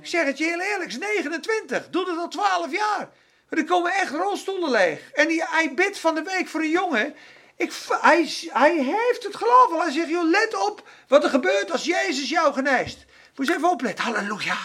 Ik 0.00 0.06
zeg 0.06 0.24
het 0.24 0.38
je 0.38 0.44
heel 0.44 0.60
eerlijk, 0.60 0.90
is 0.90 0.98
29, 0.98 1.88
doet 1.90 2.06
het 2.06 2.18
al 2.18 2.28
12 2.28 2.70
jaar. 2.70 3.08
Er 3.48 3.64
komen 3.64 3.92
echt 3.92 4.10
rolstoelen 4.10 4.70
leeg. 4.70 5.10
En 5.12 5.28
die, 5.28 5.44
hij 5.46 5.74
bidt 5.74 5.98
van 5.98 6.14
de 6.14 6.22
week 6.22 6.48
voor 6.48 6.60
een 6.60 6.70
jongen. 6.70 7.14
Ik, 7.56 7.72
hij, 7.88 8.28
hij 8.52 8.74
heeft 8.74 9.22
het 9.22 9.36
geloof 9.36 9.72
al. 9.72 9.80
Hij 9.80 9.90
zegt, 9.90 10.08
joh, 10.08 10.30
let 10.30 10.66
op 10.66 10.88
wat 11.08 11.24
er 11.24 11.30
gebeurt 11.30 11.70
als 11.70 11.84
Jezus 11.84 12.28
jou 12.28 12.52
geneest. 12.52 13.04
Moet 13.36 13.46
je 13.46 13.54
even 13.54 13.70
opletten, 13.70 14.04
halleluja. 14.04 14.58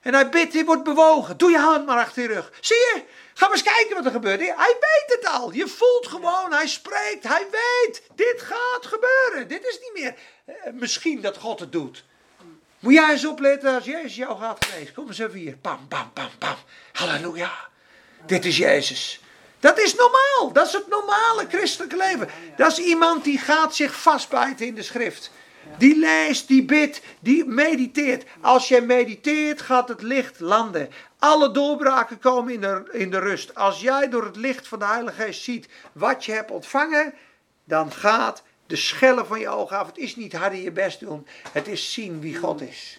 En 0.00 0.14
hij 0.14 0.28
bidt, 0.28 0.52
hij 0.52 0.64
wordt 0.64 0.84
bewogen. 0.84 1.36
Doe 1.36 1.50
je 1.50 1.58
hand 1.58 1.86
maar 1.86 1.98
achter 1.98 2.22
je 2.22 2.28
rug. 2.28 2.52
Zie 2.60 2.76
je? 2.76 3.02
Ga 3.42 3.48
maar 3.48 3.56
eens 3.56 3.72
kijken 3.74 3.96
wat 3.96 4.04
er 4.04 4.10
gebeurt. 4.10 4.40
Hij 4.40 4.76
weet 4.80 5.18
het 5.20 5.28
al. 5.28 5.52
Je 5.52 5.68
voelt 5.68 6.06
gewoon, 6.06 6.52
hij 6.52 6.66
spreekt, 6.66 7.22
hij 7.28 7.46
weet. 7.50 8.02
Dit 8.14 8.42
gaat 8.42 8.86
gebeuren. 8.86 9.48
Dit 9.48 9.66
is 9.66 9.78
niet 9.80 10.02
meer 10.02 10.14
eh, 10.44 10.72
misschien 10.72 11.20
dat 11.20 11.36
God 11.36 11.60
het 11.60 11.72
doet. 11.72 12.04
Moet 12.78 12.92
jij 12.92 13.10
eens 13.10 13.26
opletten 13.26 13.74
als 13.74 13.84
Jezus 13.84 14.16
jou 14.16 14.38
gaat 14.38 14.64
genezen. 14.64 14.94
Kom 14.94 15.06
eens 15.06 15.18
even 15.18 15.38
hier. 15.38 15.56
Pam, 15.56 15.88
pam, 15.88 16.12
pam, 16.12 16.28
pam. 16.38 16.56
Halleluja. 16.92 17.52
Dit 18.26 18.44
is 18.44 18.56
Jezus. 18.56 19.20
Dat 19.60 19.78
is 19.78 19.94
normaal. 19.94 20.52
Dat 20.52 20.66
is 20.66 20.72
het 20.72 20.88
normale 20.88 21.46
christelijke 21.48 21.96
leven. 21.96 22.28
Dat 22.56 22.70
is 22.70 22.78
iemand 22.78 23.24
die 23.24 23.38
gaat 23.38 23.74
zich 23.74 24.00
vastbijten 24.00 24.66
in 24.66 24.74
de 24.74 24.82
schrift. 24.82 25.30
Die 25.78 25.98
leest, 25.98 26.48
die 26.48 26.64
bidt, 26.64 27.00
die 27.20 27.44
mediteert. 27.44 28.24
Als 28.40 28.68
jij 28.68 28.80
mediteert, 28.80 29.62
gaat 29.62 29.88
het 29.88 30.02
licht 30.02 30.40
landen. 30.40 30.90
Alle 31.22 31.50
doorbraken 31.50 32.18
komen 32.18 32.52
in 32.52 32.60
de, 32.60 32.88
in 32.92 33.10
de 33.10 33.18
rust. 33.18 33.54
Als 33.54 33.80
jij 33.80 34.08
door 34.08 34.24
het 34.24 34.36
licht 34.36 34.68
van 34.68 34.78
de 34.78 34.84
Heilige 34.84 35.22
Geest 35.22 35.42
ziet 35.42 35.68
wat 35.92 36.24
je 36.24 36.32
hebt 36.32 36.50
ontvangen, 36.50 37.14
dan 37.64 37.92
gaat 37.92 38.42
de 38.66 38.76
schellen 38.76 39.26
van 39.26 39.40
je 39.40 39.48
ogen 39.48 39.78
af. 39.78 39.86
Het 39.86 39.98
is 39.98 40.16
niet 40.16 40.32
harder 40.32 40.58
je 40.58 40.70
best 40.70 41.00
doen, 41.00 41.26
het 41.52 41.68
is 41.68 41.92
zien 41.92 42.20
wie 42.20 42.36
God 42.36 42.60
is. 42.60 42.98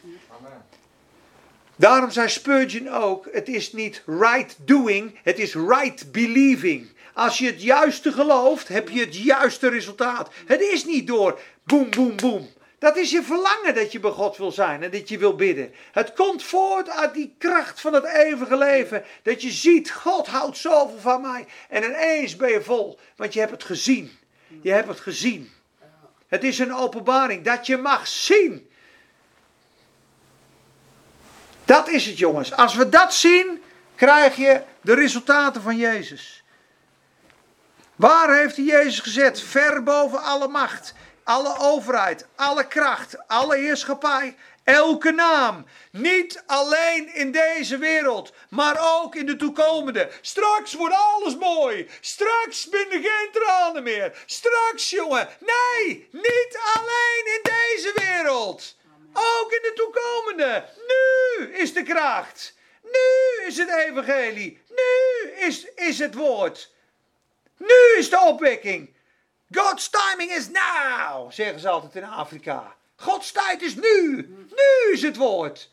Daarom 1.75 2.11
zei 2.11 2.29
Spurgeon 2.29 2.89
ook: 2.89 3.27
het 3.31 3.47
is 3.47 3.73
niet 3.73 4.03
right 4.05 4.55
doing, 4.59 5.19
het 5.23 5.39
is 5.39 5.53
right 5.53 6.11
believing. 6.11 6.91
Als 7.13 7.37
je 7.37 7.45
het 7.45 7.61
juiste 7.61 8.11
gelooft, 8.11 8.67
heb 8.67 8.89
je 8.89 8.99
het 8.99 9.15
juiste 9.15 9.69
resultaat. 9.69 10.29
Het 10.45 10.61
is 10.61 10.85
niet 10.85 11.07
door 11.07 11.39
boem, 11.63 11.89
boem, 11.89 12.15
boem. 12.15 12.49
Dat 12.83 12.97
is 12.97 13.11
je 13.11 13.23
verlangen 13.23 13.75
dat 13.75 13.91
je 13.91 13.99
bij 13.99 14.11
God 14.11 14.37
wil 14.37 14.51
zijn 14.51 14.83
en 14.83 14.91
dat 14.91 15.09
je 15.09 15.17
wil 15.17 15.35
bidden. 15.35 15.73
Het 15.91 16.13
komt 16.13 16.43
voort 16.43 16.89
uit 16.89 17.13
die 17.13 17.35
kracht 17.37 17.81
van 17.81 17.93
het 17.93 18.03
eeuwige 18.03 18.57
leven. 18.57 19.03
Dat 19.21 19.41
je 19.41 19.51
ziet, 19.51 19.91
God 19.91 20.27
houdt 20.27 20.57
zoveel 20.57 20.99
van 20.99 21.21
mij. 21.21 21.45
En 21.69 21.83
ineens 21.83 22.35
ben 22.35 22.49
je 22.49 22.61
vol, 22.61 22.99
want 23.15 23.33
je 23.33 23.39
hebt 23.39 23.51
het 23.51 23.63
gezien. 23.63 24.11
Je 24.61 24.71
hebt 24.71 24.87
het 24.87 24.99
gezien. 24.99 25.51
Het 26.27 26.43
is 26.43 26.59
een 26.59 26.73
openbaring 26.73 27.43
dat 27.43 27.65
je 27.65 27.77
mag 27.77 28.07
zien. 28.07 28.69
Dat 31.65 31.87
is 31.87 32.05
het 32.05 32.17
jongens. 32.17 32.53
Als 32.53 32.75
we 32.75 32.89
dat 32.89 33.13
zien, 33.13 33.61
krijg 33.95 34.35
je 34.35 34.61
de 34.81 34.93
resultaten 34.93 35.61
van 35.61 35.77
Jezus. 35.77 36.43
Waar 37.95 38.37
heeft 38.37 38.55
hij 38.55 38.65
Jezus 38.65 38.99
gezet? 38.99 39.41
Ver 39.41 39.83
boven 39.83 40.21
alle 40.21 40.47
macht 40.47 40.93
alle 41.23 41.59
overheid, 41.59 42.27
alle 42.35 42.67
kracht, 42.67 43.27
alle 43.27 43.57
heerschappij, 43.57 44.35
elke 44.63 45.11
naam. 45.11 45.65
Niet 45.91 46.43
alleen 46.45 47.13
in 47.13 47.31
deze 47.31 47.77
wereld, 47.77 48.33
maar 48.49 48.77
ook 48.81 49.15
in 49.15 49.25
de 49.25 49.35
toekomende. 49.35 50.11
Straks 50.21 50.73
wordt 50.73 50.95
alles 50.95 51.35
mooi. 51.35 51.89
Straks 52.01 52.69
ben 52.69 52.91
er 52.91 53.01
geen 53.01 53.29
tranen 53.31 53.83
meer. 53.83 54.23
Straks, 54.25 54.89
jongen. 54.89 55.27
Nee, 55.39 56.07
niet 56.11 56.57
alleen 56.73 57.33
in 57.35 57.41
deze 57.43 57.91
wereld. 57.95 58.75
Ook 59.13 59.51
in 59.51 59.61
de 59.61 59.73
toekomende. 59.75 60.65
Nu 60.87 61.53
is 61.53 61.73
de 61.73 61.83
kracht. 61.83 62.53
Nu 62.81 63.45
is 63.45 63.57
het 63.57 63.69
evangelie. 63.69 64.61
Nu 64.69 65.31
is, 65.31 65.65
is 65.75 65.99
het 65.99 66.13
woord. 66.13 66.71
Nu 67.57 67.97
is 67.97 68.09
de 68.09 68.19
opwekking. 68.19 68.93
God's 69.53 69.89
timing 69.89 70.31
is 70.31 70.49
now, 70.49 71.31
zeggen 71.31 71.59
ze 71.59 71.69
altijd 71.69 71.95
in 71.95 72.03
Afrika. 72.03 72.75
Gods 72.95 73.31
tijd 73.31 73.61
is 73.61 73.75
nu. 73.75 74.15
Nu 74.49 74.93
is 74.93 75.01
het 75.01 75.15
woord. 75.15 75.69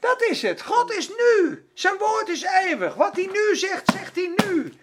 Dat 0.00 0.22
is 0.22 0.42
het. 0.42 0.62
God 0.62 0.92
is 0.92 1.08
nu. 1.08 1.64
Zijn 1.74 1.98
woord 1.98 2.28
is 2.28 2.42
eeuwig. 2.42 2.94
Wat 2.94 3.16
hij 3.16 3.28
nu 3.32 3.56
zegt, 3.56 3.90
zegt 3.92 4.16
hij 4.16 4.32
nu. 4.36 4.74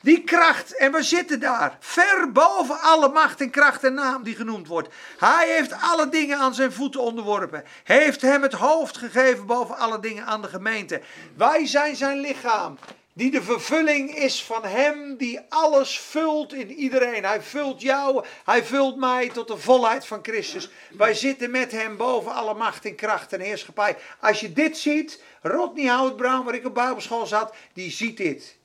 Die 0.00 0.24
kracht, 0.24 0.76
en 0.76 0.92
we 0.92 1.02
zitten 1.02 1.40
daar, 1.40 1.76
ver 1.80 2.32
boven 2.32 2.80
alle 2.80 3.08
macht 3.08 3.40
en 3.40 3.50
kracht 3.50 3.84
en 3.84 3.94
naam 3.94 4.22
die 4.22 4.34
genoemd 4.36 4.66
wordt. 4.66 4.94
Hij 5.18 5.54
heeft 5.56 5.72
alle 5.80 6.08
dingen 6.08 6.38
aan 6.38 6.54
zijn 6.54 6.72
voeten 6.72 7.00
onderworpen. 7.00 7.64
Heeft 7.84 8.20
hem 8.20 8.42
het 8.42 8.52
hoofd 8.52 8.96
gegeven 8.96 9.46
boven 9.46 9.76
alle 9.76 10.00
dingen 10.00 10.26
aan 10.26 10.42
de 10.42 10.48
gemeente. 10.48 11.00
Wij 11.36 11.66
zijn 11.66 11.96
zijn 11.96 12.20
lichaam, 12.20 12.78
die 13.16 13.30
de 13.30 13.42
vervulling 13.42 14.14
is 14.14 14.44
van 14.44 14.64
hem 14.64 15.16
die 15.16 15.40
alles 15.48 15.98
vult 15.98 16.52
in 16.52 16.72
iedereen. 16.72 17.24
Hij 17.24 17.42
vult 17.42 17.80
jou, 17.80 18.24
hij 18.44 18.64
vult 18.64 18.96
mij 18.96 19.28
tot 19.28 19.48
de 19.48 19.56
volheid 19.56 20.06
van 20.06 20.18
Christus. 20.22 20.70
Wij 20.90 21.14
zitten 21.14 21.50
met 21.50 21.72
hem 21.72 21.96
boven 21.96 22.32
alle 22.32 22.54
macht 22.54 22.84
en 22.84 22.94
kracht 22.94 23.32
en 23.32 23.40
heerschappij. 23.40 23.96
Als 24.20 24.40
je 24.40 24.52
dit 24.52 24.78
ziet, 24.78 25.22
Rodney 25.42 25.86
Houtbrown, 25.86 26.44
waar 26.44 26.54
ik 26.54 26.66
op 26.66 26.74
bijbelschool 26.74 27.26
zat, 27.26 27.54
die 27.72 27.90
ziet 27.90 28.16
dit. 28.16 28.56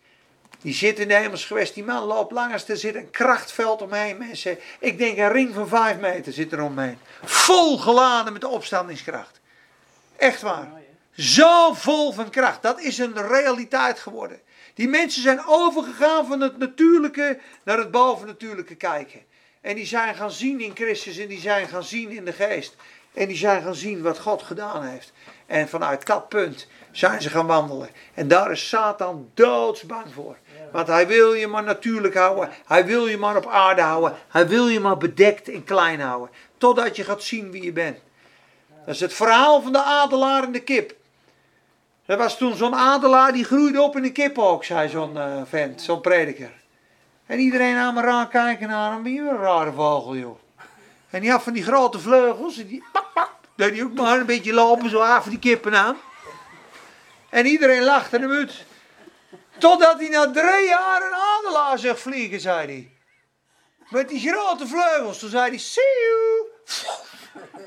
Die 0.61 0.73
zit 0.73 0.99
in 0.99 1.07
de 1.07 1.15
hemels 1.15 1.45
geweest. 1.45 1.73
Die 1.73 1.83
man 1.83 2.03
loopt 2.03 2.31
langs. 2.31 2.69
Er 2.69 2.77
zit 2.77 2.95
een 2.95 3.11
krachtveld 3.11 3.81
omheen, 3.81 4.17
mensen. 4.17 4.57
Ik 4.79 4.97
denk 4.97 5.17
een 5.17 5.31
ring 5.31 5.53
van 5.53 5.67
vijf 5.67 5.97
meter 5.97 6.33
zit 6.33 6.51
er 6.51 6.61
omheen. 6.61 6.97
Vol 7.23 7.77
geladen 7.77 8.33
met 8.33 8.41
de 8.41 8.47
opstandingskracht. 8.47 9.39
Echt 10.17 10.41
waar. 10.41 10.78
Zo 11.19 11.73
vol 11.73 12.11
van 12.11 12.29
kracht. 12.29 12.61
Dat 12.61 12.79
is 12.79 12.97
een 12.97 13.27
realiteit 13.27 13.99
geworden. 13.99 14.39
Die 14.73 14.87
mensen 14.87 15.21
zijn 15.21 15.45
overgegaan 15.45 16.25
van 16.25 16.41
het 16.41 16.57
natuurlijke 16.57 17.39
naar 17.63 17.77
het 17.77 17.91
bovennatuurlijke 17.91 18.75
kijken. 18.75 19.21
En 19.61 19.75
die 19.75 19.85
zijn 19.85 20.15
gaan 20.15 20.31
zien 20.31 20.59
in 20.59 20.75
Christus 20.75 21.17
en 21.17 21.27
die 21.27 21.39
zijn 21.39 21.67
gaan 21.67 21.83
zien 21.83 22.09
in 22.09 22.25
de 22.25 22.33
geest. 22.33 22.75
En 23.13 23.27
die 23.27 23.37
zijn 23.37 23.61
gaan 23.61 23.75
zien 23.75 24.01
wat 24.01 24.19
God 24.19 24.41
gedaan 24.41 24.83
heeft. 24.83 25.11
En 25.45 25.69
vanuit 25.69 26.05
dat 26.05 26.29
punt 26.29 26.67
zijn 26.91 27.21
ze 27.21 27.29
gaan 27.29 27.47
wandelen. 27.47 27.89
En 28.13 28.27
daar 28.27 28.51
is 28.51 28.69
Satan 28.69 29.31
doodsbang 29.33 30.05
voor. 30.13 30.37
Want 30.71 30.87
hij 30.87 31.07
wil 31.07 31.33
je 31.33 31.47
maar 31.47 31.63
natuurlijk 31.63 32.15
houden. 32.15 32.49
Hij 32.65 32.85
wil 32.85 33.07
je 33.07 33.17
maar 33.17 33.35
op 33.35 33.47
aarde 33.47 33.81
houden. 33.81 34.17
Hij 34.27 34.47
wil 34.47 34.67
je 34.67 34.79
maar 34.79 34.97
bedekt 34.97 35.49
en 35.49 35.63
klein 35.63 35.99
houden. 35.99 36.29
Totdat 36.57 36.95
je 36.95 37.03
gaat 37.03 37.23
zien 37.23 37.51
wie 37.51 37.63
je 37.63 37.71
bent. 37.71 37.97
Dat 38.85 38.95
is 38.95 39.01
het 39.01 39.13
verhaal 39.13 39.61
van 39.61 39.71
de 39.71 39.83
adelaar 39.83 40.43
en 40.43 40.51
de 40.51 40.63
kip. 40.63 40.97
Er 42.09 42.17
was 42.17 42.37
toen 42.37 42.55
zo'n 42.55 42.75
adelaar 42.75 43.31
die 43.31 43.43
groeide 43.43 43.81
op 43.81 43.95
in 43.95 44.03
een 44.03 44.11
kip 44.11 44.37
ook, 44.37 44.63
zei 44.63 44.89
zo'n 44.89 45.15
uh, 45.15 45.41
vent, 45.45 45.81
zo'n 45.81 46.01
prediker. 46.01 46.51
En 47.25 47.39
iedereen 47.39 47.75
aan 47.75 47.93
me 47.93 48.01
raar 48.01 48.27
kijken 48.27 48.67
naar 48.67 48.91
hem. 48.91 49.03
Wie 49.03 49.19
een 49.19 49.37
rare 49.37 49.71
vogel, 49.71 50.15
joh. 50.15 50.39
En 51.09 51.21
die 51.21 51.31
had 51.31 51.43
van 51.43 51.53
die 51.53 51.63
grote 51.63 51.99
vleugels. 51.99 52.57
En 52.57 52.67
die, 52.67 52.83
pak, 52.91 53.13
pak, 53.13 53.31
deed 53.55 53.71
hij 53.71 53.83
ook 53.83 53.93
maar 53.93 54.19
een 54.19 54.25
beetje 54.25 54.53
lopen, 54.53 54.89
zo 54.89 54.99
af 54.99 55.23
die 55.23 55.39
kippen 55.39 55.75
aan. 55.75 55.97
En 57.29 57.45
iedereen 57.45 57.83
lachte 57.83 58.17
hem 58.17 58.31
uit. 58.31 58.65
Totdat 59.57 59.99
hij 59.99 60.09
na 60.09 60.31
drie 60.31 60.67
jaar 60.67 61.01
een 61.01 61.17
adelaar 61.37 61.79
zag 61.79 61.99
vliegen, 61.99 62.39
zei 62.39 62.67
hij. 62.67 62.91
Met 63.89 64.09
die 64.09 64.29
grote 64.29 64.67
vleugels. 64.67 65.19
Toen 65.19 65.29
zei 65.29 65.49
hij, 65.49 65.57
see 65.57 65.83
you. 65.83 66.49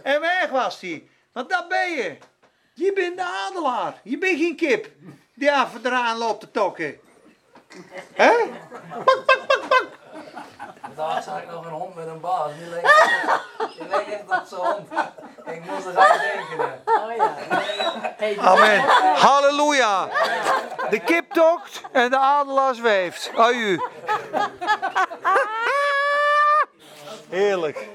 En 0.03 0.21
weg 0.21 0.49
was 0.51 0.81
hij. 0.81 1.09
Want 1.33 1.51
dat 1.51 1.69
ben 1.69 1.91
je. 1.91 2.17
Je 2.75 2.93
bent 2.93 3.17
de 3.17 3.25
adelaar. 3.25 4.01
Je 4.03 4.19
bent 4.19 4.39
geen 4.39 4.57
kip. 4.57 4.89
Die 5.35 5.53
af 5.53 5.75
en 5.75 5.81
eraan 5.87 6.19
loopt 6.19 6.41
te 6.41 6.51
tokken. 6.51 7.01
Hè? 8.13 8.33
Pak, 9.05 9.25
pak, 9.27 9.47
pak, 9.47 9.61
pak. 9.69 9.87
Daar 10.97 11.23
zag 11.23 11.43
ik 11.43 11.51
nog 11.51 11.65
een 11.65 11.71
hond 11.71 11.95
met 11.95 12.07
een 12.07 12.21
baas. 12.21 12.51
Die 12.59 12.69
leek 12.69 12.83
echt, 12.85 13.39
die 13.79 13.89
leek 13.89 14.07
echt 14.07 14.41
op 14.41 14.43
zijn 14.47 14.61
hond. 14.61 14.89
Ik 15.47 15.65
moest 15.65 15.87
er 15.87 15.99
aan 15.99 16.19
denken. 16.19 16.83
Oh 16.87 17.17
ja. 17.17 17.35
Hey, 18.17 18.39
Amen. 18.39 18.81
Halleluja. 19.17 20.09
De 20.91 21.01
kip 21.05 21.33
tokt 21.33 21.81
en 21.93 22.11
de 22.11 22.19
adelaar 22.19 22.75
zweeft. 22.75 23.31
Aju. 23.37 23.81
Heerlijk. 27.29 27.89